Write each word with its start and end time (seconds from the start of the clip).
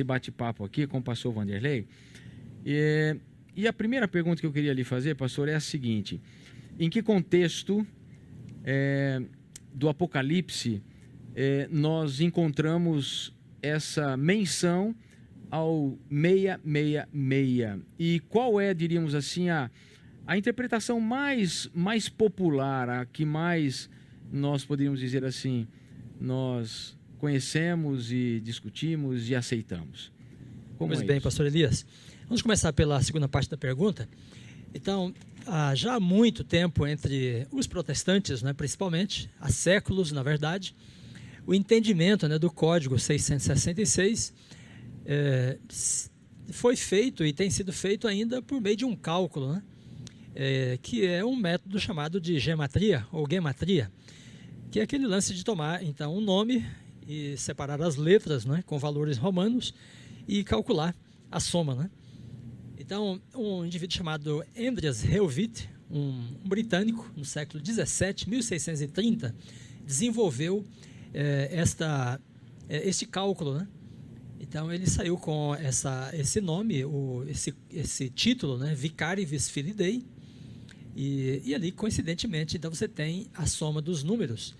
esse 0.00 0.04
bate-papo 0.04 0.64
aqui 0.64 0.86
com 0.86 0.98
o 0.98 1.02
pastor 1.02 1.32
Vanderlei. 1.32 1.86
E, 2.64 3.16
e 3.54 3.68
a 3.68 3.72
primeira 3.72 4.08
pergunta 4.08 4.40
que 4.40 4.46
eu 4.46 4.52
queria 4.52 4.72
lhe 4.72 4.84
fazer, 4.84 5.14
pastor, 5.14 5.48
é 5.48 5.54
a 5.54 5.60
seguinte: 5.60 6.20
em 6.78 6.88
que 6.88 7.02
contexto 7.02 7.86
é, 8.64 9.22
do 9.72 9.88
Apocalipse 9.88 10.82
é, 11.34 11.68
nós 11.70 12.20
encontramos 12.20 13.34
essa 13.62 14.16
menção 14.16 14.94
ao 15.50 15.98
666? 16.08 17.82
E 17.98 18.20
qual 18.28 18.60
é, 18.60 18.72
diríamos 18.72 19.14
assim, 19.14 19.50
a, 19.50 19.70
a 20.26 20.38
interpretação 20.38 21.00
mais, 21.00 21.68
mais 21.74 22.08
popular, 22.08 22.88
a 22.88 23.04
que 23.04 23.24
mais 23.24 23.90
nós 24.32 24.64
poderíamos 24.64 25.00
dizer 25.00 25.24
assim, 25.24 25.66
nós 26.20 26.96
conhecemos 27.20 28.10
e 28.10 28.40
discutimos 28.42 29.28
e 29.28 29.34
aceitamos? 29.34 30.10
Como 30.78 30.88
pois 30.88 31.02
é 31.02 31.04
bem, 31.04 31.18
isso? 31.18 31.24
pastor 31.24 31.46
Elias. 31.46 31.84
Vamos 32.24 32.40
começar 32.40 32.72
pela 32.72 33.00
segunda 33.02 33.28
parte 33.28 33.50
da 33.50 33.58
pergunta. 33.58 34.08
Então, 34.74 35.12
há 35.46 35.74
já 35.74 35.96
há 35.96 36.00
muito 36.00 36.42
tempo 36.42 36.86
entre 36.86 37.46
os 37.52 37.66
protestantes, 37.66 38.40
né, 38.40 38.54
principalmente, 38.54 39.30
há 39.38 39.50
séculos, 39.50 40.10
na 40.12 40.22
verdade, 40.22 40.74
o 41.46 41.54
entendimento 41.54 42.26
né, 42.26 42.38
do 42.38 42.50
Código 42.50 42.98
666 42.98 44.32
é, 45.04 45.58
foi 46.50 46.76
feito 46.76 47.24
e 47.24 47.32
tem 47.32 47.50
sido 47.50 47.72
feito 47.72 48.08
ainda 48.08 48.40
por 48.40 48.60
meio 48.60 48.76
de 48.76 48.84
um 48.84 48.96
cálculo, 48.96 49.52
né, 49.52 49.62
é, 50.34 50.78
que 50.80 51.04
é 51.04 51.22
um 51.24 51.36
método 51.36 51.78
chamado 51.78 52.18
de 52.18 52.38
gematria 52.38 53.06
ou 53.12 53.28
gematria, 53.28 53.90
que 54.70 54.80
é 54.80 54.82
aquele 54.84 55.06
lance 55.06 55.34
de 55.34 55.44
tomar 55.44 55.82
então 55.82 56.16
um 56.16 56.20
nome 56.20 56.64
e 57.06 57.36
separar 57.36 57.80
as 57.82 57.96
letras 57.96 58.44
né, 58.44 58.62
com 58.66 58.78
valores 58.78 59.18
romanos 59.18 59.74
e 60.26 60.44
calcular 60.44 60.94
a 61.30 61.40
soma. 61.40 61.74
Né? 61.74 61.90
Então, 62.78 63.20
um 63.34 63.64
indivíduo 63.64 63.96
chamado 63.96 64.44
Andreas 64.58 65.04
Helvit, 65.04 65.68
um, 65.90 66.34
britânico, 66.44 67.10
no 67.16 67.24
século 67.24 67.62
17, 67.62 68.28
1630, 68.28 69.34
desenvolveu 69.84 70.64
é, 71.12 71.48
esta, 71.52 72.20
é, 72.68 72.88
este 72.88 73.06
cálculo. 73.06 73.54
Né? 73.54 73.68
Então, 74.40 74.72
ele 74.72 74.86
saiu 74.86 75.16
com 75.16 75.54
essa, 75.54 76.10
esse 76.14 76.40
nome, 76.40 76.84
o, 76.84 77.24
esse, 77.28 77.54
esse 77.70 78.08
título, 78.08 78.56
né? 78.56 78.74
Vicarivis 78.74 79.48
Filidae, 79.48 80.04
e, 80.96 81.42
e 81.44 81.54
ali, 81.54 81.70
coincidentemente, 81.70 82.56
então 82.56 82.70
você 82.70 82.88
tem 82.88 83.28
a 83.34 83.46
soma 83.46 83.80
dos 83.80 84.02
números 84.02 84.54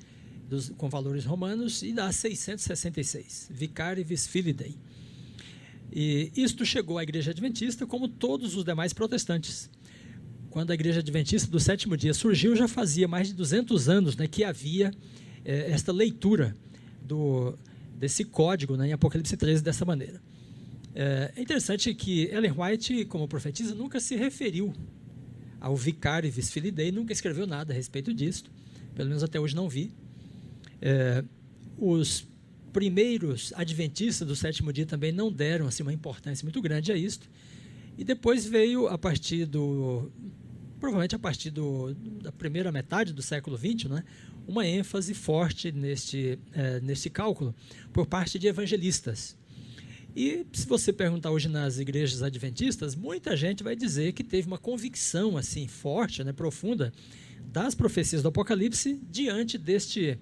dos, 0.51 0.69
com 0.77 0.89
valores 0.89 1.25
romanos 1.25 1.81
e 1.83 1.93
dá 1.93 2.11
666, 2.11 3.49
Vicarivis 3.53 4.27
Filidae. 4.27 4.77
E 5.93 6.33
isto 6.37 6.67
chegou 6.67 6.99
à 6.99 7.05
Igreja 7.05 7.31
Adventista 7.31 7.87
como 7.87 8.09
todos 8.09 8.57
os 8.57 8.65
demais 8.65 8.93
protestantes. 8.93 9.71
Quando 10.51 10.73
a 10.73 10.75
Igreja 10.75 10.99
Adventista 10.99 11.49
do 11.49 11.61
sétimo 11.61 11.97
dia 11.97 12.13
surgiu, 12.13 12.57
já 12.57 12.67
fazia 12.67 13.07
mais 13.07 13.29
de 13.29 13.35
200 13.35 13.89
anos 13.89 14.17
né, 14.17 14.27
que 14.27 14.43
havia 14.43 14.91
é, 15.45 15.71
esta 15.71 15.93
leitura 15.93 16.57
do, 17.01 17.57
desse 17.97 18.25
código 18.25 18.77
né, 18.77 18.89
em 18.89 18.93
Apocalipse 18.93 19.37
13 19.37 19.63
dessa 19.63 19.85
maneira. 19.85 20.21
É, 20.93 21.33
é 21.37 21.41
interessante 21.41 21.95
que 21.95 22.25
Ellen 22.25 22.55
White, 22.57 23.05
como 23.05 23.29
profetisa, 23.29 23.73
nunca 23.73 24.01
se 24.01 24.17
referiu 24.17 24.75
ao 25.61 25.77
vicário 25.77 26.33
Filidae, 26.33 26.91
nunca 26.91 27.13
escreveu 27.13 27.47
nada 27.47 27.73
a 27.73 27.77
respeito 27.77 28.13
disso, 28.13 28.45
pelo 28.97 29.09
menos 29.09 29.23
até 29.23 29.39
hoje 29.39 29.55
não 29.55 29.69
vi. 29.69 29.93
É, 30.81 31.25
os 31.77 32.29
primeiros 32.73 33.53
adventistas 33.57 34.27
do 34.27 34.37
sétimo 34.37 34.73
dia 34.73 34.87
também 34.87 35.13
não 35.13 35.31
deram 35.31 35.67
assim, 35.67 35.83
uma 35.83 35.93
importância 35.93 36.45
muito 36.45 36.61
grande 36.61 36.93
a 36.93 36.97
isto. 36.97 37.29
E 37.99 38.05
depois 38.05 38.47
veio, 38.47 38.89
a 38.89 38.97
partir 38.97 39.45
do. 39.45 40.11
provavelmente 40.79 41.15
a 41.15 41.19
partir 41.19 41.51
do, 41.51 41.95
da 42.23 42.33
primeira 42.33 42.73
metade 42.73 43.13
do 43.13 43.21
século 43.21 43.59
XX, 43.59 43.91
né, 43.91 44.05
uma 44.47 44.67
ênfase 44.67 45.13
forte 45.13 45.71
neste, 45.71 46.39
é, 46.53 46.81
neste 46.81 47.11
cálculo 47.11 47.55
por 47.93 48.07
parte 48.07 48.39
de 48.39 48.47
evangelistas. 48.47 49.37
E 50.17 50.45
se 50.53 50.67
você 50.67 50.93
perguntar 50.93 51.31
hoje 51.31 51.49
nas 51.49 51.79
igrejas 51.79 52.23
adventistas, 52.23 52.97
muita 52.97 53.37
gente 53.37 53.63
vai 53.63 53.77
dizer 53.77 54.13
que 54.13 54.25
teve 54.25 54.47
uma 54.47 54.59
convicção 54.59 55.37
assim 55.37 55.69
forte, 55.69 56.25
né, 56.25 56.33
profunda, 56.33 56.93
das 57.53 57.75
profecias 57.75 58.23
do 58.23 58.29
Apocalipse 58.29 59.01
diante 59.11 59.57
deste 59.57 60.19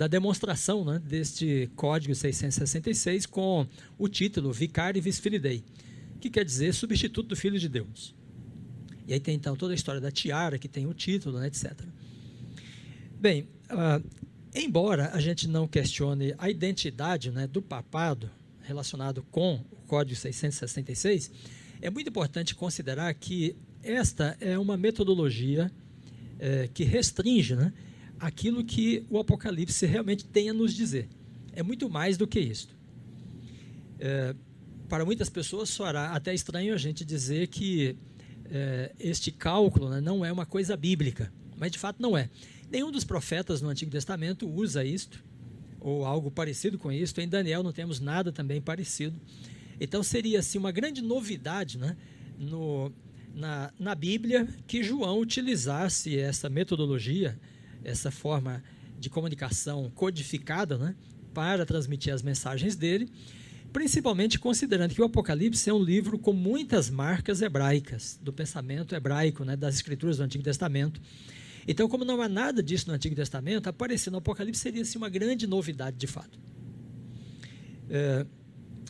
da 0.00 0.06
demonstração 0.06 0.82
né, 0.82 0.98
deste 0.98 1.68
código 1.76 2.14
666 2.14 3.26
com 3.26 3.66
o 3.98 4.08
título 4.08 4.50
Vicarivis 4.50 5.18
Filidae, 5.18 5.62
que 6.18 6.30
quer 6.30 6.42
dizer 6.42 6.72
substituto 6.72 7.28
do 7.28 7.36
Filho 7.36 7.58
de 7.58 7.68
Deus. 7.68 8.14
E 9.06 9.12
aí 9.12 9.20
tem 9.20 9.34
então 9.34 9.54
toda 9.54 9.74
a 9.74 9.76
história 9.76 10.00
da 10.00 10.10
tiara, 10.10 10.58
que 10.58 10.68
tem 10.68 10.86
o 10.86 10.94
título, 10.94 11.38
né, 11.38 11.48
etc. 11.48 11.74
Bem, 13.20 13.42
uh, 13.42 14.02
embora 14.54 15.10
a 15.12 15.20
gente 15.20 15.46
não 15.46 15.68
questione 15.68 16.34
a 16.38 16.48
identidade 16.48 17.30
né, 17.30 17.46
do 17.46 17.60
papado 17.60 18.30
relacionado 18.62 19.22
com 19.30 19.62
o 19.70 19.76
Código 19.86 20.18
666, 20.18 21.30
é 21.82 21.90
muito 21.90 22.08
importante 22.08 22.54
considerar 22.54 23.12
que 23.12 23.54
esta 23.82 24.34
é 24.40 24.58
uma 24.58 24.78
metodologia 24.78 25.70
é, 26.38 26.70
que 26.72 26.84
restringe 26.84 27.54
né, 27.54 27.70
aquilo 28.20 28.62
que 28.62 29.04
o 29.08 29.18
Apocalipse 29.18 29.86
realmente 29.86 30.24
tem 30.24 30.50
a 30.50 30.54
nos 30.54 30.74
dizer. 30.74 31.08
É 31.52 31.62
muito 31.62 31.88
mais 31.88 32.18
do 32.18 32.26
que 32.26 32.38
isso. 32.38 32.68
É, 33.98 34.34
para 34.88 35.04
muitas 35.04 35.30
pessoas 35.30 35.70
soará 35.70 36.12
até 36.12 36.34
estranho 36.34 36.74
a 36.74 36.76
gente 36.76 37.04
dizer 37.04 37.48
que 37.48 37.96
é, 38.44 38.92
este 38.98 39.32
cálculo 39.32 39.88
né, 39.88 40.00
não 40.00 40.24
é 40.24 40.30
uma 40.30 40.44
coisa 40.44 40.76
bíblica, 40.76 41.32
mas 41.56 41.72
de 41.72 41.78
fato 41.78 42.00
não 42.00 42.16
é. 42.16 42.28
Nenhum 42.70 42.90
dos 42.90 43.04
profetas 43.04 43.62
no 43.62 43.68
Antigo 43.68 43.90
Testamento 43.90 44.48
usa 44.48 44.84
isto, 44.84 45.24
ou 45.80 46.04
algo 46.04 46.30
parecido 46.30 46.78
com 46.78 46.92
isto. 46.92 47.20
Em 47.20 47.28
Daniel 47.28 47.62
não 47.62 47.72
temos 47.72 48.00
nada 48.00 48.30
também 48.30 48.60
parecido. 48.60 49.18
Então 49.80 50.02
seria 50.02 50.40
assim 50.40 50.58
uma 50.58 50.70
grande 50.70 51.00
novidade 51.00 51.78
né, 51.78 51.96
no, 52.38 52.92
na, 53.34 53.72
na 53.78 53.94
Bíblia 53.94 54.46
que 54.66 54.82
João 54.82 55.18
utilizasse 55.18 56.18
essa 56.18 56.50
metodologia 56.50 57.38
essa 57.84 58.10
forma 58.10 58.62
de 58.98 59.08
comunicação 59.08 59.90
codificada, 59.94 60.76
né, 60.76 60.94
para 61.32 61.64
transmitir 61.64 62.12
as 62.12 62.22
mensagens 62.22 62.76
dele, 62.76 63.08
principalmente 63.72 64.38
considerando 64.38 64.94
que 64.94 65.00
o 65.00 65.04
Apocalipse 65.04 65.70
é 65.70 65.72
um 65.72 65.82
livro 65.82 66.18
com 66.18 66.32
muitas 66.32 66.90
marcas 66.90 67.40
hebraicas, 67.40 68.18
do 68.22 68.32
pensamento 68.32 68.94
hebraico, 68.94 69.44
né, 69.44 69.56
das 69.56 69.76
escrituras 69.76 70.18
do 70.18 70.24
Antigo 70.24 70.44
Testamento. 70.44 71.00
Então, 71.66 71.88
como 71.88 72.04
não 72.04 72.20
há 72.20 72.28
nada 72.28 72.62
disso 72.62 72.88
no 72.88 72.94
Antigo 72.94 73.14
Testamento, 73.14 73.68
aparecer 73.68 74.10
no 74.10 74.18
Apocalipse 74.18 74.60
seria 74.60 74.82
assim, 74.82 74.98
uma 74.98 75.08
grande 75.08 75.46
novidade 75.46 75.96
de 75.96 76.06
fato. 76.06 76.38
É, 77.88 78.26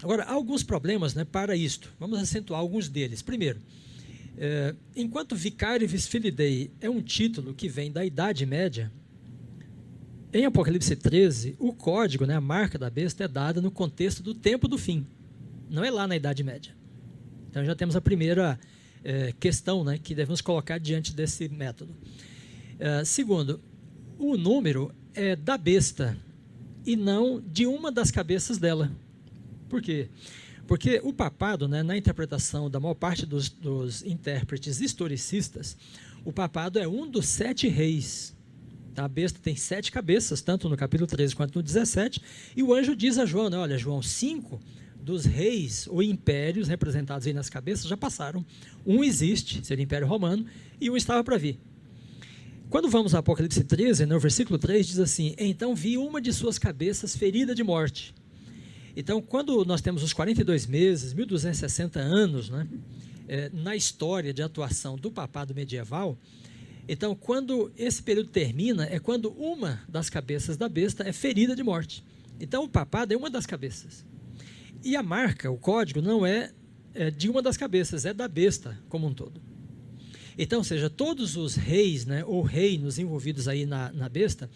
agora, 0.02 0.24
há 0.24 0.32
alguns 0.32 0.62
problemas 0.62 1.14
né, 1.14 1.24
para 1.24 1.54
isto. 1.56 1.92
Vamos 1.98 2.18
acentuar 2.18 2.60
alguns 2.60 2.88
deles. 2.88 3.22
Primeiro, 3.22 3.60
é, 4.36 4.74
enquanto 4.96 5.36
Vicarius 5.36 6.06
Filidae 6.06 6.70
é 6.80 6.88
um 6.88 7.02
título 7.02 7.54
que 7.54 7.68
vem 7.68 7.90
da 7.90 8.04
Idade 8.04 8.46
Média, 8.46 8.90
em 10.32 10.44
Apocalipse 10.44 10.94
13, 10.94 11.56
o 11.58 11.72
código, 11.72 12.24
né, 12.24 12.34
a 12.36 12.40
marca 12.40 12.78
da 12.78 12.88
besta, 12.88 13.24
é 13.24 13.28
dada 13.28 13.60
no 13.60 13.70
contexto 13.70 14.22
do 14.22 14.32
tempo 14.32 14.68
do 14.68 14.78
fim. 14.78 15.04
Não 15.68 15.84
é 15.84 15.90
lá 15.90 16.06
na 16.06 16.14
Idade 16.14 16.44
Média. 16.44 16.72
Então 17.50 17.64
já 17.64 17.74
temos 17.74 17.96
a 17.96 18.00
primeira 18.00 18.58
é, 19.02 19.32
questão 19.40 19.82
né, 19.82 19.98
que 19.98 20.14
devemos 20.14 20.40
colocar 20.40 20.78
diante 20.78 21.12
desse 21.14 21.48
método. 21.48 21.94
É, 22.78 23.04
segundo, 23.04 23.60
o 24.18 24.36
número 24.36 24.94
é 25.14 25.34
da 25.34 25.58
besta 25.58 26.16
e 26.86 26.94
não 26.94 27.40
de 27.40 27.66
uma 27.66 27.90
das 27.90 28.10
cabeças 28.10 28.56
dela. 28.56 28.90
Por 29.68 29.82
quê? 29.82 30.08
Porque 30.08 30.39
o 31.02 31.12
papado, 31.12 31.66
né, 31.66 31.82
na 31.82 31.96
interpretação 31.96 32.70
da 32.70 32.78
maior 32.78 32.94
parte 32.94 33.26
dos, 33.26 33.48
dos 33.48 34.02
intérpretes 34.02 34.80
historicistas, 34.80 35.76
o 36.24 36.32
papado 36.32 36.78
é 36.78 36.86
um 36.86 37.10
dos 37.10 37.26
sete 37.26 37.66
reis. 37.66 38.36
Tá? 38.94 39.04
A 39.04 39.08
besta 39.08 39.40
tem 39.42 39.56
sete 39.56 39.90
cabeças, 39.90 40.40
tanto 40.42 40.68
no 40.68 40.76
capítulo 40.76 41.08
13 41.08 41.34
quanto 41.34 41.56
no 41.56 41.62
17. 41.62 42.20
E 42.56 42.62
o 42.62 42.72
anjo 42.74 42.94
diz 42.94 43.18
a 43.18 43.26
João: 43.26 43.50
né, 43.50 43.56
olha, 43.56 43.78
João, 43.78 44.02
cinco 44.02 44.60
dos 45.02 45.24
reis 45.24 45.88
ou 45.88 46.02
impérios 46.02 46.68
representados 46.68 47.26
aí 47.26 47.32
nas 47.32 47.48
cabeças 47.48 47.86
já 47.86 47.96
passaram. 47.96 48.44
Um 48.86 49.02
existe, 49.02 49.64
seria 49.64 49.82
o 49.82 49.84
Império 49.84 50.06
Romano, 50.06 50.46
e 50.80 50.90
um 50.90 50.96
estava 50.96 51.24
para 51.24 51.36
vir. 51.36 51.58
Quando 52.68 52.88
vamos 52.88 53.14
ao 53.14 53.20
Apocalipse 53.20 53.64
13, 53.64 54.06
no 54.06 54.20
versículo 54.20 54.56
3, 54.58 54.86
diz 54.86 54.98
assim: 55.00 55.34
Então 55.36 55.74
vi 55.74 55.98
uma 55.98 56.20
de 56.20 56.32
suas 56.32 56.58
cabeças 56.58 57.16
ferida 57.16 57.54
de 57.54 57.64
morte. 57.64 58.14
Então, 59.00 59.22
quando 59.22 59.64
nós 59.64 59.80
temos 59.80 60.02
os 60.02 60.12
42 60.12 60.66
meses, 60.66 61.14
1260 61.14 61.98
anos, 61.98 62.50
né, 62.50 62.68
é, 63.26 63.48
na 63.48 63.74
história 63.74 64.30
de 64.30 64.42
atuação 64.42 64.94
do 64.94 65.10
papado 65.10 65.54
medieval, 65.54 66.18
então, 66.86 67.14
quando 67.14 67.72
esse 67.78 68.02
período 68.02 68.28
termina, 68.28 68.84
é 68.84 68.98
quando 68.98 69.30
uma 69.30 69.80
das 69.88 70.10
cabeças 70.10 70.58
da 70.58 70.68
besta 70.68 71.08
é 71.08 71.14
ferida 71.14 71.56
de 71.56 71.62
morte. 71.62 72.04
Então, 72.38 72.64
o 72.64 72.68
papado 72.68 73.14
é 73.14 73.16
uma 73.16 73.30
das 73.30 73.46
cabeças. 73.46 74.04
E 74.84 74.94
a 74.94 75.02
marca, 75.02 75.50
o 75.50 75.56
código, 75.56 76.02
não 76.02 76.26
é, 76.26 76.52
é 76.92 77.10
de 77.10 77.30
uma 77.30 77.40
das 77.40 77.56
cabeças, 77.56 78.04
é 78.04 78.12
da 78.12 78.28
besta 78.28 78.78
como 78.90 79.06
um 79.06 79.14
todo. 79.14 79.40
Então, 80.36 80.62
seja, 80.62 80.90
todos 80.90 81.38
os 81.38 81.54
reis 81.54 82.04
né, 82.04 82.22
ou 82.26 82.42
reinos 82.42 82.98
envolvidos 82.98 83.48
aí 83.48 83.64
na, 83.64 83.90
na 83.92 84.10
besta 84.10 84.50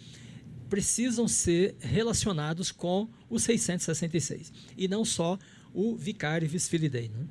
precisam 0.69 1.27
ser 1.27 1.75
relacionados 1.79 2.71
com 2.71 3.07
o 3.29 3.39
666 3.39 4.51
e 4.77 4.87
não 4.87 5.05
só 5.05 5.37
o 5.73 5.95
vicário 5.95 6.47
visfilidei. 6.47 7.09
Né? 7.09 7.25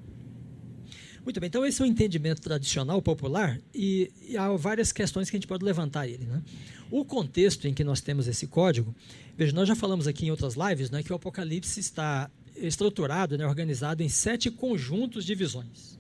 Muito 1.25 1.41
bem, 1.41 1.49
então 1.49 1.65
esse 1.65 1.81
é 1.81 1.85
o 1.85 1.89
um 1.89 1.91
entendimento 1.91 2.43
tradicional, 2.43 3.01
popular, 3.01 3.59
e, 3.75 4.13
e, 4.29 4.37
há 4.37 4.51
várias 4.51 4.93
questões 4.93 5.31
que 5.31 5.37
a 5.37 5.39
gente 5.39 5.47
pode 5.47 5.65
levantar 5.65 6.07
ele. 6.07 6.27
Né? 6.27 6.43
O 6.91 7.03
contexto 7.03 7.67
em 7.67 7.73
que 7.73 7.83
nós 7.83 8.03
temos 8.03 8.29
esse 8.29 8.47
código, 8.47 8.95
veja, 9.37 9.53
nós 9.53 9.67
já 9.67 9.75
falamos 9.75 10.07
aqui 10.07 10.27
em 10.27 10.31
outras 10.31 10.55
lives 10.55 10.91
né, 10.91 11.03
que 11.03 11.11
o 11.11 11.17
Apocalipse 11.17 11.81
está 11.81 12.31
estruturado, 12.55 13.39
né, 13.39 13.47
organizado 13.47 14.03
em 14.03 14.09
sete 14.09 14.51
conjuntos 14.51 15.25
de 15.25 15.35
visões. 15.35 15.99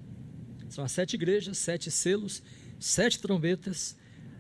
São 0.68 0.84
as 0.84 0.92
sete 0.92 1.14
igrejas, 1.14 1.56
sete 1.56 1.90
selos, 1.90 2.42
sete 2.78 3.18
trombetas, 3.18 3.96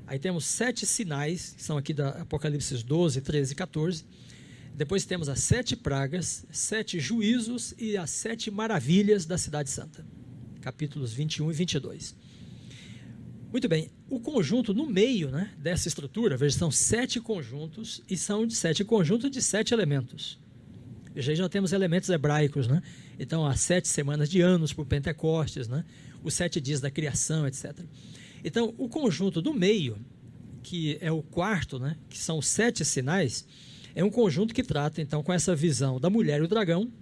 aí 0.06 0.18
temos 0.18 0.44
sete 0.44 0.86
sinais, 0.86 1.54
que 1.56 1.62
são 1.62 1.76
aqui 1.76 1.92
da 1.92 2.10
Apocalipse 2.10 2.82
12, 2.82 3.20
13 3.20 3.52
e 3.52 3.56
14. 3.56 4.04
Depois 4.74 5.04
temos 5.04 5.28
as 5.28 5.40
sete 5.40 5.76
pragas, 5.76 6.44
sete 6.50 6.98
juízos 6.98 7.74
e 7.78 7.96
as 7.96 8.10
sete 8.10 8.50
maravilhas 8.50 9.24
da 9.24 9.38
Cidade 9.38 9.70
Santa. 9.70 10.04
Capítulos 10.60 11.12
21 11.12 11.50
e 11.50 11.54
22. 11.54 12.16
Muito 13.52 13.68
bem, 13.68 13.88
o 14.10 14.18
conjunto 14.18 14.74
no 14.74 14.84
meio 14.84 15.30
né, 15.30 15.52
dessa 15.56 15.86
estrutura, 15.86 16.36
veja, 16.36 16.58
são 16.58 16.72
sete 16.72 17.20
conjuntos 17.20 18.02
e 18.10 18.16
são 18.16 18.44
de 18.46 18.56
sete 18.56 18.84
conjuntos 18.84 19.30
de 19.30 19.40
sete 19.40 19.72
elementos. 19.72 20.40
Veja, 21.14 21.30
aí 21.30 21.36
já 21.36 21.48
temos 21.48 21.72
elementos 21.72 22.08
hebraicos, 22.08 22.66
né? 22.66 22.82
Então, 23.16 23.46
as 23.46 23.60
sete 23.60 23.86
semanas 23.86 24.28
de 24.28 24.40
anos 24.40 24.72
por 24.72 24.84
Pentecostes, 24.84 25.68
né? 25.68 25.84
os 26.24 26.34
sete 26.34 26.60
dias 26.60 26.80
da 26.80 26.90
criação, 26.90 27.46
etc. 27.46 27.78
Então, 28.44 28.74
o 28.76 28.90
conjunto 28.90 29.40
do 29.40 29.54
meio, 29.54 29.96
que 30.62 30.98
é 31.00 31.10
o 31.10 31.22
quarto, 31.22 31.78
né? 31.78 31.96
que 32.10 32.18
são 32.18 32.42
sete 32.42 32.84
sinais, 32.84 33.46
é 33.94 34.04
um 34.04 34.10
conjunto 34.10 34.52
que 34.52 34.62
trata, 34.62 35.00
então, 35.00 35.22
com 35.22 35.32
essa 35.32 35.56
visão 35.56 35.98
da 35.98 36.10
mulher 36.10 36.40
e 36.40 36.44
o 36.44 36.48
dragão, 36.48 36.92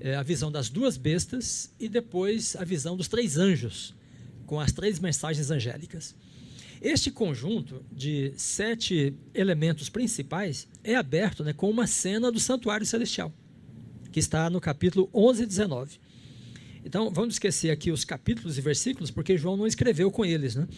é, 0.00 0.14
a 0.14 0.22
visão 0.22 0.50
das 0.50 0.70
duas 0.70 0.96
bestas 0.96 1.74
e 1.78 1.88
depois 1.88 2.56
a 2.56 2.64
visão 2.64 2.96
dos 2.96 3.06
três 3.06 3.36
anjos, 3.36 3.94
com 4.46 4.58
as 4.58 4.72
três 4.72 4.98
mensagens 4.98 5.50
angélicas. 5.50 6.14
Este 6.80 7.10
conjunto 7.10 7.84
de 7.90 8.32
sete 8.36 9.14
elementos 9.34 9.88
principais 9.88 10.68
é 10.84 10.94
aberto 10.94 11.42
né, 11.42 11.52
com 11.52 11.68
uma 11.68 11.86
cena 11.86 12.30
do 12.30 12.38
santuário 12.38 12.86
celestial, 12.86 13.32
que 14.12 14.20
está 14.20 14.48
no 14.48 14.60
capítulo 14.60 15.10
11 15.12 15.42
e 15.42 15.46
19. 15.46 15.98
Então, 16.86 17.10
vamos 17.10 17.34
esquecer 17.34 17.72
aqui 17.72 17.90
os 17.90 18.04
capítulos 18.04 18.56
e 18.56 18.60
versículos, 18.60 19.10
porque 19.10 19.36
João 19.36 19.56
não 19.56 19.66
escreveu 19.66 20.08
com 20.08 20.24
eles. 20.24 20.54
Né? 20.54 20.68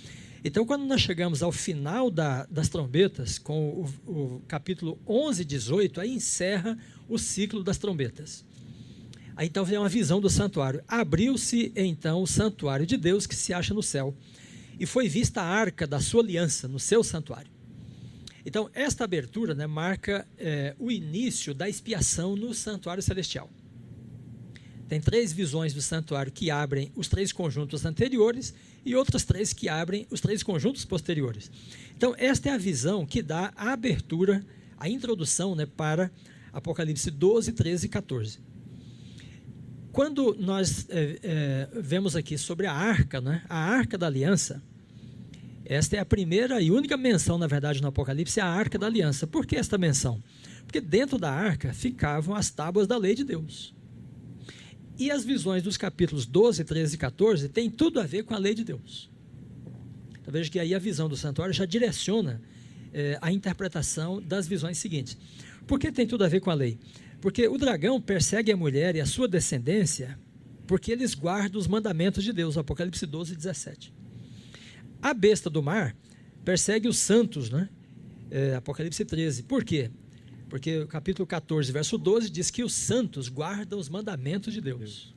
Então, 0.43 0.65
quando 0.65 0.87
nós 0.87 1.03
chegamos 1.03 1.43
ao 1.43 1.53
final 1.53 2.11
da, 2.11 2.47
das 2.47 2.71
trombetas, 2.71 3.39
com 3.39 3.85
o, 4.07 4.11
o 4.11 4.43
capítulo 4.49 4.99
11 5.07 5.43
e 5.43 5.45
18, 5.45 6.01
aí 6.01 6.15
encerra 6.15 6.79
o 7.07 7.19
ciclo 7.19 7.63
das 7.63 7.77
trombetas. 7.77 8.43
Aí 9.37 9.49
então 9.49 9.67
vem 9.67 9.77
uma 9.77 9.89
visão 9.89 10.19
do 10.19 10.31
santuário. 10.31 10.83
Abriu-se 10.89 11.71
então 11.77 12.23
o 12.23 12.27
santuário 12.27 12.87
de 12.87 12.97
Deus 12.97 13.27
que 13.27 13.37
se 13.37 13.53
acha 13.53 13.75
no 13.75 13.83
céu, 13.83 14.17
e 14.81 14.87
foi 14.87 15.11
vista 15.11 15.43
a 15.43 15.47
arca 15.47 15.87
da 15.87 16.01
sua 16.01 16.23
aliança 16.23 16.67
no 16.67 16.81
seu 16.81 17.05
santuário. 17.05 17.51
Então, 18.47 18.71
esta 18.73 19.05
abertura 19.05 19.55
né, 19.55 19.67
marca 19.67 20.27
é, 20.39 20.75
o 20.79 20.91
início 20.91 21.53
da 21.53 21.69
expiação 21.69 22.35
no 22.35 22.55
santuário 22.55 23.03
celestial. 23.03 23.51
Tem 24.89 25.01
três 25.01 25.33
visões 25.33 25.75
do 25.75 25.83
santuário 25.83 26.33
que 26.33 26.51
abrem 26.51 26.91
os 26.97 27.09
três 27.09 27.31
conjuntos 27.31 27.85
anteriores 27.85 28.55
e 28.85 28.97
outras 28.97 29.23
três 29.23 29.53
que 29.53 29.69
abrem 29.69 30.07
os 30.11 30.21
três 30.21 30.43
conjuntos 30.43 30.85
posteriores. 30.85 31.51
Então, 31.97 32.15
esta 32.17 32.49
é 32.49 32.53
a 32.53 32.59
visão 32.59 33.05
que 33.05 33.23
dá 33.23 33.53
a 33.55 33.73
abertura, 33.73 34.43
a 34.79 34.89
introdução 34.89 35.55
né, 35.55 35.67
para 35.67 36.11
Apocalipse 36.53 37.11
12, 37.11 37.53
13 37.53 37.87
e 37.87 37.89
14. 37.89 38.39
Quando 39.93 40.37
nós 40.39 40.87
é, 40.89 41.19
é, 41.23 41.69
vemos 41.81 42.17
aqui 42.17 42.39
sobre 42.39 42.67
a 42.67 42.73
arca, 42.73 43.21
né? 43.21 43.43
a 43.49 43.59
arca 43.59 43.99
da 43.99 44.07
aliança, 44.07 44.63
esta 45.65 45.97
é 45.97 45.99
a 45.99 46.05
primeira 46.05 46.63
e 46.63 46.71
única 46.71 46.97
menção, 46.97 47.37
na 47.37 47.47
verdade, 47.47 47.83
no 47.83 47.89
Apocalipse, 47.89 48.41
é 48.41 48.43
a 48.43 48.47
arca 48.47 48.79
da 48.79 48.87
aliança. 48.87 49.27
Por 49.27 49.45
que 49.45 49.57
esta 49.57 49.77
menção? 49.77 50.23
Porque 50.65 50.81
dentro 50.81 51.19
da 51.19 51.31
arca 51.31 51.75
ficavam 51.75 52.35
as 52.35 52.49
tábuas 52.51 52.87
da 52.87 52.97
lei 52.97 53.15
de 53.15 53.25
Deus. 53.25 53.75
E 54.99 55.11
as 55.11 55.25
visões 55.25 55.63
dos 55.63 55.77
capítulos 55.77 56.27
12, 56.27 56.65
13 56.65 56.95
e 56.95 56.99
14 56.99 57.49
têm 57.49 57.71
tudo 57.71 58.01
a 58.01 58.03
ver 58.03 58.25
com 58.25 58.35
a 58.35 58.39
lei 58.39 58.55
de 58.55 58.65
Deus. 58.65 59.09
Então 60.21 60.33
veja 60.33 60.51
que 60.51 60.59
aí 60.59 60.75
a 60.75 60.79
visão 60.79 61.09
do 61.09 61.17
santuário 61.17 61.55
já 61.55 61.65
direciona 61.65 62.43
é, 62.93 63.17
a 63.23 63.33
interpretação 63.33 64.21
das 64.21 64.49
visões 64.49 64.79
seguintes. 64.79 65.17
Por 65.67 65.79
que 65.79 65.93
tem 65.93 66.07
tudo 66.07 66.25
a 66.25 66.29
ver 66.29 66.41
com 66.41 66.51
a 66.51 66.55
lei? 66.55 66.79
Porque 67.21 67.47
o 67.47 67.57
dragão 67.57 68.01
persegue 68.01 68.51
a 68.51 68.57
mulher 68.57 68.97
e 68.97 69.01
a 69.01 69.07
sua 69.07 69.29
descendência 69.29 70.19
porque 70.69 70.93
eles 70.93 71.15
guardam 71.15 71.59
os 71.59 71.67
mandamentos 71.67 72.23
de 72.23 72.33
Deus, 72.33 72.59
Apocalipse 72.59 73.07
12, 73.07 73.35
17. 73.35 73.93
A 75.01 75.15
besta 75.15 75.49
do 75.49 75.63
mar 75.63 75.97
persegue 76.45 76.87
os 76.87 76.99
santos, 76.99 77.49
né? 77.51 77.69
É, 78.31 78.55
Apocalipse 78.57 79.03
13. 79.03 79.45
Por 79.45 79.65
quê? 79.65 79.91
Porque 80.49 80.79
o 80.79 80.87
capítulo 80.87 81.27
14, 81.27 81.71
verso 81.71 81.99
12 81.99 82.31
diz 82.31 82.51
que 82.51 82.65
os 82.65 82.73
santos 82.73 83.29
guardam 83.29 83.79
os 83.79 83.89
mandamentos 83.89 84.53
de 84.55 84.61
Deus. 84.61 85.15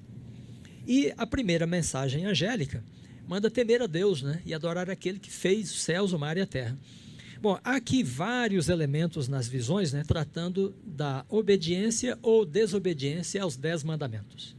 E 0.86 1.14
a 1.18 1.26
primeira 1.26 1.66
mensagem 1.66 2.26
angélica 2.26 2.84
manda 3.28 3.50
temer 3.50 3.82
a 3.82 3.88
Deus 3.88 4.22
né? 4.22 4.42
e 4.46 4.54
adorar 4.54 4.90
aquele 4.90 5.20
que 5.20 5.32
fez 5.32 5.72
os 5.72 5.82
céus, 5.82 6.12
o 6.12 6.20
mar 6.20 6.38
e 6.38 6.42
a 6.42 6.46
terra. 6.46 6.78
Bom, 7.42 7.58
há 7.64 7.76
aqui 7.76 8.04
vários 8.04 8.70
elementos 8.70 9.28
nas 9.28 9.48
visões, 9.48 9.92
né, 9.92 10.04
tratando 10.06 10.76
da 10.86 11.26
obediência 11.28 12.16
ou 12.22 12.46
desobediência 12.46 13.42
aos 13.42 13.58
dez 13.58 13.84
mandamentos. 13.84 14.56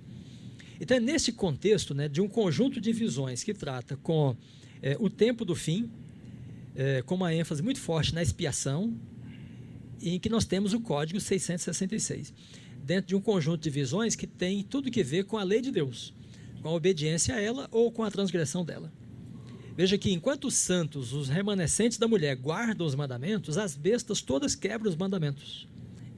Então, 0.81 0.97
é 0.97 1.01
nesse 1.01 1.31
contexto 1.31 1.95
né, 1.95 2.09
de 2.09 2.21
um 2.21 2.27
conjunto 2.27 2.81
de 2.81 2.93
visões 2.93 3.45
que 3.45 3.55
trata 3.55 3.97
com 3.99 4.37
é, 4.83 4.97
o 4.99 5.09
tempo 5.09 5.45
do 5.45 5.55
fim, 5.55 5.89
é, 6.75 7.03
com 7.03 7.15
uma 7.15 7.33
ênfase 7.33 7.63
muito 7.63 7.79
forte 7.79 8.13
na 8.13 8.21
expiação, 8.21 8.93
em 10.11 10.19
que 10.19 10.29
nós 10.29 10.45
temos 10.45 10.73
o 10.73 10.81
Código 10.81 11.21
666, 11.21 12.33
dentro 12.83 13.09
de 13.09 13.17
um 13.17 13.21
conjunto 13.21 13.63
de 13.63 13.71
visões 13.71 14.17
que 14.17 14.27
tem 14.27 14.63
tudo 14.63 14.91
que 14.91 15.03
ver 15.03 15.25
com 15.25 15.39
a 15.39 15.45
lei 15.45 15.61
de 15.61 15.71
Deus, 15.71 16.13
com 16.61 16.69
a 16.69 16.73
obediência 16.73 17.35
a 17.35 17.41
ela 17.41 17.69
ou 17.71 17.93
com 17.93 18.03
a 18.03 18.11
transgressão 18.11 18.65
dela. 18.65 18.93
Veja 19.75 19.97
que 19.97 20.13
enquanto 20.13 20.47
os 20.47 20.55
santos, 20.55 21.13
os 21.13 21.29
remanescentes 21.29 21.97
da 21.97 22.07
mulher, 22.07 22.37
guardam 22.37 22.87
os 22.87 22.95
mandamentos, 22.95 23.57
as 23.57 23.75
bestas 23.75 24.21
todas 24.21 24.55
quebram 24.55 24.91
os 24.91 24.97
mandamentos. 24.97 25.69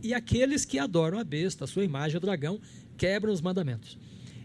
E 0.02 0.12
aqueles 0.12 0.64
que 0.64 0.78
adoram 0.78 1.18
a 1.18 1.25
besta, 1.25 1.64
a 1.64 1.66
sua 1.66 1.85
imagem, 1.85 2.16
o 2.16 2.20
dragão, 2.20 2.61
quebram 2.97 3.32
os 3.32 3.40
mandamentos. 3.40 3.99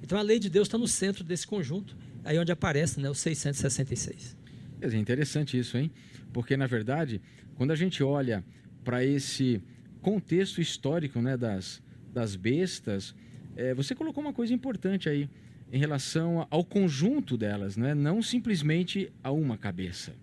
Então 0.04 0.18
a 0.18 0.22
lei 0.22 0.40
de 0.40 0.50
Deus 0.50 0.68
está 0.68 0.78
no 0.78 0.88
centro 0.88 1.24
desse 1.24 1.48
conjunto, 1.48 1.98
aí 2.24 2.38
onde 2.38 2.52
aparece 2.52 3.00
né, 3.00 3.10
o 3.10 3.16
666. 3.16 4.38
É 4.82 4.88
interessante 4.96 5.58
isso, 5.58 5.78
hein? 5.78 5.92
Porque, 6.32 6.56
na 6.56 6.68
verdade, 6.68 7.22
quando 7.56 7.72
a 7.72 7.76
gente 7.76 8.02
olha 8.04 8.44
para 8.90 9.06
esse 9.06 9.62
contexto 10.02 10.60
histórico 10.60 11.22
né, 11.22 11.38
das, 11.38 11.80
das 12.12 12.36
bestas, 12.36 13.14
é, 13.56 13.72
você 13.72 13.94
colocou 13.94 14.24
uma 14.24 14.34
coisa 14.34 14.52
importante 14.52 15.08
aí 15.08 15.30
em 15.72 15.78
relação 15.78 16.48
ao 16.50 16.66
conjunto 16.66 17.38
delas, 17.38 17.78
né? 17.78 17.94
não 17.94 18.20
simplesmente 18.20 19.14
a 19.24 19.32
uma 19.32 19.60
cabeça. 19.60 20.16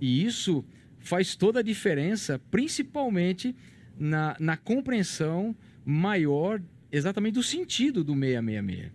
E 0.00 0.24
isso 0.24 0.64
faz 0.98 1.36
toda 1.36 1.60
a 1.60 1.62
diferença, 1.62 2.40
principalmente 2.50 3.54
na, 3.96 4.36
na 4.40 4.56
compreensão 4.56 5.54
maior 5.84 6.60
exatamente 6.90 7.34
do 7.34 7.44
sentido 7.44 8.02
do 8.02 8.14
666. 8.14 8.90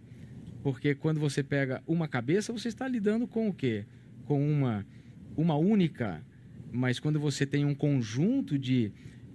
Porque 0.62 0.94
quando 0.94 1.22
você 1.22 1.42
pega 1.42 1.82
uma 1.88 2.10
cabeça, 2.10 2.52
você 2.52 2.68
está 2.68 2.86
lidando 2.86 3.26
com 3.26 3.48
o 3.48 3.54
quê? 3.54 3.86
Com 4.26 4.46
uma, 4.46 4.86
uma 5.38 5.56
única. 5.56 6.22
Mas 6.76 7.00
quando 7.00 7.20
você 7.20 7.46
tem 7.46 7.66
um 7.66 7.74
conjunto 7.74 8.60
de, 8.60 8.92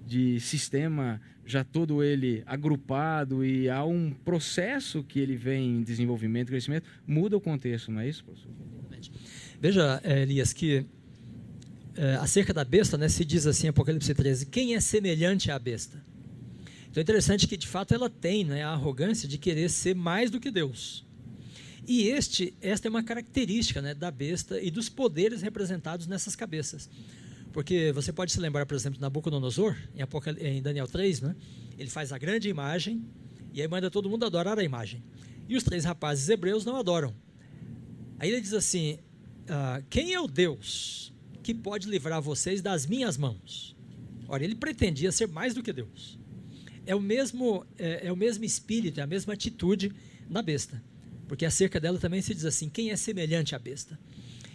de 0.06 0.38
sistema 0.40 1.20
já 1.44 1.64
todo 1.64 2.02
ele 2.02 2.42
agrupado 2.46 3.44
e 3.44 3.68
há 3.68 3.84
um 3.84 4.12
processo 4.12 5.02
que 5.02 5.18
ele 5.18 5.36
vem 5.36 5.78
em 5.78 5.82
desenvolvimento, 5.82 6.48
crescimento, 6.48 6.88
muda 7.06 7.36
o 7.36 7.40
contexto, 7.40 7.90
não 7.90 8.00
é 8.00 8.08
isso, 8.08 8.24
professor? 8.24 8.50
Veja, 9.60 10.00
eh, 10.04 10.22
Elias, 10.22 10.52
que 10.52 10.86
é, 11.96 12.14
acerca 12.16 12.54
da 12.54 12.64
besta, 12.64 12.96
né, 12.96 13.08
se 13.08 13.24
diz 13.24 13.46
assim, 13.46 13.68
Apocalipse 13.68 14.14
13, 14.14 14.46
quem 14.46 14.74
é 14.74 14.80
semelhante 14.80 15.50
à 15.50 15.58
besta? 15.58 16.02
Então 16.90 17.00
é 17.00 17.02
interessante 17.02 17.46
que, 17.46 17.56
de 17.56 17.66
fato, 17.66 17.92
ela 17.92 18.08
tem 18.08 18.44
né, 18.44 18.62
a 18.62 18.70
arrogância 18.70 19.28
de 19.28 19.38
querer 19.38 19.68
ser 19.68 19.94
mais 19.94 20.30
do 20.30 20.40
que 20.40 20.50
Deus. 20.50 21.04
E 21.86 22.08
este, 22.08 22.54
esta 22.60 22.88
é 22.88 22.90
uma 22.90 23.02
característica 23.02 23.82
né, 23.82 23.94
da 23.94 24.10
besta 24.10 24.60
e 24.60 24.70
dos 24.70 24.88
poderes 24.88 25.42
representados 25.42 26.06
nessas 26.06 26.36
cabeças. 26.36 26.88
Porque 27.52 27.92
você 27.92 28.12
pode 28.12 28.32
se 28.32 28.40
lembrar, 28.40 28.64
por 28.66 28.74
exemplo, 28.74 28.96
de 28.96 29.00
Nabucodonosor, 29.00 29.76
em, 29.94 30.02
Apocal... 30.02 30.34
em 30.38 30.62
Daniel 30.62 30.86
3, 30.86 31.20
né? 31.20 31.36
ele 31.76 31.90
faz 31.90 32.12
a 32.12 32.18
grande 32.18 32.48
imagem 32.48 33.04
E 33.52 33.60
aí 33.60 33.66
manda 33.66 33.90
todo 33.90 34.08
mundo 34.08 34.24
adorar 34.24 34.58
a 34.58 34.62
imagem. 34.62 35.02
E 35.48 35.56
os 35.56 35.64
três 35.64 35.84
rapazes 35.84 36.28
hebreus 36.28 36.64
não 36.64 36.76
adoram. 36.76 37.14
Aí 38.18 38.30
ele 38.30 38.40
diz 38.40 38.52
assim: 38.52 38.98
ah, 39.48 39.82
Quem 39.90 40.12
é 40.12 40.20
o 40.20 40.28
Deus 40.28 41.12
que 41.42 41.52
pode 41.52 41.88
livrar 41.88 42.22
vocês 42.22 42.62
das 42.62 42.86
minhas 42.86 43.16
mãos? 43.16 43.74
Ora, 44.28 44.44
ele 44.44 44.54
pretendia 44.54 45.10
ser 45.10 45.26
mais 45.26 45.54
do 45.54 45.62
que 45.62 45.72
Deus. 45.72 46.20
É 46.86 46.94
o 46.94 47.00
mesmo, 47.00 47.66
é, 47.76 48.06
é 48.06 48.12
o 48.12 48.16
mesmo 48.16 48.44
espírito, 48.44 49.00
é 49.00 49.02
a 49.02 49.06
mesma 49.06 49.32
atitude 49.32 49.92
na 50.28 50.40
besta. 50.40 50.80
Porque 51.26 51.44
acerca 51.44 51.80
dela 51.80 51.98
também 51.98 52.22
se 52.22 52.32
diz 52.32 52.44
assim: 52.44 52.68
quem 52.68 52.90
é 52.90 52.96
semelhante 52.96 53.56
à 53.56 53.58
besta? 53.58 53.98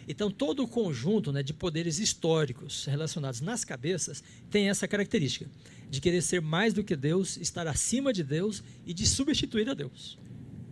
Então, 0.08 0.30
todo 0.30 0.64
o 0.64 0.68
conjunto 0.68 1.32
né, 1.32 1.42
de 1.42 1.54
poderes 1.54 2.00
históricos 2.00 2.86
relacionados 2.86 3.42
nas 3.42 3.66
cabeças 3.66 4.24
tem 4.50 4.70
essa 4.70 4.88
característica 4.88 5.50
de 5.90 6.02
querer 6.02 6.22
ser 6.22 6.42
mais 6.42 6.74
do 6.74 6.84
que 6.84 6.96
Deus, 6.96 7.38
estar 7.38 7.68
acima 7.68 8.12
de 8.12 8.24
Deus 8.24 8.64
e 8.86 8.94
de 8.94 9.06
substituir 9.08 9.70
a 9.70 9.74
Deus. 9.74 10.18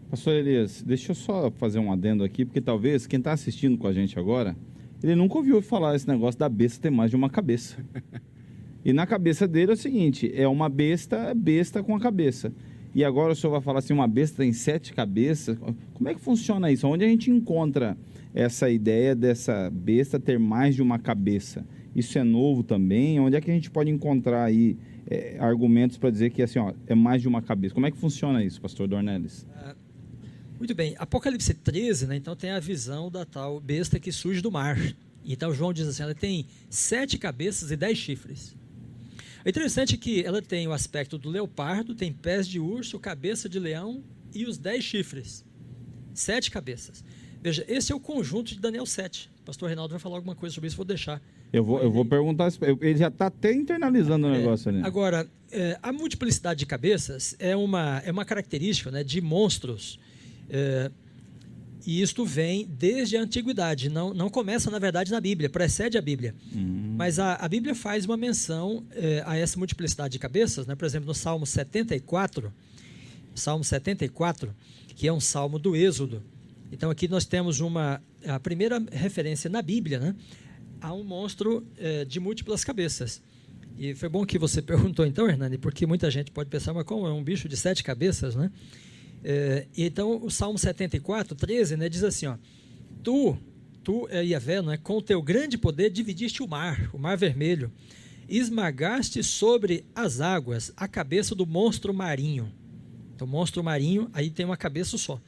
Pastor 0.10 0.34
Elias, 0.34 0.84
deixa 0.86 1.12
eu 1.12 1.16
só 1.16 1.50
fazer 1.50 1.80
um 1.80 1.92
adendo 1.92 2.24
aqui, 2.24 2.46
porque 2.46 2.62
talvez 2.62 3.08
quem 3.08 3.18
está 3.18 3.32
assistindo 3.32 3.78
com 3.78 3.88
a 3.88 3.94
gente 3.94 4.20
agora, 4.20 4.56
ele 5.02 5.16
nunca 5.16 5.38
ouviu 5.38 5.62
falar 5.62 5.96
esse 5.96 6.08
negócio 6.08 6.40
da 6.40 6.48
besta 6.48 6.84
ter 6.84 6.90
mais 6.92 7.10
de 7.10 7.16
uma 7.16 7.30
cabeça. 7.30 7.78
E 8.86 8.92
na 8.92 9.08
cabeça 9.08 9.48
dele 9.48 9.72
é 9.72 9.74
o 9.75 9.78
seguinte: 9.78 10.30
é 10.36 10.46
uma 10.48 10.68
besta, 10.68 11.34
besta 11.34 11.82
com 11.82 11.96
a 11.96 12.00
cabeça. 12.00 12.52
E 12.94 13.04
agora 13.04 13.32
o 13.32 13.36
senhor 13.36 13.54
vai 13.54 13.62
falar 13.62 13.80
assim: 13.80 13.94
uma 13.94 14.08
besta 14.08 14.44
tem 14.44 14.52
sete 14.52 14.94
cabeças. 14.94 15.58
Como 15.94 16.10
é 16.10 16.13
que 16.13 16.20
funciona 16.20 16.70
isso? 16.72 16.86
Onde 16.86 17.06
a 17.06 17.08
gente 17.08 17.32
encontra 17.32 17.98
essa 18.34 18.70
ideia 18.70 19.16
dessa 19.16 19.70
besta 19.70 20.20
ter 20.20 20.40
mais 20.40 20.75
de 20.75 20.82
uma 20.82 20.98
cabeça? 20.98 21.66
Isso 21.96 22.18
é 22.18 22.24
novo 22.24 22.63
também? 22.63 23.20
Onde 23.20 23.36
é 23.36 23.42
que 23.42 23.52
a 23.52 23.54
gente 23.54 23.70
pode 23.70 23.90
encontrar 23.90 24.46
aí 24.46 24.78
é, 25.08 25.38
argumentos 25.40 25.98
para 25.98 26.10
dizer 26.10 26.32
que 26.32 26.42
assim, 26.42 26.60
ó, 26.60 26.74
é 26.88 26.96
mais 26.96 27.22
de 27.22 27.28
uma 27.28 27.42
cabeça? 27.42 27.74
Como 27.74 27.86
é 27.86 27.92
que 27.92 27.98
funciona 27.98 28.44
isso, 28.44 28.60
pastor 28.60 28.88
Dornelles? 28.88 29.44
Uh, 29.44 29.75
muito 30.58 30.74
bem. 30.74 30.96
Apocalipse 30.98 31.54
13, 31.54 32.08
né, 32.08 32.16
então 32.16 32.36
tem 32.36 32.52
a 32.52 32.60
visão 32.60 33.12
da 33.12 33.25
tal 33.25 33.60
besta 33.60 34.00
que 34.00 34.12
surge 34.12 34.42
do 34.42 34.52
mar. 34.52 34.78
Então 35.25 35.54
João 35.54 35.72
diz 35.72 35.88
assim: 35.88 36.04
ela 36.04 36.16
tem 36.16 36.48
sete 36.70 37.18
cabeças 37.18 37.72
e 37.72 37.78
dez 37.78 37.98
chifres. 37.98 38.56
É 39.46 39.50
interessante 39.50 39.98
que 39.98 40.24
ela 40.24 40.42
tem 40.42 40.68
o 40.68 40.72
aspecto 40.72 41.18
do 41.18 41.30
leopardo, 41.30 41.94
tem 41.94 42.13
pés 42.13 42.48
de 42.48 42.60
urso, 42.60 42.98
cabeça 42.98 43.50
de 43.50 43.60
leão 43.60 44.04
e 44.34 44.46
os 44.46 44.58
dez 44.58 44.84
chifres. 44.84 45.46
Sete 46.13 46.50
cabeças. 46.50 47.04
Veja, 47.44 47.66
esse 47.68 47.92
é 47.92 47.96
o 47.96 48.00
conjunto 48.00 48.54
de 48.54 48.60
Daniel 48.62 48.86
7. 48.86 49.30
O 49.42 49.44
pastor 49.44 49.68
Reinaldo 49.68 49.92
vai 49.92 50.00
falar 50.00 50.16
alguma 50.16 50.34
coisa 50.34 50.56
sobre 50.56 50.70
isso, 50.70 50.78
vou 50.78 50.86
deixar. 50.86 51.22
Eu 51.52 51.62
vou, 51.62 51.82
eu 51.84 51.92
vou 51.92 52.06
perguntar, 52.06 52.50
ele 52.80 52.98
já 52.98 53.10
está 53.10 53.28
até 53.28 53.52
internalizando 53.52 54.28
o 54.28 54.30
é, 54.34 54.38
negócio 54.38 54.70
ali. 54.70 54.82
Agora, 54.82 55.28
é, 55.52 55.78
a 55.84 55.92
multiplicidade 55.92 56.60
de 56.60 56.66
cabeças 56.66 57.36
é 57.38 57.54
uma, 57.54 58.02
é 58.06 58.12
uma 58.14 58.24
característica 58.24 58.90
né, 58.90 59.04
de 59.04 59.20
monstros. 59.20 60.00
É, 60.50 60.90
e 61.86 62.02
isto 62.02 62.26
vem 62.26 62.66
desde 62.66 63.18
a 63.18 63.22
antiguidade, 63.22 63.90
não, 63.90 64.14
não 64.14 64.30
começa, 64.30 64.72
na 64.72 64.80
verdade, 64.80 65.12
na 65.12 65.20
Bíblia, 65.20 65.50
precede 65.50 65.98
a 65.98 66.02
Bíblia. 66.02 66.34
Uhum. 66.56 66.96
Mas 66.98 67.20
a, 67.20 67.36
a 67.36 67.48
Bíblia 67.50 67.76
faz 67.76 68.06
uma 68.06 68.16
menção 68.16 68.86
é, 68.92 69.22
a 69.26 69.36
essa 69.36 69.60
multiplicidade 69.60 70.14
de 70.14 70.20
cabeças, 70.20 70.66
né? 70.66 70.76
por 70.76 70.86
exemplo, 70.86 71.08
no 71.08 71.14
Salmo 71.14 71.46
74, 71.46 72.54
Salmo 73.36 73.66
74, 73.66 74.56
que 74.96 75.10
é 75.10 75.12
um 75.12 75.20
salmo 75.20 75.60
do 75.60 75.76
Êxodo. 75.76 76.24
Então 76.74 76.89
aqui 76.89 77.08
nós 77.08 77.25
temos 77.25 77.60
uma 77.60 78.01
a 78.27 78.39
primeira 78.39 78.84
referência 78.92 79.50
na 79.50 79.62
Bíblia, 79.62 80.00
né? 80.00 80.15
a 80.84 80.94
um 80.94 81.03
monstro 81.03 81.65
é, 81.77 82.03
de 82.03 82.20
múltiplas 82.20 82.65
cabeças. 82.65 83.22
E 83.77 83.96
foi 83.96 84.10
bom 84.10 84.25
que 84.25 84.38
você 84.38 84.60
perguntou 84.63 85.06
então, 85.06 85.30
Hernani, 85.30 85.58
porque 85.58 85.86
muita 85.86 86.12
gente 86.12 86.30
pode 86.30 86.50
pensar, 86.50 86.74
mas 86.74 86.84
como 86.84 87.08
é 87.08 87.13
um 87.13 87.24
bicho 87.24 87.48
de 87.48 87.56
sete 87.56 87.82
cabeças, 87.84 88.36
né? 88.36 88.51
É, 89.24 89.65
então, 89.77 90.22
o 90.22 90.30
Salmo 90.30 90.58
74, 90.58 91.34
13, 91.34 91.77
né, 91.77 91.88
diz 91.88 92.03
assim, 92.03 92.25
ó, 92.25 92.36
Tu, 93.01 93.38
tu, 93.82 94.06
é 94.10 94.22
Yahvé, 94.22 94.62
não 94.62 94.74
é, 94.74 94.77
com 94.77 94.98
o 94.98 95.01
teu 95.01 95.22
grande 95.22 95.58
poder 95.58 95.89
dividiste 95.89 96.44
o 96.44 96.48
mar, 96.48 96.89
o 96.92 96.98
mar 96.98 97.15
vermelho, 97.18 97.72
esmagaste 98.27 99.24
sobre 99.24 99.86
as 99.96 100.20
águas 100.20 100.74
a 100.75 100.89
cabeça 100.89 101.34
do 101.34 101.46
monstro 101.46 101.94
marinho. 101.94 102.51
Então, 103.15 103.25
monstro 103.25 103.63
marinho, 103.63 104.10
aí 104.12 104.30
tem 104.30 104.46
uma 104.46 104.58
cabeça 104.58 104.98
só. 104.98 105.22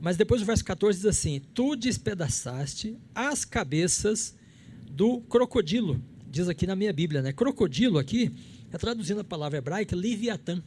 Mas 0.00 0.16
depois 0.16 0.42
o 0.42 0.44
verso 0.44 0.64
14 0.64 0.98
diz 0.98 1.06
assim, 1.06 1.40
Tu 1.54 1.76
despedaçaste 1.76 2.98
as 3.14 3.44
cabeças 3.44 4.34
do 4.90 5.20
crocodilo. 5.22 6.02
Diz 6.30 6.48
aqui 6.48 6.66
na 6.66 6.76
minha 6.76 6.92
Bíblia, 6.92 7.22
né? 7.22 7.32
Crocodilo 7.32 7.98
aqui 7.98 8.32
é 8.72 8.78
traduzindo 8.78 9.20
a 9.20 9.24
palavra 9.24 9.58
hebraica, 9.58 9.94
Liviatã. 9.94 10.62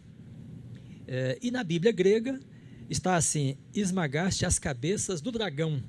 É, 1.07 1.38
e 1.41 1.51
na 1.51 1.63
Bíblia 1.63 1.91
grega, 1.91 2.39
está 2.89 3.15
assim: 3.15 3.57
esmagaste 3.74 4.46
as 4.46 4.60
cabeças 4.60 5.22
do 5.22 5.31
dragão. 5.31 5.81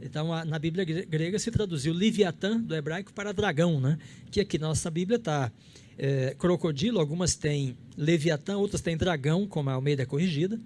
Então, 0.00 0.28
na 0.44 0.58
Bíblia 0.58 0.84
grega 0.84 1.38
se 1.38 1.50
traduziu 1.52 1.94
Liviatã, 1.94 2.60
do 2.60 2.74
hebraico, 2.74 3.12
para 3.12 3.32
dragão, 3.32 3.80
né? 3.80 3.96
que 4.32 4.40
aqui 4.40 4.58
na 4.58 4.66
nossa 4.66 4.90
Bíblia 4.90 5.16
está 5.16 5.52
é, 5.96 6.34
crocodilo, 6.36 6.98
algumas 6.98 7.36
têm 7.36 7.76
Leviatã, 7.96 8.56
outras 8.56 8.80
têm 8.80 8.96
dragão, 8.96 9.46
como 9.46 9.70
a 9.70 9.74
Almeida 9.74 10.04
corrigida. 10.04 10.60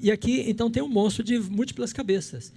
E 0.00 0.10
aqui, 0.10 0.44
então, 0.48 0.70
tem 0.70 0.82
um 0.82 0.88
monstro 0.88 1.24
de 1.24 1.38
múltiplas 1.38 1.92
cabeças. 1.92 2.52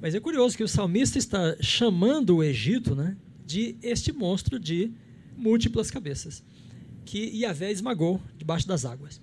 Mas 0.00 0.14
é 0.14 0.20
curioso 0.20 0.56
que 0.56 0.64
o 0.64 0.68
salmista 0.68 1.18
está 1.18 1.56
chamando 1.60 2.36
o 2.36 2.42
Egito 2.42 2.94
né, 2.94 3.16
de 3.46 3.76
este 3.82 4.12
monstro 4.12 4.58
de 4.58 4.90
múltiplas 5.36 5.90
cabeças, 5.90 6.42
que 7.04 7.18
Yahvé 7.36 7.70
esmagou 7.70 8.20
debaixo 8.36 8.66
das 8.66 8.84
águas. 8.84 9.20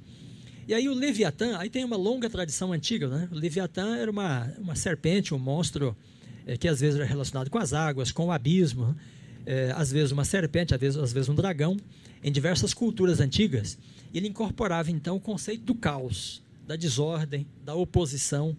E 0.68 0.74
aí 0.74 0.88
o 0.88 0.94
Leviatã, 0.94 1.58
aí 1.58 1.70
tem 1.70 1.84
uma 1.84 1.98
longa 1.98 2.30
tradição 2.30 2.72
antiga, 2.72 3.08
né? 3.08 3.28
O 3.32 3.36
Leviatã 3.36 3.98
era 3.98 4.10
uma, 4.10 4.54
uma 4.60 4.76
serpente, 4.76 5.34
um 5.34 5.40
monstro 5.40 5.98
é, 6.46 6.58
que 6.58 6.68
às 6.68 6.80
vezes 6.80 6.96
era 7.00 7.06
relacionado 7.06 7.50
com 7.50 7.58
as 7.58 7.74
águas, 7.74 8.12
com 8.12 8.28
o 8.28 8.32
abismo, 8.32 8.96
é, 9.46 9.74
às 9.76 9.92
vezes 9.92 10.12
uma 10.12 10.24
serpente, 10.24 10.74
às 10.74 10.80
vezes, 10.80 10.98
às 10.98 11.12
vezes 11.12 11.28
um 11.28 11.36
dragão, 11.36 11.76
em 12.24 12.32
diversas 12.32 12.74
culturas 12.74 13.20
antigas. 13.20 13.78
Ele 14.14 14.28
incorporava 14.28 14.92
então 14.92 15.16
o 15.16 15.20
conceito 15.20 15.64
do 15.64 15.74
caos, 15.74 16.42
da 16.70 16.76
desordem, 16.76 17.48
da 17.66 17.74
oposição. 17.74 18.56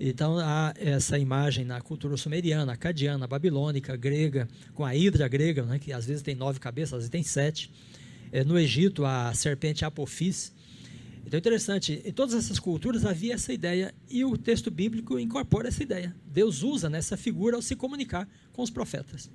Então 0.00 0.38
há 0.38 0.72
essa 0.78 1.18
imagem 1.18 1.66
na 1.66 1.78
cultura 1.78 2.16
sumeriana, 2.16 2.72
acadiana, 2.72 3.26
babilônica, 3.26 3.94
grega, 3.94 4.48
com 4.72 4.86
a 4.86 4.96
hidra 4.96 5.28
grega, 5.28 5.62
né, 5.64 5.78
que 5.78 5.92
às 5.92 6.06
vezes 6.06 6.22
tem 6.22 6.34
nove 6.34 6.58
cabeças, 6.58 6.94
às 6.94 6.98
vezes 7.00 7.10
tem 7.10 7.22
sete. 7.22 7.70
É, 8.32 8.42
no 8.42 8.58
Egito, 8.58 9.04
a 9.04 9.34
serpente 9.34 9.84
Apophis, 9.84 10.54
então 11.26 11.36
é 11.36 11.40
interessante, 11.40 12.00
em 12.02 12.10
todas 12.10 12.34
essas 12.34 12.58
culturas 12.58 13.04
havia 13.04 13.34
essa 13.34 13.52
ideia 13.52 13.94
e 14.08 14.24
o 14.24 14.38
texto 14.38 14.70
bíblico 14.70 15.18
incorpora 15.18 15.68
essa 15.68 15.82
ideia. 15.82 16.16
Deus 16.24 16.62
usa 16.62 16.88
nessa 16.88 17.18
figura 17.18 17.56
ao 17.56 17.60
se 17.60 17.76
comunicar 17.76 18.26
com 18.50 18.62
os 18.62 18.70
profetas. 18.70 19.30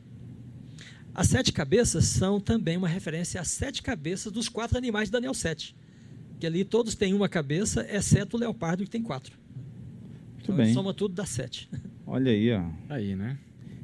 As 1.13 1.27
sete 1.27 1.53
cabeças 1.53 2.05
são 2.05 2.39
também 2.39 2.77
uma 2.77 2.87
referência 2.87 3.39
às 3.39 3.49
sete 3.49 3.83
cabeças 3.83 4.31
dos 4.31 4.49
quatro 4.49 4.75
animais 4.75 5.09
de 5.09 5.11
Daniel 5.11 5.35
7. 5.35 5.75
Que 6.39 6.45
ali 6.45 6.63
todos 6.63 6.95
têm 6.95 7.13
uma 7.13 7.29
cabeça, 7.29 7.85
exceto 7.89 8.37
o 8.37 8.39
leopardo 8.39 8.83
que 8.83 8.89
tem 8.89 9.01
quatro. 9.01 9.37
Muito 10.33 10.43
então, 10.43 10.55
bem. 10.55 10.73
Soma 10.73 10.93
tudo, 10.93 11.13
dá 11.13 11.25
sete. 11.25 11.69
Olha 12.05 12.31
aí, 12.31 12.51
ó. 12.51 12.63
Aí, 12.89 13.15
né? 13.15 13.37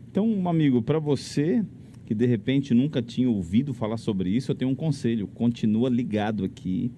Então, 0.09 0.47
amigo, 0.47 0.81
para 0.81 0.99
você 0.99 1.65
que 2.05 2.13
de 2.13 2.25
repente 2.25 2.73
nunca 2.73 3.01
tinha 3.01 3.29
ouvido 3.29 3.73
falar 3.73 3.97
sobre 3.97 4.29
isso, 4.29 4.51
eu 4.51 4.55
tenho 4.55 4.69
um 4.69 4.75
conselho. 4.75 5.27
Continua 5.27 5.89
ligado 5.89 6.43
aqui 6.43 6.91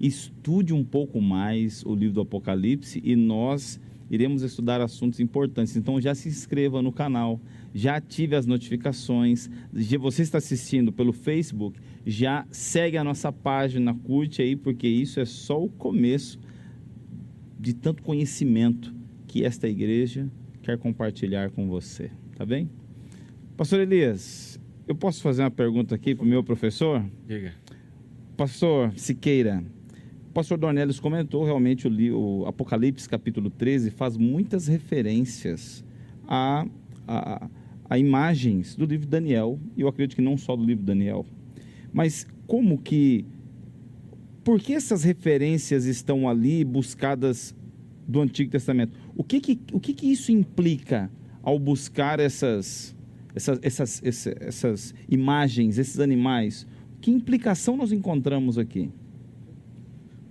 estude 0.00 0.72
um 0.72 0.84
pouco 0.84 1.20
mais 1.20 1.82
o 1.84 1.94
livro 1.94 2.14
do 2.14 2.20
Apocalipse 2.20 3.00
e 3.04 3.16
nós 3.16 3.80
iremos 4.10 4.42
estudar 4.42 4.80
assuntos 4.80 5.20
importantes. 5.20 5.76
Então 5.76 6.00
já 6.00 6.14
se 6.14 6.28
inscreva 6.28 6.82
no 6.82 6.92
canal, 6.92 7.40
já 7.74 7.96
ative 7.96 8.34
as 8.34 8.46
notificações. 8.46 9.50
Se 9.74 9.96
você 9.96 10.22
está 10.22 10.38
assistindo 10.38 10.92
pelo 10.92 11.12
Facebook, 11.12 11.78
já 12.06 12.46
segue 12.50 12.96
a 12.96 13.04
nossa 13.04 13.32
página, 13.32 13.94
curte 13.94 14.42
aí, 14.42 14.56
porque 14.56 14.86
isso 14.86 15.20
é 15.20 15.24
só 15.24 15.62
o 15.62 15.68
começo 15.68 16.38
de 17.58 17.74
tanto 17.74 18.02
conhecimento 18.02 18.94
que 19.26 19.44
esta 19.44 19.68
igreja 19.68 20.30
quer 20.62 20.78
compartilhar 20.78 21.50
com 21.50 21.68
você, 21.68 22.10
tá 22.36 22.44
bem? 22.44 22.70
Pastor 23.56 23.80
Elias, 23.80 24.60
eu 24.86 24.94
posso 24.94 25.22
fazer 25.22 25.42
uma 25.42 25.50
pergunta 25.50 25.94
aqui 25.94 26.14
para 26.14 26.24
o 26.24 26.28
meu 26.28 26.44
professor? 26.44 27.04
Diga. 27.26 27.54
Pastor 28.36 28.92
Siqueira, 28.96 29.64
pastor 30.34 30.58
Dornelles 30.58 31.00
comentou 31.00 31.44
realmente 31.44 31.88
o, 31.88 32.42
o, 32.42 32.46
Apocalipse 32.46 33.08
capítulo 33.08 33.48
13 33.48 33.90
faz 33.90 34.18
muitas 34.18 34.66
referências 34.66 35.82
a, 36.28 36.66
a, 37.06 37.48
a, 37.88 37.98
imagens 37.98 38.76
do 38.76 38.84
livro 38.84 39.06
de 39.06 39.10
Daniel, 39.10 39.58
e 39.76 39.82
eu 39.82 39.88
acredito 39.88 40.16
que 40.16 40.22
não 40.22 40.36
só 40.36 40.56
do 40.56 40.64
livro 40.64 40.82
de 40.82 40.86
Daniel. 40.86 41.24
Mas 41.92 42.26
como 42.46 42.78
que. 42.78 43.24
Por 44.44 44.60
que 44.60 44.74
essas 44.74 45.02
referências 45.02 45.86
estão 45.86 46.28
ali 46.28 46.64
buscadas 46.64 47.54
do 48.06 48.20
Antigo 48.20 48.50
Testamento? 48.50 48.96
O 49.16 49.24
que, 49.24 49.40
que, 49.40 49.60
o 49.72 49.80
que, 49.80 49.92
que 49.92 50.06
isso 50.06 50.30
implica 50.30 51.10
ao 51.42 51.58
buscar 51.58 52.20
essas, 52.20 52.94
essas, 53.34 53.58
essas, 53.62 54.02
essas, 54.04 54.36
essas 54.40 54.94
imagens, 55.08 55.78
esses 55.78 55.98
animais? 55.98 56.66
Que 57.00 57.10
implicação 57.10 57.76
nós 57.76 57.90
encontramos 57.90 58.56
aqui? 58.56 58.90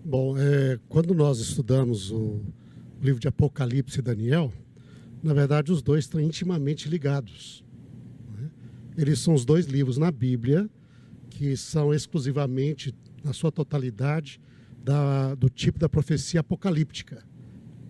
Bom, 0.03 0.37
é, 0.37 0.79
quando 0.87 1.13
nós 1.13 1.39
estudamos 1.39 2.11
o 2.11 2.39
livro 3.01 3.19
de 3.19 3.27
Apocalipse 3.27 3.99
e 3.99 4.01
Daniel, 4.01 4.51
na 5.25 5.33
verdade 5.33 5.71
os 5.71 5.81
dois 5.81 6.03
estão 6.03 6.21
intimamente 6.21 6.87
ligados. 6.87 7.65
né? 8.37 8.51
Eles 8.95 9.19
são 9.19 9.33
os 9.33 9.43
dois 9.43 9.65
livros 9.65 9.97
na 9.97 10.11
Bíblia 10.11 10.69
que 11.31 11.57
são 11.57 11.91
exclusivamente, 11.91 12.95
na 13.23 13.33
sua 13.33 13.51
totalidade, 13.51 14.39
da, 14.83 15.33
do 15.33 15.49
tipo 15.49 15.79
da 15.79 15.89
profecia 15.89 16.41
apocalíptica. 16.41 17.25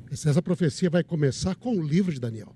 Essa 0.09 0.41
profecia 0.41 0.89
vai 0.89 1.03
começar 1.03 1.55
com 1.55 1.77
o 1.77 1.83
livro 1.85 2.13
de 2.13 2.21
Daniel. 2.21 2.55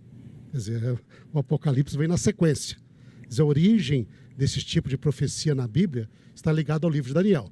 Quer 0.49 0.57
dizer, 0.57 0.99
o 1.33 1.39
Apocalipse 1.39 1.97
vem 1.97 2.07
na 2.07 2.17
sequência. 2.17 2.77
Quer 3.23 3.27
dizer, 3.27 3.41
a 3.41 3.45
origem 3.45 4.07
desse 4.37 4.61
tipo 4.61 4.87
de 4.87 4.97
profecia 4.97 5.53
na 5.53 5.67
Bíblia 5.67 6.09
está 6.33 6.53
ligada 6.53 6.87
ao 6.87 6.91
livro 6.91 7.09
de 7.09 7.13
Daniel. 7.13 7.51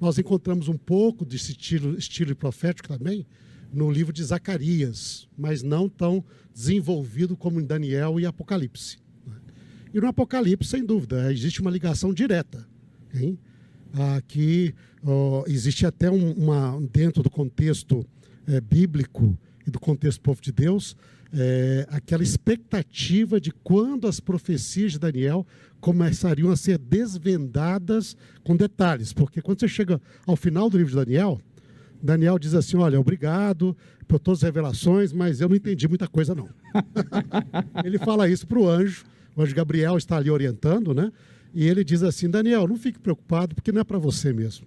Nós 0.00 0.18
encontramos 0.18 0.66
um 0.66 0.78
pouco 0.78 1.26
desse 1.26 1.52
estilo, 1.52 1.98
estilo 1.98 2.34
profético 2.34 2.88
também 2.88 3.26
no 3.72 3.90
livro 3.90 4.12
de 4.12 4.22
Zacarias, 4.22 5.26
mas 5.36 5.62
não 5.62 5.88
tão 5.88 6.24
desenvolvido 6.54 7.36
como 7.36 7.60
em 7.60 7.64
Daniel 7.64 8.20
e 8.20 8.26
Apocalipse. 8.26 8.98
E 9.94 10.00
no 10.00 10.06
Apocalipse, 10.06 10.68
sem 10.70 10.84
dúvida, 10.84 11.32
existe 11.32 11.60
uma 11.60 11.70
ligação 11.70 12.12
direta. 12.12 12.66
hein? 13.14 13.38
Aqui 14.16 14.74
ó, 15.04 15.44
existe 15.46 15.84
até 15.84 16.10
um- 16.10 16.32
uma, 16.32 16.80
dentro 16.92 17.22
do 17.22 17.28
contexto 17.30 18.06
eh, 18.46 18.60
bíblico 18.60 19.38
e 19.66 19.70
do 19.70 19.78
contexto 19.78 20.20
povo 20.20 20.40
de 20.42 20.50
Deus, 20.50 20.96
eh, 21.32 21.86
aquela 21.90 22.22
expectativa 22.22 23.40
de 23.40 23.52
quando 23.52 24.08
as 24.08 24.18
profecias 24.18 24.92
de 24.92 24.98
Daniel 24.98 25.46
começariam 25.80 26.50
a 26.50 26.56
ser 26.56 26.78
desvendadas 26.78 28.16
com 28.42 28.56
detalhes. 28.56 29.12
Porque 29.12 29.40
quando 29.40 29.60
você 29.60 29.68
chega 29.68 30.00
ao 30.26 30.36
final 30.36 30.68
do 30.70 30.76
livro 30.78 30.90
de 30.90 30.96
Daniel, 30.96 31.40
Daniel 32.02 32.38
diz 32.38 32.54
assim: 32.54 32.76
Olha, 32.76 32.98
obrigado 32.98 33.76
por 34.08 34.18
todas 34.18 34.40
as 34.40 34.42
revelações, 34.42 35.12
mas 35.12 35.40
eu 35.40 35.48
não 35.48 35.56
entendi 35.56 35.86
muita 35.86 36.08
coisa, 36.08 36.34
não. 36.34 36.48
ele 37.84 37.98
fala 37.98 38.28
isso 38.28 38.46
para 38.46 38.58
o 38.58 38.68
anjo, 38.68 39.04
o 39.36 39.42
anjo 39.42 39.54
Gabriel 39.54 39.96
está 39.96 40.16
ali 40.16 40.30
orientando, 40.30 40.92
né? 40.92 41.12
E 41.54 41.66
ele 41.66 41.84
diz 41.84 42.02
assim: 42.02 42.28
Daniel, 42.28 42.66
não 42.66 42.76
fique 42.76 42.98
preocupado, 42.98 43.54
porque 43.54 43.70
não 43.70 43.80
é 43.80 43.84
para 43.84 43.98
você 43.98 44.32
mesmo. 44.32 44.66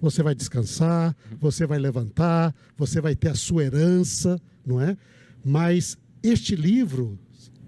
Você 0.00 0.22
vai 0.22 0.34
descansar, 0.34 1.16
você 1.40 1.66
vai 1.66 1.78
levantar, 1.78 2.54
você 2.76 3.00
vai 3.00 3.14
ter 3.14 3.28
a 3.28 3.34
sua 3.34 3.64
herança, 3.64 4.38
não 4.66 4.80
é? 4.80 4.96
Mas 5.42 5.96
este 6.22 6.54
livro 6.54 7.18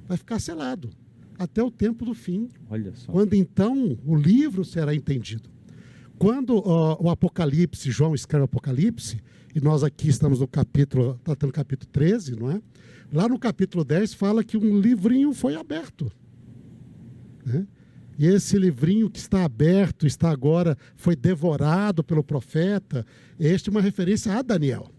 vai 0.06 0.18
ficar 0.18 0.38
selado 0.38 0.90
até 1.38 1.62
o 1.62 1.70
tempo 1.70 2.04
do 2.04 2.14
fim, 2.14 2.48
Olha 2.68 2.92
só. 2.94 3.12
quando 3.12 3.34
então 3.34 3.96
o 4.04 4.14
livro 4.14 4.64
será 4.64 4.94
entendido. 4.94 5.48
Quando 6.18 6.62
ó, 6.64 6.96
o 7.00 7.10
Apocalipse, 7.10 7.90
João 7.90 8.14
escreve 8.14 8.42
o 8.42 8.46
Apocalipse, 8.46 9.20
e 9.54 9.60
nós 9.60 9.82
aqui 9.82 10.08
estamos 10.08 10.40
no 10.40 10.48
capítulo, 10.48 11.18
tratando 11.22 11.50
do 11.50 11.54
capítulo 11.54 11.90
13, 11.92 12.36
não 12.36 12.50
é? 12.50 12.60
Lá 13.12 13.28
no 13.28 13.38
capítulo 13.38 13.84
10 13.84 14.14
fala 14.14 14.42
que 14.42 14.56
um 14.56 14.78
livrinho 14.80 15.32
foi 15.32 15.54
aberto. 15.54 16.10
né? 17.44 17.66
E 18.18 18.26
esse 18.26 18.58
livrinho 18.58 19.10
que 19.10 19.18
está 19.18 19.44
aberto, 19.44 20.06
está 20.06 20.30
agora, 20.30 20.76
foi 20.96 21.14
devorado 21.14 22.02
pelo 22.02 22.24
profeta, 22.24 23.04
este 23.38 23.68
é 23.68 23.70
uma 23.70 23.82
referência 23.82 24.32
a 24.32 24.42
Daniel. 24.42 24.90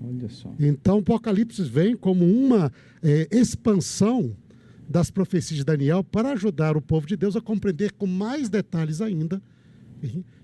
Olha 0.00 0.28
só. 0.28 0.52
Então, 0.60 0.96
o 0.96 1.00
Apocalipse 1.00 1.62
vem 1.62 1.96
como 1.96 2.24
uma 2.24 2.70
eh, 3.02 3.26
expansão 3.30 4.36
das 4.86 5.10
profecias 5.10 5.56
de 5.56 5.64
Daniel 5.64 6.04
para 6.04 6.32
ajudar 6.32 6.76
o 6.76 6.82
povo 6.82 7.06
de 7.06 7.16
Deus 7.16 7.34
a 7.34 7.40
compreender 7.40 7.92
com 7.92 8.06
mais 8.06 8.50
detalhes 8.50 9.00
ainda 9.00 9.42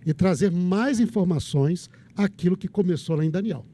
e, 0.05 0.15
trazer 0.15 0.51
mais 0.51 1.01
informações 1.01 1.89
aquilo 2.17 2.57
que 2.57 2.69
começou 2.69 3.17
lá 3.17 3.25
em 3.25 3.31
Daniel. 3.31 3.65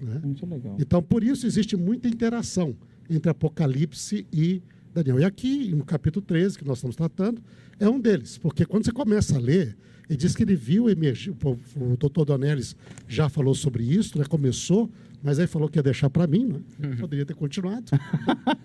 né? 0.00 0.20
Muito 0.22 0.46
legal. 0.46 0.76
Então, 0.78 1.02
por 1.02 1.22
isso 1.22 1.46
existe 1.46 1.76
muita 1.76 2.08
interação 2.08 2.76
entre 3.08 3.30
Apocalipse 3.30 4.26
e 4.32 4.62
Daniel. 4.92 5.20
E 5.20 5.24
aqui, 5.24 5.74
no 5.74 5.84
capítulo 5.84 6.24
13, 6.24 6.58
que 6.58 6.64
nós 6.64 6.78
estamos 6.78 6.96
tratando, 6.96 7.42
é 7.78 7.88
um 7.88 8.00
deles. 8.00 8.38
Porque 8.38 8.64
quando 8.64 8.84
você 8.84 8.92
começa 8.92 9.36
a 9.36 9.40
ler, 9.40 9.76
ele 10.08 10.16
diz 10.16 10.34
que 10.34 10.42
ele 10.42 10.54
viu 10.54 10.88
emergir, 10.88 11.30
o, 11.32 11.96
doutor 11.96 12.24
Donelis 12.24 12.76
já 13.08 13.28
falou 13.28 13.54
sobre 13.54 13.84
isso, 13.84 14.18
né? 14.18 14.24
começou, 14.24 14.90
mas 15.22 15.38
aí 15.38 15.46
falou 15.46 15.68
que 15.68 15.78
ia 15.78 15.82
deixar 15.82 16.10
para 16.10 16.26
mim, 16.26 16.46
né? 16.46 16.60
Eu 16.82 16.96
Poderia 16.98 17.24
ter 17.24 17.34
continuado. 17.34 17.86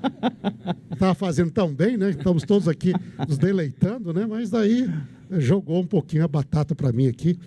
Estava 0.91 1.15
fazendo 1.15 1.49
tão 1.49 1.73
bem, 1.73 1.95
né? 1.95 2.10
Estamos 2.10 2.43
todos 2.43 2.67
aqui 2.67 2.93
nos 3.27 3.38
deleitando, 3.38 4.13
né? 4.13 4.25
Mas 4.25 4.49
daí 4.49 4.89
jogou 5.32 5.82
um 5.82 5.86
pouquinho 5.86 6.24
a 6.24 6.28
batata 6.28 6.76
para 6.76 6.92
mim 6.92 7.08
aqui. 7.08 7.38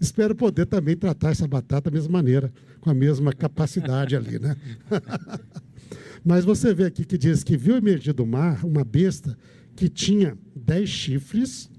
Espero 0.00 0.34
poder 0.34 0.66
também 0.66 0.96
tratar 0.96 1.30
essa 1.30 1.46
batata 1.48 1.90
da 1.90 1.94
mesma 1.94 2.12
maneira, 2.12 2.52
com 2.80 2.90
a 2.90 2.94
mesma 2.94 3.32
capacidade 3.32 4.14
ali, 4.14 4.38
né? 4.38 4.56
Mas 6.24 6.44
você 6.44 6.74
vê 6.74 6.84
aqui 6.84 7.04
que 7.04 7.16
diz 7.16 7.42
que 7.42 7.56
viu 7.56 7.76
emergir 7.76 8.12
do 8.12 8.26
mar 8.26 8.64
uma 8.64 8.84
besta 8.84 9.38
que 9.74 9.88
tinha 9.88 10.36
dez 10.54 10.88
chifres, 10.88 11.70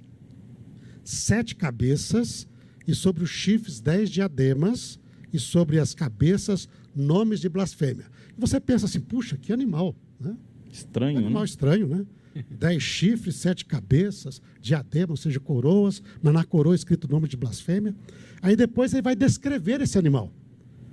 sete 1.03 1.55
cabeças, 1.55 2.47
e 2.87 2.95
sobre 2.95 3.23
os 3.23 3.29
chifres 3.29 3.79
dez 3.79 4.09
diademas, 4.09 4.99
e 5.33 5.39
sobre 5.39 5.79
as 5.79 5.93
cabeças 5.93 6.67
nomes 6.95 7.39
de 7.39 7.49
blasfêmia. 7.49 8.05
Você 8.37 8.59
pensa 8.59 8.85
assim, 8.85 8.99
puxa, 8.99 9.37
que 9.37 9.51
animal, 9.51 9.95
né? 10.19 10.35
Estranho, 10.71 11.17
Animal 11.17 11.41
né? 11.41 11.45
estranho, 11.45 11.87
né? 11.87 12.05
Dez 12.49 12.81
chifres, 12.83 13.35
sete 13.35 13.65
cabeças, 13.65 14.41
diadema, 14.61 15.11
ou 15.11 15.17
seja, 15.17 15.39
coroas, 15.39 16.01
mas 16.21 16.33
na 16.33 16.43
coroa 16.43 16.75
escrito 16.75 17.05
o 17.05 17.11
nome 17.11 17.27
de 17.27 17.37
blasfêmia. 17.37 17.95
Aí 18.41 18.55
depois 18.55 18.93
ele 18.93 19.01
vai 19.01 19.15
descrever 19.15 19.81
esse 19.81 19.97
animal. 19.97 20.31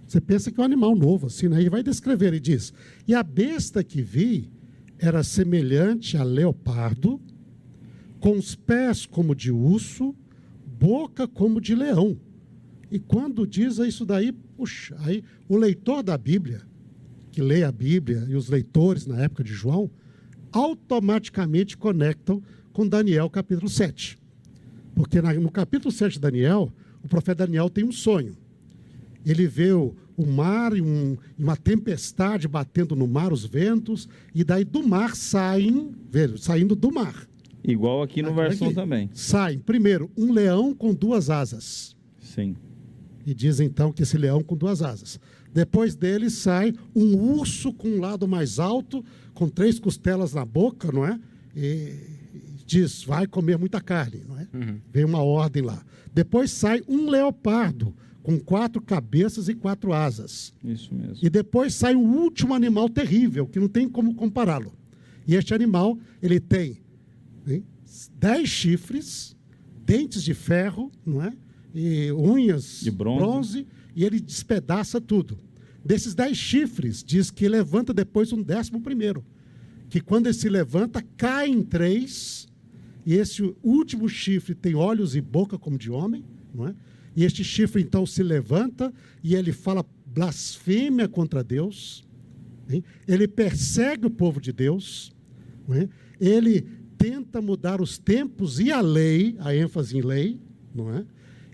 Você 0.07 0.21
pensa 0.21 0.51
que 0.51 0.61
é 0.61 0.63
um 0.63 0.67
animal 0.67 0.95
novo, 0.95 1.27
assim, 1.27 1.49
né? 1.49 1.63
E 1.63 1.69
vai 1.69 1.83
descrever, 1.83 2.29
ele 2.29 2.41
diz: 2.41 2.73
E 3.07 3.15
a 3.15 3.23
besta 3.23 3.83
que 3.83 4.03
vi 4.03 4.51
era 4.99 5.23
semelhante 5.23 6.17
a 6.17 6.23
leopardo, 6.23 7.21
com 8.21 8.37
os 8.39 8.55
pés 8.55 9.07
como 9.07 9.35
de 9.35 9.51
urso, 9.51 10.15
boca 10.79 11.27
como 11.27 11.61
de 11.61 11.75
leão. 11.75 12.19
E 12.91 12.99
quando 12.99 13.47
diz 13.47 13.79
isso 13.79 14.05
daí, 14.05 14.33
puxa, 14.33 14.97
aí 15.01 15.25
o 15.49 15.57
leitor 15.57 16.03
da 16.03 16.17
Bíblia, 16.17 16.63
que 17.33 17.43
lê 17.43 17.65
a 17.65 17.73
Bíblia, 17.73 18.25
e 18.29 18.37
os 18.37 18.49
leitores 18.49 19.07
na 19.07 19.21
época 19.21 19.43
de 19.43 19.53
João, 19.53 19.91
automaticamente 20.55 21.77
conectam 21.77 22.43
com 22.73 22.87
Daniel 22.87 23.29
capítulo 23.29 23.69
7. 23.69 24.19
Porque 24.95 25.21
no 25.21 25.51
capítulo 25.51 25.91
7 25.93 26.15
de 26.15 26.21
Daniel, 26.21 26.73
o 27.03 27.09
profeta 27.09 27.47
Daniel 27.47 27.69
tem 27.69 27.85
um 27.85 27.93
sonho. 27.93 28.37
Ele 29.27 29.47
vê 29.47 29.73
o, 29.73 29.95
o 30.17 30.27
mar 30.27 30.77
e 30.77 30.81
um- 30.81 31.17
uma 31.39 31.57
tempestade 31.57 32.47
batendo 32.47 32.95
no 32.95 33.07
mar, 33.09 33.33
os 33.33 33.45
ventos, 33.45 34.09
e 34.35 34.45
daí 34.45 34.65
do 34.65 34.87
mar 34.87 35.17
saem, 35.17 35.91
velho, 36.11 36.39
saindo 36.39 36.77
do 36.77 36.93
mar. 36.93 37.27
Igual 37.63 38.03
aqui 38.03 38.23
no 38.23 38.29
Aqui, 38.29 38.37
versão 38.37 38.67
aqui. 38.69 38.75
também. 38.77 39.11
Saem, 39.15 39.59
primeiro, 39.59 40.11
um 40.17 40.33
leão 40.33 40.75
com 40.75 40.95
duas 40.95 41.31
asas. 41.31 41.97
Sim. 42.21 42.55
E 43.27 43.33
diz 43.35 43.59
então 43.59 43.91
que 43.91 44.03
esse 44.03 44.19
leão 44.19 44.43
com 44.43 44.55
duas 44.57 44.83
asas. 44.83 45.19
Depois 45.53 45.95
dele 45.95 46.29
sai 46.29 46.75
um 46.95 47.17
urso 47.17 47.73
com 47.73 47.89
um 47.89 48.01
lado 48.01 48.29
mais 48.29 48.59
alto, 48.59 49.03
com 49.35 49.49
três 49.49 49.79
costelas 49.79 50.33
na 50.33 50.45
boca, 50.45 50.91
não 50.93 51.05
é? 51.05 51.19
E 51.57 51.95
diz: 52.67 53.03
vai 53.05 53.27
comer 53.27 53.59
muita 53.59 53.81
carne, 53.81 54.23
não 54.27 54.39
é? 54.39 54.47
Vem 54.93 55.05
uma 55.05 55.23
ordem 55.23 55.63
lá. 55.63 55.85
Depois 56.13 56.51
sai 56.51 56.81
um 56.89 57.09
leopardo 57.11 57.95
com 58.23 58.39
quatro 58.41 58.81
cabeças 58.81 59.49
e 59.49 59.55
quatro 59.55 59.93
asas. 59.93 60.53
Isso 60.65 60.95
mesmo. 60.95 61.19
E 61.21 61.29
depois 61.29 61.75
sai 61.75 61.95
um 61.95 62.17
último 62.23 62.55
animal 62.55 62.89
terrível, 62.89 63.47
que 63.47 63.61
não 63.61 63.69
tem 63.69 63.89
como 63.89 64.15
compará-lo. 64.15 64.73
E 65.27 65.35
este 65.35 65.53
animal, 65.53 65.99
ele 66.23 66.39
tem 66.41 66.79
hein, 67.47 67.65
dez 68.19 68.49
chifres, 68.49 69.37
dentes 69.85 70.23
de 70.23 70.33
ferro, 70.35 70.91
não 71.05 71.23
é? 71.23 71.33
E 71.75 72.13
unhas 72.13 72.81
De 72.83 72.91
bronze. 72.91 73.67
e 73.97 74.05
ele 74.05 74.21
despedaça 74.21 75.01
tudo. 75.01 75.37
Desses 75.85 76.15
dez 76.15 76.37
chifres, 76.37 77.05
diz 77.05 77.31
que 77.31 77.47
levanta 77.49 77.93
depois 77.93 78.33
um 78.33 78.43
décimo 78.43 78.81
primeiro. 78.81 79.25
Que 79.91 80.01
quando 80.01 80.27
ele 80.27 80.35
se 80.35 80.49
levanta, 80.49 81.05
cai 81.17 81.49
em 81.49 81.63
três, 81.63 82.49
e 83.05 83.15
esse 83.15 83.55
último 83.63 84.09
chifre 84.09 84.55
tem 84.55 84.75
olhos 84.75 85.15
e 85.15 85.21
boca 85.21 85.59
como 85.59 85.77
de 85.77 85.91
homem, 85.91 86.25
não 86.55 86.69
é? 86.69 86.75
E 87.15 87.25
este 87.25 87.45
chifre 87.45 87.83
então 87.83 88.07
se 88.07 88.23
levanta 88.23 88.93
e 89.23 89.35
ele 89.35 89.53
fala 89.53 89.87
blasfêmia 90.07 91.07
contra 91.07 91.45
Deus. 91.45 92.05
hein? 92.69 92.83
Ele 93.07 93.29
persegue 93.29 94.07
o 94.07 94.11
povo 94.11 94.41
de 94.41 94.53
Deus. 94.53 95.15
é? 95.71 95.89
Ele 96.19 96.63
tenta 96.97 97.43
mudar 97.43 97.81
os 97.81 97.99
tempos 97.99 98.59
e 98.59 98.73
a 98.73 98.81
lei, 98.81 99.37
a 99.39 99.55
ênfase 99.55 99.97
em 99.97 100.01
lei, 100.01 100.41
não 100.75 100.93
é? 100.93 101.05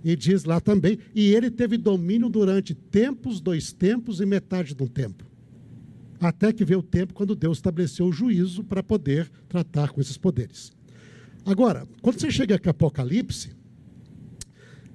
E 0.05 0.17
diz 0.17 0.45
lá 0.45 0.61
também, 0.61 0.99
e 1.15 1.35
ele 1.35 1.51
teve 1.51 1.77
domínio 1.77 2.29
durante 2.29 2.75
tempos, 2.75 3.41
dois 3.41 3.73
tempos 3.73 4.21
e 4.21 4.27
metade 4.27 4.75
de 4.75 4.83
um 4.83 4.87
tempo. 4.87 5.25
Até 6.19 6.53
que 6.53 6.65
veio 6.65 6.81
o 6.81 6.83
tempo 6.83 7.15
quando 7.15 7.35
Deus 7.35 7.59
estabeleceu 7.59 8.07
o 8.07 8.13
juízo 8.13 8.65
para 8.65 8.83
poder 8.83 9.31
tratar 9.49 9.91
com 9.91 10.01
esses 10.01 10.17
poderes. 10.17 10.73
Agora, 11.45 11.87
quando 12.03 12.21
você 12.21 12.31
chega 12.31 12.57
aqui 12.57 12.69
a 12.69 12.73
Apocalipse, 12.73 13.51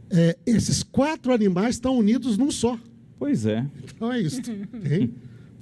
é, 0.10 0.38
esses 0.46 0.84
quatro 0.84 1.34
animais 1.34 1.76
estão 1.76 1.98
unidos 1.98 2.38
num 2.38 2.52
só. 2.52 2.80
Pois 3.18 3.46
é. 3.46 3.66
Então 3.84 4.12
é 4.12 4.22
isso. 4.22 4.42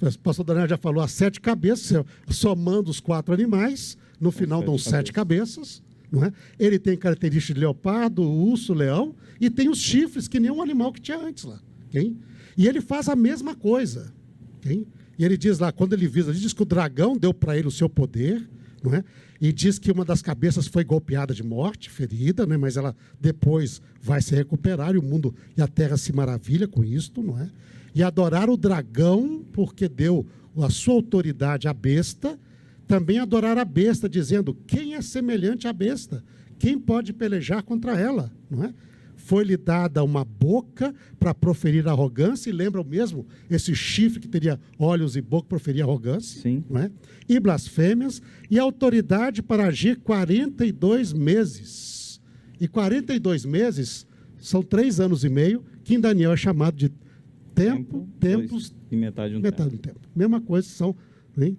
O 0.00 0.18
pastor 0.18 0.44
Daniel 0.44 0.68
já 0.68 0.76
falou 0.76 1.02
as 1.02 1.12
sete 1.12 1.40
cabeças, 1.40 2.04
somando 2.28 2.90
os 2.90 3.00
quatro 3.00 3.32
animais, 3.32 3.96
no 4.20 4.30
final 4.30 4.62
dão 4.62 4.76
sete 4.76 5.12
cabeças. 5.12 5.82
É? 6.22 6.32
Ele 6.58 6.78
tem 6.78 6.96
características 6.96 7.54
de 7.54 7.60
leopardo, 7.60 8.22
urso, 8.22 8.74
leão, 8.74 9.14
e 9.40 9.48
tem 9.48 9.68
os 9.68 9.78
chifres, 9.78 10.28
que 10.28 10.38
nem 10.38 10.50
um 10.50 10.62
animal 10.62 10.92
que 10.92 11.00
tinha 11.00 11.18
antes 11.18 11.44
lá. 11.44 11.60
ok? 11.88 12.16
E 12.56 12.68
ele 12.68 12.80
faz 12.80 13.08
a 13.08 13.16
mesma 13.16 13.54
coisa. 13.54 14.12
ok? 14.58 14.86
E 15.18 15.24
ele 15.24 15.36
diz 15.36 15.58
lá, 15.58 15.72
quando 15.72 15.92
ele 15.94 16.06
visa, 16.06 16.30
ele 16.30 16.38
diz 16.38 16.52
que 16.52 16.62
o 16.62 16.66
dragão 16.66 17.16
deu 17.16 17.32
para 17.32 17.56
ele 17.56 17.68
o 17.68 17.70
seu 17.70 17.88
poder, 17.88 18.48
não 18.82 18.94
é? 18.94 19.04
e 19.40 19.52
diz 19.52 19.78
que 19.78 19.92
uma 19.92 20.04
das 20.04 20.22
cabeças 20.22 20.66
foi 20.66 20.84
golpeada 20.84 21.34
de 21.34 21.42
morte, 21.42 21.90
ferida, 21.90 22.46
né? 22.46 22.56
mas 22.56 22.76
ela 22.76 22.96
depois 23.20 23.82
vai 24.00 24.22
se 24.22 24.34
recuperar 24.34 24.94
e 24.94 24.98
o 24.98 25.02
mundo 25.02 25.34
e 25.56 25.60
a 25.60 25.68
terra 25.68 25.96
se 25.96 26.12
maravilha 26.12 26.66
com 26.66 26.84
isto, 26.84 27.22
não 27.22 27.38
é? 27.38 27.50
E 27.94 28.02
adorar 28.02 28.48
o 28.48 28.56
dragão, 28.56 29.44
porque 29.52 29.88
deu 29.88 30.26
a 30.56 30.70
sua 30.70 30.94
autoridade 30.94 31.68
à 31.68 31.74
besta, 31.74 32.38
também 32.86 33.18
adorar 33.18 33.58
a 33.58 33.64
besta, 33.64 34.08
dizendo: 34.08 34.56
quem 34.66 34.94
é 34.94 35.02
semelhante 35.02 35.66
à 35.66 35.72
besta? 35.72 36.24
Quem 36.58 36.78
pode 36.78 37.12
pelejar 37.12 37.62
contra 37.62 37.98
ela? 37.98 38.32
Não 38.50 38.64
é? 38.64 38.74
Foi-lhe 39.16 39.56
dada 39.56 40.02
uma 40.04 40.24
boca 40.24 40.94
para 41.18 41.32
proferir 41.32 41.88
arrogância, 41.88 42.50
e 42.50 42.52
lembram 42.52 42.84
mesmo 42.84 43.26
esse 43.48 43.74
chifre 43.74 44.20
que 44.20 44.28
teria 44.28 44.60
olhos 44.78 45.16
e 45.16 45.22
boca 45.22 45.48
para 45.48 45.56
proferir 45.56 45.82
arrogância? 45.82 46.42
Sim. 46.42 46.64
Não 46.68 46.80
é? 46.80 46.90
E 47.28 47.40
blasfêmias, 47.40 48.20
e 48.50 48.58
autoridade 48.58 49.42
para 49.42 49.66
agir 49.66 50.00
42 50.00 51.12
meses. 51.12 52.20
E 52.60 52.68
42 52.68 53.44
meses 53.44 54.06
são 54.38 54.62
três 54.62 55.00
anos 55.00 55.24
e 55.24 55.28
meio, 55.28 55.64
que 55.82 55.94
em 55.94 56.00
Daniel 56.00 56.32
é 56.32 56.36
chamado 56.36 56.76
de 56.76 56.92
tempo, 57.54 58.08
tempos, 58.20 58.70
dois, 58.70 58.74
e 58.90 58.96
metade 58.96 59.32
de 59.32 59.38
um 59.38 59.40
metade 59.40 59.70
tempo. 59.70 59.82
do 59.82 59.88
tempo. 59.88 60.00
Mesma 60.14 60.40
coisa, 60.40 60.68
são 60.68 60.94
hein, 61.38 61.56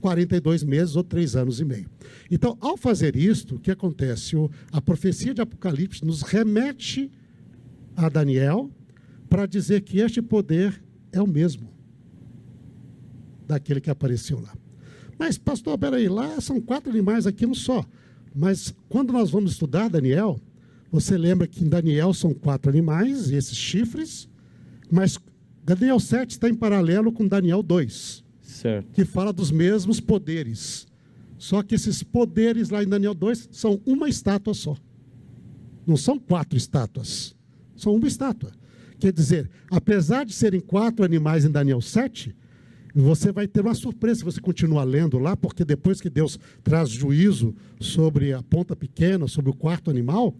42 0.00 0.64
meses 0.64 0.96
ou 0.96 1.04
três 1.04 1.36
anos 1.36 1.60
e 1.60 1.64
meio. 1.64 1.88
Então, 2.30 2.56
ao 2.60 2.76
fazer 2.76 3.14
isto, 3.14 3.56
o 3.56 3.58
que 3.58 3.70
acontece? 3.70 4.34
A 4.72 4.80
profecia 4.80 5.34
de 5.34 5.40
Apocalipse 5.40 6.04
nos 6.04 6.22
remete 6.22 7.10
a 7.96 8.08
Daniel 8.08 8.70
para 9.28 9.46
dizer 9.46 9.82
que 9.82 9.98
este 9.98 10.20
poder 10.20 10.82
é 11.12 11.20
o 11.20 11.26
mesmo 11.26 11.70
daquele 13.46 13.80
que 13.80 13.90
apareceu 13.90 14.40
lá. 14.40 14.54
Mas, 15.18 15.36
pastor, 15.36 15.76
peraí, 15.76 16.08
lá 16.08 16.40
são 16.40 16.60
quatro 16.60 16.90
animais, 16.90 17.26
aqui 17.26 17.44
um 17.44 17.54
só. 17.54 17.84
Mas 18.34 18.74
quando 18.88 19.12
nós 19.12 19.30
vamos 19.30 19.52
estudar 19.52 19.88
Daniel, 19.88 20.40
você 20.90 21.18
lembra 21.18 21.46
que 21.46 21.62
em 21.64 21.68
Daniel 21.68 22.14
são 22.14 22.32
quatro 22.32 22.70
animais, 22.70 23.30
esses 23.30 23.56
chifres, 23.56 24.28
mas 24.90 25.18
Daniel 25.62 26.00
7 26.00 26.30
está 26.30 26.48
em 26.48 26.54
paralelo 26.54 27.12
com 27.12 27.26
Daniel 27.26 27.62
2 27.62 28.29
Certo. 28.60 28.92
que 28.92 29.04
fala 29.04 29.32
dos 29.32 29.50
mesmos 29.50 30.00
poderes. 30.00 30.86
Só 31.38 31.62
que 31.62 31.74
esses 31.74 32.02
poderes 32.02 32.68
lá 32.68 32.82
em 32.82 32.88
Daniel 32.88 33.14
2 33.14 33.48
são 33.50 33.80
uma 33.86 34.08
estátua 34.08 34.52
só. 34.52 34.76
Não 35.86 35.96
são 35.96 36.18
quatro 36.18 36.58
estátuas. 36.58 37.34
São 37.74 37.94
uma 37.94 38.06
estátua. 38.06 38.52
Quer 38.98 39.12
dizer, 39.12 39.50
apesar 39.70 40.26
de 40.26 40.34
serem 40.34 40.60
quatro 40.60 41.02
animais 41.02 41.46
em 41.46 41.50
Daniel 41.50 41.80
7, 41.80 42.36
você 42.94 43.32
vai 43.32 43.48
ter 43.48 43.62
uma 43.62 43.74
surpresa 43.74 44.18
se 44.18 44.24
você 44.24 44.40
continuar 44.40 44.84
lendo 44.84 45.18
lá, 45.18 45.34
porque 45.34 45.64
depois 45.64 45.98
que 45.98 46.10
Deus 46.10 46.38
traz 46.62 46.90
juízo 46.90 47.54
sobre 47.80 48.34
a 48.34 48.42
ponta 48.42 48.76
pequena, 48.76 49.26
sobre 49.26 49.50
o 49.50 49.54
quarto 49.54 49.90
animal, 49.90 50.36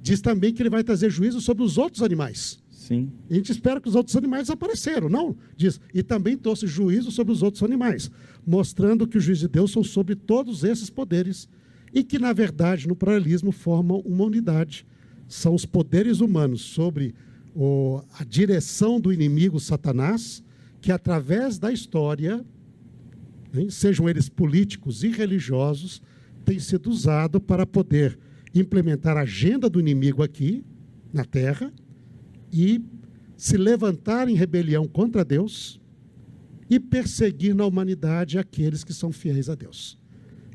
diz 0.00 0.22
também 0.22 0.54
que 0.54 0.62
ele 0.62 0.70
vai 0.70 0.82
trazer 0.82 1.10
juízo 1.10 1.40
sobre 1.42 1.62
os 1.62 1.76
outros 1.76 2.02
animais. 2.02 2.58
Sim. 2.88 3.12
A 3.28 3.34
gente 3.34 3.52
espera 3.52 3.82
que 3.82 3.88
os 3.88 3.94
outros 3.94 4.16
animais 4.16 4.44
desapareceram. 4.44 5.10
Não, 5.10 5.36
diz. 5.54 5.78
E 5.92 6.02
também 6.02 6.38
trouxe 6.38 6.66
juízo 6.66 7.10
sobre 7.10 7.34
os 7.34 7.42
outros 7.42 7.62
animais, 7.62 8.10
mostrando 8.46 9.06
que 9.06 9.18
o 9.18 9.20
juízo 9.20 9.42
de 9.42 9.48
Deus 9.48 9.70
são 9.70 9.84
sobre 9.84 10.16
todos 10.16 10.64
esses 10.64 10.88
poderes 10.88 11.46
e 11.92 12.02
que, 12.02 12.18
na 12.18 12.32
verdade, 12.32 12.88
no 12.88 12.96
paralelismo 12.96 13.52
formam 13.52 13.98
uma 14.06 14.24
unidade. 14.24 14.86
São 15.26 15.54
os 15.54 15.66
poderes 15.66 16.20
humanos 16.20 16.62
sobre 16.62 17.14
o- 17.54 18.00
a 18.18 18.24
direção 18.24 18.98
do 18.98 19.12
inimigo 19.12 19.60
Satanás, 19.60 20.42
que 20.80 20.90
através 20.90 21.58
da 21.58 21.70
história, 21.70 22.42
hein, 23.54 23.68
sejam 23.68 24.08
eles 24.08 24.30
políticos 24.30 25.04
e 25.04 25.08
religiosos, 25.08 26.00
tem 26.42 26.58
sido 26.58 26.88
usado 26.88 27.38
para 27.38 27.66
poder 27.66 28.18
implementar 28.54 29.18
a 29.18 29.22
agenda 29.24 29.68
do 29.68 29.78
inimigo 29.78 30.22
aqui 30.22 30.64
na 31.12 31.26
Terra 31.26 31.70
e 32.52 32.82
se 33.36 33.56
levantar 33.56 34.28
em 34.28 34.34
rebelião 34.34 34.86
contra 34.86 35.24
Deus 35.24 35.80
e 36.68 36.78
perseguir 36.78 37.54
na 37.54 37.64
humanidade 37.64 38.38
aqueles 38.38 38.84
que 38.84 38.92
são 38.92 39.10
fiéis 39.10 39.48
a 39.48 39.54
Deus. 39.54 39.98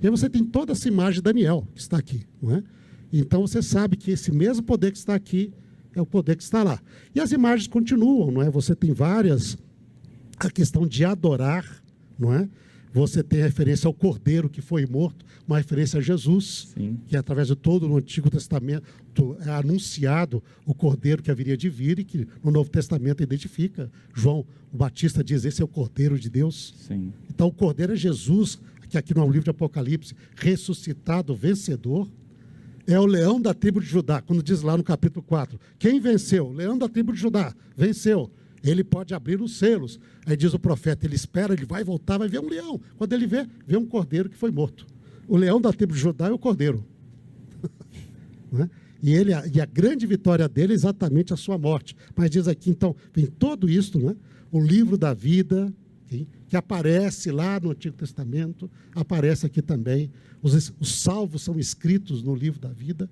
E 0.01 0.06
aí 0.06 0.12
você 0.12 0.29
tem 0.29 0.43
toda 0.43 0.73
essa 0.73 0.88
imagem 0.88 1.15
de 1.15 1.21
Daniel 1.21 1.67
que 1.73 1.82
está 1.82 1.97
aqui, 1.97 2.25
não 2.41 2.56
é? 2.56 2.63
Então 3.12 3.41
você 3.41 3.62
sabe 3.62 3.95
que 3.95 4.12
esse 4.12 4.32
mesmo 4.32 4.63
poder 4.63 4.91
que 4.91 4.97
está 4.97 5.15
aqui 5.15 5.53
é 5.95 6.01
o 6.01 6.06
poder 6.06 6.36
que 6.36 6.43
está 6.43 6.63
lá. 6.63 6.82
E 7.13 7.19
as 7.19 7.32
imagens 7.32 7.67
continuam, 7.67 8.32
não 8.32 8.41
é? 8.41 8.49
Você 8.49 8.75
tem 8.75 8.91
várias 8.91 9.58
a 10.39 10.49
questão 10.49 10.86
de 10.86 11.06
adorar, 11.06 11.65
não 12.17 12.34
é? 12.34 12.49
Você 12.93 13.23
tem 13.23 13.41
referência 13.41 13.88
ao 13.88 13.93
Cordeiro 13.93 14.47
que 14.47 14.62
foi 14.62 14.86
morto, 14.86 15.25
uma 15.47 15.58
referência 15.58 15.97
a 15.97 16.01
Jesus, 16.01 16.73
Sim. 16.77 16.99
que 17.08 17.17
através 17.17 17.47
de 17.47 17.56
todo 17.56 17.89
o 17.89 17.97
Antigo 17.97 18.29
Testamento 18.29 18.86
é 19.43 19.49
anunciado 19.49 20.43
o 20.63 20.75
Cordeiro 20.75 21.23
que 21.23 21.32
haveria 21.32 21.58
de 21.58 21.69
vir 21.69 21.97
e 21.97 22.03
que 22.03 22.27
no 22.43 22.51
Novo 22.51 22.69
Testamento 22.69 23.23
identifica. 23.23 23.91
João 24.13 24.45
o 24.73 24.77
Batista 24.77 25.23
diz: 25.23 25.45
esse 25.45 25.62
é 25.62 25.65
o 25.65 25.67
Cordeiro 25.67 26.17
de 26.17 26.29
Deus. 26.29 26.73
Sim. 26.88 27.13
Então, 27.29 27.47
o 27.47 27.51
Cordeiro 27.51 27.93
é 27.93 27.95
Jesus, 27.95 28.60
que 28.89 28.97
aqui 28.97 29.13
no 29.13 29.25
livro 29.25 29.43
de 29.43 29.49
Apocalipse, 29.51 30.15
ressuscitado, 30.36 31.36
vencedor. 31.36 32.10
É 32.86 32.99
o 32.99 33.06
leão 33.06 33.39
da 33.39 33.53
tribo 33.53 33.79
de 33.79 33.86
Judá, 33.86 34.21
quando 34.21 34.43
diz 34.43 34.62
lá 34.62 34.75
no 34.75 34.84
capítulo 34.84 35.23
4: 35.23 35.60
quem 35.79 35.99
venceu? 35.99 36.47
O 36.47 36.53
leão 36.53 36.77
da 36.77 36.89
tribo 36.89 37.13
de 37.13 37.19
Judá, 37.19 37.56
venceu. 37.77 38.29
Ele 38.63 38.84
pode 38.84 39.13
abrir 39.13 39.41
os 39.41 39.58
selos. 39.58 39.99
Aí 40.26 40.38
diz 40.38 40.54
o 40.54 40.60
profeta: 40.60 41.06
ele 41.06 41.15
espera, 41.15 41.54
ele 41.54 41.65
vai 41.65 41.84
voltar, 41.84 42.17
vai 42.17 42.28
ver 42.28 42.39
um 42.39 42.47
leão. 42.47 42.80
Quando 42.97 43.13
ele 43.13 43.28
vê, 43.28 43.45
vê 43.67 43.76
um 43.76 43.86
cordeiro 43.86 44.30
que 44.30 44.38
foi 44.38 44.52
morto. 44.52 44.88
O 45.28 45.36
leão 45.36 45.60
da 45.60 45.73
tribo 45.73 45.93
de 45.93 45.99
Judá 45.99 46.28
é 46.28 46.32
o 46.32 46.39
cordeiro. 46.39 46.86
Não 48.52 48.63
é? 48.63 48.69
E, 49.02 49.13
ele, 49.13 49.32
e 49.54 49.60
a 49.60 49.65
grande 49.65 50.08
vitória 50.08 50.47
dele 50.47 50.71
é 50.71 50.76
exatamente 50.76 51.34
a 51.34 51.36
sua 51.36 51.58
morte. 51.58 51.93
Mas 52.15 52.30
diz 52.30 52.47
aqui, 52.47 52.69
então, 52.69 52.95
vem 53.13 53.26
todo 53.26 53.69
isso, 53.69 53.99
não 53.99 54.12
é? 54.12 54.15
o 54.49 54.62
livro 54.62 54.97
da 54.97 55.13
vida, 55.13 55.73
que 56.47 56.56
aparece 56.56 57.30
lá 57.30 57.60
no 57.60 57.71
Antigo 57.71 57.97
Testamento, 57.97 58.71
aparece 58.95 59.45
aqui 59.45 59.62
também. 59.62 60.10
Os, 60.41 60.71
os 60.80 61.02
salvos 61.02 61.41
são 61.41 61.60
escritos 61.60 62.23
no 62.23 62.34
livro 62.34 62.62
da 62.62 62.69
vida, 62.69 63.10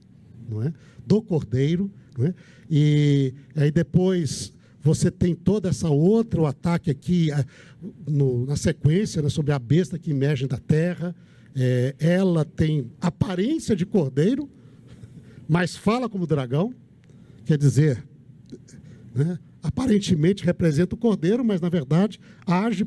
não 0.47 0.63
é? 0.63 0.71
do 1.05 1.21
Cordeiro. 1.21 1.91
Não 2.17 2.27
é? 2.27 2.33
E 2.69 3.33
aí 3.55 3.71
depois 3.71 4.53
você 4.81 5.11
tem 5.11 5.35
toda 5.35 5.69
essa 5.69 5.89
outra 5.89 6.41
o 6.41 6.45
ataque 6.45 6.89
aqui 6.89 7.31
a, 7.31 7.45
no, 8.07 8.45
na 8.45 8.55
sequência 8.55 9.21
né, 9.21 9.29
sobre 9.29 9.51
a 9.51 9.59
besta 9.59 9.99
que 9.99 10.11
emerge 10.11 10.47
da 10.47 10.57
terra. 10.57 11.15
É, 11.55 11.95
ela 11.99 12.43
tem 12.43 12.89
aparência 12.99 13.75
de 13.75 13.85
cordeiro, 13.85 14.49
mas 15.47 15.75
fala 15.75 16.09
como 16.09 16.25
dragão, 16.25 16.73
quer 17.45 17.57
dizer, 17.57 18.03
né, 19.13 19.37
aparentemente 19.61 20.45
representa 20.45 20.95
o 20.95 20.97
cordeiro, 20.97 21.43
mas 21.43 21.61
na 21.61 21.69
verdade 21.69 22.19
age 22.47 22.85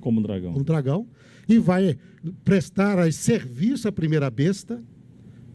Como 0.00 0.22
dragão. 0.22 0.52
como 0.52 0.64
dragão 0.64 1.06
e 1.48 1.58
vai 1.58 1.98
prestar 2.44 3.10
serviço 3.12 3.88
à 3.88 3.92
primeira 3.92 4.30
besta, 4.30 4.82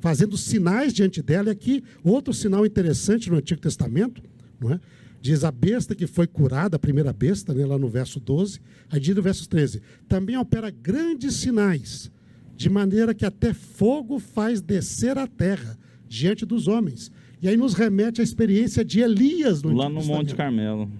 fazendo 0.02 0.36
sinais 0.36 0.92
diante 0.92 1.22
dela. 1.22 1.50
E 1.50 1.52
aqui, 1.52 1.84
outro 2.04 2.34
sinal 2.34 2.66
interessante 2.66 3.30
no 3.30 3.38
Antigo 3.38 3.62
Testamento, 3.62 4.22
não 4.60 4.74
é? 4.74 4.80
Diz 5.24 5.46
a 5.46 5.52
besta 5.52 5.96
que 5.96 6.06
foi 6.06 6.28
curada, 6.28 6.76
a 6.76 6.80
primeira 6.80 7.14
besta, 7.14 7.54
né, 7.54 7.66
lá 7.66 7.78
no 7.78 7.88
verso 7.88 8.20
12, 8.20 8.60
aí 8.90 9.00
diz 9.00 9.16
no 9.16 9.22
verso 9.22 9.48
13, 9.48 9.82
também 10.06 10.36
opera 10.36 10.70
grandes 10.70 11.36
sinais, 11.36 12.12
de 12.58 12.70
maneira 12.70 13.14
que 13.14 13.26
até 13.26 13.54
fogo 13.54 14.20
faz 14.20 14.60
descer 14.60 15.18
a 15.18 15.26
terra 15.26 15.80
diante 16.10 16.46
dos 16.46 16.68
homens. 16.68 17.10
E 17.42 17.48
aí 17.48 17.56
nos 17.56 17.74
remete 17.74 18.20
à 18.20 18.24
experiência 18.24 18.84
de 18.84 19.00
Elias 19.00 19.64
no 19.64 19.72
Lá 19.72 19.88
no 19.88 20.04
Monte 20.04 20.36
Carmelo. 20.36 20.92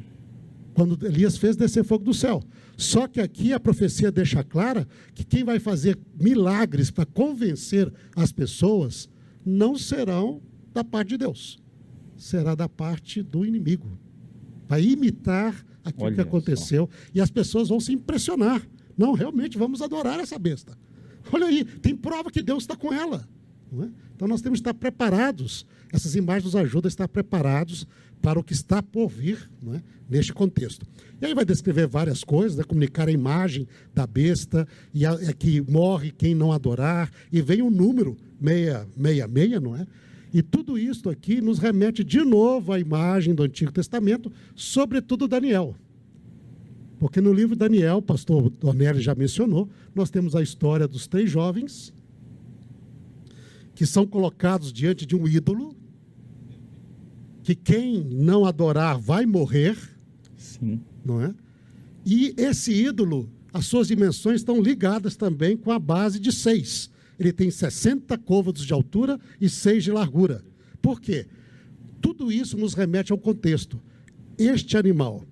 quando 0.74 1.06
Elias 1.06 1.36
fez 1.36 1.58
descer 1.58 1.84
fogo 1.84 2.06
do 2.06 2.14
céu. 2.14 2.42
Só 2.78 3.10
que 3.10 3.20
aqui 3.20 3.52
a 3.52 3.60
profecia 3.60 4.10
deixa 4.10 4.42
clara 4.42 4.88
que 5.14 5.26
quem 5.26 5.44
vai 5.44 5.60
fazer 5.60 6.00
milagres 6.18 6.90
para 6.90 7.06
convencer 7.06 7.92
as 8.16 8.32
pessoas 8.32 9.10
não 9.46 9.78
serão 9.78 10.42
da 10.74 10.82
parte 10.82 11.10
de 11.10 11.18
Deus, 11.18 11.60
será 12.16 12.56
da 12.56 12.70
parte 12.70 13.22
do 13.22 13.46
inimigo. 13.46 14.00
Vai 14.68 14.84
imitar 14.84 15.54
aquilo 15.84 16.06
Olha 16.06 16.16
que 16.16 16.22
aconteceu 16.22 16.90
e 17.14 17.22
as 17.22 17.30
pessoas 17.30 17.70
vão 17.70 17.80
se 17.80 17.94
impressionar. 17.94 18.62
Não, 18.98 19.14
realmente 19.14 19.58
vamos 19.58 19.82
adorar 19.82 20.20
essa 20.20 20.38
besta. 20.38 20.78
Olha 21.32 21.48
aí, 21.48 21.64
tem 21.64 21.96
prova 21.96 22.30
que 22.32 22.42
Deus 22.42 22.64
está 22.64 22.76
com 22.76 22.94
ela. 22.94 23.28
é? 23.84 23.90
Então 24.16 24.28
nós 24.28 24.42
temos 24.42 24.60
que 24.60 24.62
estar 24.62 24.74
preparados. 24.74 25.66
Essas 25.92 26.16
imagens 26.16 26.46
nos 26.46 26.56
ajudam 26.56 26.88
a 26.88 26.90
estar 26.90 27.08
preparados 27.08 27.88
para 28.22 28.40
o 28.40 28.44
que 28.44 28.54
está 28.54 28.82
por 28.82 29.10
vir 29.10 29.50
não 29.62 29.76
é? 29.76 29.84
neste 30.10 30.32
contexto. 30.34 30.86
E 31.22 31.26
aí 31.26 31.34
vai 31.34 31.44
descrever 31.44 31.88
várias 31.88 32.24
coisas, 32.24 32.58
né? 32.58 32.64
comunicar 32.64 33.08
a 33.08 33.12
imagem 33.12 33.68
da 33.94 34.08
besta, 34.08 34.68
e 34.94 35.06
a, 35.06 35.14
é 35.22 35.34
que 35.34 35.62
morre 35.70 36.12
quem 36.12 36.34
não 36.34 36.52
adorar, 36.52 37.12
e 37.32 37.42
vem 37.42 37.62
o 37.62 37.70
número 37.70 38.18
666, 38.42 39.62
não 39.62 39.76
é? 39.76 39.86
E 40.34 40.42
tudo 40.42 40.78
isso 40.80 41.10
aqui 41.10 41.40
nos 41.40 41.60
remete 41.60 42.04
de 42.04 42.22
novo 42.26 42.74
à 42.74 42.80
imagem 42.80 43.36
do 43.36 43.44
Antigo 43.44 43.72
Testamento, 43.72 44.32
sobretudo 44.56 45.28
Daniel. 45.28 45.76
Porque 46.98 47.22
no 47.22 47.32
livro 47.32 47.56
de 47.56 47.60
Daniel, 47.60 47.98
o 47.98 48.02
pastor 48.02 48.50
Dornelli 48.50 49.00
já 49.00 49.14
mencionou, 49.14 49.70
nós 49.94 50.10
temos 50.10 50.36
a 50.36 50.42
história 50.42 50.88
dos 50.88 51.06
três 51.06 51.30
jovens 51.30 51.94
que 53.76 53.86
são 53.86 54.06
colocados 54.06 54.72
diante 54.72 55.06
de 55.06 55.16
um 55.16 55.28
ídolo, 55.28 55.76
que 57.44 57.56
quem 57.56 58.04
não 58.04 58.46
adorar 58.46 59.00
vai 59.00 59.26
morrer. 59.26 59.78
Sim. 60.38 60.80
Não 61.04 61.22
é? 61.22 61.34
E 62.06 62.34
esse 62.38 62.72
ídolo, 62.72 63.30
as 63.52 63.66
suas 63.66 63.88
dimensões 63.88 64.42
estão 64.42 64.62
ligadas 64.62 65.16
também 65.16 65.58
com 65.58 65.72
a 65.72 65.80
base 65.80 66.20
de 66.20 66.32
seis. 66.32 66.90
Ele 67.24 67.32
tem 67.32 67.50
60 67.50 68.18
côvados 68.18 68.66
de 68.66 68.74
altura 68.74 69.18
e 69.40 69.48
6 69.48 69.86
de 69.86 69.92
largura. 69.92 70.44
Por 70.82 71.00
quê? 71.00 71.26
Tudo 72.02 72.30
isso 72.30 72.58
nos 72.58 72.74
remete 72.74 73.14
ao 73.14 73.18
contexto. 73.18 73.82
Este 74.38 74.76
animal, 74.76 75.24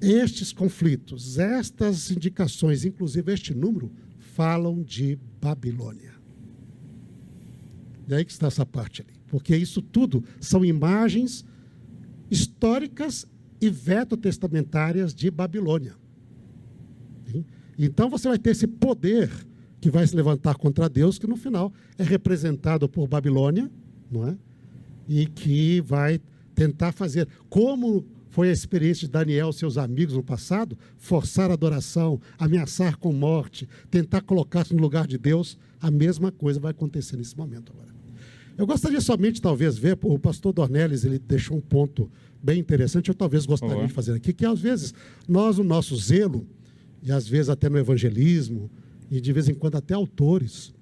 estes 0.00 0.52
conflitos, 0.52 1.40
estas 1.40 2.12
indicações, 2.12 2.84
inclusive 2.84 3.32
este 3.32 3.52
número, 3.52 3.90
falam 4.16 4.80
de 4.80 5.18
Babilônia. 5.40 6.12
E 8.08 8.14
aí 8.14 8.24
que 8.24 8.30
está 8.30 8.46
essa 8.46 8.64
parte 8.64 9.02
ali. 9.02 9.12
Porque 9.26 9.56
isso 9.56 9.82
tudo 9.82 10.22
são 10.40 10.64
imagens 10.64 11.44
históricas 12.30 13.26
e 13.60 13.68
veto-testamentárias 13.68 15.12
de 15.12 15.30
Babilônia. 15.32 15.96
Então 17.76 18.08
você 18.08 18.28
vai 18.28 18.38
ter 18.38 18.50
esse 18.50 18.68
poder 18.68 19.30
que 19.82 19.90
vai 19.90 20.06
se 20.06 20.14
levantar 20.14 20.54
contra 20.54 20.88
Deus, 20.88 21.18
que 21.18 21.26
no 21.26 21.36
final 21.36 21.72
é 21.98 22.04
representado 22.04 22.88
por 22.88 23.08
Babilônia, 23.08 23.68
não 24.08 24.28
é? 24.28 24.36
E 25.08 25.26
que 25.26 25.80
vai 25.80 26.20
tentar 26.54 26.92
fazer 26.92 27.26
como 27.50 28.06
foi 28.30 28.48
a 28.48 28.52
experiência 28.52 29.08
de 29.08 29.12
Daniel 29.12 29.50
e 29.50 29.52
seus 29.52 29.76
amigos 29.76 30.14
no 30.14 30.22
passado, 30.22 30.78
forçar 30.96 31.50
a 31.50 31.54
adoração, 31.54 32.20
ameaçar 32.38 32.96
com 32.96 33.12
morte, 33.12 33.68
tentar 33.90 34.20
colocar-se 34.20 34.72
no 34.72 34.80
lugar 34.80 35.04
de 35.04 35.18
Deus, 35.18 35.58
a 35.80 35.90
mesma 35.90 36.30
coisa 36.30 36.60
vai 36.60 36.70
acontecer 36.70 37.16
nesse 37.16 37.36
momento 37.36 37.72
agora. 37.72 37.92
Eu 38.56 38.68
gostaria 38.68 39.00
somente, 39.00 39.42
talvez, 39.42 39.76
ver, 39.76 39.98
o 40.00 40.16
pastor 40.16 40.52
Dornelles, 40.52 41.04
ele 41.04 41.18
deixou 41.18 41.56
um 41.56 41.60
ponto 41.60 42.08
bem 42.40 42.60
interessante, 42.60 43.08
eu 43.08 43.14
talvez 43.16 43.46
gostaria 43.46 43.78
uhum. 43.78 43.86
de 43.86 43.92
fazer 43.92 44.12
aqui, 44.12 44.32
que 44.32 44.46
às 44.46 44.60
vezes 44.60 44.94
nós, 45.26 45.58
o 45.58 45.64
nosso 45.64 45.96
zelo, 45.96 46.46
e 47.02 47.10
às 47.10 47.26
vezes 47.26 47.48
até 47.48 47.68
no 47.68 47.78
evangelismo, 47.78 48.70
e 49.12 49.20
de 49.20 49.30
vez 49.30 49.46
em 49.46 49.54
quando 49.54 49.76
até 49.76 49.92
autores. 49.92 50.74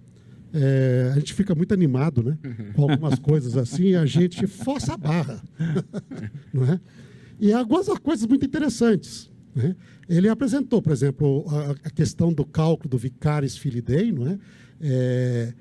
É, 0.52 1.10
a 1.12 1.18
gente 1.18 1.34
fica 1.34 1.52
muito 1.54 1.74
animado 1.74 2.22
né, 2.22 2.38
com 2.74 2.88
algumas 2.88 3.18
coisas 3.18 3.56
assim, 3.56 3.88
e 3.88 3.96
a 3.96 4.06
gente 4.06 4.46
força 4.46 4.94
a 4.94 4.96
barra. 4.96 5.42
não 6.54 6.64
é? 6.64 6.80
E 7.40 7.52
algumas 7.52 7.86
coisas 7.98 8.26
muito 8.26 8.46
interessantes. 8.46 9.28
Né? 9.54 9.74
Ele 10.08 10.28
apresentou, 10.28 10.80
por 10.80 10.92
exemplo, 10.92 11.44
a, 11.48 11.88
a, 11.88 11.90
questão 11.90 12.32
do 12.32 12.44
cálculo 12.44 12.88
do 12.88 12.98
vicaris 12.98 13.56
filidei, 13.56 14.12
não 14.12 14.28
é? 14.28 14.38
é? 14.80 15.54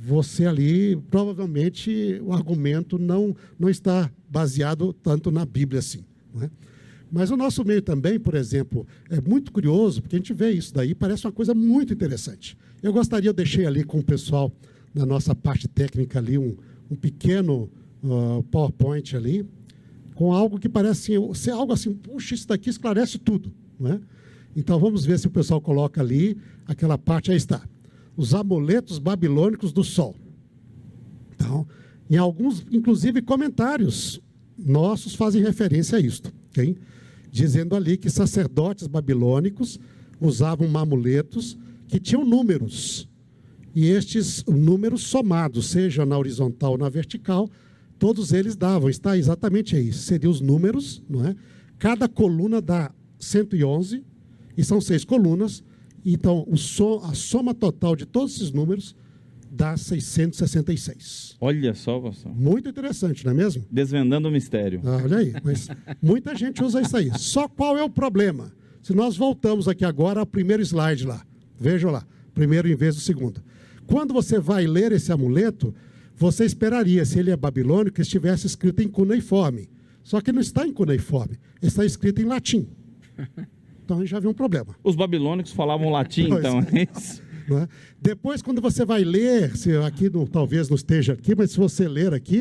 Você 0.00 0.46
ali, 0.46 0.96
provavelmente, 1.10 2.20
o 2.22 2.32
argumento 2.32 2.98
não, 2.98 3.36
não 3.58 3.68
está 3.68 4.10
baseado 4.28 4.92
tanto 4.92 5.30
na 5.30 5.44
Bíblia 5.44 5.78
assim. 5.78 6.04
Não 6.34 6.42
é? 6.42 6.50
Mas 7.10 7.30
o 7.30 7.36
nosso 7.36 7.64
meio 7.64 7.80
também, 7.80 8.18
por 8.18 8.34
exemplo, 8.34 8.86
é 9.08 9.20
muito 9.20 9.52
curioso, 9.52 10.02
porque 10.02 10.16
a 10.16 10.18
gente 10.18 10.34
vê 10.34 10.50
isso 10.50 10.74
daí, 10.74 10.94
parece 10.94 11.26
uma 11.26 11.32
coisa 11.32 11.54
muito 11.54 11.92
interessante. 11.92 12.56
Eu 12.82 12.92
gostaria, 12.92 13.30
eu 13.30 13.34
deixei 13.34 13.64
ali 13.64 13.84
com 13.84 13.98
o 13.98 14.04
pessoal 14.04 14.52
na 14.94 15.06
nossa 15.06 15.34
parte 15.34 15.68
técnica 15.68 16.18
ali 16.18 16.36
um, 16.36 16.56
um 16.90 16.96
pequeno 16.96 17.70
uh, 18.02 18.42
PowerPoint 18.44 19.16
ali, 19.16 19.46
com 20.14 20.32
algo 20.32 20.58
que 20.58 20.68
parece 20.68 21.12
ser 21.34 21.50
algo 21.50 21.72
assim, 21.72 21.92
puxa, 21.92 22.34
isso 22.34 22.48
daqui 22.48 22.70
esclarece 22.70 23.18
tudo. 23.18 23.52
Não 23.78 23.92
é? 23.92 24.00
Então 24.56 24.78
vamos 24.80 25.04
ver 25.04 25.18
se 25.18 25.26
o 25.26 25.30
pessoal 25.30 25.60
coloca 25.60 26.00
ali 26.00 26.38
aquela 26.66 26.96
parte, 26.96 27.30
aí 27.30 27.36
está. 27.36 27.62
Os 28.16 28.34
amuletos 28.34 28.98
babilônicos 28.98 29.72
do 29.72 29.84
sol. 29.84 30.16
Então, 31.34 31.68
em 32.08 32.16
alguns, 32.16 32.64
inclusive, 32.72 33.20
comentários 33.20 34.20
nossos 34.58 35.14
fazem 35.14 35.42
referência 35.42 35.98
a 35.98 36.00
isto. 36.00 36.32
Dizendo 37.30 37.74
ali 37.74 37.96
que 37.96 38.08
sacerdotes 38.08 38.86
babilônicos 38.86 39.78
usavam 40.20 40.76
amuletos 40.76 41.58
que 41.88 42.00
tinham 42.00 42.24
números. 42.24 43.08
E 43.74 43.86
estes 43.86 44.44
números 44.46 45.02
somados, 45.02 45.66
seja 45.66 46.06
na 46.06 46.16
horizontal 46.16 46.72
ou 46.72 46.78
na 46.78 46.88
vertical, 46.88 47.48
todos 47.98 48.32
eles 48.32 48.56
davam, 48.56 48.88
está 48.88 49.18
exatamente 49.18 49.76
aí, 49.76 49.92
seriam 49.92 50.30
os 50.30 50.40
números, 50.40 51.02
não 51.08 51.26
é? 51.26 51.36
Cada 51.78 52.08
coluna 52.08 52.62
dá 52.62 52.90
111, 53.18 54.02
e 54.56 54.64
são 54.64 54.80
seis 54.80 55.04
colunas, 55.04 55.62
então 56.04 56.46
a 57.02 57.14
soma 57.14 57.52
total 57.52 57.94
de 57.94 58.06
todos 58.06 58.36
esses 58.36 58.50
números 58.50 58.96
dá 59.50 59.76
666. 59.76 61.36
Olha 61.40 61.74
só, 61.74 62.00
pastor. 62.00 62.34
Muito 62.34 62.68
interessante, 62.68 63.24
não 63.24 63.32
é 63.32 63.34
mesmo? 63.34 63.64
Desvendando 63.70 64.28
o 64.28 64.30
mistério. 64.30 64.80
Ah, 64.84 65.00
olha 65.02 65.18
aí, 65.18 65.32
mas 65.42 65.68
muita 66.02 66.34
gente 66.34 66.62
usa 66.62 66.80
isso 66.80 66.96
aí. 66.96 67.10
Só 67.18 67.48
qual 67.48 67.76
é 67.76 67.82
o 67.82 67.90
problema? 67.90 68.52
Se 68.82 68.92
nós 68.94 69.16
voltamos 69.16 69.66
aqui 69.66 69.84
agora 69.84 70.20
ao 70.20 70.26
primeiro 70.26 70.62
slide 70.62 71.06
lá, 71.06 71.24
vejam 71.58 71.90
lá, 71.90 72.06
primeiro 72.34 72.68
em 72.68 72.76
vez 72.76 72.94
do 72.94 73.00
segundo. 73.00 73.42
Quando 73.86 74.12
você 74.14 74.38
vai 74.38 74.66
ler 74.66 74.92
esse 74.92 75.12
amuleto, 75.12 75.74
você 76.14 76.44
esperaria, 76.44 77.04
se 77.04 77.18
ele 77.18 77.30
é 77.30 77.36
babilônico, 77.36 77.96
que 77.96 78.02
estivesse 78.02 78.46
escrito 78.46 78.82
em 78.82 78.88
cuneiforme. 78.88 79.68
Só 80.02 80.20
que 80.20 80.32
não 80.32 80.40
está 80.40 80.66
em 80.66 80.72
cuneiforme, 80.72 81.36
está 81.60 81.84
escrito 81.84 82.20
em 82.20 82.24
latim. 82.24 82.68
Então 83.84 84.04
já 84.04 84.16
havia 84.16 84.28
um 84.28 84.34
problema. 84.34 84.74
Os 84.82 84.96
babilônicos 84.96 85.52
falavam 85.52 85.90
latim, 85.90 86.24
então, 86.24 86.58
é 86.60 86.88
isso? 86.96 87.22
É? 87.48 87.68
Depois, 88.00 88.42
quando 88.42 88.60
você 88.60 88.84
vai 88.84 89.04
ler, 89.04 89.56
se 89.56 89.76
aqui 89.76 90.10
não, 90.10 90.26
talvez 90.26 90.68
não 90.68 90.74
esteja 90.76 91.12
aqui, 91.12 91.34
mas 91.36 91.52
se 91.52 91.58
você 91.58 91.86
ler 91.86 92.12
aqui, 92.12 92.38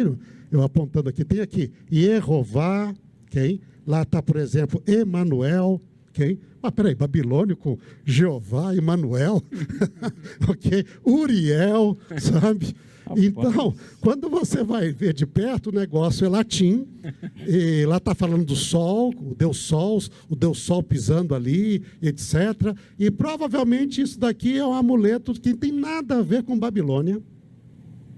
eu 0.51 0.63
apontando 0.63 1.09
aqui, 1.09 1.23
tem 1.23 1.41
aqui 1.41 1.71
Yehová, 1.91 2.93
okay? 3.27 3.59
lá 3.85 4.01
está, 4.01 4.21
por 4.21 4.37
exemplo, 4.37 4.81
Emanuel, 4.87 5.81
ok? 6.09 6.39
Ah, 6.63 6.71
peraí, 6.71 6.95
Babilônio 6.95 7.55
com 7.55 7.77
Jeová, 8.03 8.75
Emanuel, 8.75 9.43
ok? 10.49 10.85
Uriel, 11.05 11.97
sabe? 12.19 12.75
Então, 13.15 13.75
quando 14.01 14.29
você 14.29 14.63
vai 14.63 14.91
ver 14.91 15.13
de 15.13 15.25
perto, 15.25 15.69
o 15.69 15.73
negócio 15.73 16.25
é 16.25 16.29
latim, 16.29 16.87
e 17.47 17.85
lá 17.85 17.97
está 17.97 18.15
falando 18.15 18.45
do 18.45 18.55
sol, 18.55 19.13
o 19.15 19.35
Deus 19.35 19.57
Sol, 19.57 20.01
o 20.29 20.35
Deus 20.35 20.59
Sol 20.59 20.81
pisando 20.81 21.35
ali, 21.35 21.83
etc. 22.01 22.75
E 22.97 23.11
provavelmente 23.11 24.01
isso 24.01 24.19
daqui 24.19 24.57
é 24.57 24.65
um 24.65 24.73
amuleto 24.73 25.33
que 25.33 25.49
não 25.49 25.57
tem 25.57 25.71
nada 25.71 26.17
a 26.17 26.21
ver 26.21 26.43
com 26.43 26.57
Babilônia. 26.57 27.21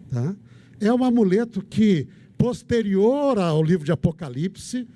Tá? 0.09 0.35
É 0.79 0.93
um 0.93 1.03
amuleto 1.03 1.61
que, 1.61 2.07
posterior 2.37 3.39
ao 3.39 3.63
livro 3.63 3.85
de 3.85 3.91
Apocalipse, 3.91 4.87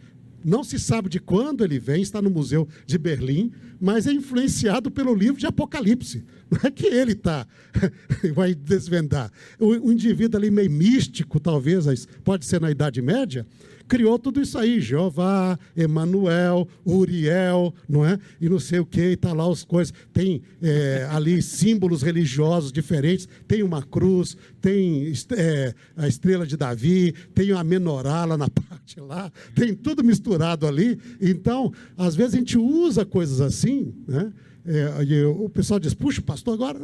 não 0.44 0.64
se 0.64 0.80
sabe 0.80 1.10
de 1.10 1.20
quando 1.20 1.64
ele 1.64 1.80
vem, 1.80 2.02
está 2.02 2.22
no 2.22 2.30
Museu 2.30 2.68
de 2.86 2.98
Berlim, 2.98 3.52
mas 3.80 4.08
é 4.08 4.12
influenciado 4.12 4.90
pelo 4.90 5.14
livro 5.14 5.40
de 5.40 5.46
Apocalipse. 5.46 6.24
Não 6.52 6.60
é 6.64 6.70
que 6.70 6.86
ele 6.86 7.14
está, 7.14 7.48
vai 8.36 8.54
desvendar. 8.54 9.32
O, 9.58 9.90
indivíduo 9.90 10.38
ali 10.38 10.52
meio 10.52 10.70
místico, 10.70 11.40
talvez, 11.40 12.06
pode 12.26 12.46
ser 12.46 12.60
na 12.60 12.70
Idade 12.70 13.02
Média, 13.02 13.48
criou 13.88 14.20
tudo 14.20 14.42
isso 14.42 14.58
aí, 14.58 14.82
Jeová, 14.82 15.58
Emanuel, 15.76 16.68
Uriel, 16.86 17.74
não 17.88 18.06
é? 18.06 18.20
E 18.40 18.50
não 18.50 18.60
sei 18.60 18.80
o 18.80 18.86
que, 18.86 19.02
está 19.02 19.32
lá 19.32 19.50
as 19.50 19.64
coisas. 19.64 19.94
Tem 20.12 20.42
é, 20.62 21.08
ali 21.10 21.42
símbolos 21.42 22.02
religiosos 22.02 22.72
diferentes, 22.72 23.30
tem 23.48 23.64
uma 23.64 23.82
cruz, 23.82 24.36
tem 24.62 25.14
é, 25.38 25.74
a 25.96 26.08
estrela 26.08 26.46
de 26.46 26.58
Davi, 26.58 27.14
tem 27.34 27.52
a 27.52 27.64
menorá 27.64 28.26
lá 28.26 28.38
na 28.38 28.48
parte 28.52 29.00
lá, 29.00 29.32
tem 29.56 29.74
tudo 29.74 30.04
misturado 30.04 30.68
ali. 30.68 31.00
Então, 31.22 31.74
às 31.98 32.14
vezes 32.14 32.36
a 32.36 32.38
gente 32.38 32.58
usa 32.58 33.06
coisas 33.06 33.40
assim, 33.40 33.94
né? 34.06 34.34
É, 34.65 35.26
o 35.26 35.50
pessoal 35.50 35.80
diz, 35.80 35.93
puxa, 35.93 36.21
pastor, 36.21 36.54
agora 36.54 36.80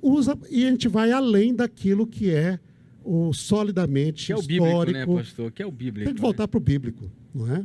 usa 0.00 0.38
e 0.50 0.64
a 0.66 0.70
gente 0.70 0.86
vai 0.86 1.10
além 1.10 1.54
daquilo 1.54 2.06
que 2.06 2.30
é 2.30 2.60
o 3.04 3.32
solidamente 3.32 4.26
que 4.26 4.32
é 4.32 4.36
o 4.36 4.40
histórico. 4.40 4.86
Bíblico, 4.86 5.12
né, 5.12 5.22
pastor? 5.22 5.52
Que 5.52 5.62
é 5.62 5.66
o 5.66 5.72
bíblico. 5.72 6.06
Tem 6.06 6.14
que 6.14 6.20
voltar 6.20 6.44
né? 6.44 6.46
para 6.46 6.58
o 6.58 6.60
bíblico, 6.60 7.10
não 7.34 7.54
é? 7.54 7.64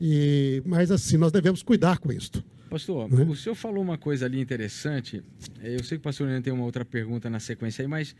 E, 0.00 0.62
mas 0.64 0.90
assim, 0.90 1.16
nós 1.16 1.30
devemos 1.30 1.62
cuidar 1.62 1.98
com 1.98 2.12
isso. 2.12 2.44
Pastor, 2.70 3.08
é? 3.12 3.22
o 3.22 3.34
senhor 3.34 3.54
falou 3.54 3.82
uma 3.82 3.96
coisa 3.98 4.26
ali 4.26 4.40
interessante. 4.40 5.22
É, 5.62 5.74
eu 5.74 5.84
sei 5.84 5.98
que 5.98 6.00
o 6.00 6.04
pastor 6.04 6.28
ainda 6.28 6.42
tem 6.42 6.52
uma 6.52 6.64
outra 6.64 6.84
pergunta 6.84 7.30
na 7.30 7.40
sequência 7.40 7.82
aí, 7.82 7.88
mas 7.88 8.14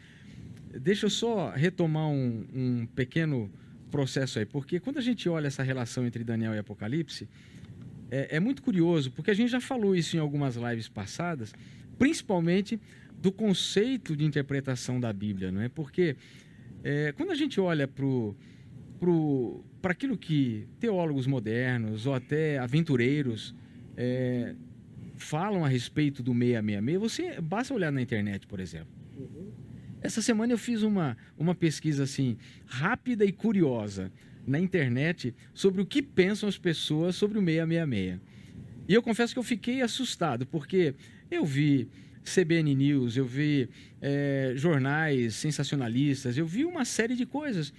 deixa 0.80 1.06
eu 1.06 1.10
só 1.10 1.50
retomar 1.50 2.08
um, 2.08 2.44
um 2.54 2.86
pequeno 2.94 3.50
processo 3.90 4.38
aí, 4.38 4.44
porque 4.44 4.78
quando 4.78 4.98
a 4.98 5.02
gente 5.02 5.28
olha 5.28 5.46
essa 5.46 5.62
relação 5.62 6.06
entre 6.06 6.22
Daniel 6.22 6.54
e 6.54 6.58
Apocalipse, 6.58 7.28
é, 8.10 8.36
é, 8.36 8.40
muito 8.40 8.62
curioso, 8.62 9.10
porque 9.10 9.30
a 9.30 9.34
gente 9.34 9.50
já 9.50 9.60
falou 9.60 9.94
isso 9.94 10.16
em 10.16 10.20
algumas 10.20 10.56
lives 10.56 10.88
passadas, 10.88 11.54
principalmente 11.98 12.80
do 13.20 13.32
conceito 13.32 14.16
de 14.16 14.24
interpretação 14.24 15.00
da 15.00 15.12
Bíblia, 15.12 15.50
não 15.50 15.60
é? 15.60 15.68
Porque 15.68 16.16
é, 16.82 17.12
quando 17.12 17.32
a 17.32 17.34
gente 17.34 17.60
olha 17.60 17.86
para 17.86 17.96
pro, 17.96 18.36
pro, 19.00 19.64
aquilo 19.82 20.16
que 20.16 20.66
teólogos 20.78 21.26
modernos 21.26 22.06
ou 22.06 22.14
até 22.14 22.58
aventureiros 22.58 23.54
é, 23.96 24.54
falam 25.16 25.64
a 25.64 25.68
respeito 25.68 26.22
do 26.22 26.32
666, 26.32 26.98
você 26.98 27.40
basta 27.40 27.74
olhar 27.74 27.90
na 27.90 28.00
internet, 28.00 28.46
por 28.46 28.60
exemplo. 28.60 28.88
Essa 30.00 30.22
semana 30.22 30.52
eu 30.52 30.58
fiz 30.58 30.82
uma, 30.82 31.16
uma 31.36 31.54
pesquisa 31.54 32.04
assim 32.04 32.36
rápida 32.66 33.24
e 33.24 33.32
curiosa 33.32 34.12
na 34.46 34.58
internet 34.58 35.34
sobre 35.52 35.80
o 35.80 35.86
que 35.86 36.02
pensam 36.02 36.48
as 36.48 36.58
pessoas 36.58 37.16
sobre 37.16 37.38
o 37.38 37.44
666. 37.44 38.20
E 38.88 38.94
eu 38.94 39.02
confesso 39.02 39.34
que 39.34 39.38
eu 39.38 39.42
fiquei 39.42 39.82
assustado, 39.82 40.46
porque 40.46 40.94
eu 41.30 41.44
vi 41.44 41.88
CBN 42.24 42.74
News, 42.74 43.16
eu 43.16 43.24
vi 43.24 43.68
é, 44.00 44.52
jornais 44.56 45.34
sensacionalistas, 45.34 46.36
eu 46.38 46.46
vi 46.46 46.64
uma 46.64 46.84
série 46.84 47.14
de 47.14 47.26
coisas 47.26 47.72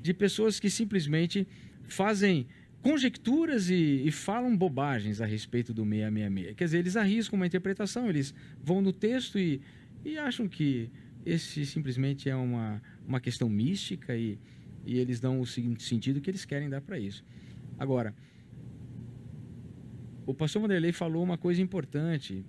de 0.00 0.12
pessoas 0.12 0.58
que 0.58 0.68
simplesmente 0.68 1.46
fazem 1.84 2.46
conjecturas 2.82 3.70
e, 3.70 4.02
e, 4.04 4.10
falam 4.10 4.56
bobagens 4.56 5.20
a 5.20 5.26
respeito 5.26 5.72
do 5.72 5.82
666. 5.84 6.56
Quer 6.56 6.64
dizer, 6.64 6.78
eles 6.78 6.96
arriscam 6.96 7.36
uma 7.36 7.46
interpretação, 7.46 8.08
eles 8.08 8.34
vão 8.62 8.82
no 8.82 8.92
texto 8.92 9.38
e, 9.38 9.60
e 10.04 10.18
acham 10.18 10.48
que 10.48 10.90
esse 11.24 11.64
simplesmente 11.64 12.28
é 12.28 12.34
uma, 12.34 12.82
uma 13.06 13.20
questão 13.20 13.48
mística 13.48 14.16
e, 14.16 14.36
e 14.84 14.98
eles 14.98 15.20
dão 15.20 15.40
o 15.40 15.46
sentido 15.46 16.20
que 16.20 16.30
eles 16.30 16.44
querem 16.44 16.68
dar 16.68 16.80
para 16.80 16.98
isso. 16.98 17.24
Agora, 17.78 18.14
o 20.26 20.34
pastor 20.34 20.62
Vanderlei 20.62 20.92
falou 20.92 21.22
uma 21.22 21.36
coisa 21.36 21.60
importante, 21.60 22.44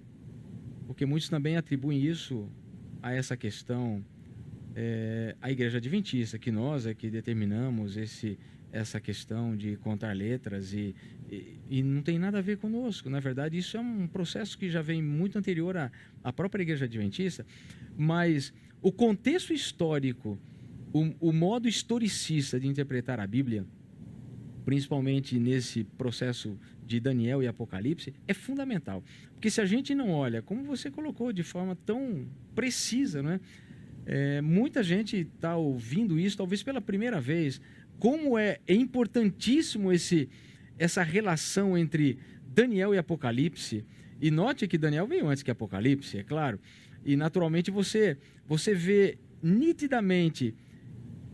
porque 0.86 1.06
muitos 1.06 1.30
também 1.30 1.58
atribuem 1.58 2.00
isso 2.02 2.48
a 3.02 3.14
essa 3.14 3.36
questão 3.36 4.04
é, 4.76 5.36
à 5.42 5.52
igreja 5.52 5.78
adventista, 5.78 6.38
que 6.38 6.52
nós 6.52 6.86
é 6.86 6.94
que 6.94 7.10
determinamos 7.10 7.98
esse, 7.98 8.38
essa 8.72 9.00
questão 9.00 9.56
de 9.56 9.76
contar 9.78 10.14
letras 10.14 10.74
e, 10.74 10.96
e, 11.30 11.60
e, 11.70 11.84
não 11.84 12.02
tem 12.02 12.18
nada 12.18 12.40
a 12.40 12.42
ver 12.42 12.58
conosco. 12.58 13.10
Na 13.10 13.20
verdade, 13.20 13.58
isso 13.58 13.78
é 13.78 13.80
um 13.80 14.08
processo 14.08 14.58
que 14.58 14.70
já 14.70 14.82
vem 14.82 15.02
muito 15.02 15.38
anterior 15.38 15.78
à, 15.78 15.92
à 16.24 16.34
própria 16.34 16.64
igreja 16.64 16.86
adventista, 16.86 17.46
mas 17.98 18.54
o 18.82 18.92
contexto 18.92 19.54
histórico, 19.54 20.38
o, 20.94 21.30
o 21.30 21.34
modo 21.34 21.68
historicista 21.68 22.60
de 22.60 22.68
interpretar 22.68 23.20
a 23.20 23.26
Bíblia, 23.26 23.66
principalmente 24.64 25.38
nesse 25.40 25.84
processo 25.84 26.58
de 26.86 27.00
Daniel 27.00 27.42
e 27.42 27.48
Apocalipse, 27.48 28.14
é 28.28 28.34
fundamental. 28.34 29.04
Porque 29.34 29.50
se 29.50 29.60
a 29.60 29.66
gente 29.66 29.96
não 29.96 30.12
olha, 30.12 30.42
como 30.42 30.64
você 30.64 30.92
colocou 30.92 31.34
de 31.34 31.44
forma 31.44 31.76
tão 31.76 32.28
precisa, 32.54 33.24
não 33.24 33.32
é? 33.32 33.40
É, 34.06 34.42
muita 34.42 34.84
gente 34.84 35.28
está 35.34 35.56
ouvindo 35.56 36.20
isso, 36.20 36.38
talvez 36.38 36.62
pela 36.62 36.82
primeira 36.82 37.20
vez, 37.22 37.60
como 38.00 38.38
é, 38.38 38.60
é 38.68 38.74
importantíssimo 38.74 39.92
esse, 39.92 40.30
essa 40.78 41.02
relação 41.02 41.78
entre 41.78 42.20
Daniel 42.46 42.94
e 42.94 42.98
Apocalipse. 42.98 43.86
E 44.22 44.30
note 44.30 44.68
que 44.68 44.78
Daniel 44.78 45.08
veio 45.08 45.28
antes 45.28 45.42
que 45.42 45.52
Apocalipse, 45.52 46.18
é 46.18 46.24
claro. 46.24 46.60
E 47.06 47.16
naturalmente 47.16 47.72
você, 47.72 48.18
você 48.46 48.74
vê 48.74 49.18
nitidamente, 49.42 50.54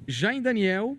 já 0.09 0.33
em 0.33 0.41
Daniel, 0.41 0.97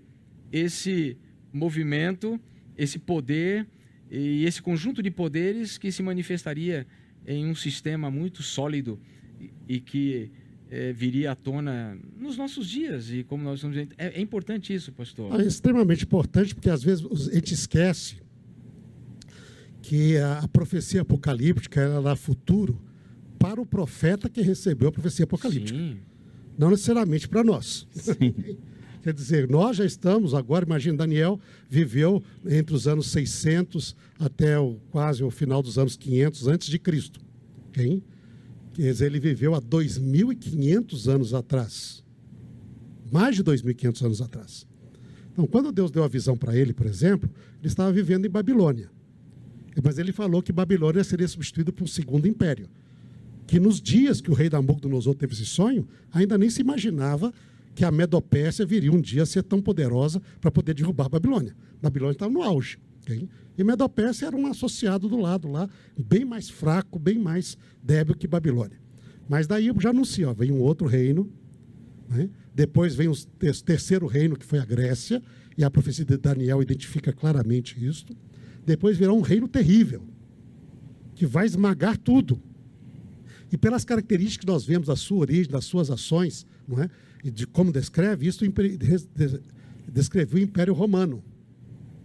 esse 0.53 1.17
movimento, 1.53 2.41
esse 2.79 2.97
poder 2.97 3.67
e 4.09 4.45
esse 4.45 4.63
conjunto 4.63 5.03
de 5.03 5.11
poderes 5.11 5.77
que 5.77 5.91
se 5.91 6.01
manifestaria 6.01 6.87
em 7.27 7.45
um 7.45 7.55
sistema 7.55 8.09
muito 8.09 8.41
sólido 8.41 9.01
e, 9.41 9.51
e 9.69 9.81
que 9.81 10.31
é, 10.71 10.93
viria 10.93 11.33
à 11.33 11.35
tona 11.35 11.99
nos 12.17 12.37
nossos 12.37 12.69
dias 12.69 13.11
e 13.11 13.25
como 13.25 13.43
nós 13.43 13.57
estamos 13.57 13.77
é, 13.77 13.89
é 13.99 14.21
importante 14.21 14.73
isso, 14.73 14.93
pastor. 14.93 15.41
É 15.41 15.45
extremamente 15.45 16.05
importante 16.05 16.55
porque 16.55 16.71
às 16.71 16.85
vezes 16.85 17.05
a 17.05 17.35
gente 17.35 17.53
esquece 17.53 18.17
que 19.83 20.19
a, 20.19 20.39
a 20.39 20.49
profecia 20.49 21.03
apocalíptica 21.03 21.81
era 21.81 21.99
lá 21.99 22.15
futuro 22.15 22.81
para 23.41 23.61
o 23.61 23.67
profeta 23.67 24.29
que 24.29 24.41
recebeu 24.41 24.89
a 24.89 24.93
profecia 24.93 25.25
apocalíptica. 25.25 25.77
Sim. 25.77 25.99
Não 26.57 26.71
necessariamente 26.71 27.29
para 27.29 27.43
nós. 27.43 27.89
Sim. 27.91 28.35
Quer 29.03 29.15
dizer, 29.15 29.49
nós 29.49 29.79
já 29.79 29.85
estamos 29.85 30.35
agora, 30.35 30.65
imagina, 30.65 30.99
Daniel 30.99 31.41
viveu 31.69 32.23
entre 32.47 32.75
os 32.75 32.87
anos 32.87 33.07
600 33.09 33.97
até 34.19 34.59
o, 34.59 34.77
quase 34.91 35.25
o 35.25 35.31
final 35.31 35.63
dos 35.63 35.79
anos 35.79 35.97
500 35.97 36.49
antes 36.49 36.69
de 36.69 36.79
Cristo. 36.79 37.21
Okay? 37.69 38.03
Quer 38.75 38.83
dizer, 38.83 39.07
ele 39.07 39.19
viveu 39.19 39.55
há 39.55 39.61
2.500 39.61 41.09
anos 41.09 41.33
atrás. 41.33 42.05
Mais 43.11 43.35
de 43.35 43.43
2.500 43.43 44.05
anos 44.05 44.21
atrás. 44.21 44.67
Então, 45.33 45.47
quando 45.47 45.73
Deus 45.73 45.91
deu 45.91 46.05
a 46.05 46.09
visão 46.09 46.37
para 46.37 46.55
ele, 46.55 46.75
por 46.75 46.87
exemplo, 46.87 47.31
ele 47.59 47.69
estava 47.69 47.91
vivendo 47.91 48.27
em 48.27 48.31
Babilônia. 48.31 48.91
Mas 49.83 49.99
ele 49.99 50.13
falou 50.13 50.43
que 50.43 50.53
Babilônia 50.53 51.03
seria 51.03 51.27
substituída 51.27 51.73
por 51.73 51.85
um 51.85 51.87
segundo 51.87 52.29
império 52.29 52.69
que 53.51 53.59
nos 53.59 53.81
dias 53.81 54.21
que 54.21 54.31
o 54.31 54.35
rei 54.35 54.49
Nabucodonosor 54.49 55.13
teve 55.17 55.33
esse 55.33 55.45
sonho, 55.45 55.89
ainda 56.13 56.39
nem 56.39 56.49
se 56.49 56.61
imaginava 56.61 57.35
que 57.81 57.85
a 57.87 57.91
Medopérsia 57.91 58.67
viria 58.67 58.93
um 58.93 59.01
dia 59.01 59.23
a 59.23 59.27
ser 59.27 59.43
tão 59.43 59.59
poderosa 59.59 60.21
para 60.39 60.51
poder 60.51 60.75
derrubar 60.75 61.07
a 61.07 61.09
Babilônia. 61.09 61.57
A 61.79 61.85
Babilônia 61.85 62.13
estava 62.13 62.31
no 62.31 62.43
auge. 62.43 62.79
Okay? 63.01 63.27
E 63.57 63.65
Medopérsia 63.65 64.27
era 64.27 64.37
um 64.37 64.47
associado 64.47 65.09
do 65.09 65.17
lado 65.17 65.49
lá, 65.49 65.67
bem 65.99 66.23
mais 66.23 66.51
fraco, 66.51 66.99
bem 66.99 67.19
mais 67.19 67.57
débil 67.83 68.15
que 68.15 68.29
Babilônia. 68.29 68.79
Mas 69.27 69.47
daí 69.47 69.73
já 69.79 69.89
anuncia, 69.89 70.29
ó, 70.29 70.35
vem 70.35 70.53
um 70.53 70.61
outro 70.61 70.87
reino, 70.87 71.33
né? 72.07 72.29
depois 72.55 72.95
vem 72.95 73.09
o 73.09 73.15
terceiro 73.65 74.07
reino, 74.07 74.37
que 74.37 74.45
foi 74.45 74.59
a 74.59 74.65
Grécia, 74.67 75.23
e 75.57 75.65
a 75.65 75.71
profecia 75.71 76.05
de 76.05 76.19
Daniel 76.19 76.61
identifica 76.61 77.15
claramente 77.15 77.83
isso. 77.83 78.05
Depois 78.67 78.99
virá 78.99 79.15
um 79.15 79.23
reino 79.23 79.49
terrível, 79.49 80.03
que 81.15 81.25
vai 81.25 81.47
esmagar 81.47 81.97
tudo. 81.97 82.43
E 83.51 83.57
pelas 83.57 83.87
características 83.87 84.45
que 84.45 84.53
nós 84.53 84.67
vemos 84.67 84.89
da 84.89 84.97
sua 84.97 85.21
origem, 85.21 85.51
das 85.51 85.65
suas 85.65 85.91
ações, 85.91 86.47
não 86.69 86.79
é? 86.79 86.91
E 87.25 87.31
de 87.31 87.47
como 87.47 87.73
descreve, 87.73 88.27
isso 88.27 88.45
descreveu 89.89 90.39
o 90.39 90.43
Império 90.43 90.75
Romano. 90.75 91.23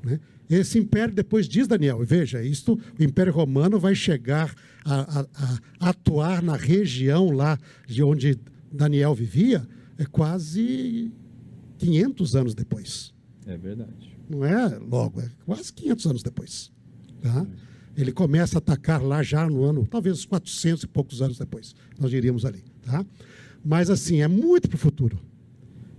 Né? 0.04 0.19
Esse 0.49 0.78
império, 0.78 1.13
depois 1.13 1.47
diz 1.47 1.67
Daniel, 1.67 2.04
veja, 2.06 2.43
isto, 2.43 2.80
o 2.99 3.04
Império 3.04 3.34
Romano 3.34 3.80
vai 3.80 3.95
chegar 3.95 4.54
a, 4.84 5.21
a, 5.21 5.60
a 5.80 5.89
atuar 5.89 6.43
na 6.43 6.56
região 6.56 7.32
lá 7.32 7.58
de 7.88 8.04
onde 8.04 8.39
Daniel 8.71 9.15
vivia, 9.15 9.67
é 9.97 10.06
quase 10.06 11.12
500 11.80 12.36
anos 12.36 12.54
depois. 12.54 13.13
É 13.47 13.58
verdade. 13.58 14.15
Não 14.30 14.45
é 14.45 14.78
logo, 14.78 15.21
é 15.21 15.30
quase 15.45 15.73
500 15.73 16.06
anos 16.06 16.23
depois. 16.23 16.71
Tá? 17.21 17.45
É. 17.97 18.01
Ele 18.01 18.12
começa 18.12 18.58
a 18.58 18.60
atacar 18.60 19.01
lá 19.01 19.23
já 19.23 19.49
no 19.49 19.63
ano, 19.63 19.88
talvez 19.88 20.17
uns 20.17 20.25
400 20.25 20.84
e 20.84 20.88
poucos 20.88 21.21
anos 21.21 21.38
depois, 21.39 21.73
nós 21.97 22.12
iríamos 22.12 22.45
ali. 22.45 22.63
Tá? 22.84 23.06
Mas 23.65 23.89
assim, 23.89 24.21
é 24.21 24.28
muito 24.28 24.69
para 24.69 24.75
o 24.75 24.80
futuro. 24.80 25.19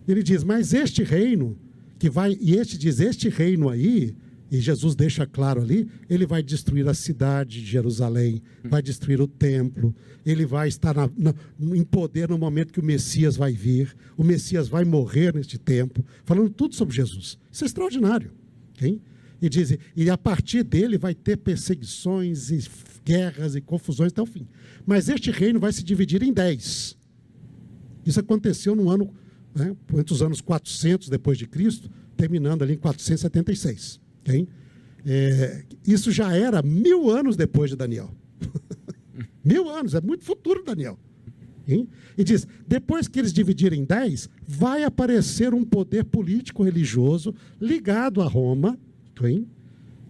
Ele 0.06 0.22
diz, 0.22 0.44
mas 0.44 0.72
este 0.72 1.02
reino, 1.02 1.58
que 1.98 2.08
vai, 2.08 2.38
e 2.40 2.54
este 2.54 2.78
diz, 2.78 3.00
este 3.00 3.28
reino 3.28 3.68
aí, 3.68 4.14
e 4.48 4.60
Jesus 4.60 4.94
deixa 4.94 5.26
claro 5.26 5.60
ali, 5.60 5.88
ele 6.08 6.24
vai 6.24 6.42
destruir 6.42 6.86
a 6.88 6.94
cidade 6.94 7.60
de 7.60 7.66
Jerusalém, 7.66 8.40
vai 8.62 8.80
destruir 8.80 9.20
o 9.20 9.26
templo, 9.26 9.92
ele 10.24 10.46
vai 10.46 10.68
estar 10.68 10.94
na, 10.94 11.10
na, 11.18 11.34
em 11.76 11.82
poder 11.82 12.28
no 12.28 12.38
momento 12.38 12.72
que 12.72 12.78
o 12.78 12.84
Messias 12.84 13.36
vai 13.36 13.52
vir, 13.52 13.96
o 14.16 14.22
Messias 14.22 14.68
vai 14.68 14.84
morrer 14.84 15.34
neste 15.34 15.58
tempo, 15.58 16.04
falando 16.24 16.50
tudo 16.50 16.76
sobre 16.76 16.94
Jesus. 16.94 17.36
Isso 17.50 17.64
é 17.64 17.66
extraordinário. 17.66 18.30
Okay? 18.76 19.00
E 19.42 19.48
dizem, 19.48 19.78
e 19.96 20.08
a 20.08 20.16
partir 20.16 20.62
dele 20.62 20.96
vai 20.96 21.14
ter 21.14 21.36
perseguições 21.36 22.50
e 22.50 22.64
guerras 23.04 23.56
e 23.56 23.60
confusões 23.60 24.12
até 24.12 24.22
o 24.22 24.26
fim. 24.26 24.46
Mas 24.86 25.08
este 25.08 25.30
reino 25.30 25.58
vai 25.58 25.72
se 25.72 25.82
dividir 25.82 26.22
em 26.22 26.32
dez. 26.32 26.95
Isso 28.06 28.20
aconteceu 28.20 28.76
no 28.76 28.88
ano, 28.88 29.12
né, 29.54 29.76
entre 29.94 30.14
os 30.14 30.22
anos 30.22 30.40
400 30.40 31.08
depois 31.08 31.36
de 31.36 31.46
Cristo, 31.46 31.90
terminando 32.16 32.62
ali 32.62 32.74
em 32.74 32.78
476. 32.78 34.00
Okay? 34.22 34.48
É, 35.04 35.64
isso 35.86 36.10
já 36.10 36.34
era 36.34 36.62
mil 36.62 37.10
anos 37.10 37.36
depois 37.36 37.70
de 37.70 37.76
Daniel. 37.76 38.14
mil 39.44 39.68
anos, 39.68 39.94
é 39.94 40.00
muito 40.00 40.24
futuro, 40.24 40.64
Daniel. 40.64 40.98
Okay? 41.62 41.88
E 42.16 42.24
diz: 42.24 42.46
depois 42.66 43.08
que 43.08 43.18
eles 43.18 43.32
dividirem 43.32 43.80
em 43.80 43.84
dez, 43.84 44.28
vai 44.46 44.84
aparecer 44.84 45.52
um 45.52 45.64
poder 45.64 46.04
político 46.04 46.62
religioso 46.62 47.34
ligado 47.60 48.22
a 48.22 48.26
Roma, 48.26 48.78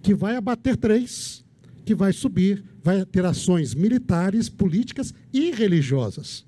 que 0.02 0.14
vai 0.14 0.36
abater 0.36 0.76
três, 0.76 1.44
que 1.84 1.94
vai 1.94 2.12
subir, 2.12 2.64
vai 2.82 3.04
ter 3.04 3.24
ações 3.24 3.74
militares, 3.74 4.48
políticas 4.48 5.12
e 5.32 5.50
religiosas. 5.50 6.45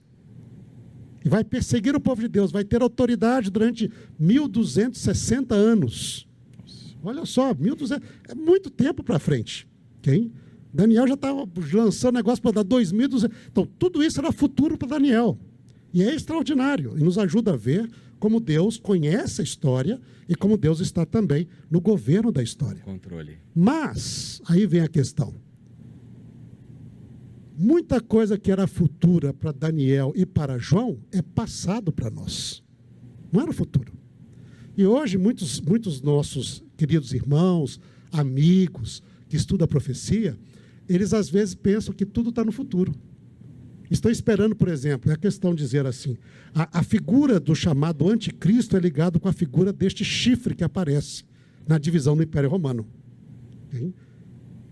E 1.28 1.30
vai 1.30 1.44
perseguir 1.44 1.94
o 1.94 2.00
povo 2.00 2.22
de 2.22 2.28
Deus, 2.28 2.50
vai 2.50 2.64
ter 2.64 2.80
autoridade 2.80 3.50
durante 3.50 3.92
1260 4.18 5.54
anos. 5.54 6.26
Olha 7.02 7.26
só, 7.26 7.52
1200, 7.52 8.08
é 8.30 8.34
muito 8.34 8.70
tempo 8.70 9.04
para 9.04 9.18
frente. 9.18 9.68
Okay? 9.98 10.32
Daniel 10.72 11.06
já 11.06 11.14
estava 11.14 11.46
lançando 11.74 12.14
negócio 12.14 12.42
para 12.42 12.62
dar 12.62 12.64
2.200. 12.64 13.30
Então, 13.52 13.68
tudo 13.78 14.02
isso 14.02 14.18
era 14.18 14.32
futuro 14.32 14.78
para 14.78 14.88
Daniel. 14.88 15.38
E 15.92 16.02
é 16.02 16.14
extraordinário 16.14 16.96
e 16.96 17.02
nos 17.02 17.18
ajuda 17.18 17.52
a 17.52 17.56
ver 17.56 17.90
como 18.18 18.40
Deus 18.40 18.78
conhece 18.78 19.42
a 19.42 19.44
história 19.44 20.00
e 20.26 20.34
como 20.34 20.56
Deus 20.56 20.80
está 20.80 21.04
também 21.04 21.46
no 21.70 21.78
governo 21.78 22.32
da 22.32 22.42
história. 22.42 22.80
Controle. 22.82 23.38
Mas, 23.54 24.40
aí 24.46 24.66
vem 24.66 24.80
a 24.80 24.88
questão. 24.88 25.34
Muita 27.60 28.00
coisa 28.00 28.38
que 28.38 28.52
era 28.52 28.68
futura 28.68 29.34
para 29.34 29.50
Daniel 29.50 30.12
e 30.14 30.24
para 30.24 30.58
João 30.58 30.96
é 31.10 31.20
passado 31.20 31.90
para 31.90 32.08
nós. 32.08 32.62
Não 33.32 33.40
era 33.42 33.52
futuro. 33.52 33.92
E 34.76 34.86
hoje, 34.86 35.18
muitos, 35.18 35.60
muitos 35.60 36.00
nossos 36.00 36.62
queridos 36.76 37.12
irmãos, 37.12 37.80
amigos 38.12 39.02
que 39.28 39.34
estudam 39.34 39.64
a 39.64 39.68
profecia, 39.68 40.38
eles 40.88 41.12
às 41.12 41.28
vezes 41.28 41.56
pensam 41.56 41.92
que 41.92 42.06
tudo 42.06 42.30
está 42.30 42.44
no 42.44 42.52
futuro. 42.52 42.94
Estão 43.90 44.08
esperando, 44.08 44.54
por 44.54 44.68
exemplo, 44.68 45.10
é 45.10 45.14
a 45.14 45.18
questão 45.18 45.52
de 45.52 45.60
dizer 45.60 45.84
assim: 45.84 46.16
a, 46.54 46.78
a 46.78 46.82
figura 46.84 47.40
do 47.40 47.56
chamado 47.56 48.08
anticristo 48.08 48.76
é 48.76 48.80
ligado 48.80 49.18
com 49.18 49.28
a 49.28 49.32
figura 49.32 49.72
deste 49.72 50.04
chifre 50.04 50.54
que 50.54 50.62
aparece 50.62 51.24
na 51.66 51.76
divisão 51.76 52.16
do 52.16 52.22
Império 52.22 52.48
Romano. 52.48 52.86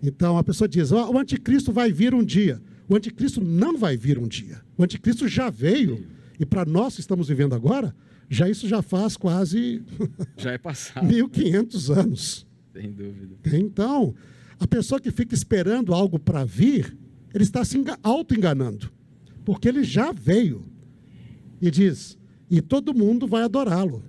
Então 0.01 0.37
a 0.37 0.43
pessoa 0.43 0.69
diz: 0.69 0.93
oh, 0.93 1.11
o 1.11 1.17
anticristo 1.17 1.73
vai 1.73 1.91
vir 1.91 2.13
um 2.13 2.23
dia. 2.23 2.61
O 2.89 2.95
anticristo 2.95 3.43
não 3.43 3.77
vai 3.77 3.97
vir 3.97 4.17
um 4.17 4.27
dia. 4.27 4.61
O 4.77 4.83
anticristo 4.83 5.27
já 5.27 5.49
veio. 5.49 6.05
E 6.39 6.45
para 6.45 6.65
nós 6.65 6.95
que 6.95 7.01
estamos 7.01 7.27
vivendo 7.27 7.53
agora, 7.53 7.95
já 8.29 8.49
isso 8.49 8.67
já 8.67 8.81
faz 8.81 9.17
quase 9.17 9.83
já 10.37 10.51
é 10.51 10.57
passado 10.57 11.05
1500 11.05 11.91
anos. 11.91 12.47
Sem 12.73 12.91
dúvida. 12.91 13.35
Então, 13.53 14.13
a 14.59 14.67
pessoa 14.67 15.01
que 15.01 15.11
fica 15.11 15.33
esperando 15.33 15.93
algo 15.93 16.19
para 16.19 16.45
vir, 16.45 16.95
ele 17.33 17.43
está 17.43 17.65
se 17.65 17.83
auto-enganando 18.03 18.91
porque 19.47 19.69
ele 19.69 19.81
já 19.81 20.11
veio. 20.11 20.61
E 21.61 21.71
diz: 21.71 22.17
e 22.51 22.59
todo 22.59 22.93
mundo 22.93 23.25
vai 23.25 23.43
adorá-lo. 23.43 24.03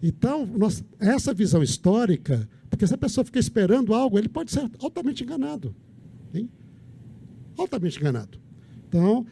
Então, 0.00 0.46
nós, 0.46 0.84
essa 1.00 1.34
visão 1.34 1.64
histórica, 1.64 2.48
porque 2.70 2.86
se 2.86 2.94
a 2.94 2.98
pessoa 2.98 3.24
fica 3.24 3.40
esperando 3.40 3.92
algo, 3.92 4.16
ele 4.16 4.28
pode 4.28 4.52
ser 4.52 4.70
altamente 4.78 5.24
enganado. 5.24 5.74
Altamente 7.56 7.98
enganado. 7.98 8.38
Então, 8.88 9.26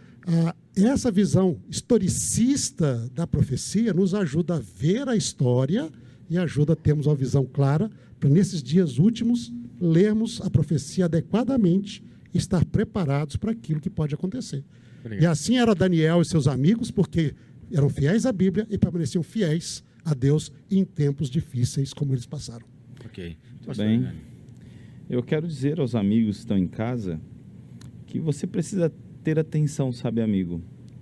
essa 0.77 1.11
visão 1.11 1.61
historicista 1.69 3.11
da 3.15 3.27
profecia 3.27 3.93
nos 3.93 4.15
ajuda 4.15 4.57
a 4.57 4.61
ver 4.61 5.09
a 5.09 5.17
história 5.17 5.91
e 6.31 6.39
ajuda 6.39 6.73
a 6.73 6.77
termos 6.77 7.07
uma 7.07 7.15
visão 7.15 7.45
clara 7.45 7.91
para, 8.19 8.29
nesses 8.29 8.63
dias 8.63 8.99
últimos, 8.99 9.53
lermos 9.81 10.41
a 10.41 10.49
profecia 10.49 11.07
adequadamente 11.07 12.03
estar 12.33 12.65
preparados 12.65 13.37
para 13.37 13.53
aquilo 13.53 13.81
que 13.81 13.91
pode 13.91 14.15
acontecer. 14.15 14.65
Obrigado. 15.01 15.23
E 15.23 15.27
assim 15.27 15.59
era 15.59 15.75
Daniel 15.75 16.23
e 16.23 16.25
seus 16.25 16.47
amigos, 16.47 16.91
porque 16.91 17.35
eram 17.71 17.89
fiéis 17.89 18.25
à 18.25 18.33
Bíblia 18.33 18.67
e 18.71 18.79
permaneciam 18.79 19.23
fiéis 19.23 19.83
a 20.05 20.15
Deus 20.15 20.53
em 20.71 20.85
tempos 20.85 21.29
difíceis 21.29 21.93
como 21.93 22.15
eles 22.15 22.27
passaram. 22.27 22.67
Ok. 23.05 23.37
Muito 23.67 23.77
bem. 23.77 24.09
Eu 25.11 25.23
quero 25.23 25.47
dizer 25.47 25.81
aos 25.81 25.95
amigos 25.95 26.37
que 26.37 26.43
estão 26.43 26.57
em 26.57 26.67
casa 26.67 27.21
que 28.13 28.21
você 28.21 28.47
precisa 28.47 28.93
ter 29.25 29.39
atenção, 29.39 29.91
sabe, 29.91 30.21
amigo, 30.21 30.61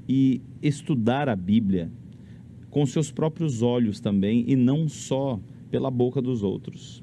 e 0.08 0.40
estudar 0.62 1.28
a 1.28 1.34
Bíblia 1.34 1.90
com 2.70 2.86
seus 2.86 3.10
próprios 3.10 3.62
olhos 3.62 3.98
também 3.98 4.44
e 4.46 4.54
não 4.54 4.88
só 4.88 5.40
pela 5.72 5.90
boca 5.90 6.22
dos 6.22 6.44
outros. 6.44 7.02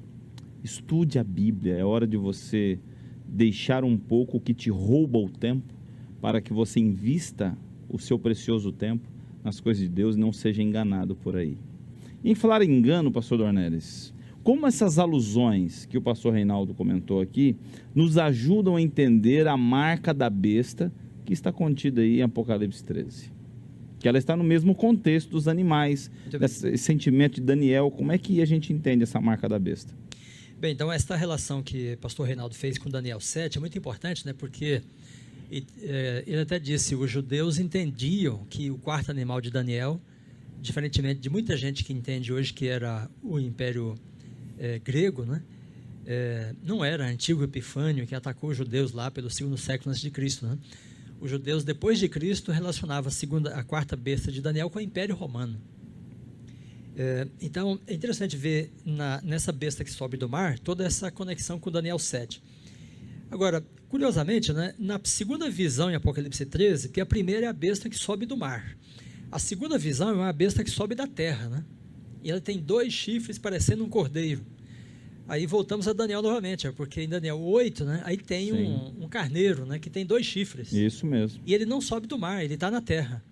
Estude 0.64 1.20
a 1.20 1.26
Bíblia, 1.26 1.74
é 1.74 1.84
hora 1.84 2.08
de 2.08 2.16
você 2.16 2.80
deixar 3.28 3.84
um 3.84 3.97
pouco 3.97 4.38
o 4.38 4.39
que 4.39 4.53
te 4.53 4.70
rouba 4.70 5.20
o 5.20 5.30
tempo, 5.30 5.74
para 6.22 6.39
que 6.39 6.53
você 6.53 6.80
invista 6.80 7.58
o 7.89 7.99
seu 7.99 8.18
precioso 8.18 8.72
tempo 8.72 9.05
nas 9.43 9.60
coisas 9.60 9.84
de 9.84 9.89
Deus 9.89 10.16
e 10.16 10.20
não 10.20 10.32
seja 10.32 10.64
enganado 10.64 11.18
por 11.18 11.36
aí. 11.36 11.58
em 12.24 12.34
falar 12.34 12.62
engano, 12.64 13.12
pastor 13.12 13.39
Dornelles, 13.39 14.14
como 14.48 14.66
essas 14.66 14.98
alusões 14.98 15.86
que 15.86 15.98
o 15.98 16.02
pastor 16.02 16.34
Reinaldo 16.34 16.74
comentou 16.74 17.20
aqui 17.20 17.58
nos 17.93 18.18
ajudam 18.18 18.78
a 18.78 18.82
entender 18.82 19.45
a 19.45 19.58
marca 19.58 20.14
da 20.14 20.30
besta 20.30 20.89
que 21.26 21.34
está 21.34 21.52
contida 21.52 22.00
aí 22.00 22.20
em 22.20 22.22
Apocalipse 22.22 22.82
13? 22.82 23.30
Que 24.00 24.08
ela 24.08 24.18
está 24.18 24.38
no 24.38 24.45
mesmo 24.45 24.74
contexto 24.74 25.32
dos 25.32 25.50
animais, 25.50 26.10
esse 26.32 26.78
sentimento 26.78 27.36
de 27.36 27.41
Daniel. 27.41 27.91
Como 27.91 28.10
é 28.10 28.18
que 28.18 28.41
a 28.41 28.45
gente 28.45 28.72
entende 28.72 29.04
essa 29.04 29.20
marca 29.20 29.50
da 29.50 29.60
besta? 29.60 29.93
Bem, 30.58 30.72
então 30.72 30.89
esta 30.89 31.18
relação 31.18 31.62
que 31.62 31.95
o 31.95 31.98
pastor 31.98 32.26
Reinaldo 32.26 32.56
fez 32.56 32.78
com 32.78 32.89
Daniel 32.89 33.20
7 33.20 33.58
é 33.58 33.60
muito 33.60 33.78
importante, 33.78 34.26
né? 34.26 34.32
Porque 34.32 34.82
é, 35.82 36.24
ele 36.26 36.39
até 36.39 36.58
disse, 36.58 36.95
os 36.95 37.12
judeus 37.12 37.60
entendiam 37.60 38.45
que 38.50 38.72
o 38.72 38.78
quarto 38.78 39.12
animal 39.12 39.41
de 39.41 39.52
Daniel, 39.52 40.00
diferentemente 40.62 41.20
de 41.20 41.30
muita 41.30 41.58
gente 41.58 41.84
que 41.84 41.91
entende 41.91 42.32
hoje 42.32 42.54
que 42.54 42.66
era 42.66 43.12
o 43.22 43.38
Império 43.38 43.93
é, 44.58 44.80
grego, 44.80 45.26
né? 45.26 45.41
É, 46.05 46.55
não 46.64 46.86
era 46.86 47.05
antigo 47.05 47.43
Epifânio 47.43 48.08
que 48.08 48.16
atacou 48.16 48.49
os 48.49 48.58
judeus 48.58 48.93
lá 48.93 49.12
pelo 49.12 49.30
segundo 49.30 49.58
século 49.58 49.89
antes 49.89 50.01
de 50.01 50.10
Cristo, 50.10 50.45
né? 50.47 50.58
Os 51.20 51.30
judeus 51.30 51.64
depois 51.64 51.99
de 51.99 52.08
Cristo 52.08 52.51
relacionavam 52.51 53.10
a 53.10 53.12
segunda, 53.12 53.55
a 53.55 53.64
quarta 53.64 53.95
besta 53.95 54.32
de 54.32 54.39
Daniel 54.39 54.70
com 54.70 54.80
o 54.80 54.82
Império 54.82 55.16
Romano. 55.16 55.60
É, 56.95 57.28
então, 57.41 57.80
é 57.86 57.93
interessante 57.93 58.38
ver 58.38 58.72
na, 58.86 59.22
nessa 59.22 59.51
besta 59.51 59.84
que 59.84 59.91
sobe 59.91 60.18
do 60.18 60.30
mar 60.30 60.58
toda 60.58 60.86
essa 60.86 61.12
conexão 61.12 61.60
com 61.60 61.70
Daniel 61.70 61.99
7. 61.99 62.41
Agora, 63.30 63.64
curiosamente, 63.89 64.53
né, 64.53 64.74
na 64.80 64.99
segunda 65.03 65.49
visão 65.49 65.91
em 65.91 65.95
Apocalipse 65.95 66.45
13, 66.45 66.89
que 66.89 67.01
a 67.01 67.05
primeira 67.05 67.45
é 67.45 67.49
a 67.49 67.53
besta 67.53 67.89
que 67.89 67.97
sobe 67.97 68.26
do 68.26 68.38
mar. 68.38 68.78
A 69.32 69.39
segunda 69.39 69.78
visão 69.78 70.10
é 70.10 70.14
uma 70.14 70.34
besta 70.34 70.64
que 70.64 70.70
sobe 70.70 70.95
da 70.95 71.05
terra. 71.05 71.49
Né? 71.49 71.66
E 72.28 72.30
ela 72.30 72.41
tem 72.41 72.59
dois 72.59 72.91
chifres 72.91 73.38
parecendo 73.38 73.86
um 73.86 73.89
cordeiro. 73.89 74.41
Aí 75.30 75.45
voltamos 75.45 75.88
a 75.88 75.93
Daniel 75.93 76.21
novamente, 76.21 76.67
é 76.67 76.73
porque 76.73 77.01
em 77.01 77.07
Daniel 77.07 77.39
8, 77.39 77.86
né, 77.86 78.01
aí 78.03 78.17
tem 78.17 78.51
um, 78.51 79.05
um, 79.05 79.07
carneiro 79.07 79.65
né, 79.65 79.80
que 79.80 79.89
tem 79.89 80.05
dois 80.05 80.25
chifres. 80.25 80.73
Isso 80.73 81.05
mesmo. 81.05 81.41
E 81.45 81.53
ele 81.53 81.65
não 81.65 81.80
sobe 81.80 82.05
do 82.05 82.19
mar, 82.19 82.43
ele 82.43 82.55
está 82.55 82.69
na 82.69 82.82
terra. 82.82 83.23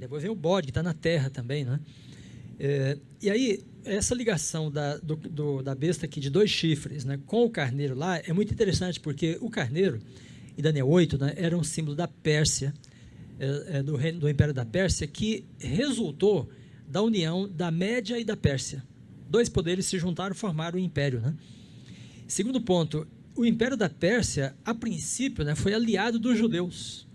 Depois 0.00 0.20
vem 0.20 0.32
o 0.32 0.34
bode, 0.34 0.66
que 0.66 0.70
está 0.72 0.82
na 0.82 0.92
terra 0.92 1.30
também. 1.30 1.64
Né? 1.64 1.78
É, 2.58 2.98
e 3.22 3.30
aí, 3.30 3.60
essa 3.84 4.16
ligação 4.16 4.68
da, 4.68 4.96
do, 4.96 5.14
do, 5.14 5.62
da 5.62 5.76
besta 5.76 6.04
aqui 6.04 6.18
de 6.18 6.28
dois 6.28 6.50
chifres 6.50 7.04
né, 7.04 7.20
com 7.24 7.44
o 7.44 7.50
carneiro 7.50 7.94
lá 7.94 8.18
é 8.18 8.32
muito 8.32 8.52
interessante, 8.52 8.98
porque 8.98 9.38
o 9.40 9.48
carneiro, 9.48 10.00
em 10.56 10.62
Daniel 10.62 10.88
8, 10.88 11.18
né, 11.18 11.34
era 11.36 11.56
um 11.56 11.62
símbolo 11.62 11.94
da 11.94 12.08
Pérsia, 12.08 12.74
é, 13.38 13.78
é, 13.78 13.82
do, 13.84 13.94
reino, 13.94 14.18
do 14.18 14.28
Império 14.28 14.52
da 14.52 14.64
Pérsia, 14.64 15.06
que 15.06 15.44
resultou 15.60 16.50
da 16.88 17.02
união 17.02 17.48
da 17.48 17.70
Média 17.70 18.18
e 18.18 18.24
da 18.24 18.36
Pérsia. 18.36 18.82
Dois 19.28 19.48
poderes 19.48 19.86
se 19.86 19.98
juntaram 19.98 20.34
e 20.34 20.38
formaram 20.38 20.78
o 20.78 20.82
Império. 20.82 21.20
Né? 21.20 21.34
Segundo 22.26 22.60
ponto, 22.60 23.06
o 23.36 23.44
Império 23.44 23.76
da 23.76 23.88
Pérsia, 23.88 24.56
a 24.64 24.74
princípio, 24.74 25.44
né, 25.44 25.54
foi 25.54 25.74
aliado 25.74 26.18
dos 26.18 26.36
judeus. 26.36 27.06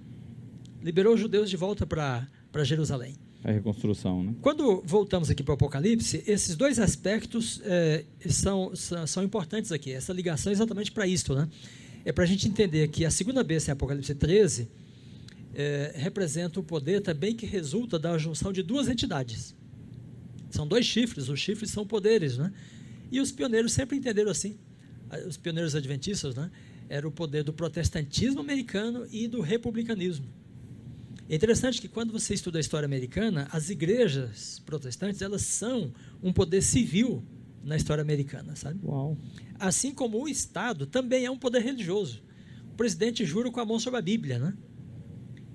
Liberou 0.82 1.16
os 1.16 1.20
judeus 1.20 1.50
de 1.50 1.58
volta 1.58 1.86
para 1.86 2.64
Jerusalém. 2.64 3.16
A 3.44 3.52
reconstrução, 3.52 4.24
né? 4.24 4.34
Quando 4.42 4.82
voltamos 4.86 5.30
aqui 5.30 5.44
para 5.44 5.52
o 5.52 5.56
Apocalipse, 5.56 6.24
esses 6.26 6.56
dois 6.56 6.80
aspectos 6.80 7.62
é, 7.66 8.06
são, 8.30 8.72
são, 9.06 9.22
importantes 9.22 9.70
aqui. 9.72 9.92
Essa 9.92 10.14
ligação 10.14 10.50
é 10.50 10.54
exatamente 10.54 10.94
para 10.94 11.06
isto, 11.06 11.36
né? 11.36 11.50
É 12.06 12.14
para 12.14 12.24
a 12.24 12.28
gente 12.28 12.48
entender 12.48 12.88
que 12.88 13.04
a 13.04 13.12
segunda 13.12 13.44
besta 13.44 13.72
em 13.72 13.74
Apocalipse 13.74 14.16
13 14.16 14.70
é, 15.54 15.94
representa 15.96 16.60
o 16.60 16.64
poder 16.64 17.02
também 17.02 17.36
que 17.36 17.46
resulta 17.46 18.00
da 18.00 18.18
junção 18.18 18.54
de 18.54 18.64
duas 18.64 18.88
entidades. 18.88 19.54
São 20.54 20.68
dois 20.68 20.86
chifres, 20.86 21.30
os 21.30 21.40
chifres 21.40 21.72
são 21.72 21.84
poderes, 21.84 22.38
né? 22.38 22.54
E 23.12 23.20
os 23.20 23.32
pioneiros 23.32 23.74
sempre 23.74 23.98
entenderam 23.98 24.30
assim. 24.30 24.56
Os 25.28 25.36
pioneiros 25.36 25.74
adventistas, 25.76 26.36
né? 26.36 26.52
Era 26.88 27.08
o 27.08 27.12
poder 27.12 27.44
do 27.44 27.52
protestantismo 27.52 28.40
americano 28.40 29.08
e 29.12 29.28
do 29.28 29.42
republicanismo. 29.42 30.28
É 31.28 31.34
interessante 31.34 31.82
que 31.82 31.88
quando 31.88 32.14
você 32.14 32.36
estuda 32.36 32.60
a 32.60 32.62
história 32.62 32.86
americana, 32.86 33.48
as 33.52 33.72
igrejas 33.72 34.62
protestantes 34.64 35.24
elas 35.24 35.42
são 35.42 35.92
um 36.22 36.32
poder 36.32 36.62
civil 36.62 37.24
na 37.64 37.76
história 37.76 38.04
americana, 38.04 38.56
sabe? 38.56 38.80
Uau. 38.86 39.18
Assim 39.60 39.92
como 39.92 40.22
o 40.22 40.30
Estado 40.30 40.86
também 40.86 41.26
é 41.26 41.32
um 41.32 41.38
poder 41.38 41.64
religioso. 41.64 42.22
O 42.72 42.76
presidente 42.76 43.26
jura 43.26 43.50
com 43.50 43.60
a 43.60 43.66
mão 43.66 43.80
sobre 43.80 43.98
a 43.98 44.04
Bíblia, 44.04 44.38
né? 44.38 44.54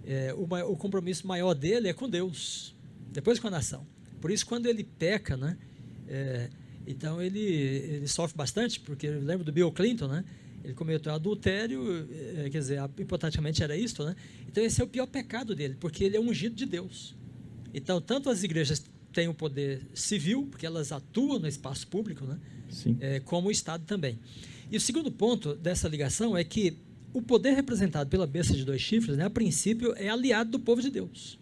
É, 0.04 0.34
o, 0.34 0.42
o, 0.42 0.76
compromisso 0.76 1.24
maior 1.24 1.54
dele 1.54 1.86
é 1.86 1.92
com 1.92 2.10
Deus, 2.10 2.74
depois 3.12 3.38
com 3.38 3.46
a 3.46 3.50
nação. 3.50 3.86
Por 4.20 4.30
isso, 4.30 4.46
quando 4.46 4.66
ele 4.66 4.84
peca, 4.84 5.36
né? 5.36 5.56
É, 6.06 6.48
então 6.86 7.20
ele, 7.20 7.40
ele 7.40 8.08
sofre 8.08 8.36
bastante, 8.36 8.80
porque 8.80 9.06
eu 9.06 9.20
lembro 9.20 9.44
do 9.44 9.52
Bill 9.52 9.70
Clinton, 9.70 10.08
né? 10.08 10.24
Ele 10.64 10.74
cometeu 10.74 11.12
adultério, 11.12 12.06
eh, 12.10 12.48
quer 12.50 12.58
dizer, 12.58 12.80
hipoteticamente 12.98 13.62
era 13.62 13.76
isto, 13.76 14.04
né? 14.04 14.16
Então 14.48 14.64
esse 14.64 14.80
é 14.80 14.84
o 14.84 14.88
pior 14.88 15.06
pecado 15.06 15.54
dele, 15.54 15.76
porque 15.78 16.02
ele 16.02 16.16
é 16.16 16.20
ungido 16.20 16.54
de 16.56 16.66
Deus. 16.66 17.14
Então, 17.72 18.00
tanto 18.00 18.28
as 18.28 18.42
igrejas 18.42 18.84
têm 19.12 19.28
o 19.28 19.34
poder 19.34 19.82
civil, 19.94 20.48
porque 20.50 20.66
elas 20.66 20.90
atuam 20.90 21.38
no 21.38 21.46
espaço 21.46 21.86
público, 21.86 22.24
né? 22.24 22.38
É, 23.00 23.20
como 23.20 23.48
o 23.48 23.50
Estado 23.50 23.84
também. 23.84 24.18
E 24.70 24.76
o 24.76 24.80
segundo 24.80 25.10
ponto 25.10 25.54
dessa 25.54 25.88
ligação 25.88 26.36
é 26.36 26.44
que 26.44 26.76
o 27.12 27.22
poder 27.22 27.52
representado 27.52 28.10
pela 28.10 28.26
besta 28.26 28.54
de 28.54 28.64
dois 28.64 28.80
chifres, 28.80 29.16
né, 29.16 29.24
a 29.24 29.30
princípio, 29.30 29.94
é 29.96 30.08
aliado 30.08 30.50
do 30.50 30.60
povo 30.60 30.82
de 30.82 30.90
Deus. 30.90 31.38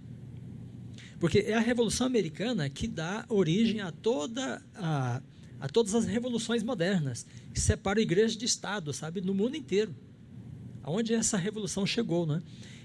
Porque 1.19 1.39
é 1.39 1.55
a 1.55 1.61
Revolução 1.61 2.07
Americana 2.07 2.69
que 2.69 2.87
dá 2.87 3.25
origem 3.29 3.81
a, 3.81 3.91
toda 3.91 4.63
a, 4.75 5.23
a 5.61 5.69
todas 5.69 5.95
as 5.95 6.05
revoluções 6.05 6.63
modernas, 6.63 7.27
que 7.53 7.61
separam 7.61 8.01
igreja 8.01 8.37
de 8.39 8.45
Estado, 8.45 8.93
sabe, 8.93 9.21
no 9.21 9.35
mundo 9.35 9.57
inteiro. 9.57 9.95
Aonde 10.83 11.15
essa 11.15 11.37
revolução 11.37 11.87
chegou, 11.87 12.27
né? 12.27 12.43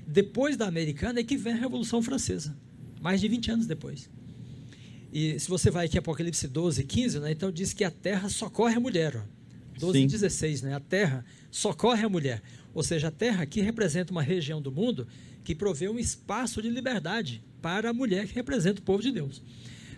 Depois 0.07 0.57
da 0.57 0.67
americana 0.67 1.19
é 1.19 1.23
que 1.23 1.37
vem 1.37 1.53
a 1.53 1.57
Revolução 1.57 2.01
Francesa, 2.01 2.57
mais 2.99 3.21
de 3.21 3.27
20 3.27 3.51
anos 3.51 3.67
depois. 3.67 4.09
E 5.13 5.39
se 5.39 5.49
você 5.49 5.69
vai 5.69 5.85
aqui 5.85 5.97
Apocalipse 5.97 6.47
12, 6.47 6.83
15, 6.83 7.19
né, 7.19 7.31
então 7.31 7.51
diz 7.51 7.73
que 7.73 7.83
a 7.83 7.91
terra 7.91 8.29
socorre 8.29 8.75
a 8.75 8.79
mulher. 8.79 9.15
Ó. 9.17 9.41
12 9.79 9.99
Sim. 9.99 10.07
16, 10.07 10.61
né? 10.61 10.73
A 10.73 10.79
terra 10.79 11.25
socorre 11.49 12.03
a 12.03 12.09
mulher. 12.09 12.41
Ou 12.73 12.83
seja, 12.83 13.09
a 13.09 13.11
terra 13.11 13.43
aqui 13.43 13.61
representa 13.61 14.11
uma 14.11 14.21
região 14.21 14.61
do 14.61 14.71
mundo 14.71 15.07
que 15.43 15.55
provê 15.55 15.89
um 15.89 15.99
espaço 15.99 16.61
de 16.61 16.69
liberdade 16.69 17.43
para 17.61 17.89
a 17.89 17.93
mulher 17.93 18.27
que 18.27 18.35
representa 18.35 18.79
o 18.79 18.83
povo 18.83 19.01
de 19.01 19.11
Deus. 19.11 19.41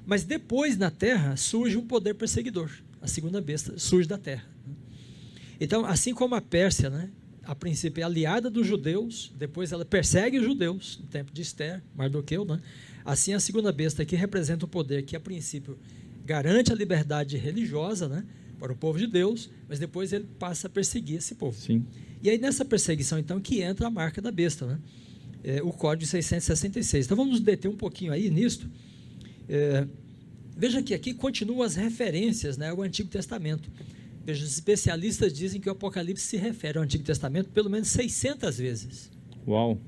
Mas 0.05 0.23
depois 0.23 0.77
na 0.77 0.91
terra 0.91 1.35
surge 1.35 1.77
um 1.77 1.85
poder 1.87 2.13
perseguidor. 2.13 2.69
A 3.01 3.07
segunda 3.07 3.41
besta 3.41 3.77
surge 3.77 4.07
da 4.07 4.17
terra. 4.17 4.45
Então, 5.59 5.85
assim 5.85 6.13
como 6.13 6.35
a 6.35 6.41
Pérsia, 6.41 6.89
né, 6.89 7.09
a 7.43 7.53
princípio 7.53 8.01
é 8.01 8.03
aliada 8.03 8.49
dos 8.49 8.65
judeus, 8.65 9.31
depois 9.37 9.71
ela 9.71 9.85
persegue 9.85 10.39
os 10.39 10.45
judeus, 10.45 10.99
no 11.01 11.07
tempo 11.07 11.31
de 11.31 11.41
Esther, 11.41 11.81
Mardoqueu, 11.95 12.45
né? 12.45 12.59
assim 13.05 13.33
a 13.33 13.39
segunda 13.39 13.71
besta 13.71 14.03
aqui 14.03 14.15
representa 14.15 14.65
o 14.65 14.67
poder 14.67 15.03
que 15.03 15.15
a 15.15 15.19
princípio 15.19 15.77
garante 16.25 16.71
a 16.71 16.75
liberdade 16.75 17.37
religiosa 17.37 18.07
né, 18.07 18.25
para 18.57 18.71
o 18.71 18.75
povo 18.75 18.97
de 18.97 19.07
Deus, 19.07 19.49
mas 19.67 19.77
depois 19.77 20.13
ele 20.13 20.25
passa 20.39 20.67
a 20.67 20.69
perseguir 20.69 21.17
esse 21.17 21.35
povo. 21.35 21.59
Sim. 21.59 21.85
E 22.21 22.29
aí 22.29 22.37
nessa 22.37 22.63
perseguição, 22.63 23.19
então, 23.19 23.39
que 23.41 23.61
entra 23.61 23.87
a 23.87 23.91
marca 23.91 24.21
da 24.21 24.31
besta, 24.31 24.65
né? 24.65 24.79
É, 25.43 25.61
o 25.61 25.71
Código 25.71 26.09
666. 26.09 27.05
Então 27.05 27.17
vamos 27.17 27.33
nos 27.33 27.41
deter 27.41 27.69
um 27.69 27.75
pouquinho 27.75 28.13
aí 28.13 28.29
nisto. 28.29 28.69
É, 29.49 29.85
veja 30.55 30.81
que 30.81 30.93
aqui 30.93 31.13
continuam 31.13 31.61
as 31.61 31.75
referências 31.75 32.57
né, 32.57 32.69
ao 32.69 32.81
Antigo 32.81 33.09
Testamento. 33.09 33.69
Veja, 34.25 34.43
os 34.45 34.53
especialistas 34.53 35.33
dizem 35.33 35.59
que 35.59 35.67
o 35.67 35.73
Apocalipse 35.73 36.25
se 36.25 36.37
refere 36.37 36.77
ao 36.77 36.83
Antigo 36.83 37.03
Testamento 37.03 37.49
pelo 37.49 37.69
menos 37.69 37.89
600 37.89 38.57
vezes. 38.57 39.11
Uau! 39.45 39.81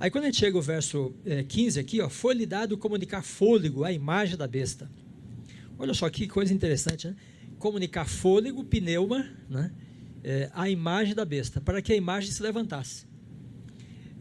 Aí 0.00 0.10
quando 0.10 0.24
a 0.24 0.26
gente 0.28 0.38
chega 0.38 0.56
ao 0.56 0.62
verso 0.62 1.14
é, 1.24 1.42
15 1.44 1.78
aqui, 1.78 2.00
ó, 2.00 2.08
foi-lhe 2.08 2.46
dado 2.46 2.76
comunicar 2.78 3.22
fôlego 3.22 3.84
à 3.84 3.92
imagem 3.92 4.36
da 4.36 4.46
besta. 4.46 4.90
Olha 5.78 5.94
só 5.94 6.08
que 6.08 6.26
coisa 6.26 6.52
interessante, 6.52 7.08
né? 7.08 7.16
Comunicar 7.58 8.06
fôlego, 8.06 8.64
pneuma, 8.64 9.26
né? 9.48 9.70
É, 10.22 10.50
à 10.54 10.68
imagem 10.70 11.14
da 11.14 11.24
besta, 11.24 11.60
para 11.60 11.82
que 11.82 11.92
a 11.92 11.96
imagem 11.96 12.30
se 12.30 12.42
levantasse. 12.42 13.06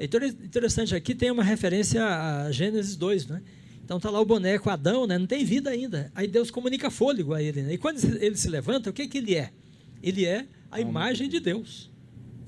É 0.03 0.27
interessante, 0.27 0.95
aqui 0.95 1.15
tem 1.15 1.31
uma 1.31 1.43
referência 1.43 2.03
a 2.03 2.51
Gênesis 2.51 2.95
2, 2.95 3.27
né? 3.27 3.41
Então 3.83 3.97
está 3.97 4.09
lá 4.09 4.19
o 4.19 4.25
boneco 4.25 4.69
Adão, 4.69 5.05
né? 5.05 5.17
não 5.17 5.27
tem 5.27 5.43
vida 5.43 5.69
ainda. 5.69 6.11
Aí 6.15 6.27
Deus 6.27 6.49
comunica 6.49 6.89
fôlego 6.89 7.33
a 7.33 7.41
ele. 7.41 7.61
Né? 7.63 7.73
E 7.73 7.77
quando 7.77 8.03
ele 8.03 8.35
se 8.37 8.49
levanta, 8.49 8.89
o 8.89 8.93
que, 8.93 9.07
que 9.07 9.17
ele 9.17 9.35
é? 9.35 9.51
Ele 10.01 10.25
é 10.25 10.45
a 10.71 10.79
imagem 10.79 11.27
de 11.27 11.39
Deus. 11.39 11.91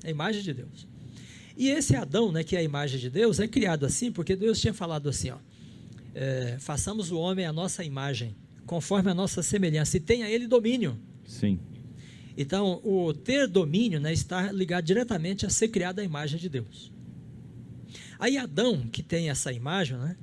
A 0.02 0.10
imagem 0.10 0.42
de 0.42 0.54
Deus. 0.54 0.86
E 1.56 1.68
esse 1.68 1.94
Adão, 1.94 2.32
né, 2.32 2.42
que 2.44 2.56
é 2.56 2.60
a 2.60 2.62
imagem 2.62 2.98
de 2.98 3.08
Deus, 3.10 3.40
é 3.40 3.48
criado 3.48 3.86
assim 3.86 4.10
porque 4.10 4.34
Deus 4.34 4.60
tinha 4.60 4.74
falado 4.74 5.08
assim: 5.08 5.30
ó, 5.30 5.38
é, 6.14 6.56
façamos 6.58 7.10
o 7.10 7.18
homem 7.18 7.46
a 7.46 7.52
nossa 7.52 7.84
imagem, 7.84 8.34
conforme 8.66 9.10
a 9.10 9.14
nossa 9.14 9.42
semelhança, 9.42 9.96
e 9.96 10.00
tenha 10.00 10.28
ele 10.28 10.46
domínio. 10.46 10.98
Sim. 11.24 11.58
Então, 12.36 12.80
o 12.84 13.14
ter 13.14 13.46
domínio 13.46 13.98
né, 13.98 14.12
está 14.12 14.52
ligado 14.52 14.84
diretamente 14.84 15.46
a 15.46 15.50
ser 15.50 15.68
criado 15.68 16.00
a 16.00 16.04
imagem 16.04 16.38
de 16.38 16.48
Deus. 16.48 16.92
Aí 18.18 18.36
Adão, 18.36 18.86
que 18.88 19.02
tem 19.02 19.30
essa 19.30 19.52
imagem, 19.52 19.96
né, 19.96 20.16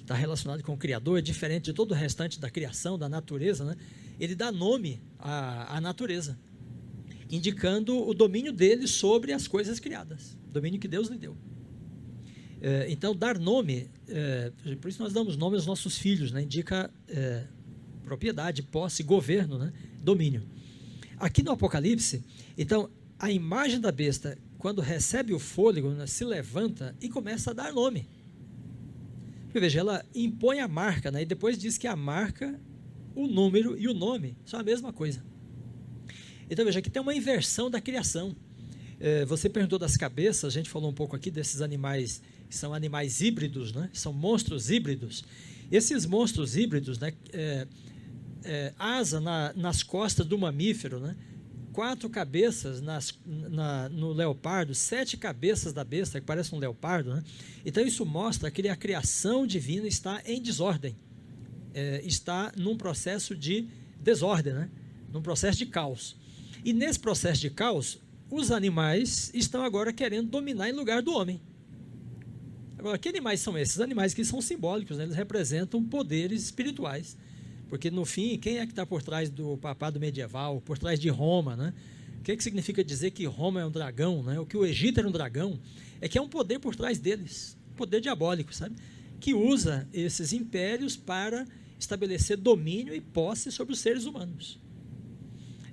está 0.00 0.14
relacionado 0.14 0.62
com 0.62 0.74
o 0.74 0.76
Criador, 0.76 1.18
é 1.18 1.22
diferente 1.22 1.64
de 1.64 1.72
todo 1.72 1.92
o 1.92 1.94
restante 1.94 2.38
da 2.38 2.50
criação, 2.50 2.98
da 2.98 3.08
natureza, 3.08 3.64
né, 3.64 3.76
ele 4.18 4.34
dá 4.34 4.52
nome 4.52 5.00
à, 5.18 5.76
à 5.76 5.80
natureza, 5.80 6.38
indicando 7.30 7.96
o 7.96 8.12
domínio 8.12 8.52
dele 8.52 8.86
sobre 8.86 9.32
as 9.32 9.48
coisas 9.48 9.80
criadas, 9.80 10.36
domínio 10.52 10.78
que 10.78 10.88
Deus 10.88 11.08
lhe 11.08 11.18
deu. 11.18 11.36
É, 12.60 12.86
então, 12.88 13.14
dar 13.14 13.38
nome, 13.38 13.90
é, 14.06 14.52
por 14.80 14.88
isso 14.88 15.02
nós 15.02 15.12
damos 15.12 15.36
nome 15.36 15.56
aos 15.56 15.66
nossos 15.66 15.98
filhos, 15.98 16.30
né, 16.30 16.42
indica 16.42 16.90
é, 17.08 17.44
propriedade, 18.04 18.62
posse, 18.62 19.02
governo, 19.02 19.58
né, 19.58 19.72
domínio. 20.00 20.42
Aqui 21.18 21.42
no 21.42 21.52
Apocalipse, 21.52 22.24
então, 22.56 22.90
a 23.18 23.30
imagem 23.30 23.80
da 23.80 23.90
besta 23.90 24.36
quando 24.62 24.80
recebe 24.80 25.34
o 25.34 25.40
fôlego, 25.40 25.90
né, 25.90 26.06
se 26.06 26.24
levanta 26.24 26.94
e 27.00 27.08
começa 27.08 27.50
a 27.50 27.52
dar 27.52 27.72
nome. 27.72 28.08
Porque, 29.46 29.58
veja, 29.58 29.80
ela 29.80 30.06
impõe 30.14 30.60
a 30.60 30.68
marca, 30.68 31.10
né, 31.10 31.22
e 31.22 31.26
depois 31.26 31.58
diz 31.58 31.76
que 31.76 31.88
a 31.88 31.96
marca, 31.96 32.60
o 33.12 33.26
número 33.26 33.76
e 33.76 33.88
o 33.88 33.92
nome 33.92 34.36
são 34.44 34.60
a 34.60 34.62
mesma 34.62 34.92
coisa. 34.92 35.20
Então, 36.48 36.64
veja, 36.64 36.78
aqui 36.78 36.88
tem 36.88 37.02
uma 37.02 37.12
inversão 37.12 37.68
da 37.68 37.80
criação. 37.80 38.36
É, 39.00 39.24
você 39.24 39.48
perguntou 39.48 39.80
das 39.80 39.96
cabeças, 39.96 40.44
a 40.44 40.56
gente 40.56 40.70
falou 40.70 40.88
um 40.88 40.94
pouco 40.94 41.16
aqui 41.16 41.28
desses 41.28 41.60
animais, 41.60 42.22
que 42.48 42.54
são 42.54 42.72
animais 42.72 43.20
híbridos, 43.20 43.72
né? 43.72 43.90
são 43.92 44.12
monstros 44.12 44.70
híbridos. 44.70 45.24
Esses 45.72 46.06
monstros 46.06 46.56
híbridos, 46.56 47.00
né, 47.00 47.12
é, 47.32 47.66
é, 48.44 48.72
asa 48.78 49.18
na, 49.18 49.52
nas 49.54 49.82
costas 49.82 50.24
do 50.24 50.38
mamífero, 50.38 51.00
né? 51.00 51.16
Quatro 51.72 52.08
cabeças 52.08 52.80
nas, 52.80 53.18
na, 53.24 53.88
no 53.88 54.12
leopardo, 54.12 54.74
sete 54.74 55.16
cabeças 55.16 55.72
da 55.72 55.82
besta, 55.82 56.20
que 56.20 56.26
parece 56.26 56.54
um 56.54 56.58
leopardo. 56.58 57.14
Né? 57.14 57.24
Então, 57.64 57.84
isso 57.84 58.04
mostra 58.04 58.50
que 58.50 58.68
a 58.68 58.76
criação 58.76 59.46
divina 59.46 59.86
está 59.86 60.22
em 60.24 60.40
desordem, 60.40 60.94
é, 61.74 62.02
está 62.04 62.52
num 62.56 62.76
processo 62.76 63.34
de 63.34 63.68
desordem, 64.00 64.52
né? 64.52 64.70
num 65.12 65.22
processo 65.22 65.58
de 65.58 65.66
caos. 65.66 66.16
E 66.64 66.72
nesse 66.72 66.98
processo 66.98 67.40
de 67.40 67.50
caos, 67.50 67.98
os 68.30 68.50
animais 68.50 69.30
estão 69.34 69.64
agora 69.64 69.92
querendo 69.92 70.28
dominar 70.28 70.68
em 70.68 70.72
lugar 70.72 71.02
do 71.02 71.12
homem. 71.12 71.40
Agora, 72.78 72.98
que 72.98 73.08
animais 73.08 73.40
são 73.40 73.56
esses? 73.56 73.80
Animais 73.80 74.12
que 74.12 74.24
são 74.24 74.40
simbólicos, 74.40 74.98
né? 74.98 75.04
eles 75.04 75.14
representam 75.14 75.82
poderes 75.84 76.42
espirituais 76.42 77.16
porque 77.72 77.90
no 77.90 78.04
fim, 78.04 78.36
quem 78.36 78.58
é 78.58 78.66
que 78.66 78.72
está 78.72 78.84
por 78.84 79.02
trás 79.02 79.30
do 79.30 79.56
papado 79.56 79.98
medieval, 79.98 80.60
por 80.60 80.76
trás 80.76 81.00
de 81.00 81.08
Roma, 81.08 81.56
né? 81.56 81.72
O 82.18 82.22
que, 82.22 82.32
é 82.32 82.36
que 82.36 82.44
significa 82.44 82.84
dizer 82.84 83.12
que 83.12 83.24
Roma 83.24 83.62
é 83.62 83.64
um 83.64 83.70
dragão, 83.70 84.22
né? 84.22 84.38
O 84.38 84.44
que 84.44 84.58
o 84.58 84.66
Egito 84.66 85.00
era 85.00 85.08
um 85.08 85.10
dragão, 85.10 85.58
é 85.98 86.06
que 86.06 86.18
é 86.18 86.20
um 86.20 86.28
poder 86.28 86.58
por 86.58 86.76
trás 86.76 86.98
deles, 86.98 87.56
poder 87.74 88.02
diabólico, 88.02 88.54
sabe? 88.54 88.76
Que 89.18 89.32
usa 89.32 89.88
esses 89.90 90.34
impérios 90.34 90.98
para 90.98 91.46
estabelecer 91.78 92.36
domínio 92.36 92.94
e 92.94 93.00
posse 93.00 93.50
sobre 93.50 93.72
os 93.72 93.80
seres 93.80 94.04
humanos. 94.04 94.60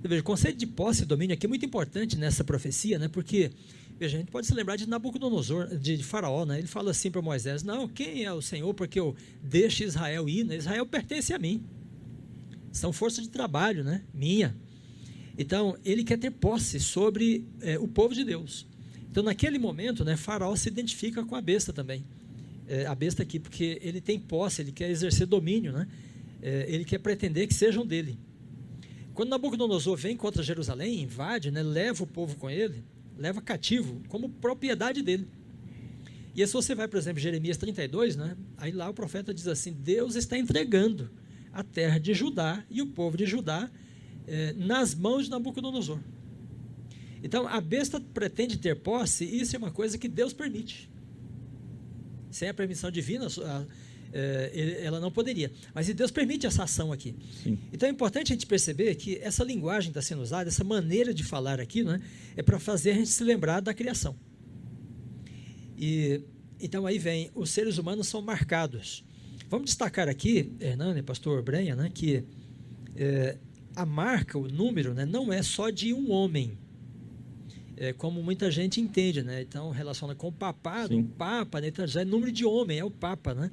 Veja, 0.02 0.22
o 0.22 0.24
conceito 0.24 0.58
de 0.58 0.68
posse 0.68 1.04
e 1.04 1.06
domínio 1.06 1.34
aqui 1.34 1.48
é 1.48 1.50
muito 1.50 1.66
importante 1.66 2.18
nessa 2.18 2.46
profecia, 2.46 2.98
né? 2.98 3.10
Porque 3.10 3.52
veja, 4.00 4.16
a 4.16 4.20
gente 4.22 4.32
pode 4.32 4.48
se 4.48 4.54
lembrar 4.54 4.78
de 4.78 4.88
Nabucodonosor, 4.88 5.68
de, 5.76 5.98
de 5.98 6.04
Faraó, 6.06 6.46
né? 6.46 6.60
Ele 6.60 6.68
fala 6.68 6.92
assim 6.92 7.12
para 7.12 7.22
Moisés: 7.22 7.62
Não, 7.62 7.90
quem 7.90 8.24
é 8.24 8.32
o 8.32 8.42
Senhor? 8.42 8.74
Porque 8.74 8.98
eu 8.98 9.14
deixo 9.44 9.84
Israel 9.84 10.30
ir, 10.30 10.46
né? 10.46 10.56
Israel 10.56 10.86
pertence 10.86 11.34
a 11.34 11.38
mim. 11.38 11.62
São 12.72 12.94
forças 12.94 13.24
de 13.24 13.30
trabalho, 13.30 13.84
né? 13.84 14.04
Minha. 14.14 14.56
Então, 15.38 15.78
ele 15.86 16.04
quer 16.04 16.18
ter 16.18 16.32
posse 16.32 16.80
sobre 16.80 17.46
é, 17.62 17.80
o 17.80 17.88
povo 17.88 18.14
de 18.14 18.24
Deus. 18.24 18.68
Então, 19.10 19.24
naquele 19.24 19.58
momento, 19.58 20.04
né, 20.04 20.18
Faraó 20.18 20.56
se 20.56 20.68
identifica 20.68 21.24
com 21.24 21.36
a 21.36 21.42
besta 21.42 21.72
também. 21.72 22.04
É, 22.68 22.86
a 22.86 22.94
besta 22.94 23.24
aqui, 23.24 23.40
porque 23.40 23.80
ele 23.82 24.02
tem 24.02 24.20
posse, 24.20 24.62
ele 24.62 24.72
quer 24.72 24.90
exercer 24.90 25.26
domínio, 25.26 25.72
né? 25.72 25.88
É, 26.42 26.66
ele 26.68 26.86
quer 26.86 27.00
pretender 27.00 27.48
que 27.48 27.54
sejam 27.54 27.86
dele. 27.86 28.20
Quando 29.14 29.30
Nabucodonosor 29.30 29.98
vem 29.98 30.16
contra 30.16 30.44
Jerusalém, 30.44 31.02
invade, 31.02 31.52
né, 31.52 31.64
leva 31.64 32.04
o 32.04 32.08
povo 32.08 32.38
com 32.38 32.50
ele, 32.50 32.84
leva 33.18 33.42
cativo 33.42 34.02
como 34.08 34.30
propriedade 34.30 35.02
dele. 35.02 35.28
E 36.36 36.46
se 36.46 36.54
você 36.54 36.76
vai, 36.76 36.88
por 36.88 36.98
exemplo, 36.98 37.20
Jeremias 37.20 37.58
32, 37.58 38.16
né, 38.16 38.38
aí 38.58 38.72
lá 38.72 38.90
o 38.90 38.94
profeta 38.94 39.34
diz 39.34 39.48
assim: 39.48 39.74
Deus 39.74 40.16
está 40.16 40.38
entregando 40.38 41.10
a 41.60 41.64
terra 41.64 42.00
de 42.00 42.14
Judá 42.14 42.64
e 42.70 42.82
o 42.82 42.88
povo 42.88 43.18
de 43.18 43.26
Judá 43.26 43.70
eh, 44.28 44.54
nas 44.58 44.96
mãos 44.96 45.26
de 45.26 45.32
Nabucodonosor. 45.32 46.00
Então, 47.24 47.48
a 47.48 47.60
besta 47.60 48.00
pretende 48.00 48.58
ter 48.58 48.76
posse, 48.76 49.26
e 49.26 49.42
isso 49.42 49.56
é 49.56 49.60
uma 49.60 49.72
coisa 49.72 49.98
que 49.98 50.08
Deus 50.08 50.34
permite. 50.34 50.90
Sem 52.32 52.48
a 52.48 52.54
permissão 52.54 52.90
divina, 52.90 53.28
é, 54.12 54.82
ela 54.84 55.00
não 55.00 55.12
poderia. 55.12 55.52
Mas 55.74 55.94
Deus 55.94 56.12
permite 56.12 56.46
essa 56.46 56.64
ação 56.64 56.92
aqui. 56.92 57.16
Sim. 57.44 57.58
Então 57.72 57.88
é 57.88 57.92
importante 57.92 58.32
a 58.32 58.36
gente 58.36 58.46
perceber 58.46 58.96
que 58.96 59.18
essa 59.18 59.44
linguagem 59.44 59.90
está 59.90 60.02
sendo 60.02 60.22
usada, 60.22 60.50
essa 60.50 60.64
maneira 60.64 61.14
de 61.14 61.24
falar 61.24 61.60
aqui, 61.60 61.84
né, 61.84 62.02
é 62.36 62.42
para 62.42 62.60
fazer 62.60 62.92
a 62.92 62.94
gente 62.96 63.10
se 63.10 63.24
lembrar 63.24 63.60
da 63.60 63.74
criação. 63.74 64.16
E 65.78 66.22
então 66.60 66.86
aí 66.86 67.00
vem, 67.00 67.32
os 67.34 67.52
seres 67.52 67.78
humanos 67.78 68.08
são 68.08 68.22
marcados. 68.22 69.04
Vamos 69.50 69.66
destacar 69.66 70.08
aqui, 70.08 70.54
Hernani, 70.60 71.02
pastor 71.02 71.42
Brenha, 71.42 71.76
né, 71.76 71.90
que 71.92 72.24
é, 72.96 73.36
a 73.76 73.84
marca, 73.84 74.38
o 74.38 74.48
número, 74.48 74.94
né, 74.94 75.06
não 75.06 75.34
é 75.34 75.42
só 75.42 75.72
de 75.72 75.92
um 75.92 76.12
homem, 76.12 76.56
é, 77.76 77.92
como 77.92 78.22
muita 78.22 78.52
gente 78.52 78.80
entende, 78.80 79.24
né? 79.24 79.42
Então 79.42 79.72
relaciona 79.72 80.14
com 80.14 80.28
o 80.28 80.32
papado, 80.32 80.90
Sim. 80.90 81.00
o 81.00 81.06
papa, 81.06 81.62
né? 81.62 81.70
Então, 81.70 81.88
já 81.88 82.02
é 82.02 82.06
número 82.06 82.30
de 82.30 82.44
homem, 82.46 82.78
é 82.78 82.84
o 82.84 82.92
papa, 82.92 83.34
né? 83.34 83.50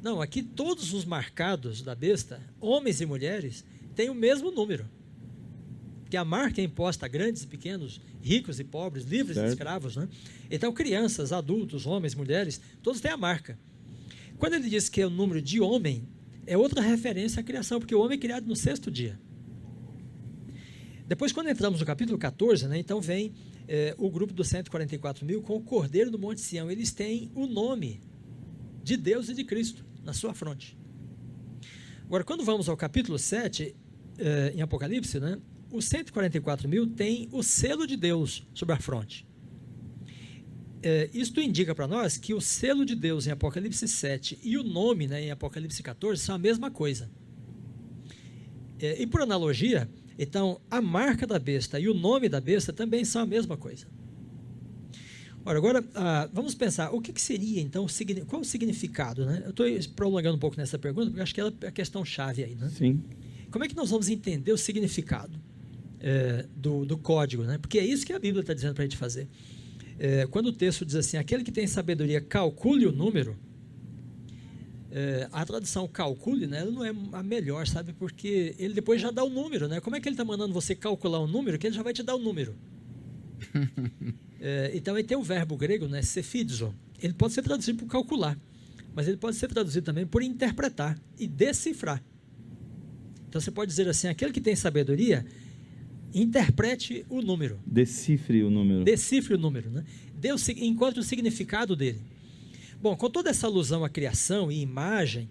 Não, 0.00 0.22
aqui 0.22 0.44
todos 0.44 0.92
os 0.92 1.04
marcados 1.04 1.82
da 1.82 1.92
besta, 1.92 2.40
homens 2.60 3.00
e 3.00 3.06
mulheres, 3.06 3.64
têm 3.96 4.08
o 4.08 4.14
mesmo 4.14 4.52
número. 4.52 4.88
Que 6.08 6.16
a 6.16 6.24
marca 6.24 6.60
é 6.60 6.64
imposta 6.64 7.06
a 7.06 7.08
grandes 7.08 7.42
e 7.42 7.48
pequenos, 7.48 8.00
ricos 8.22 8.60
e 8.60 8.64
pobres, 8.64 9.04
livres 9.04 9.34
Certo. 9.34 9.48
e 9.48 9.52
escravos, 9.52 9.96
né? 9.96 10.08
Então 10.48 10.72
crianças, 10.72 11.32
adultos, 11.32 11.84
homens, 11.84 12.14
mulheres, 12.14 12.60
todos 12.80 13.00
têm 13.00 13.10
a 13.10 13.16
marca. 13.16 13.58
Quando 14.38 14.54
ele 14.54 14.68
diz 14.68 14.88
que 14.88 15.00
é 15.00 15.06
o 15.06 15.10
número 15.10 15.40
de 15.40 15.60
homem, 15.60 16.08
é 16.46 16.56
outra 16.56 16.80
referência 16.80 17.40
à 17.40 17.42
criação, 17.42 17.78
porque 17.78 17.94
o 17.94 18.00
homem 18.00 18.18
é 18.18 18.20
criado 18.20 18.46
no 18.46 18.56
sexto 18.56 18.90
dia. 18.90 19.18
Depois, 21.06 21.32
quando 21.32 21.50
entramos 21.50 21.80
no 21.80 21.86
capítulo 21.86 22.18
14, 22.18 22.66
né, 22.66 22.78
então 22.78 23.00
vem 23.00 23.32
eh, 23.68 23.94
o 23.98 24.10
grupo 24.10 24.32
dos 24.32 24.48
144 24.48 25.24
mil 25.24 25.42
com 25.42 25.56
o 25.56 25.62
Cordeiro 25.62 26.10
do 26.10 26.18
Monte 26.18 26.40
Sião. 26.40 26.70
Eles 26.70 26.92
têm 26.92 27.30
o 27.34 27.46
nome 27.46 28.00
de 28.82 28.96
Deus 28.96 29.28
e 29.28 29.34
de 29.34 29.44
Cristo 29.44 29.84
na 30.02 30.12
sua 30.12 30.32
fronte. 30.32 30.78
Agora, 32.04 32.24
quando 32.24 32.44
vamos 32.44 32.68
ao 32.68 32.76
capítulo 32.76 33.18
7, 33.18 33.74
eh, 34.18 34.52
em 34.56 34.62
Apocalipse, 34.62 35.20
né, 35.20 35.38
os 35.70 35.84
144 35.86 36.68
mil 36.68 36.86
têm 36.86 37.28
o 37.32 37.42
selo 37.42 37.86
de 37.86 37.96
Deus 37.96 38.46
sobre 38.54 38.74
a 38.74 38.78
fronte. 38.78 39.26
É, 40.86 41.08
isto 41.14 41.40
indica 41.40 41.74
para 41.74 41.88
nós 41.88 42.18
que 42.18 42.34
o 42.34 42.42
selo 42.42 42.84
de 42.84 42.94
Deus 42.94 43.26
em 43.26 43.30
Apocalipse 43.30 43.88
7 43.88 44.38
e 44.42 44.58
o 44.58 44.62
nome 44.62 45.06
né, 45.06 45.22
em 45.24 45.30
Apocalipse 45.30 45.82
14 45.82 46.20
são 46.20 46.34
a 46.34 46.38
mesma 46.38 46.70
coisa. 46.70 47.10
É, 48.78 49.00
e 49.00 49.06
por 49.06 49.22
analogia, 49.22 49.88
então 50.18 50.60
a 50.70 50.82
marca 50.82 51.26
da 51.26 51.38
besta 51.38 51.80
e 51.80 51.88
o 51.88 51.94
nome 51.94 52.28
da 52.28 52.38
besta 52.38 52.70
também 52.70 53.02
são 53.02 53.22
a 53.22 53.26
mesma 53.26 53.56
coisa. 53.56 53.86
Ora, 55.42 55.56
agora 55.56 55.82
ah, 55.94 56.28
vamos 56.30 56.54
pensar 56.54 56.90
o 56.90 57.00
que, 57.00 57.14
que 57.14 57.20
seria 57.20 57.62
então, 57.62 57.86
qual 58.26 58.42
o 58.42 58.44
significado? 58.44 59.24
Né? 59.24 59.42
Eu 59.42 59.50
estou 59.50 59.94
prolongando 59.96 60.36
um 60.36 60.38
pouco 60.38 60.58
nessa 60.58 60.78
pergunta 60.78 61.06
porque 61.06 61.22
acho 61.22 61.34
que 61.34 61.40
ela 61.40 61.52
é 61.62 61.66
a 61.68 61.72
questão 61.72 62.04
chave 62.04 62.44
aí. 62.44 62.54
Né? 62.56 62.68
Sim. 62.68 63.02
Como 63.50 63.64
é 63.64 63.68
que 63.68 63.74
nós 63.74 63.88
vamos 63.88 64.10
entender 64.10 64.52
o 64.52 64.58
significado 64.58 65.40
é, 65.98 66.44
do, 66.54 66.84
do 66.84 66.98
código? 66.98 67.42
Né? 67.42 67.56
Porque 67.56 67.78
é 67.78 67.86
isso 67.86 68.04
que 68.04 68.12
a 68.12 68.18
Bíblia 68.18 68.42
está 68.42 68.52
dizendo 68.52 68.74
para 68.74 68.82
a 68.82 68.86
gente 68.86 68.98
fazer. 68.98 69.26
É, 69.98 70.26
quando 70.26 70.46
o 70.46 70.52
texto 70.52 70.84
diz 70.84 70.96
assim, 70.96 71.16
aquele 71.16 71.44
que 71.44 71.52
tem 71.52 71.66
sabedoria 71.66 72.20
calcule 72.20 72.86
o 72.86 72.92
número, 72.92 73.36
é, 74.90 75.28
a 75.32 75.44
tradução 75.44 75.88
calcule, 75.88 76.46
né, 76.46 76.60
ela 76.60 76.70
não 76.70 76.84
é 76.84 76.94
a 77.12 77.22
melhor, 77.22 77.66
sabe? 77.66 77.92
Porque 77.92 78.54
ele 78.58 78.74
depois 78.74 79.00
já 79.00 79.10
dá 79.10 79.24
o 79.24 79.28
número, 79.28 79.66
né? 79.66 79.80
Como 79.80 79.96
é 79.96 80.00
que 80.00 80.08
ele 80.08 80.14
está 80.14 80.24
mandando 80.24 80.54
você 80.54 80.74
calcular 80.74 81.20
um 81.20 81.26
número 81.26 81.58
que 81.58 81.66
ele 81.66 81.74
já 81.74 81.82
vai 81.82 81.92
te 81.92 82.02
dar 82.02 82.14
o 82.14 82.18
número? 82.18 82.54
É, 84.46 84.72
então, 84.74 84.94
aí 84.94 85.02
tem 85.02 85.16
o 85.16 85.22
verbo 85.22 85.56
grego, 85.56 85.88
né, 85.88 86.02
sephidzo. 86.02 86.74
Ele 87.02 87.14
pode 87.14 87.32
ser 87.32 87.40
traduzido 87.40 87.78
por 87.78 87.88
calcular, 87.88 88.38
mas 88.94 89.08
ele 89.08 89.16
pode 89.16 89.36
ser 89.36 89.48
traduzido 89.48 89.86
também 89.86 90.06
por 90.06 90.22
interpretar 90.22 91.00
e 91.18 91.26
decifrar. 91.26 92.04
Então, 93.26 93.40
você 93.40 93.50
pode 93.50 93.70
dizer 93.70 93.88
assim, 93.88 94.06
aquele 94.06 94.34
que 94.34 94.42
tem 94.42 94.54
sabedoria, 94.54 95.24
interprete 96.14 97.04
o 97.08 97.20
número. 97.20 97.58
Decifre 97.66 98.42
o 98.44 98.50
número. 98.50 98.84
Decifre 98.84 99.34
o 99.34 99.38
número, 99.38 99.70
né? 99.70 99.84
Sig- 100.38 100.64
encontre 100.64 101.00
o 101.00 101.02
significado 101.02 101.74
dele. 101.76 102.00
Bom, 102.80 102.96
com 102.96 103.10
toda 103.10 103.30
essa 103.30 103.46
alusão 103.46 103.84
à 103.84 103.88
criação 103.88 104.50
e 104.50 104.60
imagem, 104.60 105.28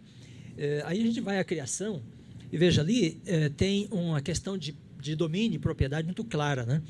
eh, 0.58 0.84
aí 0.86 1.02
a 1.02 1.06
gente 1.06 1.22
vai 1.22 1.40
à 1.40 1.44
criação 1.44 2.02
e 2.52 2.58
veja 2.58 2.82
ali, 2.82 3.20
eh, 3.26 3.50
tem 3.50 3.88
uma 3.92 4.22
questão 4.22 4.58
de, 4.58 4.76
de 5.02 5.16
domínio 5.16 5.56
e 5.56 5.60
propriedade 5.60 6.06
muito 6.06 6.24
clara, 6.24 6.66
né? 6.66 6.82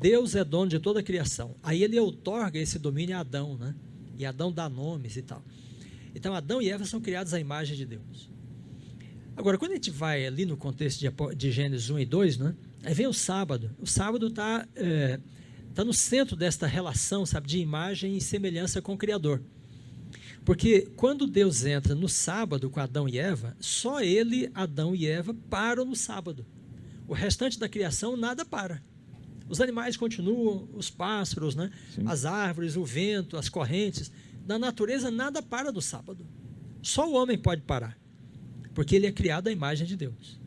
Deus 0.00 0.36
é 0.36 0.44
dono 0.44 0.70
de 0.70 0.78
toda 0.78 1.00
a 1.00 1.02
criação. 1.02 1.56
Aí 1.62 1.82
ele 1.82 1.98
outorga 1.98 2.58
esse 2.58 2.78
domínio 2.78 3.16
a 3.16 3.20
Adão, 3.20 3.56
né? 3.56 3.74
E 4.16 4.24
Adão 4.24 4.52
dá 4.52 4.68
nomes 4.68 5.16
e 5.16 5.22
tal. 5.22 5.42
Então 6.14 6.34
Adão 6.34 6.60
e 6.62 6.68
Eva 6.70 6.84
são 6.84 7.00
criados 7.00 7.34
à 7.34 7.40
imagem 7.40 7.76
de 7.76 7.84
Deus. 7.86 8.30
Agora, 9.36 9.56
quando 9.56 9.72
a 9.72 9.74
gente 9.74 9.90
vai 9.90 10.26
ali 10.26 10.44
no 10.44 10.56
contexto 10.56 10.98
de, 11.00 11.36
de 11.36 11.52
Gênesis 11.52 11.90
1 11.90 11.98
e 12.00 12.04
2, 12.04 12.38
né? 12.38 12.54
Aí 12.88 12.94
vem 12.94 13.06
o 13.06 13.12
sábado. 13.12 13.70
O 13.78 13.86
sábado 13.86 14.28
está 14.28 14.66
tá 15.74 15.84
no 15.84 15.92
centro 15.92 16.34
desta 16.34 16.66
relação, 16.66 17.26
sabe, 17.26 17.46
de 17.46 17.58
imagem 17.58 18.16
e 18.16 18.20
semelhança 18.20 18.80
com 18.80 18.94
o 18.94 18.96
Criador. 18.96 19.42
Porque 20.42 20.90
quando 20.96 21.26
Deus 21.26 21.66
entra 21.66 21.94
no 21.94 22.08
sábado 22.08 22.70
com 22.70 22.80
Adão 22.80 23.06
e 23.06 23.18
Eva, 23.18 23.54
só 23.60 24.00
ele, 24.00 24.50
Adão 24.54 24.94
e 24.94 25.06
Eva, 25.06 25.36
param 25.50 25.84
no 25.84 25.94
sábado. 25.94 26.46
O 27.06 27.12
restante 27.12 27.58
da 27.58 27.68
criação 27.68 28.16
nada 28.16 28.42
para. 28.42 28.82
Os 29.50 29.60
animais 29.60 29.94
continuam, 29.94 30.66
os 30.72 30.88
pássaros, 30.88 31.54
né? 31.54 31.70
Sim. 31.94 32.04
as 32.06 32.24
árvores, 32.24 32.74
o 32.74 32.86
vento, 32.86 33.36
as 33.36 33.50
correntes. 33.50 34.10
Na 34.46 34.58
natureza, 34.58 35.10
nada 35.10 35.42
para 35.42 35.70
do 35.70 35.82
sábado. 35.82 36.26
Só 36.80 37.06
o 37.06 37.12
homem 37.12 37.36
pode 37.36 37.60
parar, 37.60 37.98
porque 38.72 38.96
ele 38.96 39.06
é 39.06 39.12
criado 39.12 39.48
à 39.48 39.52
imagem 39.52 39.86
de 39.86 39.94
Deus. 39.94 40.38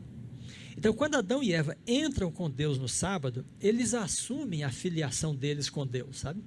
Então, 0.82 0.92
quando 0.92 1.14
Adão 1.14 1.40
e 1.44 1.52
Eva 1.52 1.76
entram 1.86 2.28
com 2.32 2.50
Deus 2.50 2.76
no 2.76 2.88
sábado, 2.88 3.46
eles 3.60 3.94
assumem 3.94 4.64
a 4.64 4.68
filiação 4.68 5.32
deles 5.32 5.70
com 5.70 5.86
Deus, 5.86 6.18
sabe? 6.18 6.42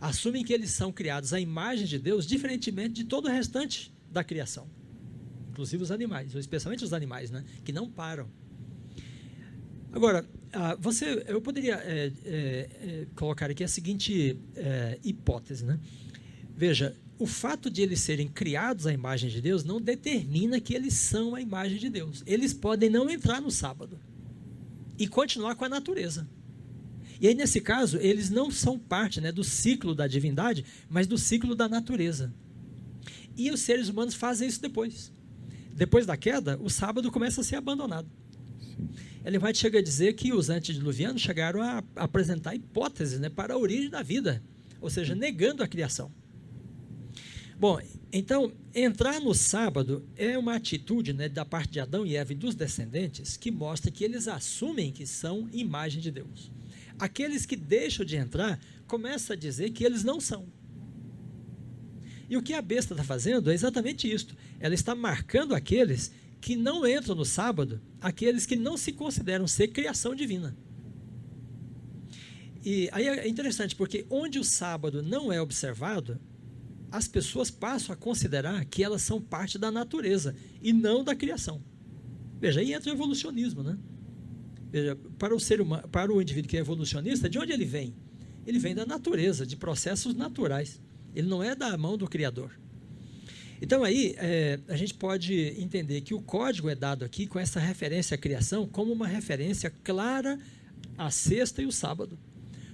Assumem 0.00 0.44
que 0.44 0.52
eles 0.52 0.70
são 0.70 0.92
criados 0.92 1.32
à 1.32 1.40
imagem 1.40 1.84
de 1.84 1.98
Deus, 1.98 2.24
diferentemente 2.24 2.94
de 2.94 3.02
todo 3.02 3.24
o 3.24 3.28
restante 3.28 3.92
da 4.08 4.22
criação, 4.22 4.70
inclusive 5.50 5.82
os 5.82 5.90
animais, 5.90 6.32
especialmente 6.36 6.84
os 6.84 6.92
animais, 6.92 7.28
né? 7.28 7.44
Que 7.64 7.72
não 7.72 7.90
param. 7.90 8.30
Agora, 9.90 10.24
ah, 10.52 10.76
você, 10.78 11.24
eu 11.26 11.40
poderia 11.40 11.82
é, 11.84 12.12
é, 12.24 13.06
colocar 13.16 13.50
aqui 13.50 13.64
a 13.64 13.68
seguinte 13.68 14.38
é, 14.54 15.00
hipótese, 15.02 15.64
né? 15.64 15.80
Veja, 16.54 16.96
o 17.22 17.26
fato 17.26 17.70
de 17.70 17.80
eles 17.80 18.00
serem 18.00 18.26
criados 18.26 18.84
à 18.84 18.92
imagem 18.92 19.30
de 19.30 19.40
Deus 19.40 19.62
não 19.62 19.80
determina 19.80 20.60
que 20.60 20.74
eles 20.74 20.94
são 20.94 21.36
a 21.36 21.40
imagem 21.40 21.78
de 21.78 21.88
Deus. 21.88 22.24
Eles 22.26 22.52
podem 22.52 22.90
não 22.90 23.08
entrar 23.08 23.40
no 23.40 23.48
sábado 23.48 23.96
e 24.98 25.06
continuar 25.06 25.54
com 25.54 25.64
a 25.64 25.68
natureza. 25.68 26.28
E 27.20 27.28
aí, 27.28 27.34
nesse 27.34 27.60
caso, 27.60 27.96
eles 27.98 28.28
não 28.28 28.50
são 28.50 28.76
parte 28.76 29.20
né, 29.20 29.30
do 29.30 29.44
ciclo 29.44 29.94
da 29.94 30.08
divindade, 30.08 30.64
mas 30.90 31.06
do 31.06 31.16
ciclo 31.16 31.54
da 31.54 31.68
natureza. 31.68 32.34
E 33.36 33.52
os 33.52 33.60
seres 33.60 33.88
humanos 33.88 34.14
fazem 34.14 34.48
isso 34.48 34.60
depois. 34.60 35.12
Depois 35.72 36.04
da 36.04 36.16
queda, 36.16 36.58
o 36.60 36.68
sábado 36.68 37.08
começa 37.12 37.40
a 37.40 37.44
ser 37.44 37.54
abandonado. 37.54 38.10
Ele 39.24 39.38
vai 39.38 39.54
chegar 39.54 39.78
a 39.78 39.82
dizer 39.82 40.14
que 40.14 40.32
os 40.32 40.50
antediluvianos 40.50 41.22
chegaram 41.22 41.62
a 41.62 41.84
apresentar 41.94 42.56
hipóteses 42.56 43.20
né, 43.20 43.28
para 43.28 43.54
a 43.54 43.58
origem 43.58 43.88
da 43.88 44.02
vida, 44.02 44.42
ou 44.80 44.90
seja, 44.90 45.14
negando 45.14 45.62
a 45.62 45.68
criação. 45.68 46.10
Bom, 47.62 47.80
então, 48.12 48.52
entrar 48.74 49.20
no 49.20 49.32
sábado 49.32 50.04
é 50.16 50.36
uma 50.36 50.56
atitude 50.56 51.12
né, 51.12 51.28
da 51.28 51.44
parte 51.44 51.70
de 51.70 51.78
Adão 51.78 52.04
e 52.04 52.16
Eva 52.16 52.32
e 52.32 52.34
dos 52.34 52.56
descendentes 52.56 53.36
que 53.36 53.52
mostra 53.52 53.88
que 53.88 54.02
eles 54.02 54.26
assumem 54.26 54.90
que 54.90 55.06
são 55.06 55.48
imagem 55.52 56.00
de 56.02 56.10
Deus. 56.10 56.50
Aqueles 56.98 57.46
que 57.46 57.54
deixam 57.54 58.04
de 58.04 58.16
entrar 58.16 58.58
começam 58.88 59.34
a 59.34 59.38
dizer 59.38 59.70
que 59.70 59.84
eles 59.84 60.02
não 60.02 60.18
são. 60.18 60.44
E 62.28 62.36
o 62.36 62.42
que 62.42 62.52
a 62.52 62.60
besta 62.60 62.94
está 62.94 63.04
fazendo 63.04 63.48
é 63.48 63.54
exatamente 63.54 64.12
isto. 64.12 64.36
Ela 64.58 64.74
está 64.74 64.92
marcando 64.92 65.54
aqueles 65.54 66.10
que 66.40 66.56
não 66.56 66.84
entram 66.84 67.14
no 67.14 67.24
sábado, 67.24 67.80
aqueles 68.00 68.44
que 68.44 68.56
não 68.56 68.76
se 68.76 68.90
consideram 68.90 69.46
ser 69.46 69.68
criação 69.68 70.16
divina. 70.16 70.56
E 72.64 72.88
aí 72.90 73.06
é 73.06 73.28
interessante, 73.28 73.76
porque 73.76 74.04
onde 74.10 74.40
o 74.40 74.44
sábado 74.44 75.00
não 75.00 75.32
é 75.32 75.40
observado, 75.40 76.18
as 76.92 77.08
pessoas 77.08 77.50
passam 77.50 77.94
a 77.94 77.96
considerar 77.96 78.62
que 78.66 78.84
elas 78.84 79.00
são 79.00 79.20
parte 79.20 79.58
da 79.58 79.70
natureza 79.70 80.36
e 80.60 80.74
não 80.74 81.02
da 81.02 81.16
criação. 81.16 81.62
Veja, 82.38 82.60
aí 82.60 82.74
entra 82.74 82.90
o 82.90 82.94
evolucionismo, 82.94 83.62
né? 83.62 83.78
Veja, 84.70 84.96
para 85.18 85.34
o 85.34 85.40
ser 85.40 85.60
humano, 85.60 85.88
para 85.88 86.12
o 86.12 86.20
indivíduo 86.20 86.50
que 86.50 86.56
é 86.56 86.60
evolucionista, 86.60 87.30
de 87.30 87.38
onde 87.38 87.50
ele 87.50 87.64
vem? 87.64 87.94
Ele 88.46 88.58
vem 88.58 88.74
da 88.74 88.84
natureza, 88.84 89.46
de 89.46 89.56
processos 89.56 90.14
naturais. 90.14 90.80
Ele 91.14 91.28
não 91.28 91.42
é 91.42 91.54
da 91.54 91.76
mão 91.78 91.96
do 91.96 92.06
Criador. 92.06 92.50
Então 93.60 93.84
aí 93.84 94.14
é, 94.18 94.58
a 94.68 94.76
gente 94.76 94.92
pode 94.92 95.34
entender 95.56 96.00
que 96.02 96.12
o 96.12 96.20
código 96.20 96.68
é 96.68 96.74
dado 96.74 97.04
aqui 97.04 97.26
com 97.26 97.38
essa 97.38 97.60
referência 97.60 98.16
à 98.16 98.18
criação 98.18 98.66
como 98.66 98.92
uma 98.92 99.06
referência 99.06 99.70
clara 99.82 100.38
à 100.98 101.10
sexta 101.10 101.62
e 101.62 101.66
o 101.66 101.72
sábado. 101.72 102.18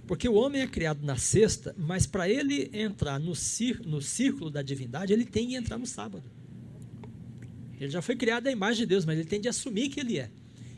Porque 0.09 0.27
o 0.27 0.33
homem 0.33 0.63
é 0.63 0.67
criado 0.67 1.05
na 1.05 1.17
sexta, 1.17 1.75
mas 1.77 2.07
para 2.07 2.27
ele 2.27 2.71
entrar 2.73 3.21
no, 3.21 3.35
no 3.85 4.03
círculo 4.03 4.51
da 4.51 4.63
divindade, 4.63 5.13
ele 5.13 5.27
tem 5.27 5.49
que 5.49 5.55
entrar 5.55 5.77
no 5.77 5.87
sábado. 5.87 6.25
Ele 7.79 7.91
já 7.91 8.01
foi 8.01 8.17
criado 8.17 8.47
à 8.47 8.51
imagem 8.51 8.85
de 8.85 8.87
Deus, 8.87 9.05
mas 9.05 9.19
ele 9.19 9.29
tem 9.29 9.39
de 9.39 9.49
assumir 9.49 9.91
que 9.91 10.01
ele 10.01 10.19
é. 10.19 10.31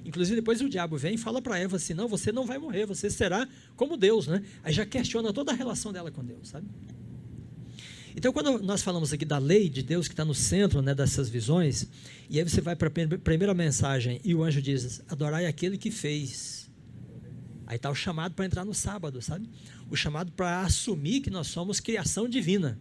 Inclusive, 0.05 0.35
depois 0.35 0.61
o 0.61 0.69
diabo 0.69 0.97
vem 0.97 1.15
e 1.15 1.19
fala 1.19 1.41
para 1.41 1.57
Eva 1.57 1.77
assim: 1.77 1.95
não, 1.95 2.09
você 2.09 2.33
não 2.33 2.45
vai 2.45 2.59
morrer, 2.59 2.87
você 2.87 3.09
será 3.09 3.49
como 3.77 3.97
Deus, 3.97 4.27
né? 4.27 4.43
Aí 4.65 4.73
já 4.73 4.85
questiona 4.85 5.33
toda 5.33 5.53
a 5.53 5.55
relação 5.55 5.93
dela 5.93 6.11
com 6.11 6.25
Deus, 6.25 6.49
sabe? 6.49 6.67
Então, 8.17 8.33
quando 8.33 8.61
nós 8.61 8.83
falamos 8.83 9.13
aqui 9.13 9.25
da 9.25 9.39
lei 9.39 9.69
de 9.69 9.85
Deus 9.85 10.09
que 10.09 10.15
está 10.15 10.25
no 10.25 10.35
centro 10.35 10.83
né, 10.83 10.93
dessas 10.93 11.29
visões, 11.29 11.87
e 12.29 12.41
aí 12.41 12.45
você 12.45 12.61
vai 12.61 12.75
para 12.75 12.89
a 12.89 13.19
primeira 13.19 13.55
mensagem 13.55 14.21
e 14.25 14.35
o 14.35 14.43
anjo 14.43 14.61
diz: 14.61 15.01
Adorai 15.09 15.47
aquele 15.47 15.79
que 15.79 15.93
fez. 15.93 16.69
Aí 17.71 17.77
está 17.77 17.89
o 17.89 17.95
chamado 17.95 18.35
para 18.35 18.45
entrar 18.45 18.65
no 18.65 18.75
sábado, 18.75 19.23
sabe? 19.23 19.49
O 19.89 19.95
chamado 19.95 20.33
para 20.33 20.63
assumir 20.63 21.21
que 21.21 21.31
nós 21.31 21.47
somos 21.47 21.79
criação 21.79 22.29
divina, 22.29 22.77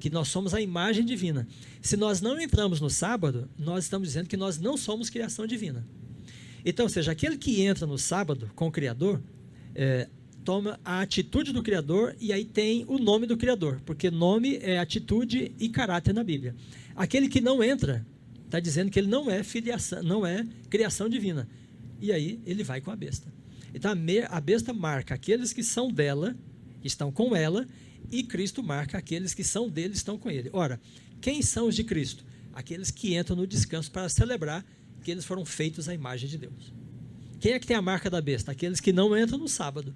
que 0.00 0.08
nós 0.08 0.28
somos 0.28 0.54
a 0.54 0.60
imagem 0.62 1.04
divina. 1.04 1.46
Se 1.82 1.94
nós 1.94 2.22
não 2.22 2.40
entramos 2.40 2.80
no 2.80 2.88
sábado, 2.88 3.46
nós 3.58 3.84
estamos 3.84 4.08
dizendo 4.08 4.26
que 4.26 4.38
nós 4.38 4.58
não 4.58 4.78
somos 4.78 5.10
criação 5.10 5.46
divina. 5.46 5.86
Então, 6.64 6.86
ou 6.86 6.88
seja, 6.88 7.12
aquele 7.12 7.36
que 7.36 7.60
entra 7.60 7.86
no 7.86 7.98
sábado 7.98 8.50
com 8.54 8.68
o 8.68 8.72
Criador, 8.72 9.22
é, 9.74 10.08
toma 10.42 10.80
a 10.82 11.02
atitude 11.02 11.52
do 11.52 11.62
Criador 11.62 12.16
e 12.18 12.32
aí 12.32 12.46
tem 12.46 12.86
o 12.88 12.96
nome 12.96 13.26
do 13.26 13.36
Criador, 13.36 13.82
porque 13.84 14.10
nome 14.10 14.56
é 14.62 14.78
atitude 14.78 15.52
e 15.60 15.68
caráter 15.68 16.14
na 16.14 16.24
Bíblia. 16.24 16.56
Aquele 16.96 17.28
que 17.28 17.42
não 17.42 17.62
entra 17.62 18.06
está 18.46 18.58
dizendo 18.58 18.90
que 18.90 18.98
ele 18.98 19.08
não 19.08 19.30
é 19.30 19.42
filiação, 19.42 20.02
não 20.02 20.26
é 20.26 20.46
criação 20.70 21.06
divina. 21.06 21.46
E 22.00 22.10
aí 22.10 22.40
ele 22.46 22.64
vai 22.64 22.80
com 22.80 22.90
a 22.90 22.96
besta. 22.96 23.43
Então 23.74 23.92
a 24.30 24.40
besta 24.40 24.72
marca 24.72 25.14
aqueles 25.14 25.52
que 25.52 25.62
são 25.62 25.90
dela, 25.90 26.36
estão 26.82 27.10
com 27.10 27.34
ela, 27.34 27.66
e 28.10 28.22
Cristo 28.22 28.62
marca 28.62 28.96
aqueles 28.96 29.34
que 29.34 29.42
são 29.42 29.68
dele, 29.68 29.94
estão 29.94 30.16
com 30.16 30.30
ele. 30.30 30.48
Ora, 30.52 30.80
quem 31.20 31.42
são 31.42 31.66
os 31.66 31.74
de 31.74 31.82
Cristo? 31.82 32.24
Aqueles 32.52 32.90
que 32.90 33.16
entram 33.16 33.36
no 33.36 33.46
descanso 33.46 33.90
para 33.90 34.08
celebrar 34.08 34.64
que 35.02 35.10
eles 35.10 35.24
foram 35.24 35.44
feitos 35.44 35.88
à 35.88 35.94
imagem 35.94 36.28
de 36.28 36.38
Deus. 36.38 36.72
Quem 37.40 37.52
é 37.52 37.58
que 37.58 37.66
tem 37.66 37.76
a 37.76 37.82
marca 37.82 38.08
da 38.08 38.20
besta? 38.20 38.52
Aqueles 38.52 38.80
que 38.80 38.92
não 38.92 39.16
entram 39.18 39.38
no 39.38 39.48
sábado 39.48 39.94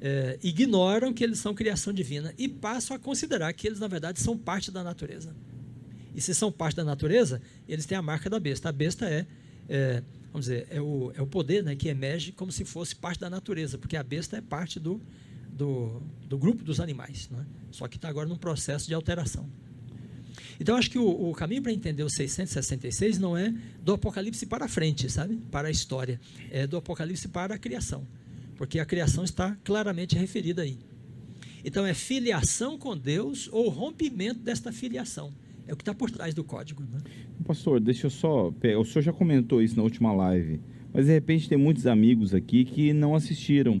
é, 0.00 0.38
ignoram 0.42 1.12
que 1.12 1.24
eles 1.24 1.38
são 1.38 1.54
criação 1.54 1.92
divina 1.92 2.32
e 2.38 2.48
passam 2.48 2.96
a 2.96 2.98
considerar 3.00 3.52
que 3.52 3.66
eles, 3.66 3.80
na 3.80 3.88
verdade, 3.88 4.20
são 4.20 4.38
parte 4.38 4.70
da 4.70 4.84
natureza. 4.84 5.34
E 6.14 6.20
se 6.20 6.34
são 6.34 6.50
parte 6.50 6.76
da 6.76 6.84
natureza, 6.84 7.42
eles 7.68 7.84
têm 7.84 7.98
a 7.98 8.02
marca 8.02 8.30
da 8.30 8.40
besta. 8.40 8.68
A 8.68 8.72
besta 8.72 9.06
é, 9.06 9.26
é 9.68 10.02
vamos 10.32 10.46
dizer, 10.46 10.66
é 10.70 10.80
o, 10.80 11.12
é 11.14 11.22
o 11.22 11.26
poder 11.26 11.62
né, 11.62 11.74
que 11.74 11.88
emerge 11.88 12.32
como 12.32 12.52
se 12.52 12.64
fosse 12.64 12.94
parte 12.94 13.20
da 13.20 13.30
natureza, 13.30 13.78
porque 13.78 13.96
a 13.96 14.02
besta 14.02 14.36
é 14.36 14.40
parte 14.40 14.78
do, 14.78 15.00
do, 15.50 16.02
do 16.26 16.38
grupo 16.38 16.62
dos 16.62 16.80
animais. 16.80 17.28
Né? 17.30 17.44
Só 17.70 17.88
que 17.88 17.96
está 17.96 18.08
agora 18.08 18.28
num 18.28 18.36
processo 18.36 18.86
de 18.86 18.94
alteração. 18.94 19.48
Então, 20.60 20.76
acho 20.76 20.90
que 20.90 20.98
o, 20.98 21.30
o 21.30 21.32
caminho 21.32 21.62
para 21.62 21.72
entender 21.72 22.02
o 22.02 22.10
666 22.10 23.18
não 23.18 23.36
é 23.36 23.54
do 23.82 23.92
Apocalipse 23.92 24.44
para 24.46 24.68
frente, 24.68 25.08
sabe? 25.10 25.36
Para 25.50 25.68
a 25.68 25.70
história. 25.70 26.20
É 26.50 26.66
do 26.66 26.76
Apocalipse 26.76 27.28
para 27.28 27.54
a 27.54 27.58
criação 27.58 28.06
porque 28.58 28.80
a 28.80 28.84
criação 28.84 29.22
está 29.22 29.56
claramente 29.62 30.16
referida 30.16 30.62
aí. 30.62 30.76
Então 31.64 31.86
é 31.86 31.94
filiação 31.94 32.76
com 32.76 32.96
Deus 32.96 33.48
ou 33.52 33.68
rompimento 33.68 34.40
desta 34.40 34.72
filiação. 34.72 35.32
É 35.68 35.74
o 35.74 35.76
que 35.76 35.82
está 35.82 35.92
por 35.92 36.10
trás 36.10 36.32
do 36.32 36.42
código. 36.42 36.82
Né? 36.82 36.98
Pastor, 37.46 37.78
deixa 37.78 38.06
eu 38.06 38.10
só. 38.10 38.48
O 38.48 38.84
senhor 38.84 39.02
já 39.02 39.12
comentou 39.12 39.60
isso 39.60 39.76
na 39.76 39.82
última 39.82 40.10
live, 40.12 40.60
mas 40.94 41.04
de 41.04 41.12
repente 41.12 41.46
tem 41.46 41.58
muitos 41.58 41.86
amigos 41.86 42.34
aqui 42.34 42.64
que 42.64 42.94
não 42.94 43.14
assistiram, 43.14 43.78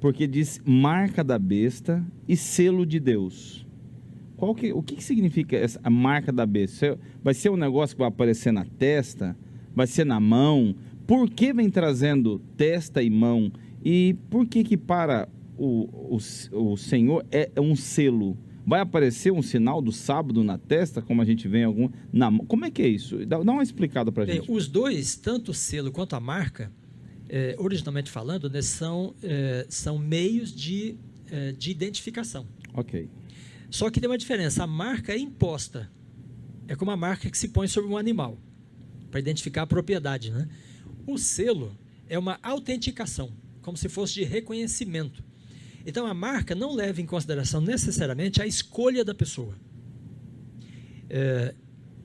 porque 0.00 0.26
diz 0.26 0.58
marca 0.64 1.22
da 1.22 1.38
besta 1.38 2.02
e 2.26 2.34
selo 2.34 2.86
de 2.86 2.98
Deus. 2.98 3.66
Qual 4.38 4.54
que, 4.54 4.72
o 4.72 4.82
que, 4.82 4.96
que 4.96 5.04
significa 5.04 5.54
essa, 5.54 5.78
a 5.84 5.90
marca 5.90 6.32
da 6.32 6.46
besta? 6.46 6.98
Vai 7.22 7.34
ser 7.34 7.50
um 7.50 7.56
negócio 7.56 7.94
que 7.94 8.00
vai 8.00 8.08
aparecer 8.08 8.50
na 8.50 8.64
testa? 8.64 9.36
Vai 9.74 9.86
ser 9.86 10.06
na 10.06 10.18
mão? 10.18 10.74
Por 11.06 11.28
que 11.28 11.52
vem 11.52 11.68
trazendo 11.68 12.38
testa 12.56 13.02
e 13.02 13.10
mão? 13.10 13.52
E 13.84 14.16
por 14.30 14.46
que 14.46 14.64
que 14.64 14.78
para 14.78 15.28
o, 15.58 16.16
o, 16.16 16.72
o 16.72 16.76
Senhor 16.78 17.24
é 17.30 17.50
um 17.60 17.76
selo? 17.76 18.36
Vai 18.64 18.80
aparecer 18.80 19.32
um 19.32 19.42
sinal 19.42 19.82
do 19.82 19.90
sábado 19.90 20.44
na 20.44 20.56
testa, 20.56 21.02
como 21.02 21.20
a 21.20 21.24
gente 21.24 21.48
vê 21.48 21.58
em 21.58 21.64
algum... 21.64 21.90
Na, 22.12 22.30
como 22.46 22.64
é 22.64 22.70
que 22.70 22.82
é 22.82 22.88
isso? 22.88 23.24
Dá, 23.26 23.42
dá 23.42 23.52
uma 23.52 23.62
explicada 23.62 24.12
para 24.12 24.22
a 24.22 24.26
gente. 24.26 24.50
Os 24.50 24.68
dois, 24.68 25.16
tanto 25.16 25.50
o 25.50 25.54
selo 25.54 25.90
quanto 25.90 26.14
a 26.14 26.20
marca, 26.20 26.70
é, 27.28 27.56
originalmente 27.58 28.10
falando, 28.10 28.48
né, 28.48 28.62
são, 28.62 29.14
é, 29.22 29.66
são 29.68 29.98
meios 29.98 30.54
de, 30.54 30.96
é, 31.30 31.52
de 31.52 31.70
identificação. 31.70 32.46
Ok. 32.72 33.08
Só 33.70 33.90
que 33.90 34.00
tem 34.00 34.08
uma 34.08 34.18
diferença. 34.18 34.64
A 34.64 34.66
marca 34.66 35.12
é 35.12 35.18
imposta. 35.18 35.90
É 36.68 36.76
como 36.76 36.90
a 36.90 36.96
marca 36.96 37.28
que 37.28 37.36
se 37.36 37.48
põe 37.48 37.66
sobre 37.66 37.90
um 37.90 37.96
animal, 37.96 38.38
para 39.10 39.18
identificar 39.18 39.62
a 39.62 39.66
propriedade. 39.66 40.30
Né? 40.30 40.48
O 41.06 41.18
selo 41.18 41.76
é 42.08 42.18
uma 42.18 42.38
autenticação 42.42 43.32
como 43.62 43.76
se 43.76 43.88
fosse 43.88 44.14
de 44.14 44.24
reconhecimento. 44.24 45.24
Então 45.84 46.06
a 46.06 46.14
marca 46.14 46.54
não 46.54 46.74
leva 46.74 47.00
em 47.00 47.06
consideração 47.06 47.60
necessariamente 47.60 48.40
a 48.40 48.46
escolha 48.46 49.04
da 49.04 49.14
pessoa. 49.14 49.56
É, 51.08 51.54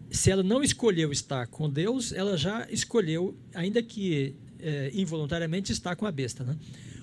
se 0.10 0.32
ela 0.32 0.44
não 0.44 0.64
escolheu 0.64 1.12
estar 1.12 1.48
com 1.48 1.70
Deus, 1.70 2.12
ela 2.12 2.38
já 2.38 2.68
escolheu, 2.70 3.38
ainda 3.54 3.82
que 3.84 4.36
é, 4.60 4.92
involuntariamente, 4.94 5.72
estar 5.72 5.96
com 5.96 6.06
a 6.06 6.12
besta. 6.12 6.44
Né? 6.44 6.58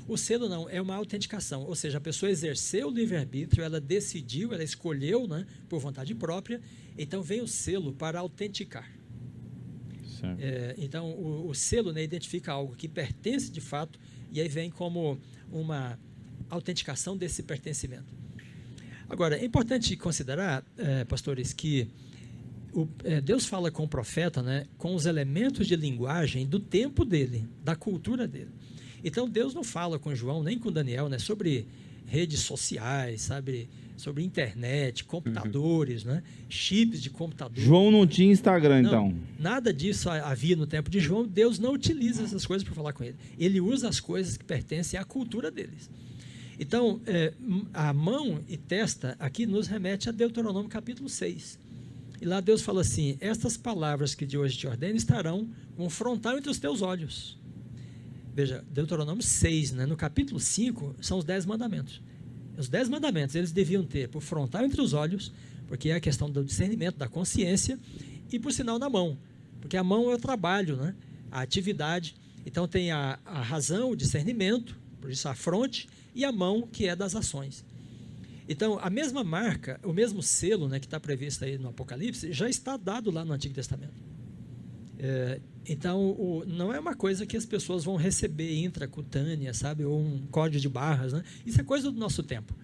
O 0.07 0.17
selo 0.17 0.49
não, 0.49 0.69
é 0.69 0.81
uma 0.81 0.95
autenticação, 0.95 1.63
ou 1.65 1.75
seja, 1.75 1.99
a 1.99 2.01
pessoa 2.01 2.31
exerceu 2.31 2.89
o 2.89 2.91
livre-arbítrio, 2.91 3.65
ela 3.65 3.81
decidiu, 3.81 4.53
ela 4.53 4.63
escolheu 4.63 5.27
né, 5.27 5.47
por 5.69 5.81
vontade 5.81 6.15
própria, 6.15 6.61
então 6.97 7.23
vem 7.23 7.41
o 7.41 7.49
selo 7.49 7.93
para 7.93 8.19
autenticar. 8.19 8.91
É, 10.39 10.75
então, 10.79 11.11
o, 11.11 11.51
o 11.51 11.55
selo 11.55 11.93
né, 11.93 12.03
identifica 12.03 12.53
algo 12.53 12.75
que 12.75 12.89
pertence 12.89 13.51
de 13.51 13.61
fato 13.61 14.01
e 14.33 14.41
aí 14.41 14.49
vem 14.49 14.71
como 14.71 15.21
uma 15.53 15.99
autenticação 16.55 17.17
desse 17.17 17.43
pertencimento. 17.43 18.13
Agora, 19.09 19.37
é 19.37 19.45
importante 19.45 19.97
considerar, 19.97 20.65
é, 20.77 21.05
pastores, 21.05 21.53
que 21.53 21.89
o, 22.73 22.89
é, 23.05 23.21
Deus 23.21 23.47
fala 23.47 23.71
com 23.71 23.85
o 23.85 23.89
profeta 23.89 24.43
né, 24.43 24.67
com 24.77 24.95
os 24.95 25.07
elementos 25.07 25.67
de 25.67 25.77
linguagem 25.77 26.47
do 26.47 26.59
tempo 26.59 27.05
dele, 27.05 27.47
da 27.63 27.77
cultura 27.77 28.27
dele. 28.27 28.51
Então, 29.05 29.29
Deus 29.29 29.55
não 29.55 29.63
fala 29.63 29.99
com 29.99 30.15
João 30.15 30.43
nem 30.43 30.59
com 30.59 30.73
Daniel 30.73 31.09
né, 31.09 31.19
sobre 31.19 31.67
redes 32.07 32.41
sociais, 32.41 33.23
sabe? 33.23 33.69
sobre 33.97 34.23
internet, 34.23 35.05
computadores, 35.05 36.05
uhum. 36.05 36.15
né? 36.15 36.23
chips 36.49 37.01
de 37.01 37.11
computador. 37.11 37.63
João 37.63 37.91
não 37.91 38.07
tinha 38.07 38.33
Instagram, 38.33 38.83
não, 38.83 38.89
então? 38.89 39.19
Nada 39.39 39.73
disso 39.73 40.11
havia 40.11 40.57
no 40.57 40.67
tempo 40.67 40.91
de 40.91 41.01
João. 41.01 41.27
Deus 41.27 41.59
não 41.59 41.73
utiliza 41.73 42.23
essas 42.23 42.45
coisas 42.45 42.65
para 42.65 42.75
falar 42.75 42.93
com 42.93 43.05
ele. 43.05 43.17
Ele 43.39 43.61
usa 43.61 43.89
as 43.89 44.01
coisas 44.01 44.37
que 44.37 44.45
pertencem 44.45 44.99
à 44.99 45.05
cultura 45.05 45.51
deles. 45.51 45.91
Então, 46.59 47.01
é, 47.07 47.33
a 47.73 47.93
mão 47.93 48.41
e 48.49 48.57
testa 48.57 49.17
aqui 49.19 49.47
nos 49.47 49.67
remete 49.67 50.09
a 50.09 50.13
Deuteronômio 50.13 50.69
capítulo 50.69 51.09
6. 51.09 51.59
E 52.21 52.25
lá 52.25 52.41
Deus 52.41 52.63
fala 52.63 52.81
assim: 52.81 53.17
Estas 53.21 53.57
palavras 53.57 54.15
que 54.15 54.25
de 54.25 54.39
hoje 54.39 54.57
te 54.57 54.67
ordeno 54.67 54.97
estarão 54.97 55.49
com 55.77 55.91
frontal 55.91 56.39
entre 56.39 56.51
os 56.51 56.59
teus 56.59 56.81
olhos. 56.81 57.39
Veja, 58.35 58.65
Deuteronômio 58.71 59.23
6, 59.23 59.73
né? 59.73 59.87
no 59.87 59.97
capítulo 59.97 60.41
5, 60.41 60.97
são 61.01 61.19
os 61.19 61.25
dez 61.25 61.45
mandamentos. 61.47 62.01
Os 62.57 62.69
dez 62.69 62.89
mandamentos 62.89 63.35
eles 63.35 63.53
deviam 63.53 63.85
ter 63.85 64.09
por 64.09 64.23
frontal 64.23 64.65
entre 64.65 64.81
os 64.81 64.93
olhos, 64.93 65.33
porque 65.67 65.91
é 65.91 65.95
a 65.95 66.01
questão 66.01 66.31
do 66.31 66.45
discernimento, 66.45 66.97
da 66.97 67.09
consciência, 67.09 67.79
e 68.33 68.39
por 68.39 68.53
sinal 68.53 68.79
na 68.79 68.89
mão, 68.89 69.17
porque 69.61 69.77
a 69.77 69.85
mão 69.85 70.11
é 70.11 70.15
o 70.15 70.19
trabalho, 70.19 70.77
né? 70.77 70.95
a 71.31 71.41
atividade. 71.43 72.15
Então 72.47 72.67
tem 72.67 72.91
a, 72.91 73.19
a 73.25 73.43
razão, 73.43 73.91
o 73.91 73.97
discernimento, 73.97 74.77
por 75.01 75.11
isso 75.11 75.29
a 75.29 75.35
fronte, 75.35 75.89
e 76.15 76.25
a 76.25 76.33
mão, 76.33 76.69
que 76.71 76.87
é 76.87 76.95
das 76.95 77.15
ações. 77.15 77.65
Então, 78.49 78.79
a 78.81 78.91
mesma 78.91 79.25
marca, 79.25 79.81
o 79.83 79.93
mesmo 79.93 80.23
selo 80.23 80.69
né, 80.69 80.79
que 80.79 80.87
está 80.87 81.01
previsto 81.01 81.45
aí 81.45 81.57
no 81.57 81.71
Apocalipse, 81.71 82.33
já 82.33 82.49
está 82.49 82.77
dado 82.77 83.11
lá 83.11 83.25
no 83.25 83.33
Antigo 83.33 83.55
Testamento. 83.55 83.95
É, 84.99 85.41
então, 85.67 86.11
o, 86.11 86.45
não 86.47 86.73
é 86.73 86.79
uma 86.79 86.95
coisa 86.95 87.25
que 87.25 87.37
as 87.37 87.47
pessoas 87.47 87.85
vão 87.85 87.97
receber 87.97 88.63
intracutânea, 88.63 89.55
sabe? 89.55 89.85
Ou 89.85 89.99
um 89.99 90.27
código 90.31 90.61
de 90.61 90.69
barras, 90.69 91.13
né? 91.13 91.25
Isso 91.45 91.61
é 91.61 91.65
coisa 91.65 91.91
do 91.91 91.99
nosso 91.99 92.23
tempo. 92.23 92.55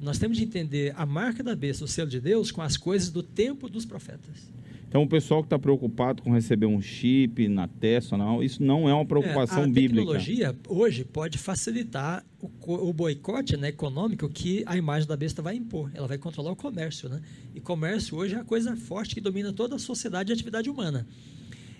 Nós 0.00 0.18
temos 0.18 0.36
de 0.36 0.44
entender 0.44 0.94
a 0.96 1.06
marca 1.06 1.42
da 1.42 1.54
besta, 1.54 1.84
o 1.84 1.88
selo 1.88 2.08
de 2.08 2.20
Deus, 2.20 2.50
com 2.50 2.62
as 2.62 2.76
coisas 2.76 3.10
do 3.10 3.22
tempo 3.22 3.68
dos 3.68 3.84
profetas. 3.84 4.50
Então, 4.96 5.04
o 5.04 5.06
pessoal 5.06 5.42
que 5.42 5.46
está 5.48 5.58
preocupado 5.58 6.22
com 6.22 6.32
receber 6.32 6.64
um 6.64 6.80
chip 6.80 7.46
na 7.48 7.68
testa, 7.68 8.16
não, 8.16 8.42
isso 8.42 8.62
não 8.62 8.88
é 8.88 8.94
uma 8.94 9.04
preocupação 9.04 9.58
é, 9.58 9.64
a 9.64 9.66
bíblica. 9.66 10.00
A 10.00 10.14
tecnologia 10.14 10.56
hoje 10.66 11.04
pode 11.04 11.36
facilitar 11.36 12.24
o, 12.40 12.48
o, 12.88 12.94
boicote 12.94 13.58
né, 13.58 13.68
econômico 13.68 14.26
que 14.26 14.62
a 14.64 14.74
imagem 14.74 15.06
da 15.06 15.14
besta 15.14 15.42
vai 15.42 15.54
impor. 15.54 15.90
Ela 15.92 16.08
vai 16.08 16.16
controlar 16.16 16.52
o 16.52 16.56
comércio. 16.56 17.10
Né? 17.10 17.20
E 17.54 17.60
comércio 17.60 18.16
hoje 18.16 18.36
é 18.36 18.38
a 18.38 18.44
coisa 18.44 18.74
forte 18.74 19.14
que 19.14 19.20
domina 19.20 19.52
toda 19.52 19.76
a 19.76 19.78
sociedade 19.78 20.30
e 20.30 20.32
a 20.32 20.34
atividade 20.34 20.70
humana. 20.70 21.06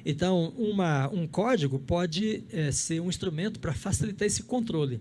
Então, 0.05 0.53
uma, 0.59 1.09
um 1.09 1.27
código 1.27 1.79
pode 1.79 2.45
é, 2.53 2.71
ser 2.71 3.01
um 3.01 3.09
instrumento 3.09 3.59
para 3.59 3.73
facilitar 3.73 4.27
esse 4.27 4.43
controle. 4.43 5.01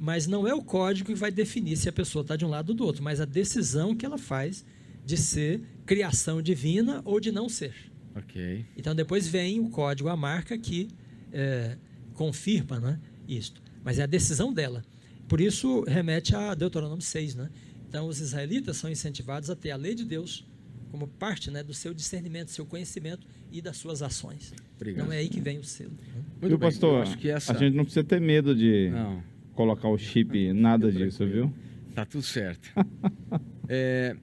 Mas 0.00 0.26
não 0.26 0.48
é 0.48 0.52
o 0.52 0.62
código 0.62 1.12
que 1.12 1.14
vai 1.14 1.30
definir 1.30 1.76
se 1.76 1.88
a 1.88 1.92
pessoa 1.92 2.22
está 2.22 2.34
de 2.34 2.44
um 2.44 2.48
lado 2.48 2.70
ou 2.70 2.74
do 2.74 2.84
outro, 2.84 3.04
mas 3.04 3.20
a 3.20 3.24
decisão 3.24 3.94
que 3.94 4.04
ela 4.04 4.18
faz 4.18 4.64
de 5.06 5.16
ser 5.16 5.62
criação 5.86 6.40
divina 6.40 7.02
ou 7.04 7.20
de 7.20 7.32
não 7.32 7.48
ser. 7.48 7.74
Ok. 8.14 8.64
Então 8.76 8.94
depois 8.94 9.26
vem 9.26 9.60
o 9.60 9.68
código, 9.70 10.08
a 10.08 10.16
marca 10.16 10.56
que 10.58 10.88
é, 11.32 11.76
confirma 12.14 12.78
né, 12.78 13.00
isto. 13.26 13.62
Mas 13.84 13.98
é 13.98 14.02
a 14.02 14.06
decisão 14.06 14.52
dela. 14.52 14.84
Por 15.28 15.40
isso 15.40 15.82
remete 15.84 16.34
a 16.36 16.54
Deuteronômio 16.54 17.02
6. 17.02 17.34
Né? 17.34 17.50
Então 17.88 18.06
os 18.06 18.20
israelitas 18.20 18.76
são 18.76 18.90
incentivados 18.90 19.50
a 19.50 19.56
ter 19.56 19.70
a 19.70 19.76
lei 19.76 19.94
de 19.94 20.04
Deus 20.04 20.46
como 20.90 21.08
parte 21.08 21.50
né, 21.50 21.62
do 21.62 21.72
seu 21.72 21.94
discernimento, 21.94 22.48
do 22.48 22.50
seu 22.52 22.66
conhecimento 22.66 23.26
e 23.50 23.62
das 23.62 23.78
suas 23.78 24.02
ações. 24.02 24.52
Obrigado. 24.76 25.06
Não 25.06 25.12
é 25.12 25.18
aí 25.18 25.28
que 25.28 25.40
vem 25.40 25.58
o 25.58 25.64
selo. 25.64 25.92
Né? 25.92 26.22
Muito 26.32 26.48
viu, 26.48 26.58
bem, 26.58 26.68
pastor? 26.68 27.02
acho 27.02 27.16
que 27.16 27.30
essa... 27.30 27.52
A 27.54 27.56
gente 27.56 27.74
não 27.74 27.84
precisa 27.84 28.04
ter 28.04 28.20
medo 28.20 28.54
de 28.54 28.90
Não, 28.90 29.22
colocar 29.54 29.88
o 29.88 29.96
chip, 29.96 30.52
nada 30.52 30.92
disso, 30.92 31.26
viu? 31.26 31.52
tá 31.94 32.04
tudo 32.04 32.22
certo. 32.22 32.68
É, 33.68 34.14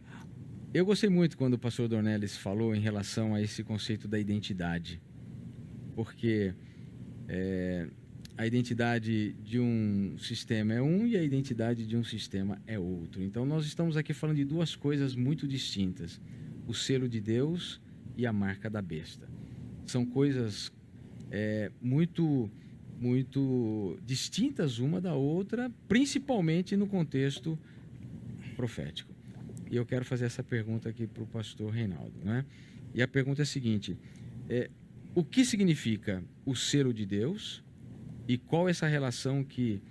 eu 0.74 0.86
gostei 0.86 1.09
muito 1.09 1.36
quando 1.36 1.55
o 1.55 1.59
pastor 1.59 1.88
Dornelles 1.88 2.38
falou 2.38 2.76
em 2.76 2.80
relação 2.80 3.34
a 3.34 3.41
esse 3.41 3.63
conceito 3.63 4.07
da 4.07 4.20
identidade. 4.20 5.01
Porque 5.95 6.53
é, 7.28 7.88
a 8.38 8.45
identidade 8.45 9.34
de 9.43 9.59
um 9.59 10.15
sistema 10.20 10.74
é 10.74 10.82
um 10.82 11.07
e 11.07 11.17
a 11.17 11.24
identidade 11.24 11.88
de 11.88 11.97
um 11.97 12.03
sistema 12.03 12.61
é 12.67 12.78
outro. 12.78 13.24
Então, 13.24 13.45
nós 13.45 13.65
estamos 13.65 13.97
aqui 13.97 14.13
falando 14.13 14.38
de 14.38 14.45
duas 14.45 14.76
coisas 14.76 15.15
muito 15.15 15.47
distintas: 15.47 16.22
o 16.67 16.74
selo 16.74 17.09
de 17.09 17.20
Deus 17.20 17.82
e 18.15 18.28
a 18.28 18.32
marca 18.32 18.70
da 18.70 18.82
besta. 18.82 19.28
São 19.88 20.05
coisas 20.05 20.72
é, 21.32 21.72
muito, 21.82 22.49
muito 22.99 23.97
distintas 24.05 24.78
uma 24.78 25.01
da 25.01 25.15
outra, 25.15 25.72
principalmente 25.88 26.78
no 26.78 26.86
contexto 26.86 27.57
profético. 28.55 29.09
E 29.70 29.76
eu 29.76 29.86
quero 29.86 30.03
fazer 30.03 30.26
essa 30.26 30.43
pergunta 30.43 30.89
aqui 30.89 31.05
para 31.05 31.24
o 31.24 31.28
pastor 31.28 31.72
Reinaldo. 31.72 32.13
Né? 32.24 32.45
E 32.93 33.01
a 33.01 33.07
pergunta 33.07 33.41
é 33.41 33.43
a 33.43 33.45
seguinte: 33.45 33.97
é, 34.49 34.70
o 35.13 35.24
que 35.24 35.45
significa 35.45 36.24
o 36.45 36.55
selo 36.55 36.93
de 36.93 37.05
Deus 37.05 37.63
e 38.28 38.38
qual 38.38 38.67
é 38.67 38.72
essa 38.72 38.88
relação 38.88 39.43
que 39.43 39.82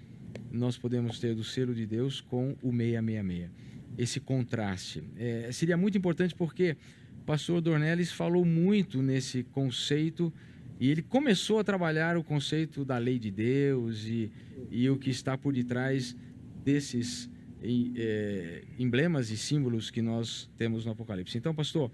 nós 0.50 0.76
podemos 0.76 1.18
ter 1.18 1.34
do 1.34 1.44
selo 1.44 1.74
de 1.74 1.86
Deus 1.86 2.20
com 2.20 2.56
o 2.62 2.70
666? 2.70 3.50
Esse 3.96 4.20
contraste. 4.20 5.02
É, 5.16 5.50
seria 5.52 5.76
muito 5.76 5.98
importante 5.98 6.34
porque 6.34 6.76
o 7.20 7.24
pastor 7.24 7.60
Dornelles 7.60 8.12
falou 8.12 8.44
muito 8.44 9.02
nesse 9.02 9.42
conceito 9.42 10.32
e 10.80 10.88
ele 10.88 11.02
começou 11.02 11.58
a 11.58 11.64
trabalhar 11.64 12.16
o 12.16 12.22
conceito 12.22 12.84
da 12.84 12.96
lei 12.96 13.18
de 13.18 13.30
Deus 13.30 14.04
e, 14.04 14.30
e 14.70 14.88
o 14.88 14.96
que 14.96 15.10
está 15.10 15.36
por 15.36 15.52
detrás 15.52 16.16
desses 16.64 17.28
é, 17.62 18.64
emblemas 18.78 19.30
e 19.30 19.36
símbolos 19.36 19.90
que 19.90 20.00
nós 20.00 20.48
temos 20.56 20.84
no 20.84 20.92
Apocalipse. 20.92 21.36
Então, 21.36 21.54
pastor, 21.54 21.90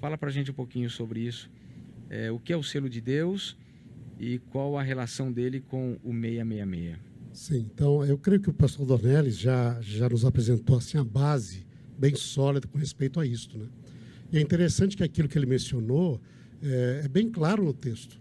fala 0.00 0.18
para 0.18 0.28
a 0.28 0.32
gente 0.32 0.50
um 0.50 0.54
pouquinho 0.54 0.90
sobre 0.90 1.20
isso. 1.20 1.50
É, 2.08 2.30
o 2.30 2.38
que 2.38 2.52
é 2.52 2.56
o 2.56 2.62
selo 2.62 2.88
de 2.88 3.00
Deus 3.00 3.56
e 4.18 4.38
qual 4.50 4.78
a 4.78 4.82
relação 4.82 5.32
dele 5.32 5.60
com 5.60 5.98
o 6.04 6.12
666? 6.12 6.98
Sim, 7.32 7.68
então 7.72 8.04
eu 8.04 8.16
creio 8.16 8.40
que 8.40 8.48
o 8.48 8.52
pastor 8.52 8.86
Dornelles 8.86 9.38
já, 9.38 9.78
já 9.80 10.08
nos 10.08 10.24
apresentou 10.24 10.78
assim 10.78 10.96
a 10.96 11.04
base 11.04 11.66
bem 11.98 12.14
sólida 12.14 12.66
com 12.66 12.78
respeito 12.78 13.20
a 13.20 13.26
isto. 13.26 13.58
Né? 13.58 13.66
E 14.32 14.38
é 14.38 14.40
interessante 14.40 14.96
que 14.96 15.02
aquilo 15.02 15.28
que 15.28 15.38
ele 15.38 15.46
mencionou 15.46 16.20
é, 16.62 17.02
é 17.04 17.08
bem 17.08 17.30
claro 17.30 17.62
no 17.62 17.74
texto. 17.74 18.18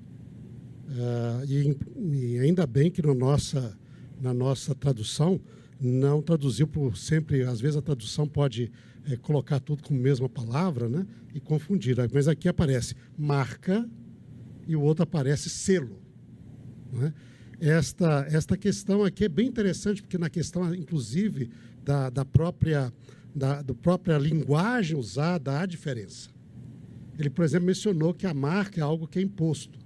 Ah, 0.89 1.43
e, 1.47 1.75
e 2.13 2.39
ainda 2.39 2.65
bem 2.67 2.91
que 2.91 3.01
na 3.01 3.13
nossa, 3.13 3.77
na 4.21 4.33
nossa 4.33 4.75
tradução 4.75 5.39
não 5.79 6.21
traduziu 6.21 6.67
por 6.67 6.97
sempre, 6.97 7.43
às 7.43 7.59
vezes 7.59 7.77
a 7.77 7.81
tradução 7.81 8.27
pode 8.27 8.71
é, 9.05 9.15
colocar 9.17 9.59
tudo 9.59 9.83
com 9.83 9.93
a 9.93 9.97
mesma 9.97 10.29
palavra 10.29 10.87
né? 10.87 11.05
e 11.33 11.39
confundir. 11.39 11.95
Mas 12.13 12.27
aqui 12.27 12.47
aparece 12.47 12.95
marca 13.17 13.87
e 14.67 14.75
o 14.75 14.81
outro 14.81 15.03
aparece 15.03 15.49
selo. 15.49 16.01
Não 16.91 17.05
é? 17.05 17.13
esta, 17.59 18.27
esta 18.29 18.57
questão 18.57 19.03
aqui 19.03 19.25
é 19.25 19.29
bem 19.29 19.47
interessante, 19.47 20.01
porque 20.01 20.17
na 20.17 20.29
questão, 20.29 20.73
inclusive, 20.73 21.49
da, 21.83 22.09
da, 22.09 22.25
própria, 22.25 22.91
da, 23.33 23.61
da 23.61 23.73
própria 23.73 24.17
linguagem 24.17 24.97
usada, 24.97 25.59
há 25.59 25.65
diferença. 25.65 26.29
Ele, 27.17 27.29
por 27.29 27.45
exemplo, 27.45 27.67
mencionou 27.67 28.13
que 28.13 28.27
a 28.27 28.33
marca 28.33 28.79
é 28.79 28.83
algo 28.83 29.07
que 29.07 29.19
é 29.19 29.21
imposto, 29.21 29.79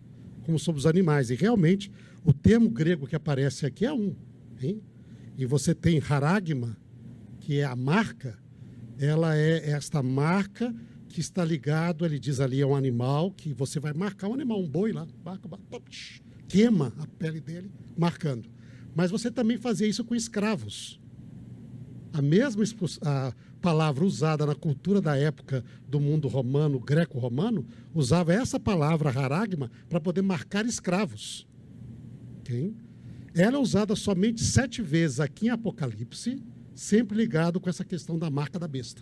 como 0.44 0.58
sobre 0.58 0.80
os 0.80 0.86
animais. 0.86 1.30
E, 1.30 1.36
realmente, 1.36 1.92
o 2.24 2.34
termo 2.34 2.70
grego 2.70 3.06
que 3.06 3.16
aparece 3.16 3.66
aqui 3.66 3.86
é 3.86 3.94
um. 3.94 4.16
Hein? 4.62 4.82
E 5.40 5.46
você 5.46 5.74
tem 5.74 6.04
haragma, 6.10 6.76
que 7.40 7.60
é 7.60 7.64
a 7.64 7.74
marca, 7.74 8.38
ela 9.00 9.38
é 9.38 9.70
esta 9.70 10.04
marca 10.04 10.76
que 11.08 11.22
está 11.22 11.46
ligado, 11.46 12.06
ele 12.06 12.20
diz 12.20 12.42
ali, 12.42 12.62
a 12.62 12.68
um 12.68 12.76
animal, 12.76 13.32
que 13.32 13.54
você 13.54 13.80
vai 13.80 13.94
marcar 13.94 14.28
um 14.28 14.34
animal, 14.34 14.60
um 14.60 14.68
boi 14.68 14.92
lá, 14.92 15.08
marca, 15.24 15.48
queima 16.46 16.94
a 16.98 17.08
pele 17.08 17.40
dele, 17.40 17.72
marcando. 17.98 18.50
Mas 18.94 19.12
você 19.12 19.32
também 19.32 19.58
fazia 19.58 19.88
isso 19.88 20.04
com 20.04 20.14
escravos. 20.14 21.00
A 22.12 22.22
mesma 22.22 22.62
a 23.02 23.34
palavra 23.62 24.04
usada 24.04 24.46
na 24.46 24.56
cultura 24.56 25.00
da 25.00 25.16
época 25.16 25.64
do 25.88 26.02
mundo 26.02 26.28
romano, 26.28 26.82
greco-romano, 26.82 27.66
usava 27.96 28.34
essa 28.34 28.60
palavra 28.60 29.10
haragma 29.10 29.72
para 29.88 30.02
poder 30.02 30.22
marcar 30.22 30.66
escravos. 30.66 31.48
Ok? 32.40 32.76
Ela 33.40 33.56
é 33.56 33.60
usada 33.60 33.96
somente 33.96 34.44
sete 34.44 34.82
vezes 34.82 35.22
aqui 35.22 35.46
em 35.46 35.50
Apocalipse, 35.50 36.44
sempre 36.76 37.16
ligado 37.18 37.58
com 37.58 37.70
essa 37.70 37.86
questão 37.86 38.20
da 38.20 38.30
marca 38.30 38.60
da 38.60 38.68
besta. 38.68 39.02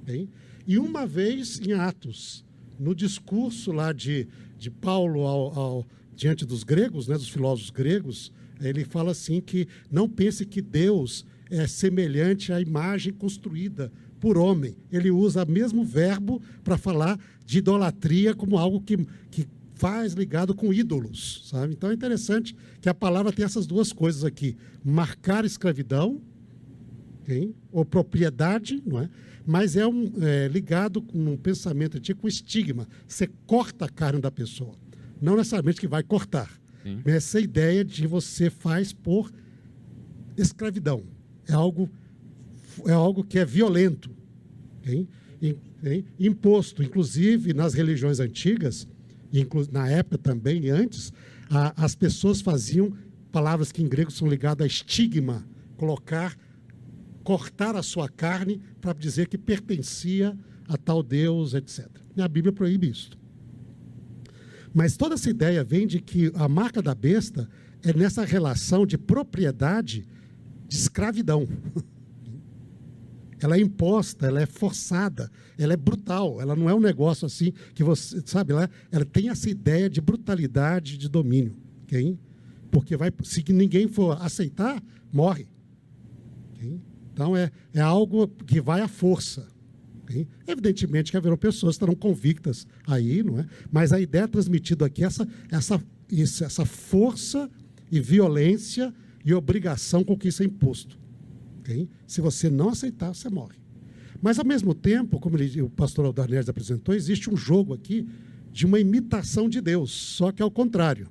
ok? 0.00 0.26
E 0.66 0.78
uma 0.78 1.06
vez 1.06 1.60
em 1.60 1.74
Atos, 1.74 2.46
no 2.80 2.94
discurso 2.94 3.72
lá 3.72 3.92
de, 3.92 4.26
de 4.56 4.70
Paulo 4.70 5.26
ao, 5.26 5.58
ao- 5.58 5.86
diante 6.16 6.46
dos 6.46 6.64
gregos, 6.64 7.08
né, 7.08 7.14
dos 7.14 7.28
filósofos 7.28 7.68
gregos, 7.70 8.32
ele 8.58 8.86
fala 8.86 9.10
assim 9.10 9.38
que 9.38 9.68
não 9.90 10.08
pense 10.08 10.46
que 10.46 10.62
Deus 10.62 11.26
é 11.50 11.66
semelhante 11.66 12.54
à 12.54 12.60
imagem 12.62 13.12
construída 13.12 13.92
por 14.18 14.38
homem. 14.38 14.74
Ele 14.90 15.10
usa 15.10 15.44
o 15.44 15.50
mesmo 15.50 15.84
verbo 15.84 16.40
para 16.62 16.78
falar 16.78 17.18
de 17.44 17.58
idolatria 17.58 18.34
como 18.34 18.56
algo 18.56 18.80
que, 18.80 18.96
que 19.30 19.46
faz 19.74 20.12
ligado 20.12 20.54
com 20.54 20.72
ídolos, 20.72 21.42
sabe? 21.50 21.74
Então 21.74 21.90
é 21.90 21.94
interessante 21.94 22.56
que 22.80 22.88
a 22.88 22.94
palavra 22.94 23.32
tem 23.32 23.44
essas 23.44 23.66
duas 23.66 23.92
coisas 23.92 24.24
aqui: 24.24 24.56
marcar 24.84 25.44
escravidão, 25.44 26.20
ou 27.72 27.84
propriedade, 27.84 28.82
não 28.86 29.00
é? 29.00 29.08
Mas 29.46 29.76
é, 29.76 29.86
um, 29.86 30.12
é 30.22 30.48
ligado 30.48 31.02
com 31.02 31.18
um 31.18 31.36
pensamento 31.36 31.98
antigo 31.98 32.20
com 32.20 32.28
estigma. 32.28 32.88
Você 33.06 33.28
corta 33.46 33.84
a 33.84 33.88
carne 33.88 34.20
da 34.20 34.30
pessoa, 34.30 34.74
não 35.20 35.36
necessariamente 35.36 35.80
que 35.80 35.88
vai 35.88 36.02
cortar. 36.02 36.50
Sim. 36.82 37.00
Essa 37.04 37.40
ideia 37.40 37.84
de 37.84 38.06
você 38.06 38.50
faz 38.50 38.92
por 38.92 39.32
escravidão 40.36 41.02
é 41.46 41.52
algo 41.52 41.90
é 42.86 42.92
algo 42.92 43.22
que 43.22 43.38
é 43.38 43.44
violento, 43.44 44.10
imposto, 46.18 46.82
inclusive 46.82 47.54
nas 47.54 47.72
religiões 47.72 48.18
antigas, 48.18 48.88
inclu- 49.40 49.68
na 49.70 49.88
época 49.88 50.18
também 50.18 50.70
antes, 50.70 51.12
a- 51.50 51.72
as 51.84 51.94
pessoas 51.94 52.40
faziam 52.40 52.92
palavras 53.32 53.72
que 53.72 53.82
em 53.82 53.88
grego 53.88 54.10
são 54.10 54.28
ligadas 54.28 54.64
a 54.64 54.66
estigma, 54.66 55.44
colocar, 55.76 56.36
cortar 57.22 57.74
a 57.76 57.82
sua 57.82 58.08
carne 58.08 58.60
para 58.80 58.92
dizer 58.92 59.28
que 59.28 59.36
pertencia 59.38 60.36
a 60.68 60.76
tal 60.76 61.02
Deus, 61.02 61.54
etc. 61.54 61.86
E 62.16 62.22
a 62.22 62.28
Bíblia 62.28 62.52
proíbe 62.52 62.88
isso. 62.90 63.10
Mas 64.72 64.96
toda 64.96 65.14
essa 65.14 65.30
ideia 65.30 65.62
vem 65.62 65.86
de 65.86 66.00
que 66.00 66.32
a 66.34 66.48
marca 66.48 66.82
da 66.82 66.94
besta 66.94 67.48
é 67.82 67.92
nessa 67.92 68.24
relação 68.24 68.84
de 68.86 68.96
propriedade 68.98 70.04
de 70.68 70.76
escravidão. 70.76 71.46
Ela 73.44 73.58
é 73.58 73.60
imposta, 73.60 74.26
ela 74.26 74.40
é 74.40 74.46
forçada, 74.46 75.30
ela 75.58 75.74
é 75.74 75.76
brutal, 75.76 76.40
ela 76.40 76.56
não 76.56 76.66
é 76.66 76.74
um 76.74 76.80
negócio 76.80 77.26
assim 77.26 77.52
que 77.74 77.84
você, 77.84 78.22
sabe, 78.24 78.54
ela, 78.54 78.70
ela 78.90 79.04
tem 79.04 79.28
essa 79.28 79.50
ideia 79.50 79.90
de 79.90 80.00
brutalidade, 80.00 80.96
de 80.96 81.10
domínio, 81.10 81.54
ok? 81.82 82.18
Porque 82.70 82.96
vai, 82.96 83.12
se 83.22 83.44
ninguém 83.52 83.86
for 83.86 84.16
aceitar, 84.22 84.82
morre. 85.12 85.46
ok? 86.54 86.80
Então 87.12 87.36
é, 87.36 87.50
é 87.74 87.82
algo 87.82 88.28
que 88.28 88.62
vai 88.62 88.80
à 88.80 88.88
força. 88.88 89.46
ok? 90.04 90.26
Evidentemente 90.46 91.10
que 91.10 91.16
haverão 91.18 91.36
pessoas 91.36 91.74
que 91.74 91.84
estarão 91.84 91.94
convictas 91.94 92.66
aí, 92.86 93.22
não 93.22 93.40
é? 93.40 93.46
Mas 93.70 93.92
a 93.92 94.00
ideia 94.00 94.26
transmitida 94.26 94.86
aqui 94.86 95.04
é 95.04 95.06
essa, 95.06 95.28
essa, 95.50 95.84
isso, 96.10 96.42
essa 96.42 96.64
força 96.64 97.50
e 97.92 98.00
violência 98.00 98.90
e 99.22 99.34
obrigação 99.34 100.02
com 100.02 100.16
que 100.16 100.28
isso 100.28 100.42
é 100.42 100.46
imposto. 100.46 101.03
Se 102.06 102.20
você 102.20 102.50
não 102.50 102.70
aceitar, 102.70 103.14
você 103.14 103.28
morre. 103.28 103.56
Mas, 104.20 104.38
ao 104.38 104.44
mesmo 104.44 104.74
tempo, 104.74 105.18
como 105.20 105.36
ele- 105.36 105.62
o 105.62 105.68
pastor 105.68 106.04
Aldarnés 106.06 106.48
apresentou, 106.48 106.94
existe 106.94 107.28
um 107.30 107.36
jogo 107.36 107.74
aqui 107.74 108.06
de 108.52 108.64
uma 108.66 108.78
imitação 108.78 109.48
de 109.48 109.60
Deus, 109.60 109.90
só 109.90 110.30
que 110.32 110.42
ao 110.42 110.50
contrário. 110.50 111.08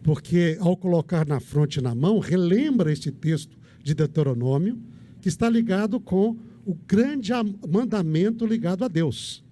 porque 0.00 0.56
ao 0.60 0.76
colocar 0.76 1.26
na 1.26 1.40
fronte 1.40 1.80
e 1.80 1.82
na 1.82 1.94
mão, 1.94 2.18
relembra 2.20 2.90
este 2.92 3.10
texto 3.10 3.58
de 3.82 3.94
Deuteronômio, 3.94 4.78
que 5.20 5.28
está 5.28 5.50
ligado 5.50 5.98
com 6.00 6.36
o 6.64 6.74
grande 6.86 7.32
mandamento 7.68 8.46
ligado 8.46 8.84
a 8.84 8.88
Deus. 8.88 9.44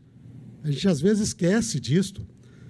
A 0.62 0.70
gente 0.70 0.88
às 0.88 1.00
vezes 1.00 1.28
esquece 1.28 1.80
disto, 1.80 2.26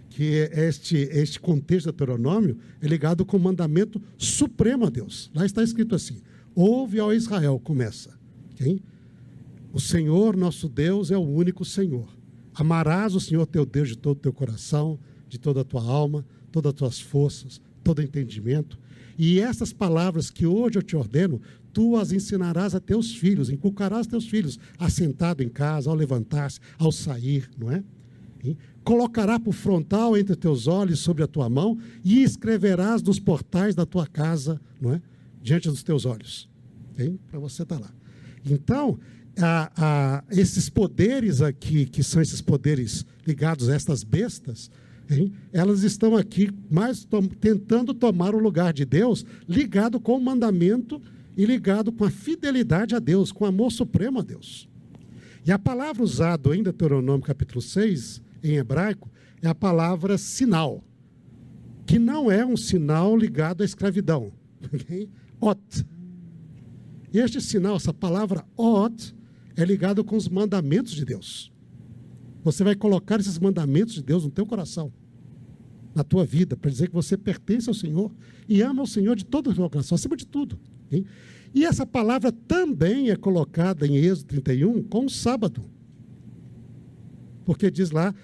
que 0.09 0.48
este, 0.52 0.96
este 0.96 1.38
contexto 1.38 1.86
do 1.86 1.92
Deuteronômio 1.92 2.57
é 2.80 2.88
ligado 2.88 3.24
com 3.24 3.36
o 3.36 3.40
mandamento 3.40 4.00
supremo 4.16 4.86
a 4.86 4.90
Deus. 4.90 5.30
Lá 5.34 5.44
está 5.44 5.62
escrito 5.62 5.94
assim: 5.94 6.16
Ouve 6.57 6.98
ao 6.98 7.12
Israel, 7.12 7.61
começa. 7.62 8.18
Okay? 8.54 8.80
O 9.74 9.78
Senhor 9.78 10.34
nosso 10.34 10.70
Deus 10.70 11.11
é 11.11 11.16
o 11.18 11.20
único 11.20 11.66
Senhor. 11.66 12.09
Amarás 12.54 13.14
o 13.14 13.20
Senhor 13.20 13.44
teu 13.46 13.66
Deus 13.66 13.90
de 13.90 13.98
todo 13.98 14.16
o 14.16 14.20
teu 14.20 14.32
coração, 14.32 14.98
de 15.28 15.38
toda 15.38 15.61
a 15.61 15.64
tua 15.64 15.82
alma, 15.82 16.24
todas 16.50 16.70
as 16.70 16.78
tuas 16.78 16.98
forças, 17.00 17.61
todo 17.84 18.00
entendimento. 18.00 18.78
E 19.18 19.38
essas 19.38 19.70
palavras 19.70 20.30
que 20.30 20.46
hoje 20.46 20.78
eu 20.78 20.82
te 20.82 20.96
ordeno, 20.96 21.42
tu 21.74 21.94
as 21.94 22.11
ensinarás 22.11 22.74
a 22.74 22.80
teus 22.80 23.14
filhos, 23.14 23.50
inculcarás 23.50 24.07
teus 24.07 24.26
filhos, 24.26 24.59
assentado 24.78 25.42
em 25.42 25.50
casa, 25.50 25.90
ao 25.90 25.94
levantar-se, 25.94 26.59
ao 26.78 26.90
sair, 26.90 27.50
não 27.59 27.70
é? 27.70 27.84
E 28.42 28.57
colocará 28.82 29.38
por 29.38 29.52
frontal 29.52 30.16
entre 30.16 30.34
teus 30.34 30.66
olhos 30.66 31.00
sobre 31.00 31.22
a 31.22 31.26
tua 31.26 31.50
mão 31.50 31.78
e 32.02 32.22
escreverás 32.22 33.02
nos 33.02 33.20
portais 33.20 33.74
da 33.74 33.84
tua 33.84 34.07
casa, 34.07 34.59
não 34.80 34.94
é? 34.94 35.02
Diante 35.47 35.68
dos 35.68 35.84
teus 35.84 36.05
olhos. 36.05 36.49
Para 37.30 37.38
você 37.38 37.62
estar 37.62 37.76
tá 37.76 37.80
lá. 37.80 37.94
Então, 38.44 38.99
a, 39.38 39.70
a, 39.76 40.24
esses 40.32 40.68
poderes 40.68 41.40
aqui, 41.40 41.86
que 41.86 42.03
são 42.03 42.20
esses 42.20 42.40
poderes 42.40 43.07
ligados 43.24 43.68
a 43.68 43.74
estas 43.76 44.03
bestas, 44.03 44.68
Hein? 45.09 45.32
Elas 45.53 45.84
estão 45.84 46.16
aqui 46.16 46.51
mais 46.68 47.07
tentando 47.40 47.94
tomar 47.94 48.34
o 48.34 48.40
lugar 48.40 48.72
de 48.72 48.84
Deus, 48.84 49.24
ligado 49.49 50.01
com 50.01 50.16
o 50.16 50.20
mandamento 50.20 51.01
e 51.36 51.44
ligado 51.44 51.92
com 51.92 52.05
a 52.05 52.11
fidelidade 52.11 52.92
a 52.92 52.99
Deus, 52.99 53.30
com 53.30 53.44
o 53.44 53.47
amor 53.47 53.70
supremo 53.70 54.18
a 54.18 54.22
Deus. 54.22 54.68
E 55.44 55.53
a 55.53 55.59
palavra 55.61 56.03
usada 56.03 56.57
em 56.57 56.62
Deuteronômio 56.64 57.24
capítulo 57.24 57.62
6, 57.62 58.20
em 58.42 58.57
hebraico, 58.57 59.09
é 59.40 59.47
a 59.47 59.55
palavra 59.55 60.18
sinal, 60.18 60.82
que 61.86 62.01
não 62.01 62.28
é 62.28 62.44
um 62.44 62.57
sinal 62.57 63.16
ligado 63.16 63.62
à 63.62 63.64
escravidão. 63.64 64.32
Okay? 64.74 65.09
Ot. 65.41 65.87
Este 67.12 67.41
sinal, 67.41 67.76
essa 67.76 67.95
palavra 67.95 68.45
ot, 68.57 69.14
é 69.57 69.64
ligado 69.64 70.05
com 70.05 70.16
os 70.16 70.28
mandamentos 70.28 70.93
de 70.93 71.05
Deus. 71.05 71.53
Você 72.45 72.62
vai 72.62 72.74
colocar 72.74 73.18
esses 73.18 73.39
mandamentos 73.39 73.95
de 73.95 74.03
Deus 74.03 74.24
no 74.24 74.30
teu 74.30 74.47
coração, 74.47 74.93
na 75.95 76.05
tua 76.05 76.24
vida, 76.24 76.57
para 76.57 76.70
dizer 76.70 76.89
que 76.89 76.95
você 76.95 77.16
pertence 77.16 77.68
ao 77.68 77.74
Senhor 77.74 78.12
e 78.49 78.61
ama 78.62 78.82
o 78.82 78.87
Senhor 78.87 79.16
de 79.16 79.24
todo 79.24 79.51
o 79.51 79.55
teu 79.55 79.68
coração, 79.68 79.97
acima 79.97 80.16
de 80.16 80.26
tudo. 80.26 80.59
Hein? 80.93 81.05
E 81.55 81.64
essa 81.64 81.87
palavra 81.87 82.30
também 82.30 83.11
é 83.11 83.16
colocada 83.16 83.87
em 83.87 83.97
Êxodo 83.97 84.26
31 84.26 84.82
com 84.84 85.07
o 85.07 85.11
sábado. 85.11 85.64
Porque 87.45 87.70
diz 87.70 87.91
lá, 87.91 88.14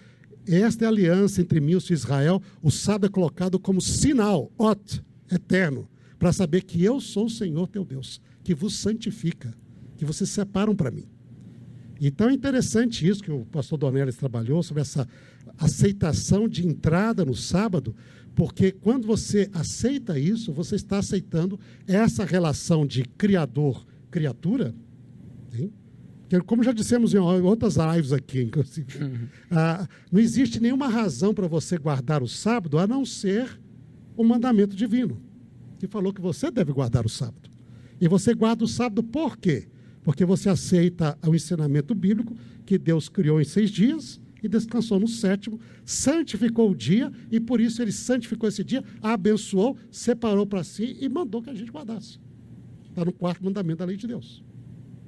esta 0.47 0.85
é 0.85 0.87
a 0.87 0.91
aliança 0.91 1.41
entre 1.41 1.61
mim 1.61 1.73
e 1.73 1.93
Israel, 1.93 2.43
o 2.63 2.71
sábado 2.71 3.07
é 3.07 3.09
colocado 3.09 3.59
como 3.59 3.81
sinal, 3.81 4.53
ot, 4.59 5.03
eterno, 5.31 5.89
para 6.23 6.33
saber 6.33 6.63
que 6.63 6.85
eu 6.85 7.01
sou 7.01 7.27
o 7.27 7.29
Senhor 7.31 7.67
teu 7.67 7.85
Deus, 7.85 8.21
que 8.45 8.55
vos 8.55 8.77
santifica, 8.77 9.53
que 9.97 10.05
vocês 10.05 10.31
separam 10.31 10.73
para 10.73 10.89
mim. 10.89 11.09
Então 12.01 12.31
é 12.31 12.33
interessante 12.33 13.05
isso 13.05 13.25
que 13.25 13.33
o 13.33 13.45
pastor 13.47 13.77
Donelis 13.77 14.15
trabalhou 14.15 14.63
sobre 14.63 14.83
essa 14.83 15.09
aceitação 15.59 16.49
de 16.49 16.65
entrada 16.65 17.25
no 17.25 17.35
sábado, 17.35 17.93
porque 18.37 18.71
quando 18.71 19.05
você 19.05 19.51
aceita 19.53 20.17
isso, 20.17 20.53
você 20.53 20.77
está 20.77 21.01
aceitando 21.01 21.59
essa 21.89 22.25
relação 22.25 22.87
de 22.87 23.03
criador-criatura. 23.03 24.73
Como 26.47 26.63
já 26.63 26.71
dissemos 26.71 27.15
em 27.15 27.19
outras 27.19 27.75
lives 27.75 28.13
aqui, 28.13 28.43
inclusive, 28.43 29.03
uhum. 29.03 29.27
ah, 29.51 29.89
não 30.13 30.21
existe 30.21 30.61
nenhuma 30.61 30.87
razão 30.87 31.35
para 31.35 31.49
você 31.49 31.77
guardar 31.77 32.23
o 32.23 32.29
sábado 32.29 32.79
a 32.79 32.87
não 32.87 33.05
ser 33.05 33.61
o 34.17 34.23
mandamento 34.23 34.77
divino, 34.77 35.21
que 35.83 35.89
falou 35.89 36.13
que 36.13 36.21
você 36.21 36.49
deve 36.49 36.73
guardar 36.73 37.05
o 37.05 37.09
sábado. 37.09 37.51
E 38.01 38.07
você 38.07 38.33
guarda 38.35 38.63
o 38.63 38.69
sábado 38.69 39.03
por 39.03 39.37
quê? 39.37 39.67
Porque 40.05 40.25
você 40.25 40.49
aceita 40.49 41.19
o 41.27 41.35
ensinamento 41.35 41.93
bíblico 41.93 42.37
que 42.65 42.79
Deus 42.79 43.09
criou 43.09 43.41
em 43.41 43.45
seis 43.45 43.69
dias 43.69 44.21
e 44.41 44.47
descansou 44.47 45.01
no 45.01 45.09
sétimo, 45.09 45.59
santificou 45.85 46.71
o 46.71 46.75
dia 46.75 47.13
e 47.33 47.41
por 47.41 47.61
isso 47.61 47.83
ele 47.83 47.91
santificou 47.91 48.49
esse 48.49 48.63
dia, 48.63 48.85
abençoou, 49.03 49.77
separou 49.91 50.47
para 50.47 50.63
si 50.63 50.97
e 51.01 51.09
mandou 51.09 51.43
que 51.43 51.51
a 51.51 51.55
gente 51.55 51.73
guardasse. 51.73 52.21
Está 52.89 53.05
no 53.05 53.13
quarto 53.13 53.45
mandamento 53.45 53.79
da 53.79 53.85
lei 53.85 53.97
de 53.97 54.07
Deus. 54.07 54.41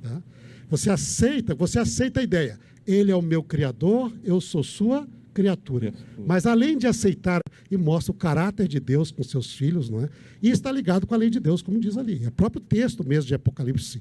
Tá? 0.03 0.21
Você 0.69 0.91
aceita, 0.91 1.55
você 1.55 1.79
aceita 1.79 2.19
a 2.19 2.23
ideia. 2.25 2.59
Ele 2.85 3.13
é 3.13 3.17
o 3.17 3.23
meu 3.23 3.45
criador, 3.45 4.13
eu 4.25 4.41
sou 4.41 4.65
sua 4.65 5.07
criatura. 5.35 5.93
Mas 6.27 6.47
além 6.47 6.79
de 6.79 6.87
aceitar 6.87 7.41
e 7.71 7.77
mostra 7.77 8.13
o 8.13 8.15
caráter 8.15 8.69
de 8.69 8.81
Deus 8.81 9.11
com 9.11 9.23
seus 9.23 9.53
filhos, 9.53 9.91
não 9.91 10.01
é? 10.01 10.09
E 10.43 10.49
está 10.49 10.71
ligado 10.71 11.07
com 11.07 11.15
a 11.15 11.19
lei 11.19 11.29
de 11.29 11.41
Deus, 11.41 11.61
como 11.61 11.79
diz 11.79 11.99
ali. 11.99 12.25
É 12.25 12.29
o 12.29 12.33
próprio 12.33 12.61
texto 12.61 13.07
mesmo 13.07 13.29
de 13.29 13.35
Apocalipse 13.35 14.01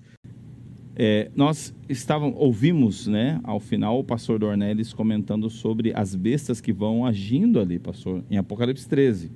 é, 0.95 1.31
nós 1.35 1.73
estavam, 1.89 2.33
ouvimos, 2.35 3.07
né, 3.07 3.39
ao 3.43 3.59
final, 3.59 3.99
o 3.99 4.03
pastor 4.03 4.37
Dornelles 4.37 4.93
comentando 4.93 5.49
sobre 5.49 5.91
as 5.95 6.13
bestas 6.13 6.61
que 6.61 6.71
vão 6.71 7.05
agindo 7.05 7.59
ali, 7.59 7.79
pastor, 7.79 8.23
em 8.29 8.37
Apocalipse 8.37 8.87
13. 8.87 9.31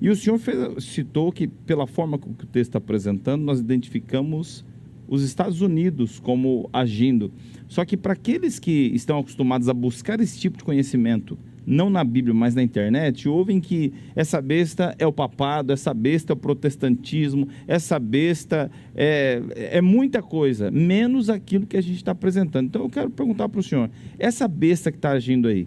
E 0.00 0.08
o 0.08 0.16
senhor 0.16 0.38
fez, 0.38 0.84
citou 0.84 1.30
que, 1.30 1.46
pela 1.46 1.86
forma 1.86 2.18
que 2.18 2.28
o 2.28 2.46
texto 2.46 2.70
está 2.70 2.78
apresentando, 2.78 3.42
nós 3.42 3.60
identificamos 3.60 4.64
os 5.08 5.22
Estados 5.22 5.60
Unidos 5.60 6.18
como 6.18 6.68
agindo. 6.72 7.32
Só 7.68 7.84
que 7.84 7.96
para 7.96 8.12
aqueles 8.12 8.58
que 8.58 8.90
estão 8.94 9.18
acostumados 9.18 9.68
a 9.68 9.74
buscar 9.74 10.20
esse 10.20 10.38
tipo 10.38 10.58
de 10.58 10.64
conhecimento, 10.64 11.38
não 11.66 11.88
na 11.88 12.04
Bíblia, 12.04 12.34
mas 12.34 12.54
na 12.54 12.62
internet, 12.62 13.28
ouvem 13.28 13.60
que 13.60 13.92
essa 14.14 14.40
besta 14.40 14.94
é 14.98 15.06
o 15.06 15.12
papado, 15.12 15.72
essa 15.72 15.94
besta 15.94 16.32
é 16.32 16.34
o 16.34 16.36
protestantismo, 16.36 17.48
essa 17.66 17.98
besta 17.98 18.70
é, 18.94 19.42
é 19.56 19.80
muita 19.80 20.22
coisa, 20.22 20.70
menos 20.70 21.30
aquilo 21.30 21.66
que 21.66 21.76
a 21.76 21.80
gente 21.80 21.96
está 21.96 22.12
apresentando. 22.12 22.66
Então 22.66 22.82
eu 22.82 22.90
quero 22.90 23.10
perguntar 23.10 23.48
para 23.48 23.60
o 23.60 23.62
senhor: 23.62 23.90
essa 24.18 24.46
besta 24.46 24.90
que 24.90 24.98
está 24.98 25.12
agindo 25.12 25.48
aí, 25.48 25.66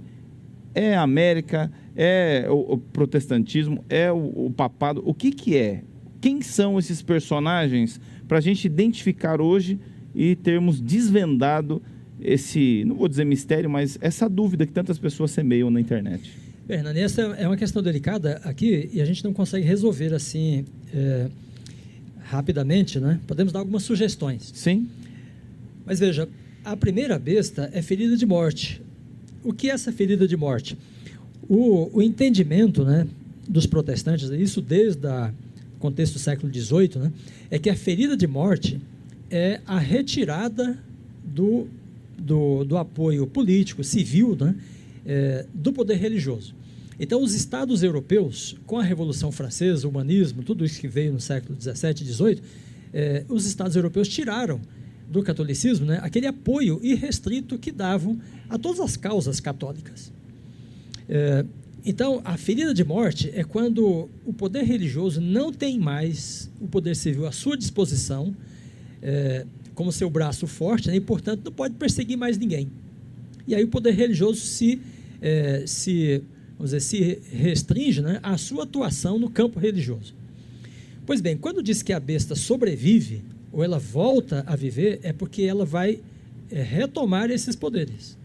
é 0.74 0.96
a 0.96 1.02
América, 1.02 1.72
é 1.96 2.46
o, 2.50 2.74
o 2.74 2.78
protestantismo, 2.78 3.84
é 3.90 4.12
o, 4.12 4.46
o, 4.46 4.54
papado? 4.56 5.02
O 5.04 5.14
que, 5.14 5.32
que 5.32 5.58
é? 5.58 5.84
Quem 6.22 6.42
são 6.42 6.78
esses 6.78 7.02
personagens 7.02 8.00
para 8.28 8.38
a 8.38 8.42
gente 8.42 8.66
identificar 8.66 9.42
hoje 9.42 9.80
e 10.14 10.36
termos 10.36 10.82
desvendado 10.82 11.82
esse, 12.20 12.84
não 12.86 12.96
vou 12.96 13.08
dizer 13.08 13.26
mistério, 13.26 13.70
mas 13.70 13.98
essa 14.02 14.28
dúvida 14.28 14.66
que 14.66 14.74
tantas 14.74 14.98
pessoas 14.98 15.32
semeiam 15.32 15.70
na 15.70 15.80
internet? 15.80 16.32
Fernando, 16.66 16.98
essa 16.98 17.22
é 17.22 17.48
uma 17.48 17.56
questão 17.56 17.82
delicada 17.82 18.42
aqui 18.44 18.90
e 18.92 19.02
a 19.02 19.06
gente 19.06 19.24
não 19.24 19.32
consegue 19.32 19.66
resolver 19.66 20.14
assim 20.14 20.66
é, 20.94 21.30
rapidamente, 22.24 23.00
né? 23.00 23.20
Podemos 23.26 23.54
dar 23.54 23.60
algumas 23.60 23.84
sugestões. 23.84 24.52
Sim. 24.54 24.90
Mas 25.86 26.00
veja, 26.00 26.28
a 26.66 26.76
primeira 26.76 27.18
besta 27.18 27.70
é 27.72 27.82
ferida 27.82 28.18
de 28.18 28.26
morte. 28.26 28.82
O 29.44 29.54
que 29.54 29.70
é 29.70 29.74
essa 29.74 29.92
ferida 29.92 30.28
de 30.28 30.36
morte? 30.36 30.78
O, 31.48 31.90
o 32.00 32.02
entendimento 32.02 32.84
né, 32.84 33.08
dos 33.48 33.66
protestantes, 33.66 34.30
isso 34.32 34.62
desde 34.62 35.08
o 35.08 35.32
contexto 35.80 36.14
do 36.14 36.20
século 36.20 36.54
XVIII, 36.54 36.98
né, 36.98 37.14
é 37.50 37.60
que 37.60 37.70
a 37.70 37.76
ferida 37.76 38.16
de 38.16 38.28
morte 38.28 38.80
é 39.30 39.62
a 39.66 39.78
retirada 39.78 40.78
do 41.24 41.68
do, 42.18 42.64
do 42.66 42.78
apoio 42.78 43.28
político, 43.28 43.84
civil, 43.84 44.36
né, 44.36 44.56
é, 45.06 45.46
do 45.54 45.72
poder 45.72 45.96
religioso. 45.96 46.56
Então, 47.00 47.22
os 47.22 47.36
estados 47.36 47.84
europeus, 47.84 48.58
com 48.66 48.80
a 48.80 48.84
Revolução 48.84 49.32
Francesa, 49.32 49.86
o 49.86 49.92
humanismo, 49.92 50.42
tudo 50.42 50.66
isso 50.66 50.82
que 50.82 50.88
veio 50.88 51.14
no 51.14 51.20
século 51.20 51.56
XVII 51.62 51.92
e 52.02 52.06
XVIII, 52.06 52.42
os 53.30 53.46
estados 53.46 53.76
europeus 53.76 54.08
tiraram 54.08 54.60
do 55.08 55.22
catolicismo 55.22 55.86
né, 55.86 56.00
aquele 56.02 56.26
apoio 56.26 56.80
irrestrito 56.82 57.58
que 57.60 57.72
davam 57.72 58.20
a 58.50 58.58
todas 58.58 58.80
as 58.80 58.98
causas 58.98 59.40
católicas. 59.40 60.12
É, 61.08 61.46
então, 61.86 62.22
a 62.26 62.38
ferida 62.38 62.74
de 62.74 62.84
morte 62.84 63.32
é 63.34 63.44
quando 63.44 64.10
o 64.26 64.34
poder 64.34 64.64
religioso 64.64 65.22
não 65.22 65.54
tem 65.54 65.80
mais 65.80 66.50
o 66.60 66.68
poder 66.68 66.96
civil 66.96 67.26
à 67.26 67.32
sua 67.32 67.58
disposição, 67.58 68.36
é, 69.02 69.46
como 69.74 69.92
seu 69.92 70.10
braço 70.10 70.48
forte, 70.48 70.90
né, 70.90 70.96
e 70.96 71.00
portanto 71.02 71.44
não 71.46 71.52
pode 71.52 71.76
perseguir 71.76 72.18
mais 72.18 72.38
ninguém. 72.38 72.68
E 73.48 73.56
aí 73.56 73.64
o 73.64 73.68
poder 73.68 73.92
religioso 73.92 74.42
se, 74.42 74.82
é, 75.22 75.64
se, 75.66 76.22
vamos 76.58 76.72
dizer, 76.72 76.82
se 76.82 77.22
restringe 77.32 78.02
né, 78.02 78.20
à 78.22 78.38
sua 78.38 78.64
atuação 78.64 79.18
no 79.18 79.30
campo 79.30 79.60
religioso. 79.60 80.14
Pois 81.06 81.22
bem, 81.22 81.38
quando 81.38 81.64
diz 81.64 81.82
que 81.82 81.94
a 81.94 82.00
besta 82.00 82.36
sobrevive, 82.36 83.22
ou 83.52 83.64
ela 83.64 83.80
volta 83.80 84.44
a 84.46 84.56
viver, 84.56 85.00
é 85.04 85.14
porque 85.14 85.44
ela 85.44 85.64
vai 85.64 86.02
é, 86.52 86.62
retomar 86.62 87.32
esses 87.32 87.56
poderes. 87.56 88.17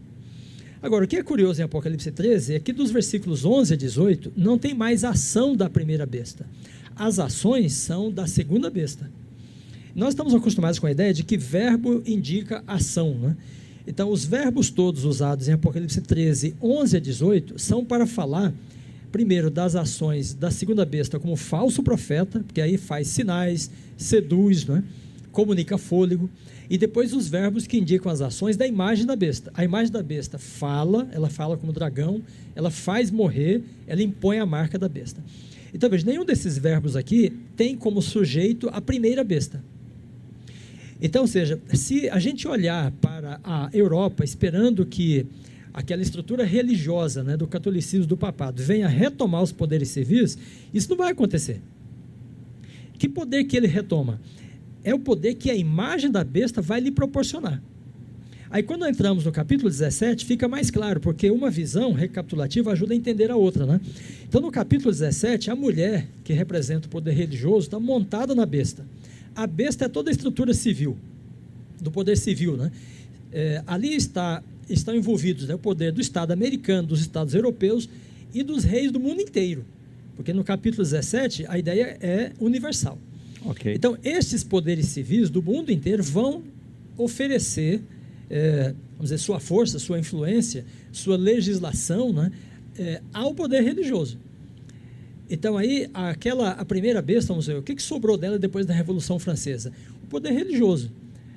Agora, 0.83 1.05
o 1.05 1.07
que 1.07 1.15
é 1.15 1.23
curioso 1.23 1.61
em 1.61 1.63
Apocalipse 1.63 2.11
13 2.11 2.55
é 2.55 2.59
que 2.59 2.73
dos 2.73 2.91
versículos 2.91 3.45
11 3.45 3.73
a 3.73 3.77
18 3.77 4.33
não 4.35 4.57
tem 4.57 4.73
mais 4.73 5.05
ação 5.05 5.55
da 5.55 5.69
primeira 5.69 6.05
besta. 6.05 6.45
As 6.93 7.19
ações 7.19 7.71
são 7.71 8.11
da 8.11 8.27
segunda 8.27 8.69
besta. 8.69 9.09
Nós 9.95 10.09
estamos 10.09 10.35
acostumados 10.35 10.79
com 10.79 10.85
a 10.85 10.91
ideia 10.91 11.13
de 11.13 11.23
que 11.23 11.37
verbo 11.37 12.03
indica 12.05 12.61
ação. 12.67 13.13
Né? 13.13 13.37
Então, 13.87 14.09
os 14.09 14.25
verbos 14.25 14.69
todos 14.69 15.05
usados 15.05 15.47
em 15.47 15.53
Apocalipse 15.53 16.01
13, 16.01 16.55
11 16.61 16.97
a 16.97 16.99
18 16.99 17.57
são 17.57 17.85
para 17.85 18.05
falar, 18.05 18.53
primeiro, 19.09 19.49
das 19.49 19.77
ações 19.77 20.33
da 20.33 20.51
segunda 20.51 20.83
besta 20.83 21.17
como 21.17 21.37
falso 21.37 21.81
profeta, 21.81 22.41
porque 22.41 22.59
aí 22.59 22.77
faz 22.77 23.07
sinais, 23.07 23.71
seduz, 23.95 24.65
né? 24.65 24.83
comunica 25.31 25.77
fôlego 25.77 26.29
e 26.69 26.77
depois 26.77 27.13
os 27.13 27.27
verbos 27.27 27.67
que 27.67 27.77
indicam 27.77 28.11
as 28.11 28.21
ações 28.21 28.57
da 28.57 28.65
imagem 28.65 29.05
da 29.05 29.15
besta. 29.15 29.51
A 29.53 29.63
imagem 29.63 29.91
da 29.91 30.01
besta 30.01 30.37
fala, 30.37 31.07
ela 31.11 31.29
fala 31.29 31.57
como 31.57 31.71
dragão, 31.71 32.21
ela 32.55 32.71
faz 32.71 33.11
morrer, 33.11 33.63
ela 33.87 34.01
impõe 34.01 34.39
a 34.39 34.45
marca 34.45 34.77
da 34.77 34.87
besta. 34.87 35.23
Então 35.73 35.89
veja, 35.89 36.05
nenhum 36.05 36.23
desses 36.23 36.57
verbos 36.57 36.95
aqui 36.95 37.33
tem 37.55 37.75
como 37.75 38.01
sujeito 38.01 38.69
a 38.71 38.79
primeira 38.79 39.23
besta. 39.23 39.63
Então, 41.01 41.23
ou 41.23 41.27
seja, 41.27 41.59
se 41.73 42.09
a 42.09 42.17
gente 42.17 42.47
olhar 42.47 42.91
para 42.91 43.39
a 43.43 43.69
Europa 43.73 44.23
esperando 44.23 44.85
que 44.85 45.25
aquela 45.73 46.01
estrutura 46.01 46.45
religiosa 46.45 47.23
né, 47.23 47.35
do 47.35 47.47
catolicismo, 47.47 48.05
do 48.05 48.15
papado, 48.15 48.61
venha 48.63 48.87
retomar 48.87 49.41
os 49.41 49.51
poderes 49.51 49.89
civis, 49.89 50.37
isso 50.73 50.89
não 50.89 50.97
vai 50.97 51.11
acontecer. 51.11 51.59
Que 52.97 53.09
poder 53.09 53.43
que 53.45 53.57
ele 53.57 53.67
retoma? 53.67 54.21
É 54.83 54.93
o 54.93 54.99
poder 54.99 55.35
que 55.35 55.49
a 55.49 55.55
imagem 55.55 56.11
da 56.11 56.23
besta 56.23 56.61
vai 56.61 56.79
lhe 56.79 56.91
proporcionar. 56.91 57.61
Aí, 58.53 58.61
quando 58.61 58.85
entramos 58.85 59.25
no 59.25 59.31
capítulo 59.31 59.67
17, 59.67 60.25
fica 60.25 60.47
mais 60.47 60.69
claro, 60.69 60.99
porque 60.99 61.31
uma 61.31 61.49
visão 61.49 61.91
recapitulativa 61.91 62.71
ajuda 62.71 62.93
a 62.93 62.95
entender 62.95 63.31
a 63.31 63.35
outra. 63.35 63.65
Né? 63.65 63.81
Então, 64.29 64.39
no 64.39 64.51
capítulo 64.51 64.91
17, 64.91 65.49
a 65.49 65.55
mulher, 65.55 66.07
que 66.23 66.33
representa 66.33 66.85
o 66.85 66.89
poder 66.89 67.13
religioso, 67.13 67.65
está 67.65 67.79
montada 67.79 68.35
na 68.35 68.45
besta. 68.45 68.85
A 69.35 69.47
besta 69.47 69.85
é 69.85 69.89
toda 69.89 70.11
a 70.11 70.13
estrutura 70.13 70.53
civil, 70.53 70.95
do 71.81 71.89
poder 71.89 72.15
civil. 72.15 72.55
Né? 72.55 72.71
É, 73.31 73.63
ali 73.65 73.95
está, 73.95 74.43
estão 74.69 74.95
envolvidos 74.95 75.47
né, 75.47 75.55
o 75.55 75.59
poder 75.59 75.91
do 75.91 75.99
Estado 75.99 76.31
americano, 76.31 76.89
dos 76.89 77.01
Estados 77.01 77.33
europeus 77.33 77.89
e 78.31 78.43
dos 78.43 78.63
reis 78.63 78.91
do 78.91 78.99
mundo 78.99 79.19
inteiro. 79.19 79.65
Porque 80.15 80.31
no 80.31 80.43
capítulo 80.43 80.83
17, 80.83 81.45
a 81.47 81.57
ideia 81.57 81.97
é 81.99 82.31
universal. 82.39 82.99
Okay. 83.45 83.73
Então, 83.73 83.97
estes 84.03 84.43
poderes 84.43 84.87
civis 84.87 85.29
do 85.29 85.41
mundo 85.41 85.71
inteiro 85.71 86.01
vão 86.01 86.43
oferecer, 86.97 87.81
é, 88.29 88.73
vamos 88.93 89.09
dizer, 89.09 89.17
sua 89.17 89.39
força, 89.39 89.79
sua 89.79 89.99
influência, 89.99 90.65
sua 90.91 91.17
legislação 91.17 92.13
né, 92.13 92.31
é, 92.77 93.01
ao 93.13 93.33
poder 93.33 93.61
religioso. 93.61 94.17
Então, 95.29 95.57
aí, 95.57 95.89
aquela, 95.93 96.51
a 96.51 96.65
primeira 96.65 97.01
besta, 97.01 97.29
vamos 97.29 97.47
ver, 97.47 97.57
o 97.57 97.63
que, 97.63 97.75
que 97.75 97.81
sobrou 97.81 98.17
dela 98.17 98.39
depois 98.39 98.65
da 98.65 98.73
Revolução 98.73 99.19
Francesa? 99.19 99.71
O 100.03 100.07
poder 100.07 100.31
religioso, 100.31 100.91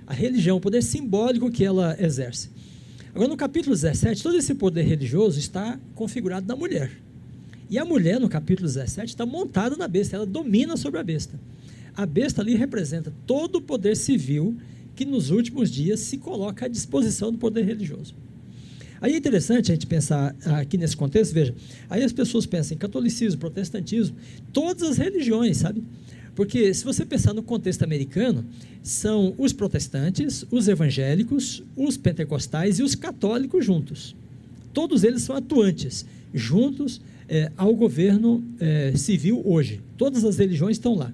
a 0.07 0.13
religião, 0.13 0.59
o 0.59 0.61
poder 0.61 0.83
simbólico 0.83 1.51
que 1.51 1.65
ela 1.65 1.97
exerce. 1.99 2.51
Agora, 3.15 3.29
no 3.29 3.37
capítulo 3.37 3.75
17, 3.75 4.23
todo 4.23 4.37
esse 4.37 4.55
poder 4.55 4.83
religioso 4.83 5.39
está 5.39 5.81
configurado 5.95 6.47
na 6.47 6.55
mulher. 6.55 6.91
E 7.71 7.79
a 7.79 7.85
mulher, 7.85 8.21
no 8.21 8.29
capítulo 8.29 8.69
17, 8.69 9.09
está 9.09 9.27
montada 9.27 9.75
na 9.77 9.89
besta, 9.89 10.17
ela 10.17 10.27
domina 10.27 10.77
sobre 10.77 11.01
a 11.01 11.03
besta 11.03 11.39
a 11.97 12.05
besta 12.05 12.43
ali 12.43 12.55
representa 12.55 13.13
todo 13.27 13.57
o 13.57 13.63
poder 13.63 13.97
civil 13.97 14.57
que 14.95 15.05
nos 15.05 15.31
últimos 15.31 15.71
dias 15.71 16.01
se 16.01 16.19
coloca 16.19 16.67
à 16.67 16.69
disposição 16.69 17.33
do 17.33 17.39
poder 17.39 17.65
religioso. 17.65 18.15
Aí 19.01 19.15
é 19.15 19.17
interessante 19.17 19.71
a 19.71 19.75
gente 19.75 19.87
pensar 19.87 20.35
aqui 20.45 20.79
nesse 20.79 20.97
contexto, 20.97 21.33
veja, 21.33 21.55
aí 21.89 22.03
as 22.03 22.13
pessoas 22.13 22.47
pensam 22.47 22.75
em 22.75 22.79
catolicismo, 22.79 23.39
protestantismo, 23.39 24.17
todas 24.53 24.83
as 24.83 24.97
religiões, 24.97 25.59
sabe? 25.59 25.83
Porque 26.35 26.73
se 26.73 26.85
você 26.85 27.05
pensar 27.05 27.33
no 27.33 27.43
contexto 27.43 27.83
americano, 27.83 28.45
são 28.83 29.35
os 29.39 29.53
protestantes, 29.53 30.45
os 30.51 30.69
evangélicos, 30.69 31.63
os 31.75 31.97
pentecostais 31.97 32.79
e 32.79 32.83
os 32.83 32.95
católicos 32.95 33.65
juntos. 33.65 34.15
Todos 34.73 35.03
eles 35.03 35.23
são 35.23 35.35
atuantes, 35.35 36.05
juntos 36.35 37.01
é, 37.29 37.51
ao 37.57 37.75
governo 37.75 38.45
é, 38.61 38.93
civil 38.97 39.43
hoje. 39.45 39.81
Todas 39.97 40.25
as 40.25 40.37
religiões 40.37 40.77
estão 40.77 40.95
lá. 40.95 41.13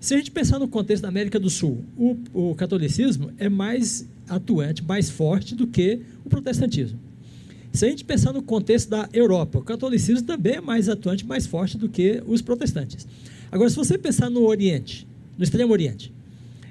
Se 0.00 0.14
a 0.14 0.18
gente 0.18 0.30
pensar 0.30 0.58
no 0.58 0.68
contexto 0.68 1.02
da 1.02 1.08
América 1.08 1.38
do 1.38 1.50
Sul, 1.50 1.84
o, 1.96 2.16
o 2.32 2.54
catolicismo 2.54 3.30
é 3.38 3.48
mais 3.48 4.06
atuante, 4.28 4.84
mais 4.84 5.10
forte 5.10 5.54
do 5.54 5.66
que 5.66 6.00
o 6.24 6.28
protestantismo. 6.28 6.98
Se 7.72 7.84
a 7.84 7.88
gente 7.90 8.04
pensar 8.04 8.32
no 8.32 8.42
contexto 8.42 8.88
da 8.88 9.08
Europa, 9.12 9.58
o 9.58 9.62
catolicismo 9.62 10.26
também 10.26 10.54
é 10.54 10.60
mais 10.60 10.88
atuante, 10.88 11.26
mais 11.26 11.46
forte 11.46 11.76
do 11.76 11.88
que 11.88 12.22
os 12.26 12.40
protestantes. 12.40 13.06
Agora, 13.50 13.68
se 13.68 13.76
você 13.76 13.98
pensar 13.98 14.30
no 14.30 14.46
Oriente, 14.46 15.06
no 15.36 15.44
Extremo 15.44 15.72
Oriente, 15.72 16.12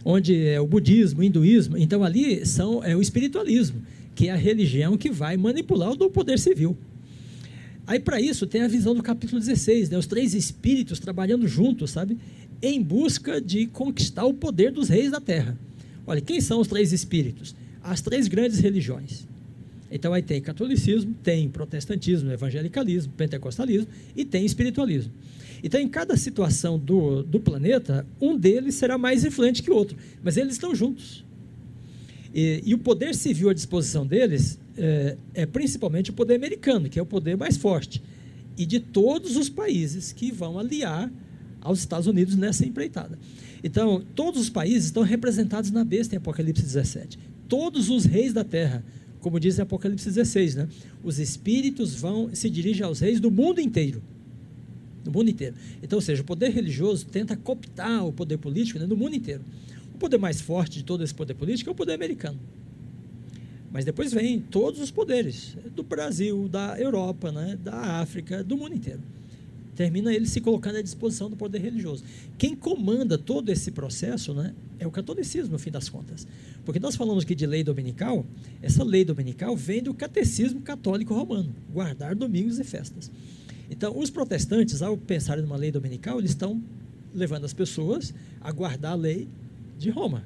onde 0.03 0.35
é 0.47 0.59
o 0.59 0.67
budismo, 0.67 1.21
o 1.21 1.23
hinduísmo, 1.23 1.77
então 1.77 2.03
ali 2.03 2.45
são, 2.45 2.83
é 2.83 2.95
o 2.95 3.01
espiritualismo, 3.01 3.81
que 4.15 4.29
é 4.29 4.31
a 4.31 4.35
religião 4.35 4.97
que 4.97 5.11
vai 5.11 5.37
manipular 5.37 5.91
o 5.91 6.09
poder 6.09 6.39
civil. 6.39 6.75
Aí, 7.87 7.99
para 7.99 8.19
isso, 8.19 8.47
tem 8.47 8.61
a 8.61 8.67
visão 8.67 8.95
do 8.95 9.03
capítulo 9.03 9.39
16, 9.39 9.89
né? 9.89 9.97
os 9.97 10.07
três 10.07 10.33
espíritos 10.33 10.99
trabalhando 10.99 11.47
juntos, 11.47 11.91
sabe? 11.91 12.17
em 12.61 12.81
busca 12.81 13.41
de 13.41 13.67
conquistar 13.67 14.25
o 14.25 14.33
poder 14.33 14.71
dos 14.71 14.89
reis 14.89 15.11
da 15.11 15.19
terra. 15.19 15.57
Olha, 16.05 16.21
quem 16.21 16.39
são 16.41 16.59
os 16.59 16.67
três 16.67 16.91
espíritos? 16.91 17.55
As 17.83 18.01
três 18.01 18.27
grandes 18.27 18.59
religiões. 18.59 19.27
Então 19.91 20.13
aí 20.13 20.21
tem 20.21 20.41
catolicismo, 20.41 21.15
tem 21.23 21.47
protestantismo, 21.47 22.31
evangelicalismo, 22.31 23.13
pentecostalismo 23.13 23.87
e 24.15 24.25
tem 24.25 24.45
espiritualismo. 24.45 25.11
Então, 25.63 25.79
em 25.79 25.87
cada 25.87 26.15
situação 26.17 26.77
do, 26.77 27.23
do 27.23 27.39
planeta, 27.39 28.05
um 28.21 28.37
deles 28.37 28.75
será 28.75 28.97
mais 28.97 29.23
influente 29.23 29.63
que 29.63 29.71
o 29.71 29.75
outro, 29.75 29.97
mas 30.21 30.37
eles 30.37 30.53
estão 30.53 30.75
juntos. 30.75 31.23
E, 32.33 32.61
e 32.65 32.73
o 32.73 32.77
poder 32.77 33.15
civil 33.15 33.49
à 33.49 33.53
disposição 33.53 34.05
deles 34.05 34.59
é, 34.77 35.17
é 35.33 35.45
principalmente 35.45 36.09
o 36.09 36.13
poder 36.13 36.35
americano, 36.35 36.89
que 36.89 36.99
é 36.99 37.01
o 37.01 37.05
poder 37.05 37.37
mais 37.37 37.57
forte, 37.57 38.01
e 38.57 38.65
de 38.65 38.79
todos 38.79 39.35
os 39.35 39.49
países 39.49 40.11
que 40.11 40.31
vão 40.31 40.57
aliar 40.57 41.11
aos 41.61 41.79
Estados 41.79 42.07
Unidos 42.07 42.35
nessa 42.35 42.65
empreitada. 42.65 43.17
Então, 43.63 44.03
todos 44.13 44.39
os 44.39 44.49
países 44.49 44.85
estão 44.85 45.01
representados 45.01 45.71
na 45.71 45.83
besta 45.83 46.13
em 46.15 46.19
Apocalipse 46.19 46.61
17. 46.61 47.17
Todos 47.49 47.89
os 47.89 48.05
reis 48.05 48.31
da 48.31 48.43
terra, 48.43 48.83
como 49.19 49.39
diz 49.39 49.57
em 49.57 49.63
Apocalipse 49.63 50.05
16, 50.05 50.55
né? 50.55 50.67
Os 51.03 51.17
espíritos 51.17 51.95
vão 51.95 52.29
se 52.33 52.49
dirigem 52.49 52.85
aos 52.85 52.99
reis 52.99 53.19
do 53.19 53.31
mundo 53.31 53.59
inteiro. 53.59 54.03
Do 55.03 55.11
mundo 55.11 55.29
inteiro. 55.29 55.55
Então, 55.81 55.97
ou 55.97 56.01
seja, 56.01 56.21
o 56.21 56.25
poder 56.25 56.49
religioso 56.49 57.07
tenta 57.07 57.35
cooptar 57.35 58.05
o 58.05 58.13
poder 58.13 58.37
político 58.37 58.77
né, 58.77 58.85
no 58.85 58.95
mundo 58.95 59.15
inteiro. 59.15 59.41
O 59.95 59.97
poder 59.97 60.17
mais 60.17 60.39
forte 60.39 60.77
de 60.77 60.83
todo 60.83 61.03
esse 61.03 61.13
poder 61.13 61.33
político 61.33 61.69
é 61.69 61.73
o 61.73 61.75
poder 61.75 61.93
americano. 61.93 62.39
Mas 63.75 63.83
depois 63.83 64.13
vem 64.13 64.39
todos 64.39 64.79
os 64.79 64.89
poderes 64.89 65.57
do 65.75 65.83
Brasil, 65.83 66.47
da 66.47 66.79
Europa, 66.79 67.29
né, 67.29 67.59
da 67.61 67.99
África, 67.99 68.41
do 68.41 68.55
mundo 68.55 68.73
inteiro 68.73 69.01
termina 69.75 70.13
ele 70.13 70.25
se 70.25 70.39
colocando 70.39 70.77
à 70.77 70.81
disposição 70.81 71.29
do 71.29 71.35
poder 71.35 71.59
religioso. 71.59 72.01
Quem 72.37 72.55
comanda 72.55 73.17
todo 73.17 73.49
esse 73.49 73.71
processo 73.71 74.33
né, 74.33 74.55
é 74.79 74.87
o 74.87 74.91
catolicismo, 74.91 75.51
no 75.51 75.59
fim 75.59 75.69
das 75.69 75.89
contas. 75.89 76.25
Porque 76.63 76.79
nós 76.79 76.95
falamos 76.95 77.25
aqui 77.25 77.35
de 77.35 77.45
lei 77.45 77.61
dominical, 77.61 78.25
essa 78.61 78.85
lei 78.85 79.03
dominical 79.03 79.53
vem 79.53 79.83
do 79.83 79.93
catecismo 79.93 80.61
católico 80.61 81.13
romano, 81.13 81.53
guardar 81.73 82.15
domingos 82.15 82.57
e 82.57 82.63
festas. 82.63 83.11
Então, 83.69 83.99
os 83.99 84.09
protestantes, 84.09 84.81
ao 84.81 84.95
pensarem 84.95 85.43
numa 85.43 85.57
lei 85.57 85.73
dominical, 85.73 86.19
eles 86.19 86.31
estão 86.31 86.63
levando 87.13 87.43
as 87.43 87.51
pessoas 87.51 88.13
a 88.39 88.49
guardar 88.53 88.93
a 88.93 88.95
lei 88.95 89.27
de 89.77 89.89
Roma. 89.89 90.23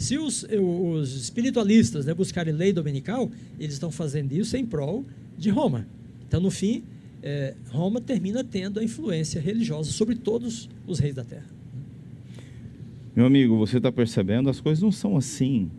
Se 0.00 0.16
os, 0.16 0.46
os 0.58 1.14
espiritualistas 1.14 2.06
né, 2.06 2.14
buscarem 2.14 2.54
lei 2.54 2.72
dominical, 2.72 3.30
eles 3.58 3.74
estão 3.74 3.90
fazendo 3.90 4.32
isso 4.32 4.56
em 4.56 4.64
prol 4.64 5.04
de 5.36 5.50
Roma. 5.50 5.86
Então, 6.26 6.40
no 6.40 6.50
fim, 6.50 6.82
é, 7.22 7.54
Roma 7.68 8.00
termina 8.00 8.42
tendo 8.42 8.80
a 8.80 8.82
influência 8.82 9.38
religiosa 9.38 9.92
sobre 9.92 10.14
todos 10.14 10.70
os 10.86 10.98
reis 10.98 11.14
da 11.14 11.22
terra. 11.22 11.44
Meu 13.14 13.26
amigo, 13.26 13.58
você 13.58 13.76
está 13.76 13.92
percebendo? 13.92 14.48
As 14.48 14.58
coisas 14.58 14.82
não 14.82 14.90
são 14.90 15.18
assim 15.18 15.70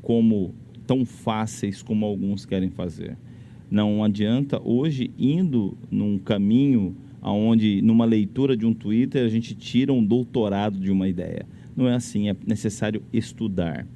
como 0.00 0.54
tão 0.86 1.04
fáceis 1.04 1.82
como 1.82 2.06
alguns 2.06 2.46
querem 2.46 2.70
fazer. 2.70 3.14
Não 3.70 4.02
adianta 4.02 4.58
hoje 4.64 5.10
indo 5.18 5.76
num 5.90 6.18
caminho 6.18 6.96
aonde 7.20 7.82
numa 7.82 8.06
leitura 8.06 8.56
de 8.56 8.64
um 8.64 8.72
Twitter 8.72 9.22
a 9.22 9.28
gente 9.28 9.54
tira 9.54 9.92
um 9.92 10.02
doutorado 10.02 10.80
de 10.80 10.90
uma 10.90 11.06
ideia. 11.06 11.44
Não 11.76 11.88
é 11.88 11.94
assim, 11.94 12.28
é 12.28 12.36
necessário 12.46 13.02
estudar. 13.12 13.86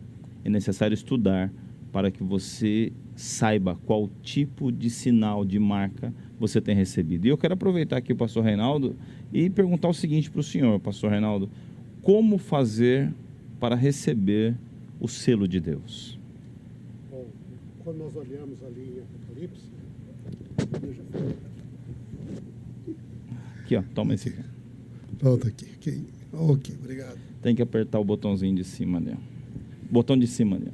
É 0.44 0.48
necessário 0.48 0.94
estudar 0.94 1.52
para 1.92 2.10
que 2.10 2.22
você 2.22 2.92
saiba 3.14 3.78
qual 3.86 4.10
tipo 4.22 4.72
de 4.72 4.90
sinal 4.90 5.44
de 5.44 5.58
marca 5.58 6.12
você 6.38 6.60
tem 6.60 6.74
recebido. 6.74 7.26
E 7.26 7.28
eu 7.28 7.38
quero 7.38 7.54
aproveitar 7.54 7.96
aqui 7.96 8.12
o 8.12 8.16
pastor 8.16 8.44
Reinaldo 8.44 8.96
e 9.32 9.48
perguntar 9.48 9.88
o 9.88 9.94
seguinte 9.94 10.30
para 10.30 10.40
o 10.40 10.42
senhor, 10.42 10.78
pastor 10.80 11.10
Reinaldo: 11.10 11.48
como 12.02 12.36
fazer 12.38 13.12
para 13.60 13.76
receber 13.76 14.56
o 15.00 15.08
selo 15.08 15.46
de 15.46 15.60
Deus? 15.60 16.18
Bom, 17.10 17.26
quando 17.84 17.98
nós 17.98 18.16
olhamos 18.16 18.62
ali 18.64 18.96
em 18.96 19.00
Apocalipse, 19.00 19.74
Aqui, 23.64 23.76
ó, 23.76 23.82
toma 23.94 24.12
esse 24.14 24.28
aqui. 24.28 24.42
Pronto, 25.18 25.48
aqui. 25.48 25.66
aqui. 25.74 26.04
Ok, 26.32 26.74
obrigado. 26.82 27.18
Tem 27.44 27.54
que 27.54 27.60
apertar 27.60 28.00
o 28.00 28.04
botãozinho 28.04 28.56
de 28.56 28.64
cima 28.64 28.96
ali. 28.96 29.14
Botão 29.90 30.18
de 30.18 30.26
cima 30.26 30.56
ali. 30.56 30.72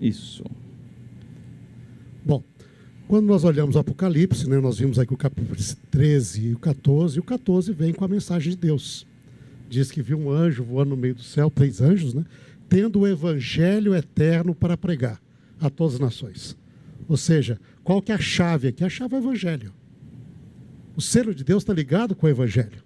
Isso. 0.00 0.44
Bom, 2.24 2.40
quando 3.08 3.26
nós 3.26 3.42
olhamos 3.42 3.74
o 3.74 3.80
Apocalipse, 3.80 4.48
né, 4.48 4.60
nós 4.60 4.78
vimos 4.78 4.96
aqui 4.96 5.12
o 5.12 5.16
capítulo 5.16 5.56
13 5.90 6.50
e 6.50 6.54
o 6.54 6.58
14, 6.60 7.16
e 7.16 7.20
o 7.20 7.24
14 7.24 7.72
vem 7.72 7.92
com 7.92 8.04
a 8.04 8.08
mensagem 8.08 8.50
de 8.50 8.56
Deus. 8.56 9.04
Diz 9.68 9.90
que 9.90 10.00
viu 10.00 10.16
um 10.16 10.30
anjo 10.30 10.62
voando 10.62 10.90
no 10.90 10.96
meio 10.96 11.16
do 11.16 11.22
céu, 11.22 11.50
três 11.50 11.80
anjos, 11.80 12.14
né, 12.14 12.24
tendo 12.68 13.00
o 13.00 13.08
evangelho 13.08 13.92
eterno 13.92 14.54
para 14.54 14.76
pregar 14.76 15.20
a 15.60 15.68
todas 15.68 15.94
as 15.94 16.00
nações. 16.00 16.56
Ou 17.08 17.16
seja, 17.16 17.60
qual 17.82 18.00
que 18.00 18.12
é 18.12 18.14
a 18.14 18.20
chave 18.20 18.68
aqui? 18.68 18.84
A 18.84 18.88
chave 18.88 19.16
é 19.16 19.18
o 19.18 19.20
evangelho. 19.20 19.74
O 20.94 21.00
selo 21.00 21.34
de 21.34 21.42
Deus 21.42 21.64
está 21.64 21.74
ligado 21.74 22.14
com 22.14 22.28
o 22.28 22.30
evangelho. 22.30 22.84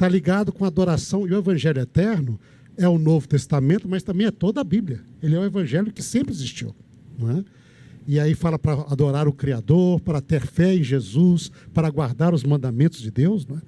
Está 0.00 0.08
ligado 0.08 0.50
com 0.50 0.64
a 0.64 0.68
adoração, 0.68 1.28
e 1.28 1.30
o 1.30 1.36
evangelho 1.36 1.78
eterno 1.78 2.40
é 2.74 2.88
o 2.88 2.96
Novo 2.96 3.28
Testamento, 3.28 3.86
mas 3.86 4.02
também 4.02 4.26
é 4.26 4.30
toda 4.30 4.58
a 4.58 4.64
Bíblia. 4.64 5.02
Ele 5.22 5.34
é 5.34 5.38
o 5.38 5.44
evangelho 5.44 5.92
que 5.92 6.02
sempre 6.02 6.32
existiu. 6.32 6.74
Não 7.18 7.30
é? 7.30 7.44
E 8.06 8.18
aí 8.18 8.34
fala 8.34 8.58
para 8.58 8.80
adorar 8.90 9.28
o 9.28 9.32
Criador, 9.34 10.00
para 10.00 10.22
ter 10.22 10.46
fé 10.46 10.74
em 10.74 10.82
Jesus, 10.82 11.52
para 11.74 11.90
guardar 11.90 12.32
os 12.32 12.42
mandamentos 12.42 13.02
de 13.02 13.10
Deus. 13.10 13.46
Não 13.46 13.58
é? 13.58 13.60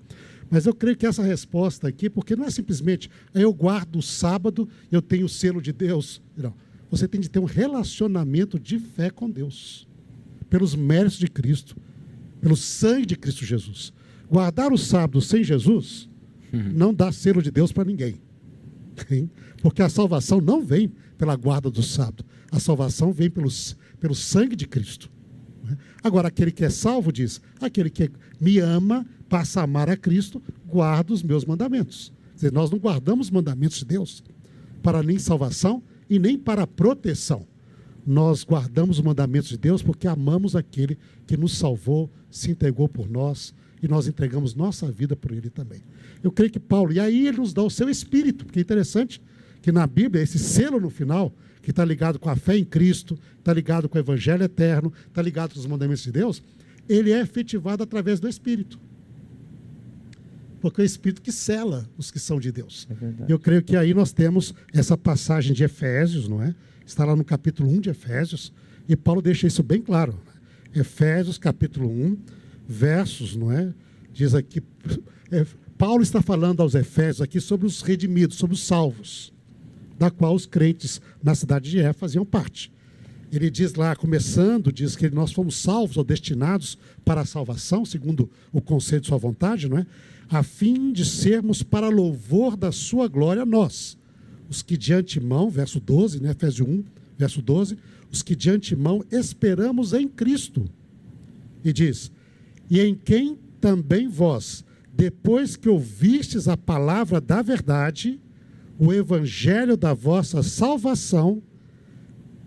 Mas 0.51 0.65
eu 0.65 0.75
creio 0.75 0.97
que 0.97 1.05
essa 1.05 1.23
resposta 1.23 1.87
aqui, 1.87 2.09
porque 2.09 2.35
não 2.35 2.47
é 2.47 2.51
simplesmente 2.51 3.11
eu 3.35 3.53
guardo 3.53 3.97
o 3.97 4.03
sábado, 4.03 4.67
eu 4.91 5.03
tenho 5.03 5.27
o 5.27 5.29
selo 5.29 5.61
de 5.61 5.71
Deus. 5.71 6.23
Não. 6.35 6.55
Você 6.91 7.07
tem 7.07 7.21
de 7.21 7.29
ter 7.29 7.41
um 7.41 7.45
relacionamento 7.45 8.59
de 8.59 8.79
fé 8.79 9.11
com 9.11 9.29
Deus, 9.29 9.87
pelos 10.49 10.75
méritos 10.75 11.19
de 11.19 11.29
Cristo, 11.29 11.77
pelo 12.41 12.57
sangue 12.57 13.05
de 13.05 13.17
Cristo 13.17 13.45
Jesus. 13.45 13.93
Guardar 14.31 14.73
o 14.73 14.79
sábado 14.79 15.21
sem 15.21 15.45
Jesus 15.45 16.11
não 16.53 16.93
dá 16.93 17.11
selo 17.11 17.43
de 17.43 17.51
Deus 17.51 17.73
para 17.73 17.85
ninguém. 17.85 18.21
Porque 19.63 19.83
a 19.83 19.89
salvação 19.89 20.41
não 20.41 20.65
vem 20.65 20.93
pela 21.17 21.37
guarda 21.37 21.71
do 21.71 21.83
sábado. 21.83 22.25
A 22.51 22.61
salvação 22.61 23.13
vem 23.13 23.31
pelo, 23.31 23.49
pelo 23.99 24.15
sangue 24.15 24.55
de 24.55 24.67
Cristo. 24.67 25.11
né? 25.65 25.77
Agora, 26.03 26.29
aquele 26.29 26.51
que 26.51 26.65
é 26.65 26.71
salvo 26.71 27.13
diz: 27.13 27.41
aquele 27.61 27.89
que 27.89 28.11
me 28.41 28.59
ama, 28.59 29.07
passa 29.29 29.61
a 29.61 29.65
amar 29.65 29.89
a 29.89 29.97
Cristo, 29.97 30.43
guarda 30.67 31.13
os 31.13 31.23
meus 31.23 31.45
mandamentos. 31.45 32.13
Quer 32.33 32.35
dizer, 32.35 32.53
nós 32.53 32.71
não 32.71 32.79
guardamos 32.79 33.29
os 33.29 33.31
mandamentos 33.31 33.79
de 33.79 33.85
Deus 33.87 34.23
para 34.83 35.03
nem 35.03 35.19
salvação 35.19 35.83
e 36.11 36.19
nem 36.19 36.37
para 36.37 36.67
proteção. 36.67 37.47
Nós 38.05 38.43
guardamos 38.45 38.99
os 38.99 39.05
mandamentos 39.05 39.51
de 39.51 39.57
Deus 39.57 39.81
porque 39.83 40.09
amamos 40.09 40.57
aquele 40.57 40.99
que 41.25 41.37
nos 41.37 41.57
salvou, 41.57 42.11
se 42.29 42.51
entregou 42.51 42.89
por 42.89 43.09
nós 43.09 43.55
e 43.83 43.89
nós 43.89 44.07
entregamos 44.07 44.55
nossa 44.55 44.91
vida 44.91 45.17
por 45.17 45.33
ele 45.33 45.51
também. 45.51 45.83
Eu 46.23 46.31
creio 46.31 46.53
que 46.53 46.61
Paulo, 46.61 46.93
e 46.93 47.01
aí 47.01 47.27
ele 47.27 47.39
nos 47.39 47.53
dá 47.53 47.63
o 47.63 47.71
seu 47.71 47.89
espírito, 47.91 48.45
porque 48.45 48.61
é 48.61 48.63
interessante 48.63 49.21
que 49.61 49.73
na 49.73 49.87
Bíblia, 49.87 50.23
esse 50.23 50.39
selo 50.39 50.81
no 50.81 50.89
final, 50.89 51.35
que 51.61 51.71
está 51.71 51.85
ligado 51.85 52.19
com 52.19 52.31
a 52.31 52.37
fé 52.37 52.57
em 52.57 52.65
Cristo, 52.65 53.19
está 53.39 53.53
ligado 53.53 53.89
com 53.89 53.99
o 53.99 54.01
Evangelho 54.01 54.45
eterno, 54.45 54.93
está 55.09 55.21
ligado 55.21 55.55
com 55.55 55.61
os 55.61 55.67
mandamentos 55.67 56.03
de 56.03 56.13
Deus, 56.13 56.43
ele 56.89 57.13
é 57.13 57.21
efetivado 57.21 57.83
através 57.83 58.21
do 58.21 58.29
Espírito. 58.29 58.79
Porque 60.61 60.81
é 60.81 60.85
o 60.85 60.87
Espírito 60.87 61.21
que 61.21 61.33
sela 61.33 61.89
os 61.97 62.11
que 62.11 62.21
são 62.21 62.39
de 62.39 62.53
Deus. 62.53 62.87
É. 62.91 63.33
Eu 63.33 63.39
creio 63.39 63.63
que 63.63 63.77
aí 63.77 63.93
nós 63.93 64.13
temos 64.13 64.55
essa 64.73 64.97
passagem 64.97 65.53
de 65.53 65.65
Efésios, 65.65 66.29
não 66.29 66.41
é? 66.41 66.55
Está 66.87 67.05
lá 67.05 67.17
no 67.17 67.25
capítulo 67.25 67.69
1 67.69 67.81
de 67.81 67.91
Efésios, 67.91 68.53
e 68.89 68.97
Paulo 68.97 69.21
deixa 69.21 69.47
isso 69.47 69.63
bem 69.63 69.81
claro. 69.81 70.21
Efésios, 70.75 71.37
capítulo 71.37 71.89
1, 71.89 72.17
versos, 72.69 73.37
não 73.37 73.51
é? 73.51 73.73
Diz 74.13 74.35
aqui, 74.35 74.63
é, 75.31 75.47
Paulo 75.79 76.03
está 76.03 76.21
falando 76.23 76.61
aos 76.61 76.75
Efésios 76.75 77.21
aqui 77.21 77.41
sobre 77.41 77.67
os 77.67 77.83
redimidos, 77.83 78.37
sobre 78.37 78.55
os 78.55 78.65
salvos, 78.65 79.33
da 79.99 80.11
qual 80.11 80.35
os 80.35 80.47
crentes 80.47 81.01
na 81.23 81.35
cidade 81.35 81.71
de 81.71 81.79
Éfeso 81.81 81.99
faziam 81.99 82.25
parte. 82.25 82.73
Ele 83.33 83.51
diz 83.51 83.75
lá, 83.75 83.97
começando, 83.97 84.71
diz 84.71 84.95
que 84.95 85.09
nós 85.09 85.33
fomos 85.33 85.57
salvos 85.57 85.97
ou 85.97 86.05
destinados 86.05 86.77
para 87.03 87.23
a 87.23 87.25
salvação, 87.25 87.85
segundo 87.85 88.31
o 88.53 88.61
conselho 88.61 89.01
de 89.01 89.07
sua 89.07 89.17
vontade, 89.17 89.69
não 89.69 89.79
é? 89.79 89.87
A 90.29 90.43
fim 90.43 90.93
de 90.93 91.05
sermos 91.05 91.63
para 91.63 91.89
louvor 91.89 92.57
da 92.57 92.71
sua 92.71 93.09
glória 93.09 93.47
nós, 93.47 93.97
os 94.51 94.63
que 94.63 94.77
de 94.77 94.93
antemão, 94.93 95.49
verso 95.49 95.81
12, 95.81 96.23
né, 96.23 96.33
Efésios 96.33 96.69
1, 96.69 96.85
verso 97.17 97.41
12, 97.41 97.79
os 98.11 98.23
que 98.23 98.37
de 98.37 98.51
antemão 98.51 99.03
esperamos 99.11 99.95
em 99.95 100.07
Cristo. 100.07 100.67
E 101.65 101.73
diz: 101.73 102.13
E 102.73 102.81
em 102.81 102.95
quem 102.95 103.39
também 103.61 104.09
vós, 104.09 104.65
depois 104.91 105.57
que 105.57 105.69
ouvistes 105.69 106.49
a 106.49 106.57
palavra 106.57 107.21
da 107.21 107.43
verdade, 107.43 108.19
o 108.79 108.91
evangelho 108.95 109.77
da 109.77 109.93
vossa 109.93 110.43
salvação, 110.43 111.43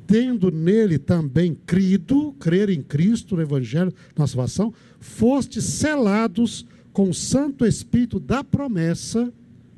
tendo 0.07 0.49
nele 0.49 0.97
também 0.97 1.53
crido, 1.53 2.34
crer 2.39 2.72
em 2.72 2.81
Cristo, 2.81 3.35
no 3.35 3.43
Evangelho 3.43 3.93
da 4.15 4.26
salvação, 4.26 4.73
fostes 4.99 5.64
selados 5.64 6.65
com 6.91 7.10
o 7.10 7.14
Santo 7.14 7.64
Espírito 7.64 8.19
da 8.19 8.43
promessa, 8.43 9.31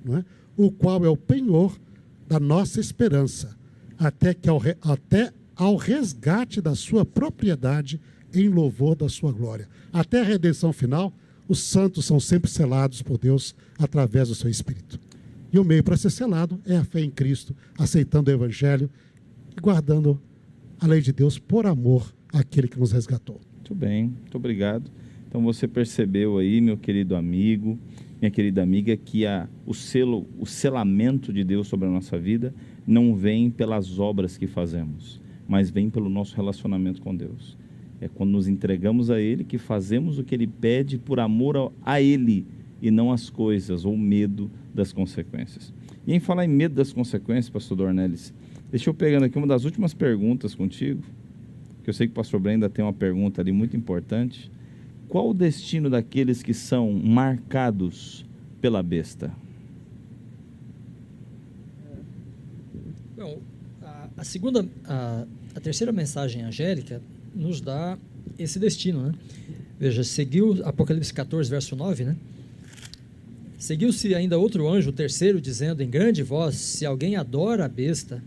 é? 0.09 0.23
o 0.55 0.71
qual 0.71 1.03
é 1.03 1.09
o 1.09 1.17
penhor 1.17 1.77
da 2.25 2.39
nossa 2.39 2.79
esperança, 2.79 3.53
até, 3.99 4.33
que 4.33 4.47
ao, 4.47 4.61
até 4.81 5.33
ao 5.57 5.75
resgate 5.75 6.61
da 6.61 6.73
sua 6.73 7.05
propriedade 7.05 7.99
em 8.41 8.49
louvor 8.49 8.95
da 8.95 9.09
sua 9.09 9.31
glória. 9.31 9.67
Até 9.91 10.21
a 10.21 10.23
redenção 10.23 10.71
final, 10.71 11.13
os 11.47 11.59
santos 11.59 12.05
são 12.05 12.19
sempre 12.19 12.49
selados 12.49 13.01
por 13.01 13.17
Deus 13.17 13.55
através 13.79 14.29
do 14.29 14.35
seu 14.35 14.49
Espírito. 14.49 14.99
E 15.51 15.57
o 15.57 15.63
meio 15.63 15.83
para 15.83 15.97
ser 15.97 16.09
selado 16.09 16.59
é 16.65 16.75
a 16.75 16.83
fé 16.83 17.01
em 17.01 17.09
Cristo, 17.09 17.55
aceitando 17.77 18.29
o 18.29 18.33
Evangelho 18.33 18.89
e 19.55 19.61
guardando 19.61 20.21
a 20.79 20.85
lei 20.85 21.01
de 21.01 21.13
Deus 21.13 21.39
por 21.39 21.65
amor 21.65 22.13
àquele 22.33 22.67
que 22.67 22.79
nos 22.79 22.91
resgatou. 22.91 23.39
Muito 23.55 23.73
bem, 23.73 24.07
muito 24.07 24.35
obrigado. 24.35 24.91
Então 25.27 25.41
você 25.41 25.67
percebeu 25.67 26.37
aí, 26.37 26.61
meu 26.61 26.77
querido 26.77 27.15
amigo, 27.15 27.77
minha 28.19 28.31
querida 28.31 28.61
amiga, 28.63 28.95
que 28.97 29.25
a, 29.25 29.47
o 29.65 29.73
selo, 29.73 30.27
o 30.39 30.45
selamento 30.45 31.31
de 31.31 31.43
Deus 31.43 31.67
sobre 31.67 31.87
a 31.87 31.91
nossa 31.91 32.17
vida 32.17 32.53
não 32.85 33.15
vem 33.15 33.49
pelas 33.49 33.99
obras 33.99 34.37
que 34.37 34.47
fazemos, 34.47 35.21
mas 35.47 35.69
vem 35.69 35.89
pelo 35.89 36.09
nosso 36.09 36.35
relacionamento 36.35 37.01
com 37.01 37.15
Deus. 37.15 37.57
É 37.99 38.07
quando 38.07 38.31
nos 38.31 38.47
entregamos 38.47 39.09
a 39.09 39.19
Ele 39.19 39.43
que 39.43 39.57
fazemos 39.57 40.19
o 40.19 40.23
que 40.23 40.35
Ele 40.35 40.47
pede 40.47 40.97
por 40.97 41.19
amor 41.19 41.71
a, 41.83 42.01
Ele 42.01 42.45
e 42.81 42.91
não 42.91 43.11
às 43.11 43.29
coisas 43.29 43.85
ou 43.85 43.97
medo 43.97 44.51
das 44.73 44.93
consequências. 44.93 45.73
E 46.05 46.13
em 46.13 46.19
falar 46.19 46.45
em 46.45 46.49
medo 46.49 46.75
das 46.75 46.93
consequências, 46.93 47.49
pastor 47.49 47.77
Dornelles, 47.77 48.33
deixa 48.69 48.89
eu 48.89 48.93
pegando 48.93 49.25
aqui 49.25 49.37
uma 49.37 49.47
das 49.47 49.65
últimas 49.65 49.93
perguntas 49.93 50.53
contigo, 50.53 51.01
que 51.83 51.89
eu 51.89 51.93
sei 51.93 52.07
que 52.07 52.11
o 52.11 52.15
pastor 52.15 52.39
Brenda 52.39 52.69
tem 52.69 52.85
uma 52.85 52.93
pergunta 52.93 53.41
ali 53.41 53.51
muito 53.51 53.75
importante. 53.75 54.51
Qual 55.09 55.29
o 55.29 55.33
destino 55.33 55.89
daqueles 55.89 56.43
que 56.43 56.53
são 56.53 56.91
marcados 56.91 58.25
pela 58.61 58.83
besta? 58.83 59.31
Bom, 63.15 63.39
a, 63.81 64.09
a 64.17 64.23
segunda, 64.23 64.67
a, 64.85 65.25
a 65.55 65.59
terceira 65.59 65.91
mensagem 65.91 66.43
angélica 66.43 67.01
nos 67.37 67.61
dá 67.61 67.97
esse 68.37 68.59
destino, 68.59 69.03
né? 69.03 69.13
Veja, 69.79 70.03
seguiu 70.03 70.59
Apocalipse 70.65 71.13
14, 71.13 71.49
verso 71.49 71.75
9, 71.75 72.03
né? 72.03 72.15
Seguiu-se 73.57 74.13
ainda 74.13 74.37
outro 74.37 74.67
anjo, 74.67 74.89
o 74.89 74.93
terceiro, 74.93 75.39
dizendo 75.39 75.81
em 75.81 75.89
grande 75.89 76.23
voz: 76.23 76.55
Se 76.55 76.85
alguém 76.85 77.15
adora 77.15 77.65
a 77.65 77.67
besta, 77.67 78.23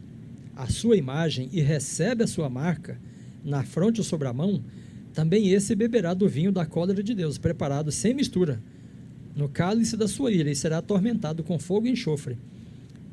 a 0.56 0.68
sua 0.68 0.96
imagem 0.96 1.48
e 1.52 1.60
recebe 1.60 2.24
a 2.24 2.26
sua 2.26 2.48
marca 2.48 2.98
na 3.44 3.62
fronte 3.62 4.00
ou 4.00 4.04
sobre 4.04 4.28
a 4.28 4.32
mão, 4.32 4.62
também 5.14 5.50
esse 5.50 5.74
beberá 5.74 6.14
do 6.14 6.28
vinho 6.28 6.52
da 6.52 6.66
cólera 6.66 7.02
de 7.02 7.14
Deus, 7.14 7.38
preparado 7.38 7.90
sem 7.90 8.14
mistura, 8.14 8.60
no 9.34 9.48
cálice 9.48 9.96
da 9.96 10.06
sua 10.06 10.30
ira, 10.30 10.50
e 10.50 10.56
será 10.56 10.78
atormentado 10.78 11.42
com 11.42 11.58
fogo 11.58 11.86
e 11.86 11.90
enxofre, 11.90 12.36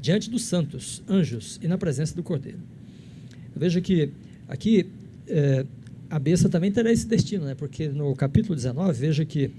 diante 0.01 0.29
dos 0.29 0.43
santos, 0.43 1.01
anjos 1.07 1.59
e 1.61 1.67
na 1.67 1.77
presença 1.77 2.15
do 2.15 2.23
Cordeiro. 2.23 2.59
Veja 3.55 3.79
que 3.79 4.11
aqui 4.47 4.87
é, 5.27 5.65
a 6.09 6.19
besta 6.19 6.47
também 6.49 6.71
terá 6.71 6.91
esse 6.91 7.05
destino, 7.05 7.45
né? 7.45 7.55
porque 7.55 7.89
no 7.89 8.15
capítulo 8.15 8.55
19, 8.55 8.93
veja 8.99 9.25
que 9.25 9.51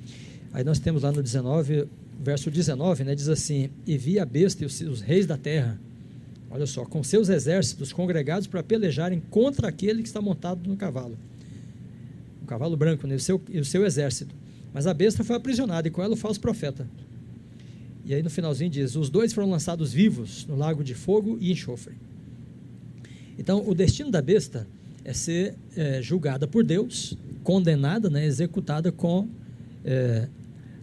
aí 0.52 0.64
nós 0.64 0.78
temos 0.78 1.02
lá 1.02 1.12
no 1.12 1.22
19, 1.22 1.86
verso 2.20 2.50
19, 2.50 3.04
né? 3.04 3.14
diz 3.14 3.28
assim: 3.28 3.70
E 3.86 3.96
vi 3.98 4.18
a 4.18 4.24
besta 4.24 4.62
e 4.62 4.66
os, 4.66 4.80
os 4.80 5.00
reis 5.00 5.26
da 5.26 5.36
terra, 5.36 5.78
olha 6.50 6.66
só, 6.66 6.84
com 6.84 7.02
seus 7.02 7.28
exércitos 7.28 7.92
congregados 7.92 8.46
para 8.46 8.62
pelejarem 8.62 9.20
contra 9.30 9.68
aquele 9.68 10.02
que 10.02 10.08
está 10.08 10.20
montado 10.20 10.68
no 10.68 10.76
cavalo. 10.76 11.18
O 12.42 12.46
cavalo 12.46 12.76
branco, 12.76 13.06
né? 13.06 13.14
o 13.14 13.20
seu, 13.20 13.40
e 13.50 13.58
o 13.58 13.64
seu 13.64 13.84
exército. 13.84 14.34
Mas 14.72 14.86
a 14.86 14.94
besta 14.94 15.22
foi 15.22 15.36
aprisionada 15.36 15.88
e 15.88 15.90
com 15.90 16.02
ela 16.02 16.14
o 16.14 16.16
falso 16.16 16.40
profeta. 16.40 16.86
E 18.04 18.14
aí 18.14 18.22
no 18.22 18.30
finalzinho 18.30 18.70
diz: 18.70 18.96
Os 18.96 19.10
dois 19.10 19.34
foram 19.34 19.50
lançados 19.50 19.92
vivos 19.92 20.46
no 20.46 20.56
lago 20.56 20.82
de 20.82 20.94
fogo 20.94 21.36
e 21.40 21.52
enxofre. 21.52 21.94
Então, 23.38 23.62
o 23.68 23.74
destino 23.74 24.10
da 24.10 24.20
besta 24.20 24.66
é 25.09 25.14
ser 25.14 25.55
é, 25.74 26.02
julgada 26.02 26.47
por 26.47 26.62
Deus, 26.62 27.16
condenada, 27.43 28.10
né, 28.10 28.26
executada 28.26 28.93
com 28.93 29.26
é, 29.82 30.28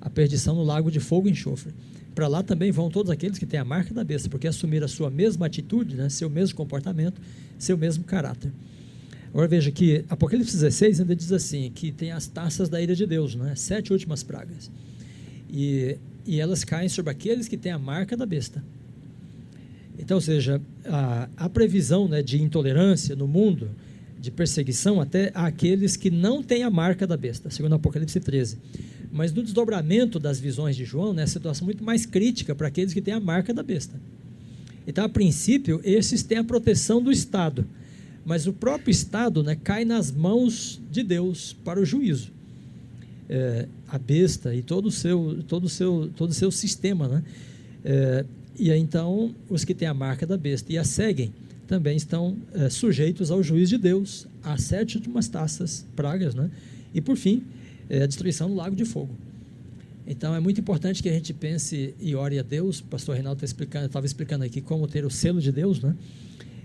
a 0.01 0.09
perdição 0.09 0.55
no 0.55 0.63
lago 0.63 0.89
de 0.89 0.99
fogo 0.99 1.27
e 1.27 1.31
enxofre. 1.31 1.71
Para 2.15 2.27
lá 2.27 2.41
também 2.41 2.71
vão 2.71 2.89
todos 2.89 3.11
aqueles 3.11 3.37
que 3.37 3.45
têm 3.45 3.59
a 3.59 3.63
marca 3.63 3.93
da 3.93 4.03
besta, 4.03 4.27
porque 4.27 4.47
assumiram 4.47 4.85
a 4.85 4.87
sua 4.87 5.11
mesma 5.11 5.45
atitude, 5.45 5.95
né, 5.95 6.09
seu 6.09 6.27
mesmo 6.27 6.55
comportamento, 6.55 7.21
seu 7.59 7.77
mesmo 7.77 8.03
caráter. 8.03 8.51
Agora 9.29 9.47
veja 9.47 9.69
que 9.69 10.03
Apocalipse 10.09 10.53
16 10.53 11.01
ainda 11.01 11.15
diz 11.15 11.31
assim, 11.31 11.71
que 11.75 11.91
tem 11.91 12.11
as 12.11 12.25
taças 12.25 12.67
da 12.67 12.81
ira 12.81 12.95
de 12.95 13.05
Deus, 13.05 13.35
né, 13.35 13.53
sete 13.55 13.93
últimas 13.93 14.23
pragas. 14.23 14.71
E, 15.47 15.99
e 16.25 16.41
elas 16.41 16.63
caem 16.63 16.89
sobre 16.89 17.11
aqueles 17.11 17.47
que 17.47 17.57
têm 17.57 17.71
a 17.71 17.77
marca 17.77 18.17
da 18.17 18.25
besta. 18.25 18.63
Então, 19.99 20.17
ou 20.17 20.21
seja, 20.21 20.59
a, 20.83 21.29
a 21.37 21.47
previsão 21.47 22.07
né, 22.07 22.23
de 22.23 22.41
intolerância 22.41 23.15
no 23.15 23.27
mundo, 23.27 23.69
de 24.25 24.31
perseguição 24.31 24.99
até 24.99 25.31
àqueles 25.33 25.95
que 25.95 26.09
não 26.09 26.41
têm 26.41 26.63
a 26.63 26.69
marca 26.69 27.05
da 27.05 27.15
besta, 27.15 27.49
segundo 27.49 27.75
Apocalipse 27.75 28.19
13. 28.19 28.57
Mas 29.11 29.31
no 29.31 29.43
desdobramento 29.43 30.19
das 30.19 30.39
visões 30.39 30.75
de 30.75 30.83
João, 30.83 31.13
né, 31.13 31.23
a 31.23 31.27
situação 31.27 31.65
muito 31.65 31.83
mais 31.83 32.05
crítica 32.05 32.55
para 32.55 32.67
aqueles 32.67 32.93
que 32.93 33.01
têm 33.01 33.13
a 33.13 33.19
marca 33.19 33.53
da 33.53 33.61
besta. 33.61 33.93
Então, 34.87 35.05
a 35.05 35.09
princípio, 35.09 35.79
esses 35.83 36.23
têm 36.23 36.39
a 36.39 36.43
proteção 36.43 37.01
do 37.01 37.11
Estado, 37.11 37.65
mas 38.25 38.47
o 38.47 38.53
próprio 38.53 38.91
Estado 38.91 39.43
né, 39.43 39.55
cai 39.55 39.85
nas 39.85 40.11
mãos 40.11 40.81
de 40.91 41.03
Deus 41.03 41.55
para 41.63 41.79
o 41.79 41.85
juízo. 41.85 42.33
É, 43.29 43.67
a 43.87 43.97
besta 43.97 44.53
e 44.53 44.61
todo 44.61 44.87
o 44.87 44.91
seu, 44.91 45.43
todo 45.47 45.63
o 45.65 45.69
seu, 45.69 46.11
todo 46.15 46.29
o 46.29 46.33
seu 46.33 46.51
sistema, 46.51 47.07
né? 47.07 47.23
É, 47.83 48.25
e 48.57 48.71
então, 48.71 49.33
os 49.49 49.63
que 49.63 49.73
têm 49.73 49.87
a 49.87 49.93
marca 49.93 50.27
da 50.27 50.37
besta 50.37 50.71
e 50.71 50.77
a 50.77 50.83
seguem 50.83 51.33
também 51.67 51.97
estão 51.97 52.37
é, 52.53 52.69
sujeitos 52.69 53.31
ao 53.31 53.41
juiz 53.41 53.69
de 53.69 53.77
Deus, 53.77 54.27
às 54.43 54.63
sete 54.63 54.97
últimas 54.97 55.27
taças, 55.27 55.85
pragas, 55.95 56.35
né? 56.35 56.49
E 56.93 57.01
por 57.01 57.17
fim, 57.17 57.43
é, 57.89 58.03
a 58.03 58.05
destruição 58.05 58.49
do 58.49 58.55
lago 58.55 58.75
de 58.75 58.85
fogo. 58.85 59.15
Então 60.07 60.35
é 60.35 60.39
muito 60.39 60.61
importante 60.61 61.01
que 61.01 61.09
a 61.09 61.13
gente 61.13 61.33
pense 61.33 61.95
e 61.99 62.15
ore 62.15 62.37
a 62.37 62.43
Deus. 62.43 62.79
O 62.79 62.85
pastor 62.85 63.15
Reinaldo 63.15 63.39
tá 63.39 63.45
explicando, 63.45 63.87
estava 63.87 64.05
explicando 64.05 64.43
aqui 64.43 64.61
como 64.61 64.87
ter 64.87 65.03
o 65.03 65.09
selo 65.09 65.41
de 65.41 65.51
Deus, 65.51 65.81
né? 65.81 65.95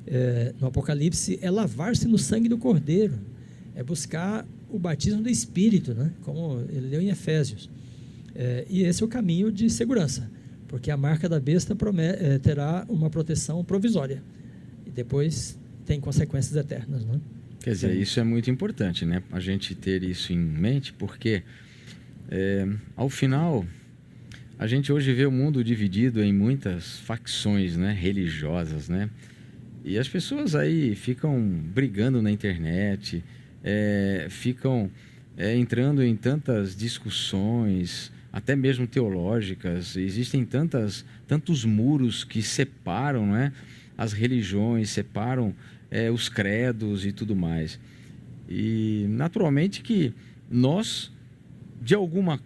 É, 0.07 0.55
no 0.61 0.67
Apocalipse 0.67 1.39
é 1.41 1.51
lavar-se 1.51 2.07
no 2.07 2.19
sangue 2.19 2.49
do 2.49 2.59
Cordeiro, 2.59 3.19
é 3.75 3.83
buscar 3.83 4.47
o 4.69 4.79
batismo 4.79 5.23
do 5.23 5.29
Espírito, 5.29 5.95
né? 5.95 6.13
Como 6.23 6.61
ele 6.69 6.89
leu 6.89 7.01
em 7.01 7.09
Efésios. 7.09 7.71
É, 8.35 8.67
e 8.69 8.83
esse 8.83 9.03
é 9.03 9.07
o 9.07 9.09
caminho 9.09 9.51
de 9.51 9.69
segurança 9.71 10.31
porque 10.69 10.89
a 10.89 10.97
marca 10.97 11.29
da 11.29 11.41
besta 11.41 11.77
terá 12.41 12.87
uma 12.89 13.11
proteção 13.11 13.65
provisória 13.65 14.23
e 14.91 14.93
depois 14.93 15.59
tem 15.87 16.01
consequências 16.01 16.57
eternas, 16.57 17.05
né? 17.05 17.21
Quer 17.61 17.71
dizer, 17.71 17.95
Sim. 17.95 18.01
isso 18.01 18.21
é 18.21 18.25
muito 18.25 18.51
importante, 18.51 19.05
né? 19.05 19.23
A 19.31 19.41
gente 19.41 19.75
ter 19.75 20.03
isso 20.03 20.33
em 20.33 20.39
mente, 20.39 20.93
porque 20.93 21.43
é, 22.31 22.67
ao 22.97 23.09
final 23.09 23.65
a 24.59 24.67
gente 24.67 24.93
hoje 24.93 25.13
vê 25.13 25.25
o 25.25 25.31
mundo 25.31 25.63
dividido 25.63 26.23
em 26.23 26.33
muitas 26.33 26.99
facções, 27.01 27.77
né? 27.77 27.93
Religiosas, 27.93 28.89
né? 28.89 29.09
E 29.85 29.99
as 29.99 30.09
pessoas 30.09 30.55
aí 30.55 30.95
ficam 30.95 31.41
brigando 31.41 32.21
na 32.21 32.31
internet, 32.31 33.25
é, 33.63 34.27
ficam 34.29 34.91
é, 35.37 35.57
entrando 35.57 36.03
em 36.03 36.15
tantas 36.17 36.77
discussões 36.77 38.13
até 38.33 38.55
mesmo 38.55 38.87
teológicas. 38.87 39.97
Existem 39.97 40.45
tantas, 40.45 41.05
tantos 41.27 41.65
muros 41.65 42.25
que 42.25 42.43
separam 42.43 43.27
não 43.27 43.37
é? 43.37 43.53
As 44.01 44.15
religiões, 44.15 44.89
separam 44.89 45.55
é, 45.91 46.11
os 46.11 46.27
credos 46.27 47.05
e 47.05 47.13
tudo 47.13 47.37
mais. 47.37 47.79
E 48.49 49.05
naturalmente 49.11 49.83
que 49.83 50.15
nós, 50.51 51.13
de 51.83 51.95
alguma, 51.95 52.41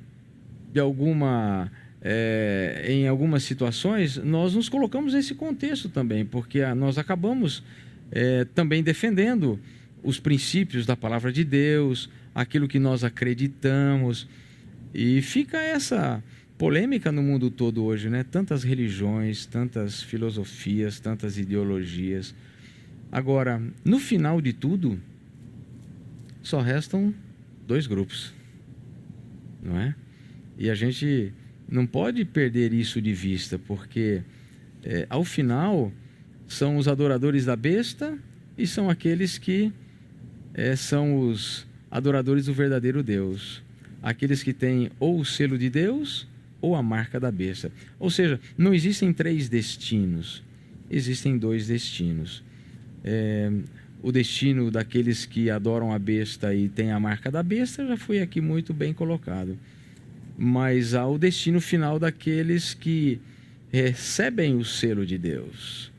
de 0.72 0.80
alguma 0.80 1.70
é, 2.02 2.86
em 2.88 3.06
algumas 3.06 3.44
situações, 3.44 4.16
nós 4.16 4.56
nos 4.56 4.68
colocamos 4.68 5.14
nesse 5.14 5.32
contexto 5.32 5.88
também, 5.88 6.24
porque 6.24 6.66
nós 6.74 6.98
acabamos 6.98 7.62
é, 8.10 8.44
também 8.46 8.82
defendendo 8.82 9.60
os 10.02 10.18
princípios 10.18 10.84
da 10.84 10.96
palavra 10.96 11.32
de 11.32 11.44
Deus, 11.44 12.10
aquilo 12.34 12.66
que 12.66 12.80
nós 12.80 13.04
acreditamos. 13.04 14.26
E 14.92 15.22
fica 15.22 15.56
essa 15.58 16.20
polêmica 16.64 17.12
no 17.12 17.22
mundo 17.22 17.50
todo 17.50 17.84
hoje, 17.84 18.08
né? 18.08 18.24
Tantas 18.24 18.64
religiões, 18.64 19.44
tantas 19.44 20.02
filosofias, 20.02 20.98
tantas 20.98 21.36
ideologias. 21.36 22.34
Agora, 23.12 23.62
no 23.84 23.98
final 23.98 24.40
de 24.40 24.54
tudo, 24.54 24.98
só 26.42 26.62
restam 26.62 27.12
dois 27.66 27.86
grupos, 27.86 28.32
não 29.62 29.78
é? 29.78 29.94
E 30.56 30.70
a 30.70 30.74
gente 30.74 31.34
não 31.68 31.86
pode 31.86 32.24
perder 32.24 32.72
isso 32.72 32.98
de 32.98 33.12
vista, 33.12 33.58
porque 33.58 34.22
é, 34.82 35.06
ao 35.10 35.22
final 35.22 35.92
são 36.48 36.78
os 36.78 36.88
adoradores 36.88 37.44
da 37.44 37.56
besta 37.56 38.18
e 38.56 38.66
são 38.66 38.88
aqueles 38.88 39.36
que 39.36 39.70
é, 40.54 40.74
são 40.74 41.28
os 41.28 41.66
adoradores 41.90 42.46
do 42.46 42.54
verdadeiro 42.54 43.02
Deus 43.02 43.62
aqueles 44.02 44.42
que 44.42 44.54
têm 44.54 44.90
ou 44.98 45.20
o 45.20 45.24
selo 45.26 45.58
de 45.58 45.68
Deus 45.68 46.26
ou 46.64 46.74
a 46.74 46.82
marca 46.82 47.20
da 47.20 47.30
besta. 47.30 47.70
Ou 47.98 48.08
seja, 48.08 48.40
não 48.56 48.72
existem 48.72 49.12
três 49.12 49.50
destinos, 49.50 50.42
existem 50.90 51.36
dois 51.36 51.66
destinos. 51.66 52.42
É, 53.04 53.52
o 54.02 54.10
destino 54.10 54.70
daqueles 54.70 55.26
que 55.26 55.50
adoram 55.50 55.92
a 55.92 55.98
besta 55.98 56.54
e 56.54 56.70
têm 56.70 56.90
a 56.90 56.98
marca 56.98 57.30
da 57.30 57.42
besta 57.42 57.86
já 57.86 57.98
foi 57.98 58.20
aqui 58.22 58.40
muito 58.40 58.72
bem 58.72 58.94
colocado. 58.94 59.58
Mas 60.38 60.94
há 60.94 61.06
o 61.06 61.18
destino 61.18 61.60
final 61.60 61.98
daqueles 61.98 62.72
que 62.72 63.20
recebem 63.70 64.56
o 64.56 64.64
selo 64.64 65.04
de 65.04 65.18
Deus. 65.18 65.92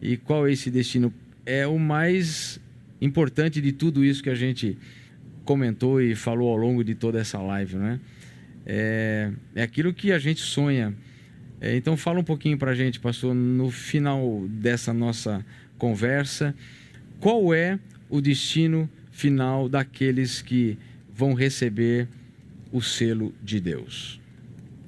E 0.00 0.16
qual 0.16 0.46
é 0.46 0.52
esse 0.52 0.70
destino? 0.70 1.12
É 1.44 1.66
o 1.66 1.80
mais 1.80 2.60
importante 3.00 3.60
de 3.60 3.72
tudo 3.72 4.04
isso 4.04 4.22
que 4.22 4.30
a 4.30 4.34
gente 4.36 4.78
comentou 5.44 6.00
e 6.00 6.14
falou 6.14 6.50
ao 6.50 6.56
longo 6.56 6.84
de 6.84 6.94
toda 6.94 7.18
essa 7.18 7.38
live, 7.38 7.76
né? 7.76 7.98
É, 7.98 8.15
é 8.66 9.62
aquilo 9.62 9.94
que 9.94 10.10
a 10.12 10.18
gente 10.18 10.40
sonha. 10.40 10.94
É, 11.60 11.76
então 11.76 11.96
fala 11.96 12.20
um 12.20 12.24
pouquinho 12.24 12.58
para 12.58 12.72
a 12.72 12.74
gente, 12.74 13.00
pastor, 13.00 13.34
no 13.34 13.70
final 13.70 14.46
dessa 14.48 14.92
nossa 14.92 15.44
conversa, 15.78 16.54
qual 17.20 17.54
é 17.54 17.78
o 18.10 18.20
destino 18.20 18.90
final 19.10 19.68
daqueles 19.68 20.42
que 20.42 20.78
vão 21.14 21.32
receber 21.32 22.08
o 22.70 22.82
selo 22.82 23.32
de 23.42 23.58
Deus? 23.58 24.20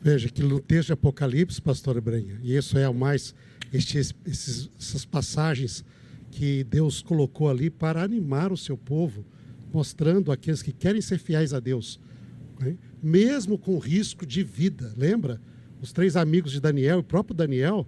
Veja 0.03 0.29
que 0.29 0.43
no 0.43 0.61
texto 0.61 0.89
de 0.89 0.93
Apocalipse, 0.93 1.61
pastor 1.61 2.01
Brenha, 2.01 2.39
e 2.43 2.55
isso 2.55 2.77
é 2.77 2.89
o 2.89 2.95
mais 2.95 3.35
estes, 3.73 4.15
esses, 4.27 4.71
essas 4.79 5.05
passagens 5.05 5.85
que 6.31 6.65
Deus 6.65 7.03
colocou 7.03 7.49
ali 7.49 7.71
para 7.71 8.03
animar 8.03 8.53
o 8.53 8.57
seu 8.57 8.77
povo 8.77 9.25
mostrando 9.73 10.33
aqueles 10.33 10.63
que 10.63 10.73
querem 10.73 11.01
ser 11.01 11.19
fiéis 11.19 11.53
a 11.53 11.61
Deus, 11.61 12.01
né? 12.61 12.77
Mesmo 13.03 13.59
com 13.59 13.79
risco 13.79 14.27
de 14.27 14.43
vida. 14.43 14.93
Lembra? 14.97 15.41
Os 15.81 15.93
três 15.93 16.17
amigos 16.17 16.53
de 16.53 16.61
Daniel, 16.61 16.99
o 16.99 17.05
próprio 17.05 17.35
Daniel, 17.35 17.87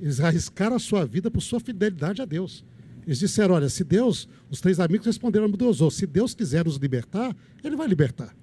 eles 0.00 0.20
arriscaram 0.20 0.76
a 0.76 0.78
sua 0.78 1.04
vida 1.04 1.30
por 1.30 1.40
sua 1.40 1.60
fidelidade 1.60 2.22
a 2.22 2.24
Deus. 2.24 2.64
Eles 3.06 3.18
disseram: 3.18 3.54
Olha, 3.54 3.68
se 3.68 3.84
Deus, 3.84 4.28
os 4.50 4.60
três 4.60 4.78
amigos 4.80 5.06
responderam 5.06 5.46
a 5.46 5.48
Deus, 5.48 5.78
se 5.94 6.06
Deus 6.06 6.34
quiser 6.34 6.64
nos 6.64 6.76
libertar, 6.76 7.34
Ele 7.62 7.76
vai 7.76 7.86
libertar. 7.86 8.34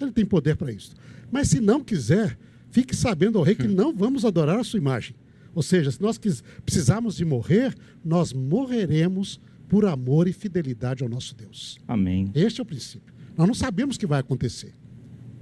Ele 0.00 0.12
tem 0.12 0.24
poder 0.24 0.56
para 0.56 0.72
isso. 0.72 0.94
Mas 1.30 1.48
se 1.48 1.60
não 1.60 1.82
quiser, 1.82 2.38
fique 2.70 2.94
sabendo, 2.94 3.38
ao 3.38 3.44
rei, 3.44 3.54
que 3.54 3.66
não 3.66 3.94
vamos 3.94 4.24
adorar 4.24 4.58
a 4.58 4.64
sua 4.64 4.78
imagem. 4.78 5.14
Ou 5.54 5.62
seja, 5.62 5.90
se 5.90 6.02
nós 6.02 6.20
precisarmos 6.64 7.16
de 7.16 7.24
morrer, 7.24 7.74
nós 8.04 8.32
morreremos 8.32 9.40
por 9.68 9.86
amor 9.86 10.28
e 10.28 10.32
fidelidade 10.32 11.02
ao 11.02 11.08
nosso 11.08 11.34
Deus. 11.34 11.78
Amém. 11.88 12.30
Este 12.34 12.60
é 12.60 12.62
o 12.62 12.66
princípio. 12.66 13.14
Nós 13.36 13.46
não 13.46 13.54
sabemos 13.54 13.96
o 13.96 13.98
que 13.98 14.06
vai 14.06 14.20
acontecer, 14.20 14.72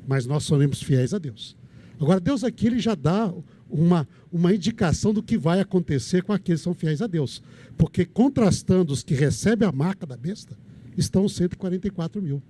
mas 0.07 0.27
nós 0.27 0.45
somos 0.45 0.83
fiéis 0.83 1.15
a 1.15 1.19
Deus. 1.19 1.57
Agora, 2.01 2.21
Deus 2.21 2.45
aqui 2.45 2.67
ele 2.67 2.79
já 2.79 2.95
dá 2.95 3.33
uma, 3.69 4.09
uma 4.31 4.55
indicação 4.55 5.13
do 5.13 5.23
que 5.23 5.39
vai 5.39 5.61
acontecer 5.61 6.23
com 6.23 6.33
aqueles 6.33 6.61
que 6.61 6.65
são 6.65 6.75
fiéis 6.75 7.01
a 7.01 7.07
Deus. 7.07 7.43
Porque 7.77 8.05
contrastando 8.05 8.93
os 8.93 9.03
que 9.03 9.15
recebem 9.15 9.67
a 9.67 9.73
marca 9.73 10.07
da 10.07 10.17
besta, 10.17 10.57
estão 10.97 11.29
144 11.29 12.21
mil. 12.21 12.43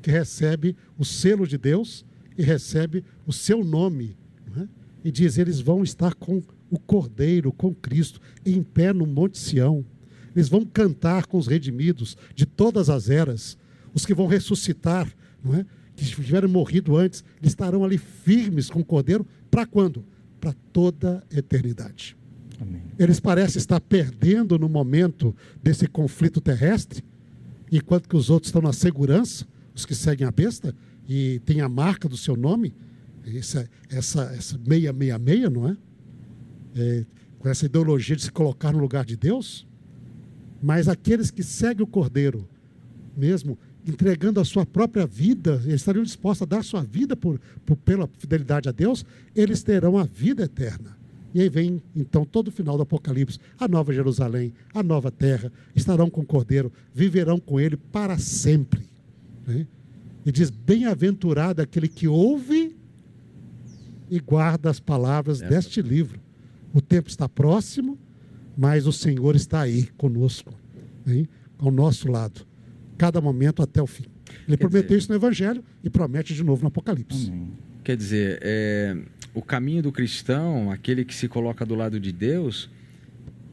Que 0.00 0.10
recebe 0.10 0.76
o 0.98 1.04
selo 1.04 1.46
de 1.46 1.56
Deus 1.56 2.04
e 2.36 2.42
recebe 2.42 3.04
o 3.26 3.32
seu 3.32 3.64
nome. 3.64 4.16
É? 4.56 4.66
E 5.04 5.12
diz: 5.12 5.38
eles 5.38 5.60
vão 5.60 5.82
estar 5.82 6.14
com 6.14 6.42
o 6.70 6.78
Cordeiro, 6.78 7.52
com 7.52 7.74
Cristo, 7.74 8.20
em 8.44 8.62
pé 8.62 8.92
no 8.92 9.06
Monte 9.06 9.38
Sião. 9.38 9.84
Eles 10.34 10.48
vão 10.48 10.64
cantar 10.64 11.26
com 11.26 11.36
os 11.36 11.46
redimidos 11.46 12.16
de 12.34 12.46
todas 12.46 12.88
as 12.88 13.10
eras. 13.10 13.58
Os 13.94 14.06
que 14.06 14.14
vão 14.14 14.26
ressuscitar, 14.26 15.06
não 15.44 15.54
é? 15.54 15.66
Que 15.96 16.04
tiveram 16.04 16.48
morrido 16.48 16.96
antes, 16.96 17.24
eles 17.40 17.52
estarão 17.52 17.84
ali 17.84 17.98
firmes 17.98 18.70
com 18.70 18.80
o 18.80 18.84
Cordeiro. 18.84 19.26
Para 19.50 19.66
quando? 19.66 20.04
Para 20.40 20.54
toda 20.72 21.22
a 21.32 21.38
eternidade. 21.38 22.16
Amém. 22.60 22.82
Eles 22.98 23.20
parecem 23.20 23.58
estar 23.58 23.80
perdendo 23.80 24.58
no 24.58 24.68
momento 24.68 25.34
desse 25.62 25.86
conflito 25.86 26.40
terrestre, 26.40 27.02
enquanto 27.70 28.08
que 28.08 28.16
os 28.16 28.30
outros 28.30 28.48
estão 28.48 28.62
na 28.62 28.72
segurança, 28.72 29.46
os 29.74 29.84
que 29.84 29.94
seguem 29.94 30.26
a 30.26 30.30
besta 30.30 30.74
e 31.08 31.40
têm 31.44 31.60
a 31.60 31.68
marca 31.68 32.08
do 32.08 32.16
seu 32.16 32.36
nome, 32.36 32.74
essa, 33.24 33.68
essa, 33.88 34.22
essa 34.34 34.58
meia, 34.66 34.92
meia, 34.92 35.18
meia, 35.18 35.48
não 35.48 35.68
é? 35.68 35.76
é? 36.76 37.06
Com 37.38 37.48
essa 37.48 37.66
ideologia 37.66 38.14
de 38.14 38.22
se 38.22 38.32
colocar 38.32 38.72
no 38.72 38.78
lugar 38.78 39.04
de 39.04 39.16
Deus. 39.16 39.66
Mas 40.62 40.86
aqueles 40.86 41.30
que 41.30 41.42
seguem 41.42 41.82
o 41.82 41.86
Cordeiro, 41.86 42.48
mesmo 43.16 43.58
entregando 43.86 44.40
a 44.40 44.44
sua 44.44 44.64
própria 44.64 45.06
vida, 45.06 45.60
eles 45.64 45.80
estariam 45.80 46.04
dispostos 46.04 46.42
a 46.42 46.46
dar 46.46 46.58
a 46.58 46.62
sua 46.62 46.82
vida 46.82 47.16
por, 47.16 47.40
por, 47.66 47.76
pela 47.76 48.08
fidelidade 48.18 48.68
a 48.68 48.72
Deus, 48.72 49.04
eles 49.34 49.62
terão 49.62 49.98
a 49.98 50.04
vida 50.04 50.44
eterna. 50.44 50.96
E 51.34 51.40
aí 51.40 51.48
vem, 51.48 51.82
então, 51.96 52.24
todo 52.24 52.48
o 52.48 52.52
final 52.52 52.76
do 52.76 52.82
Apocalipse, 52.82 53.38
a 53.58 53.66
nova 53.66 53.92
Jerusalém, 53.92 54.52
a 54.74 54.82
nova 54.82 55.10
terra, 55.10 55.50
estarão 55.74 56.10
com 56.10 56.20
o 56.20 56.26
Cordeiro, 56.26 56.70
viverão 56.94 57.38
com 57.38 57.58
ele 57.58 57.76
para 57.76 58.18
sempre. 58.18 58.86
Né? 59.46 59.66
E 60.26 60.30
diz: 60.30 60.50
Bem-aventurado 60.50 61.62
aquele 61.62 61.88
que 61.88 62.06
ouve 62.06 62.76
e 64.10 64.20
guarda 64.20 64.68
as 64.68 64.78
palavras 64.78 65.40
Essa. 65.40 65.48
deste 65.48 65.80
livro. 65.80 66.20
O 66.74 66.82
tempo 66.82 67.08
está 67.08 67.26
próximo, 67.26 67.98
mas 68.56 68.86
o 68.86 68.92
Senhor 68.92 69.34
está 69.34 69.62
aí 69.62 69.86
conosco, 69.96 70.52
ao 71.58 71.70
nosso 71.70 72.10
lado 72.10 72.46
cada 73.02 73.20
momento 73.20 73.64
até 73.64 73.82
o 73.82 73.86
fim. 73.86 74.04
Ele 74.46 74.56
Quer 74.56 74.58
prometeu 74.58 74.82
dizer... 74.82 74.98
isso 74.98 75.08
no 75.08 75.16
Evangelho 75.16 75.64
e 75.82 75.90
promete 75.90 76.32
de 76.34 76.44
novo 76.44 76.62
no 76.62 76.68
Apocalipse. 76.68 77.30
Amém. 77.30 77.50
Quer 77.82 77.96
dizer, 77.96 78.38
é, 78.40 78.96
o 79.34 79.42
caminho 79.42 79.82
do 79.82 79.90
cristão, 79.90 80.70
aquele 80.70 81.04
que 81.04 81.12
se 81.12 81.26
coloca 81.26 81.66
do 81.66 81.74
lado 81.74 81.98
de 81.98 82.12
Deus, 82.12 82.70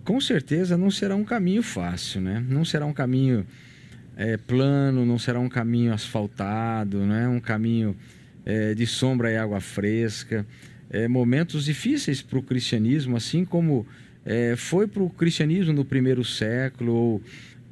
com 0.03 0.21
certeza 0.21 0.77
não 0.77 0.91
será 0.91 1.15
um 1.15 1.23
caminho 1.23 1.63
fácil, 1.63 2.21
né? 2.21 2.45
Não 2.47 2.63
será 2.63 2.85
um 2.85 2.93
caminho 2.93 3.43
é, 4.15 4.37
plano, 4.37 5.03
não 5.03 5.17
será 5.17 5.39
um 5.39 5.49
caminho 5.49 5.95
asfaltado, 5.95 7.03
não 7.03 7.15
é 7.15 7.27
um 7.27 7.39
caminho 7.39 7.95
é, 8.45 8.75
de 8.75 8.85
sombra 8.85 9.31
e 9.31 9.37
água 9.37 9.59
fresca. 9.59 10.45
É, 10.91 11.07
momentos 11.07 11.65
difíceis 11.65 12.21
para 12.21 12.37
o 12.37 12.43
cristianismo, 12.43 13.17
assim 13.17 13.43
como 13.43 13.83
é, 14.23 14.55
foi 14.55 14.85
para 14.85 15.01
o 15.01 15.09
cristianismo 15.09 15.73
no 15.73 15.83
primeiro 15.83 16.23
século 16.23 16.93
ou 16.93 17.21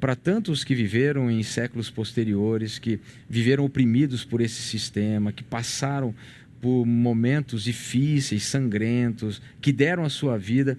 para 0.00 0.14
tantos 0.14 0.62
que 0.62 0.74
viveram 0.74 1.30
em 1.30 1.42
séculos 1.42 1.90
posteriores, 1.90 2.78
que 2.78 3.00
viveram 3.28 3.64
oprimidos 3.64 4.24
por 4.24 4.40
esse 4.40 4.62
sistema, 4.62 5.32
que 5.32 5.42
passaram 5.42 6.14
por 6.60 6.84
momentos 6.84 7.64
difíceis, 7.64 8.44
sangrentos, 8.44 9.40
que 9.60 9.72
deram 9.72 10.04
a 10.04 10.08
sua 10.08 10.36
vida, 10.36 10.76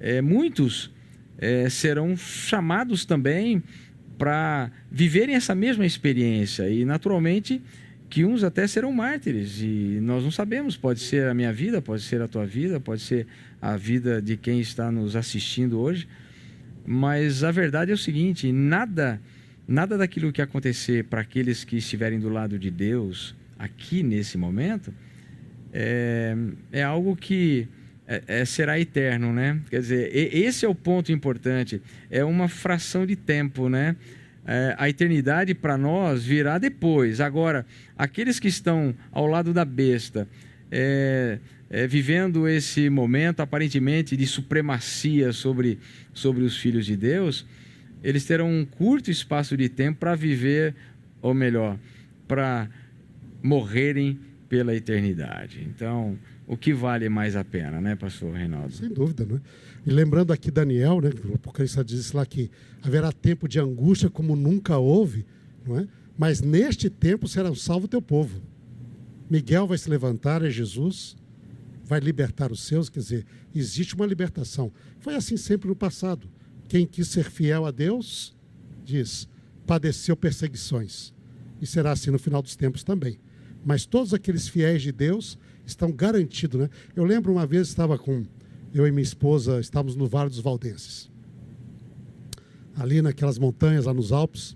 é, 0.00 0.20
muitos 0.20 0.90
é, 1.38 1.68
serão 1.68 2.16
chamados 2.16 3.04
também 3.04 3.62
para 4.16 4.70
viverem 4.90 5.36
essa 5.36 5.54
mesma 5.54 5.86
experiência 5.86 6.68
e, 6.68 6.84
naturalmente, 6.84 7.62
que 8.10 8.24
uns 8.24 8.42
até 8.42 8.66
serão 8.66 8.92
mártires 8.92 9.60
e 9.60 10.00
nós 10.02 10.24
não 10.24 10.30
sabemos, 10.30 10.76
pode 10.76 11.00
ser 11.00 11.28
a 11.28 11.34
minha 11.34 11.52
vida, 11.52 11.80
pode 11.80 12.02
ser 12.02 12.20
a 12.22 12.28
tua 12.28 12.46
vida, 12.46 12.80
pode 12.80 13.02
ser 13.02 13.26
a 13.60 13.76
vida 13.76 14.20
de 14.20 14.36
quem 14.36 14.60
está 14.60 14.90
nos 14.90 15.14
assistindo 15.14 15.78
hoje. 15.78 16.08
Mas 16.90 17.44
a 17.44 17.50
verdade 17.50 17.90
é 17.90 17.94
o 17.94 17.98
seguinte: 17.98 18.50
nada, 18.50 19.20
nada 19.68 19.98
daquilo 19.98 20.32
que 20.32 20.40
acontecer 20.40 21.04
para 21.04 21.20
aqueles 21.20 21.62
que 21.62 21.76
estiverem 21.76 22.18
do 22.18 22.30
lado 22.30 22.58
de 22.58 22.70
Deus 22.70 23.36
aqui 23.58 24.02
nesse 24.02 24.38
momento 24.38 24.94
é, 25.70 26.34
é 26.72 26.82
algo 26.82 27.14
que 27.14 27.68
é, 28.06 28.22
é, 28.26 28.44
será 28.46 28.80
eterno, 28.80 29.34
né? 29.34 29.60
Quer 29.68 29.80
dizer, 29.80 30.16
esse 30.16 30.64
é 30.64 30.68
o 30.68 30.74
ponto 30.74 31.12
importante. 31.12 31.82
É 32.10 32.24
uma 32.24 32.48
fração 32.48 33.04
de 33.04 33.16
tempo, 33.16 33.68
né? 33.68 33.94
É, 34.46 34.74
a 34.78 34.88
eternidade 34.88 35.54
para 35.54 35.76
nós 35.76 36.24
virá 36.24 36.56
depois. 36.56 37.20
Agora, 37.20 37.66
aqueles 37.98 38.40
que 38.40 38.48
estão 38.48 38.94
ao 39.12 39.26
lado 39.26 39.52
da 39.52 39.66
besta, 39.66 40.26
é, 40.70 41.38
é, 41.70 41.86
vivendo 41.86 42.48
esse 42.48 42.88
momento 42.88 43.40
aparentemente 43.40 44.16
de 44.16 44.26
supremacia 44.26 45.32
sobre, 45.32 45.78
sobre 46.12 46.42
os 46.44 46.56
filhos 46.56 46.86
de 46.86 46.96
Deus, 46.96 47.46
eles 48.02 48.24
terão 48.24 48.50
um 48.50 48.64
curto 48.64 49.10
espaço 49.10 49.56
de 49.56 49.68
tempo 49.68 49.98
para 49.98 50.14
viver, 50.14 50.74
ou 51.20 51.34
melhor, 51.34 51.78
para 52.26 52.68
morrerem 53.42 54.18
pela 54.48 54.74
eternidade. 54.74 55.66
Então, 55.68 56.18
o 56.46 56.56
que 56.56 56.72
vale 56.72 57.08
mais 57.08 57.36
a 57.36 57.44
pena, 57.44 57.80
né, 57.80 57.94
pastor 57.94 58.32
Reinaldo? 58.32 58.72
Sem 58.72 58.88
dúvida, 58.88 59.26
né? 59.26 59.40
E 59.86 59.90
lembrando 59.90 60.32
aqui 60.32 60.50
Daniel, 60.50 61.00
né, 61.00 61.10
o 61.28 61.34
Apocalipse 61.34 61.82
diz 61.84 62.12
lá 62.12 62.24
que 62.24 62.50
haverá 62.82 63.12
tempo 63.12 63.46
de 63.46 63.60
angústia 63.60 64.08
como 64.08 64.34
nunca 64.34 64.78
houve, 64.78 65.26
não 65.66 65.78
é? 65.78 65.86
Mas 66.16 66.40
neste 66.40 66.88
tempo 66.88 67.28
será 67.28 67.54
salvo 67.54 67.84
o 67.84 67.88
teu 67.88 68.00
povo. 68.00 68.40
Miguel 69.30 69.66
vai 69.66 69.76
se 69.76 69.90
levantar, 69.90 70.42
é 70.42 70.50
Jesus, 70.50 71.16
vai 71.88 72.00
libertar 72.00 72.52
os 72.52 72.60
seus, 72.64 72.90
quer 72.90 73.00
dizer, 73.00 73.26
existe 73.54 73.94
uma 73.94 74.04
libertação. 74.04 74.70
Foi 75.00 75.14
assim 75.14 75.38
sempre 75.38 75.68
no 75.68 75.74
passado. 75.74 76.28
Quem 76.68 76.86
quis 76.86 77.08
ser 77.08 77.30
fiel 77.30 77.64
a 77.64 77.70
Deus, 77.70 78.36
diz, 78.84 79.26
padeceu 79.66 80.14
perseguições. 80.14 81.14
E 81.62 81.66
será 81.66 81.92
assim 81.92 82.10
no 82.10 82.18
final 82.18 82.42
dos 82.42 82.54
tempos 82.54 82.84
também. 82.84 83.18
Mas 83.64 83.86
todos 83.86 84.12
aqueles 84.12 84.46
fiéis 84.46 84.82
de 84.82 84.92
Deus 84.92 85.38
estão 85.64 85.90
garantidos, 85.90 86.60
né? 86.60 86.70
Eu 86.94 87.04
lembro 87.04 87.32
uma 87.32 87.46
vez 87.46 87.68
estava 87.68 87.98
com 87.98 88.24
eu 88.74 88.86
e 88.86 88.92
minha 88.92 89.02
esposa, 89.02 89.58
estávamos 89.58 89.96
no 89.96 90.06
Vale 90.06 90.28
dos 90.28 90.40
Valdenses. 90.40 91.10
Ali 92.76 93.00
naquelas 93.00 93.38
montanhas 93.38 93.86
lá 93.86 93.94
nos 93.94 94.12
Alpes, 94.12 94.54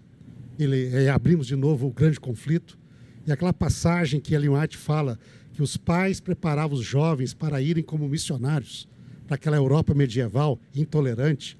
ele, 0.58 1.08
abrimos 1.08 1.46
de 1.46 1.56
novo 1.56 1.86
o 1.86 1.92
grande 1.92 2.20
conflito. 2.20 2.78
E 3.26 3.32
aquela 3.32 3.54
passagem 3.54 4.20
que 4.20 4.34
Ellen 4.34 4.50
White 4.50 4.76
fala 4.76 5.18
que 5.52 5.62
os 5.62 5.76
pais 5.76 6.20
preparavam 6.20 6.76
os 6.76 6.84
jovens 6.84 7.34
para 7.34 7.60
irem 7.60 7.84
como 7.84 8.08
missionários 8.08 8.88
para 9.26 9.36
aquela 9.36 9.56
Europa 9.56 9.94
medieval 9.94 10.58
intolerante, 10.74 11.58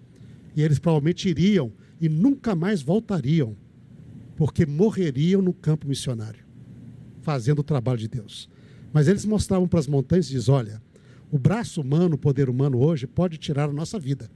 e 0.54 0.62
eles 0.62 0.78
provavelmente 0.78 1.28
iriam 1.28 1.72
e 2.00 2.08
nunca 2.08 2.54
mais 2.54 2.82
voltariam, 2.82 3.56
porque 4.36 4.66
morreriam 4.66 5.40
no 5.40 5.52
campo 5.52 5.86
missionário, 5.86 6.44
fazendo 7.20 7.60
o 7.60 7.64
trabalho 7.64 7.98
de 7.98 8.08
Deus. 8.08 8.48
Mas 8.92 9.08
eles 9.08 9.24
mostravam 9.24 9.68
para 9.68 9.78
as 9.78 9.86
montanhas 9.86 10.28
e 10.28 10.32
diz: 10.32 10.48
olha, 10.48 10.82
o 11.30 11.38
braço 11.38 11.80
humano, 11.80 12.16
o 12.16 12.18
poder 12.18 12.50
humano 12.50 12.78
hoje 12.78 13.06
pode 13.06 13.38
tirar 13.38 13.70
a 13.70 13.72
nossa 13.72 13.98
vida, 13.98 14.30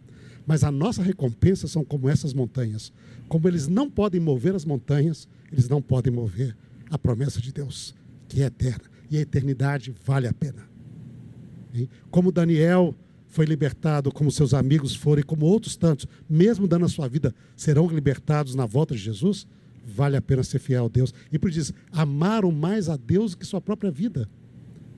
mas 0.46 0.64
a 0.64 0.70
nossa 0.70 1.02
recompensa 1.02 1.66
são 1.66 1.84
como 1.84 2.08
essas 2.08 2.32
montanhas. 2.32 2.92
Como 3.28 3.48
eles 3.48 3.66
não 3.66 3.90
podem 3.90 4.20
mover 4.20 4.54
as 4.54 4.64
montanhas, 4.64 5.28
eles 5.52 5.68
não 5.68 5.82
podem 5.82 6.12
mover 6.12 6.56
a 6.88 6.96
promessa 6.96 7.40
de 7.40 7.52
Deus, 7.52 7.94
que 8.28 8.42
é 8.42 8.46
eterna 8.46 8.95
e 9.10 9.16
a 9.16 9.20
eternidade 9.20 9.94
vale 10.04 10.26
a 10.26 10.32
pena. 10.32 10.68
Como 12.10 12.32
Daniel 12.32 12.94
foi 13.28 13.44
libertado, 13.44 14.10
como 14.10 14.30
seus 14.30 14.54
amigos 14.54 14.94
foram, 14.94 15.20
e 15.20 15.22
como 15.22 15.44
outros 15.46 15.76
tantos, 15.76 16.06
mesmo 16.28 16.66
dando 16.66 16.86
a 16.86 16.88
sua 16.88 17.08
vida, 17.08 17.34
serão 17.54 17.86
libertados 17.88 18.54
na 18.54 18.64
volta 18.64 18.94
de 18.94 19.00
Jesus, 19.00 19.46
vale 19.86 20.16
a 20.16 20.22
pena 20.22 20.42
ser 20.42 20.58
fiel 20.58 20.86
a 20.86 20.88
Deus. 20.88 21.12
E 21.30 21.38
por 21.38 21.50
isso 21.50 21.74
amaram 21.92 22.50
mais 22.50 22.88
a 22.88 22.96
Deus 22.96 23.34
que 23.34 23.44
sua 23.44 23.60
própria 23.60 23.90
vida. 23.90 24.28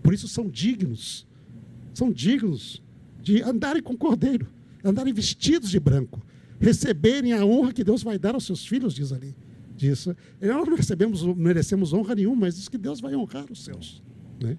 Por 0.02 0.14
isso 0.14 0.28
são 0.28 0.48
dignos, 0.48 1.26
são 1.93 2.12
dignos 2.12 2.82
de 3.20 3.43
andarem 3.43 3.82
com 3.82 3.97
cordeiro, 3.97 4.47
andarem 4.85 5.12
vestidos 5.12 5.70
de 5.70 5.80
branco, 5.80 6.24
receberem 6.60 7.32
a 7.32 7.44
honra 7.44 7.72
que 7.72 7.82
Deus 7.82 8.02
vai 8.02 8.18
dar 8.18 8.35
aos 8.35 8.47
seus 8.47 8.64
filhos, 8.64 8.94
diz 8.94 9.12
ali 9.12 9.35
disso. 9.79 10.15
Nós 10.41 10.67
não 10.67 10.77
recebemos, 10.77 11.23
merecemos 11.37 11.93
honra 11.93 12.15
nenhuma, 12.15 12.43
mas 12.43 12.57
diz 12.57 12.69
que 12.69 12.77
Deus 12.77 13.01
vai 13.01 13.15
honrar 13.15 13.47
os 13.51 13.65
seus. 13.65 14.03
Né? 14.43 14.59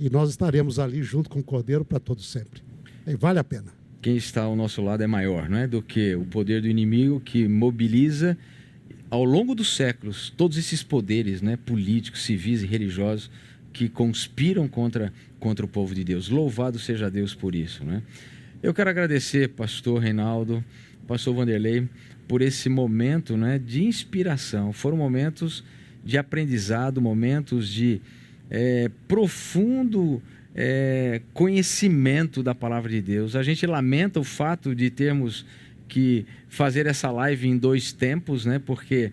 E 0.00 0.10
nós 0.10 0.30
estaremos 0.30 0.78
ali 0.78 1.02
junto 1.02 1.30
com 1.30 1.38
o 1.38 1.44
Cordeiro 1.44 1.84
para 1.84 2.00
todo 2.00 2.20
sempre. 2.20 2.62
E 3.06 3.14
vale 3.14 3.38
a 3.38 3.44
pena. 3.44 3.72
Quem 4.00 4.16
está 4.16 4.42
ao 4.42 4.56
nosso 4.56 4.82
lado 4.82 5.02
é 5.02 5.06
maior, 5.06 5.48
não 5.48 5.58
é, 5.58 5.66
do 5.68 5.80
que 5.80 6.16
o 6.16 6.24
poder 6.24 6.62
do 6.62 6.68
inimigo 6.68 7.20
que 7.20 7.46
mobiliza 7.46 8.36
ao 9.08 9.22
longo 9.22 9.54
dos 9.54 9.76
séculos 9.76 10.32
todos 10.36 10.56
esses 10.56 10.82
poderes, 10.82 11.40
né, 11.40 11.56
políticos, 11.56 12.24
civis 12.24 12.62
e 12.62 12.66
religiosos 12.66 13.30
que 13.72 13.88
conspiram 13.88 14.66
contra 14.66 15.12
contra 15.42 15.66
o 15.66 15.68
povo 15.68 15.92
de 15.92 16.04
Deus. 16.04 16.28
Louvado 16.28 16.78
seja 16.78 17.10
Deus 17.10 17.34
por 17.34 17.54
isso, 17.54 17.84
né? 17.84 18.02
Eu 18.62 18.72
quero 18.72 18.88
agradecer, 18.88 19.48
pastor 19.48 20.00
Reinaldo, 20.00 20.64
pastor 21.12 21.34
Vanderlei, 21.34 21.86
por 22.26 22.40
esse 22.40 22.70
momento 22.70 23.36
né, 23.36 23.58
de 23.58 23.84
inspiração. 23.84 24.72
Foram 24.72 24.96
momentos 24.96 25.62
de 26.02 26.16
aprendizado, 26.16 27.02
momentos 27.02 27.68
de 27.68 28.00
é, 28.50 28.90
profundo 29.06 30.22
é, 30.54 31.20
conhecimento 31.34 32.42
da 32.42 32.54
palavra 32.54 32.90
de 32.90 33.02
Deus. 33.02 33.36
A 33.36 33.42
gente 33.42 33.66
lamenta 33.66 34.18
o 34.20 34.24
fato 34.24 34.74
de 34.74 34.88
termos 34.88 35.44
que 35.86 36.24
fazer 36.48 36.86
essa 36.86 37.10
live 37.10 37.46
em 37.46 37.58
dois 37.58 37.92
tempos, 37.92 38.46
né? 38.46 38.58
Porque 38.58 39.12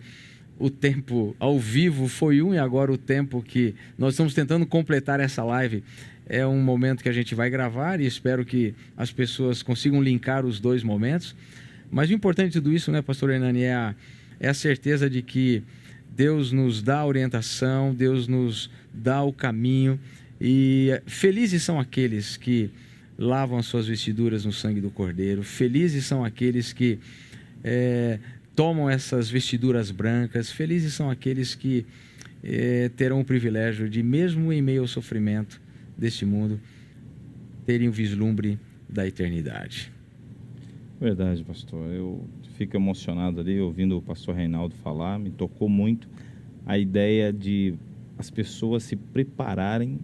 o 0.57 0.69
tempo 0.69 1.35
ao 1.37 1.59
vivo 1.59 2.07
foi 2.07 2.41
um 2.41 2.53
e 2.53 2.57
agora 2.57 2.93
o 2.93 2.97
tempo 2.97 3.41
que 3.41 3.75
nós 3.97 4.13
estamos 4.13 4.33
tentando 4.33 4.65
completar 4.65 5.19
essa 5.19 5.43
live 5.43 5.83
é 6.25 6.47
um 6.47 6.61
momento 6.61 7.03
que 7.03 7.09
a 7.09 7.13
gente 7.13 7.35
vai 7.35 7.49
gravar 7.49 7.99
e 7.99 8.05
espero 8.05 8.45
que 8.45 8.73
as 8.95 9.11
pessoas 9.11 9.61
consigam 9.61 10.01
linkar 10.01 10.45
os 10.45 10.61
dois 10.61 10.81
momentos. 10.81 11.35
Mas 11.91 12.09
o 12.09 12.13
importante 12.13 12.53
de 12.53 12.61
tudo 12.61 12.73
isso, 12.73 12.91
né, 12.91 13.01
pastor 13.01 13.31
Hernani, 13.31 13.63
é 13.63 13.73
a, 13.73 13.95
é 14.39 14.49
a 14.49 14.53
certeza 14.53 15.09
de 15.09 15.21
que 15.21 15.63
Deus 16.15 16.51
nos 16.51 16.81
dá 16.81 16.99
a 16.99 17.05
orientação, 17.05 17.93
Deus 17.93 18.27
nos 18.27 18.69
dá 18.93 19.23
o 19.23 19.31
caminho 19.31 19.99
e 20.39 20.89
felizes 21.05 21.63
são 21.63 21.79
aqueles 21.79 22.37
que 22.37 22.69
lavam 23.17 23.57
as 23.57 23.65
suas 23.65 23.87
vestiduras 23.87 24.45
no 24.45 24.53
sangue 24.53 24.79
do 24.79 24.89
Cordeiro, 24.89 25.43
felizes 25.43 26.05
são 26.05 26.23
aqueles 26.23 26.71
que 26.71 26.99
é, 27.63 28.19
tomam 28.55 28.89
essas 28.89 29.29
vestiduras 29.29 29.91
brancas, 29.91 30.51
felizes 30.51 30.93
são 30.93 31.09
aqueles 31.09 31.55
que 31.55 31.85
é, 32.43 32.89
terão 32.95 33.19
o 33.19 33.25
privilégio 33.25 33.89
de, 33.89 34.01
mesmo 34.01 34.53
em 34.53 34.61
meio 34.61 34.81
ao 34.81 34.87
sofrimento, 34.87 35.59
deste 35.97 36.25
mundo 36.25 36.59
terem 37.65 37.89
o 37.89 37.91
vislumbre 37.91 38.57
da 38.87 39.05
eternidade. 39.05 39.91
Verdade, 40.99 41.45
pastor. 41.45 41.89
Eu 41.93 42.25
fico 42.55 42.75
emocionado 42.75 43.39
ali 43.39 43.57
ouvindo 43.61 43.97
o 43.97 44.01
pastor 44.01 44.35
Reinaldo 44.35 44.75
falar, 44.75 45.17
me 45.17 45.29
tocou 45.29 45.69
muito 45.69 46.09
a 46.65 46.77
ideia 46.77 47.31
de 47.31 47.73
as 48.17 48.29
pessoas 48.29 48.83
se 48.83 48.97
prepararem 48.97 49.99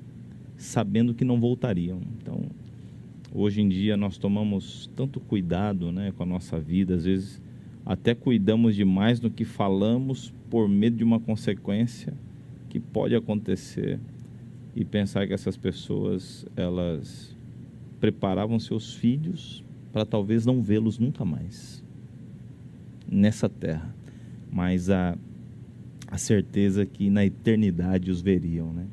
sabendo 0.56 1.14
que 1.14 1.26
não 1.26 1.38
voltariam. 1.38 2.00
Então, 2.18 2.46
hoje 3.34 3.62
em 3.62 3.68
dia 3.68 3.98
nós 3.98 4.18
tomamos 4.18 4.90
tanto 4.96 5.20
cuidado, 5.20 5.92
né, 5.92 6.14
com 6.16 6.24
a 6.24 6.26
nossa 6.26 6.58
vida, 6.58 6.96
às 6.96 7.04
vezes 7.04 7.42
até 7.86 8.16
cuidamos 8.16 8.74
demais 8.74 9.20
no 9.20 9.30
que 9.30 9.44
falamos 9.44 10.34
por 10.50 10.70
medo 10.70 10.96
de 10.96 11.04
uma 11.04 11.20
consequência 11.20 12.14
que 12.70 12.80
pode 12.80 13.14
acontecer 13.14 14.00
e 14.74 14.86
pensar 14.86 15.28
que 15.28 15.34
essas 15.34 15.58
pessoas 15.58 16.46
elas 16.56 17.36
preparavam 18.00 18.58
seus 18.60 18.94
filhos 18.94 19.62
para 19.96 20.06
talvez 20.06 20.46
não 20.46 20.62
vê-los 20.62 21.00
nunca 21.00 21.24
mais 21.24 21.82
nessa 23.10 23.48
terra, 23.48 23.96
mas 24.52 24.90
a, 24.90 25.18
a 26.06 26.18
certeza 26.18 26.86
que 26.86 27.10
na 27.10 27.26
eternidade 27.26 28.12
os 28.12 28.20
veriam, 28.20 28.74
né? 28.74 28.88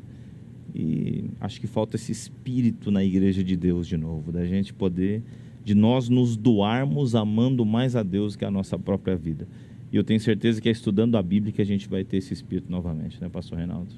E 0.72 1.24
acho 1.40 1.60
que 1.60 1.66
falta 1.66 1.96
esse 1.96 2.12
espírito 2.12 2.92
na 2.92 3.02
igreja 3.02 3.42
de 3.42 3.56
Deus 3.56 3.88
de 3.88 3.96
novo, 3.96 4.30
da 4.30 4.46
gente 4.46 4.72
poder, 4.72 5.24
de 5.64 5.74
nós 5.74 6.08
nos 6.08 6.36
doarmos 6.36 7.16
amando 7.16 7.66
mais 7.66 7.96
a 7.96 8.04
Deus 8.04 8.36
que 8.36 8.44
a 8.44 8.50
nossa 8.50 8.78
própria 8.78 9.16
vida. 9.16 9.48
E 9.90 9.96
eu 9.96 10.04
tenho 10.04 10.20
certeza 10.20 10.60
que 10.60 10.68
é 10.68 10.72
estudando 10.72 11.16
a 11.16 11.22
Bíblia 11.22 11.52
que 11.52 11.60
a 11.60 11.66
gente 11.66 11.88
vai 11.88 12.04
ter 12.04 12.18
esse 12.18 12.32
espírito 12.32 12.70
novamente, 12.70 13.20
né, 13.20 13.28
Pastor 13.28 13.58
Reinaldo? 13.58 13.92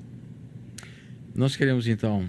Nós 1.35 1.55
queremos 1.55 1.87
então 1.87 2.25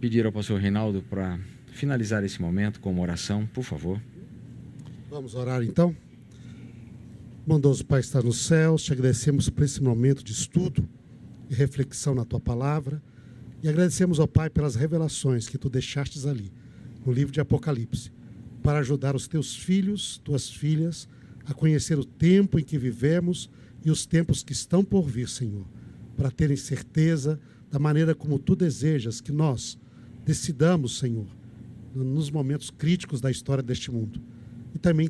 pedir 0.00 0.26
ao 0.26 0.32
pastor 0.32 0.60
Reinaldo 0.60 1.00
para 1.08 1.38
finalizar 1.74 2.24
esse 2.24 2.40
momento 2.40 2.80
com 2.80 2.90
uma 2.90 3.02
oração, 3.02 3.46
por 3.46 3.64
favor. 3.64 4.00
Vamos 5.10 5.34
orar 5.34 5.62
então? 5.62 5.94
Bondoso 7.46 7.84
Pai 7.84 8.00
está 8.00 8.22
nos 8.22 8.46
céus, 8.46 8.84
te 8.84 8.92
agradecemos 8.92 9.50
por 9.50 9.64
esse 9.64 9.82
momento 9.82 10.24
de 10.24 10.32
estudo 10.32 10.88
e 11.50 11.54
reflexão 11.54 12.14
na 12.14 12.24
tua 12.24 12.40
palavra 12.40 13.02
e 13.62 13.68
agradecemos 13.68 14.18
ao 14.18 14.26
Pai 14.26 14.48
pelas 14.48 14.74
revelações 14.74 15.48
que 15.48 15.58
tu 15.58 15.68
deixastes 15.68 16.26
ali 16.26 16.50
no 17.04 17.12
livro 17.12 17.32
de 17.32 17.40
Apocalipse 17.40 18.10
para 18.62 18.78
ajudar 18.78 19.14
os 19.14 19.28
teus 19.28 19.54
filhos, 19.54 20.18
tuas 20.24 20.48
filhas 20.48 21.06
a 21.44 21.52
conhecer 21.52 21.98
o 21.98 22.04
tempo 22.04 22.58
em 22.58 22.64
que 22.64 22.78
vivemos 22.78 23.50
e 23.84 23.90
os 23.90 24.06
tempos 24.06 24.42
que 24.42 24.52
estão 24.52 24.82
por 24.82 25.06
vir, 25.06 25.28
Senhor, 25.28 25.66
para 26.16 26.30
terem 26.30 26.56
certeza 26.56 27.38
da 27.70 27.78
maneira 27.78 28.14
como 28.14 28.38
tu 28.38 28.56
desejas 28.56 29.20
que 29.20 29.32
nós 29.32 29.78
decidamos, 30.24 30.98
Senhor, 30.98 31.26
nos 31.94 32.30
momentos 32.30 32.70
críticos 32.70 33.20
da 33.20 33.30
história 33.30 33.62
deste 33.62 33.90
mundo. 33.90 34.20
E 34.74 34.78
também 34.78 35.08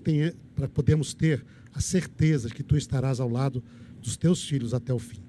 para 0.54 0.68
podermos 0.68 1.14
ter 1.14 1.44
a 1.72 1.80
certeza 1.80 2.48
de 2.48 2.54
que 2.54 2.62
tu 2.62 2.76
estarás 2.76 3.20
ao 3.20 3.28
lado 3.28 3.62
dos 4.00 4.16
teus 4.16 4.44
filhos 4.44 4.74
até 4.74 4.92
o 4.92 4.98
fim, 4.98 5.22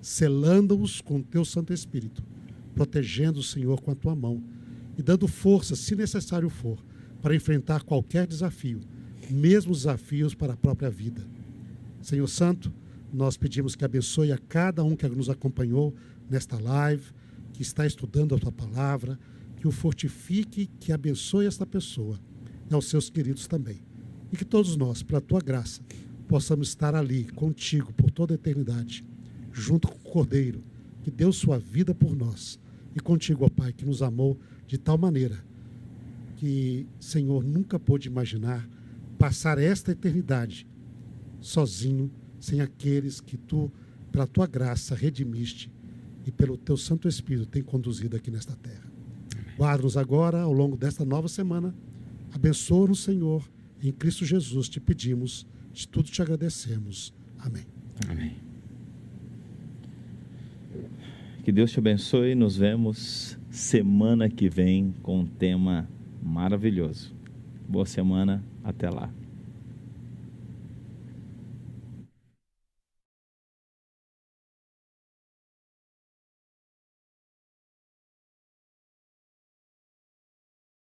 selando-os 0.00 1.00
com 1.00 1.18
o 1.18 1.22
teu 1.22 1.44
Santo 1.44 1.72
Espírito, 1.72 2.22
protegendo 2.74 3.40
o 3.40 3.42
Senhor 3.42 3.80
com 3.80 3.90
a 3.90 3.94
tua 3.94 4.16
mão 4.16 4.42
e 4.96 5.02
dando 5.02 5.28
força, 5.28 5.76
se 5.76 5.94
necessário 5.94 6.48
for, 6.48 6.78
para 7.20 7.34
enfrentar 7.34 7.82
qualquer 7.84 8.26
desafio, 8.26 8.80
mesmo 9.30 9.72
desafios 9.72 10.34
para 10.34 10.54
a 10.54 10.56
própria 10.56 10.90
vida. 10.90 11.26
Senhor 12.00 12.26
Santo, 12.26 12.72
nós 13.12 13.36
pedimos 13.36 13.76
que 13.76 13.84
abençoe 13.84 14.32
a 14.32 14.38
cada 14.38 14.82
um 14.82 14.96
que 14.96 15.06
nos 15.08 15.30
acompanhou 15.30 15.94
nesta 16.28 16.58
live, 16.58 17.12
que 17.52 17.62
está 17.62 17.86
estudando 17.86 18.34
a 18.34 18.38
tua 18.38 18.50
palavra, 18.50 19.18
que 19.62 19.68
o 19.68 19.70
fortifique, 19.70 20.68
que 20.80 20.90
abençoe 20.90 21.46
esta 21.46 21.64
pessoa 21.64 22.18
e 22.68 22.74
aos 22.74 22.86
seus 22.86 23.08
queridos 23.08 23.46
também. 23.46 23.80
E 24.32 24.36
que 24.36 24.44
todos 24.44 24.76
nós, 24.76 25.04
pela 25.04 25.20
tua 25.20 25.38
graça, 25.40 25.80
possamos 26.26 26.66
estar 26.66 26.96
ali 26.96 27.26
contigo 27.26 27.92
por 27.92 28.10
toda 28.10 28.34
a 28.34 28.34
eternidade, 28.34 29.04
junto 29.52 29.86
com 29.86 29.94
o 29.94 30.12
Cordeiro, 30.12 30.64
que 31.04 31.12
deu 31.12 31.32
sua 31.32 31.60
vida 31.60 31.94
por 31.94 32.16
nós, 32.16 32.58
e 32.96 32.98
contigo, 32.98 33.44
ó 33.44 33.48
Pai, 33.48 33.72
que 33.72 33.86
nos 33.86 34.02
amou 34.02 34.36
de 34.66 34.76
tal 34.78 34.98
maneira 34.98 35.38
que, 36.38 36.84
Senhor, 36.98 37.44
nunca 37.44 37.78
pôde 37.78 38.08
imaginar 38.08 38.68
passar 39.16 39.58
esta 39.58 39.92
eternidade 39.92 40.66
sozinho, 41.40 42.10
sem 42.40 42.60
aqueles 42.60 43.20
que 43.20 43.36
tu, 43.36 43.70
pela 44.10 44.26
tua 44.26 44.48
graça, 44.48 44.96
redimiste 44.96 45.70
e 46.26 46.32
pelo 46.32 46.56
teu 46.56 46.76
Santo 46.76 47.06
Espírito 47.06 47.46
tem 47.46 47.62
conduzido 47.62 48.16
aqui 48.16 48.28
nesta 48.28 48.56
terra. 48.56 48.91
Guarda-nos 49.56 49.96
agora 49.96 50.40
ao 50.40 50.52
longo 50.52 50.76
desta 50.76 51.04
nova 51.04 51.28
semana. 51.28 51.74
Abençoa-nos, 52.32 53.02
Senhor. 53.02 53.48
Em 53.82 53.92
Cristo 53.92 54.24
Jesus 54.24 54.68
te 54.68 54.80
pedimos, 54.80 55.46
de 55.72 55.86
tudo 55.86 56.08
te 56.08 56.22
agradecemos. 56.22 57.12
Amém. 57.38 57.64
Amém. 58.08 58.36
Que 61.42 61.50
Deus 61.50 61.72
te 61.72 61.78
abençoe. 61.78 62.34
Nos 62.34 62.56
vemos 62.56 63.36
semana 63.50 64.28
que 64.28 64.48
vem 64.48 64.94
com 65.02 65.20
um 65.20 65.26
tema 65.26 65.88
maravilhoso. 66.22 67.14
Boa 67.68 67.86
semana. 67.86 68.44
Até 68.62 68.88
lá. 68.88 69.21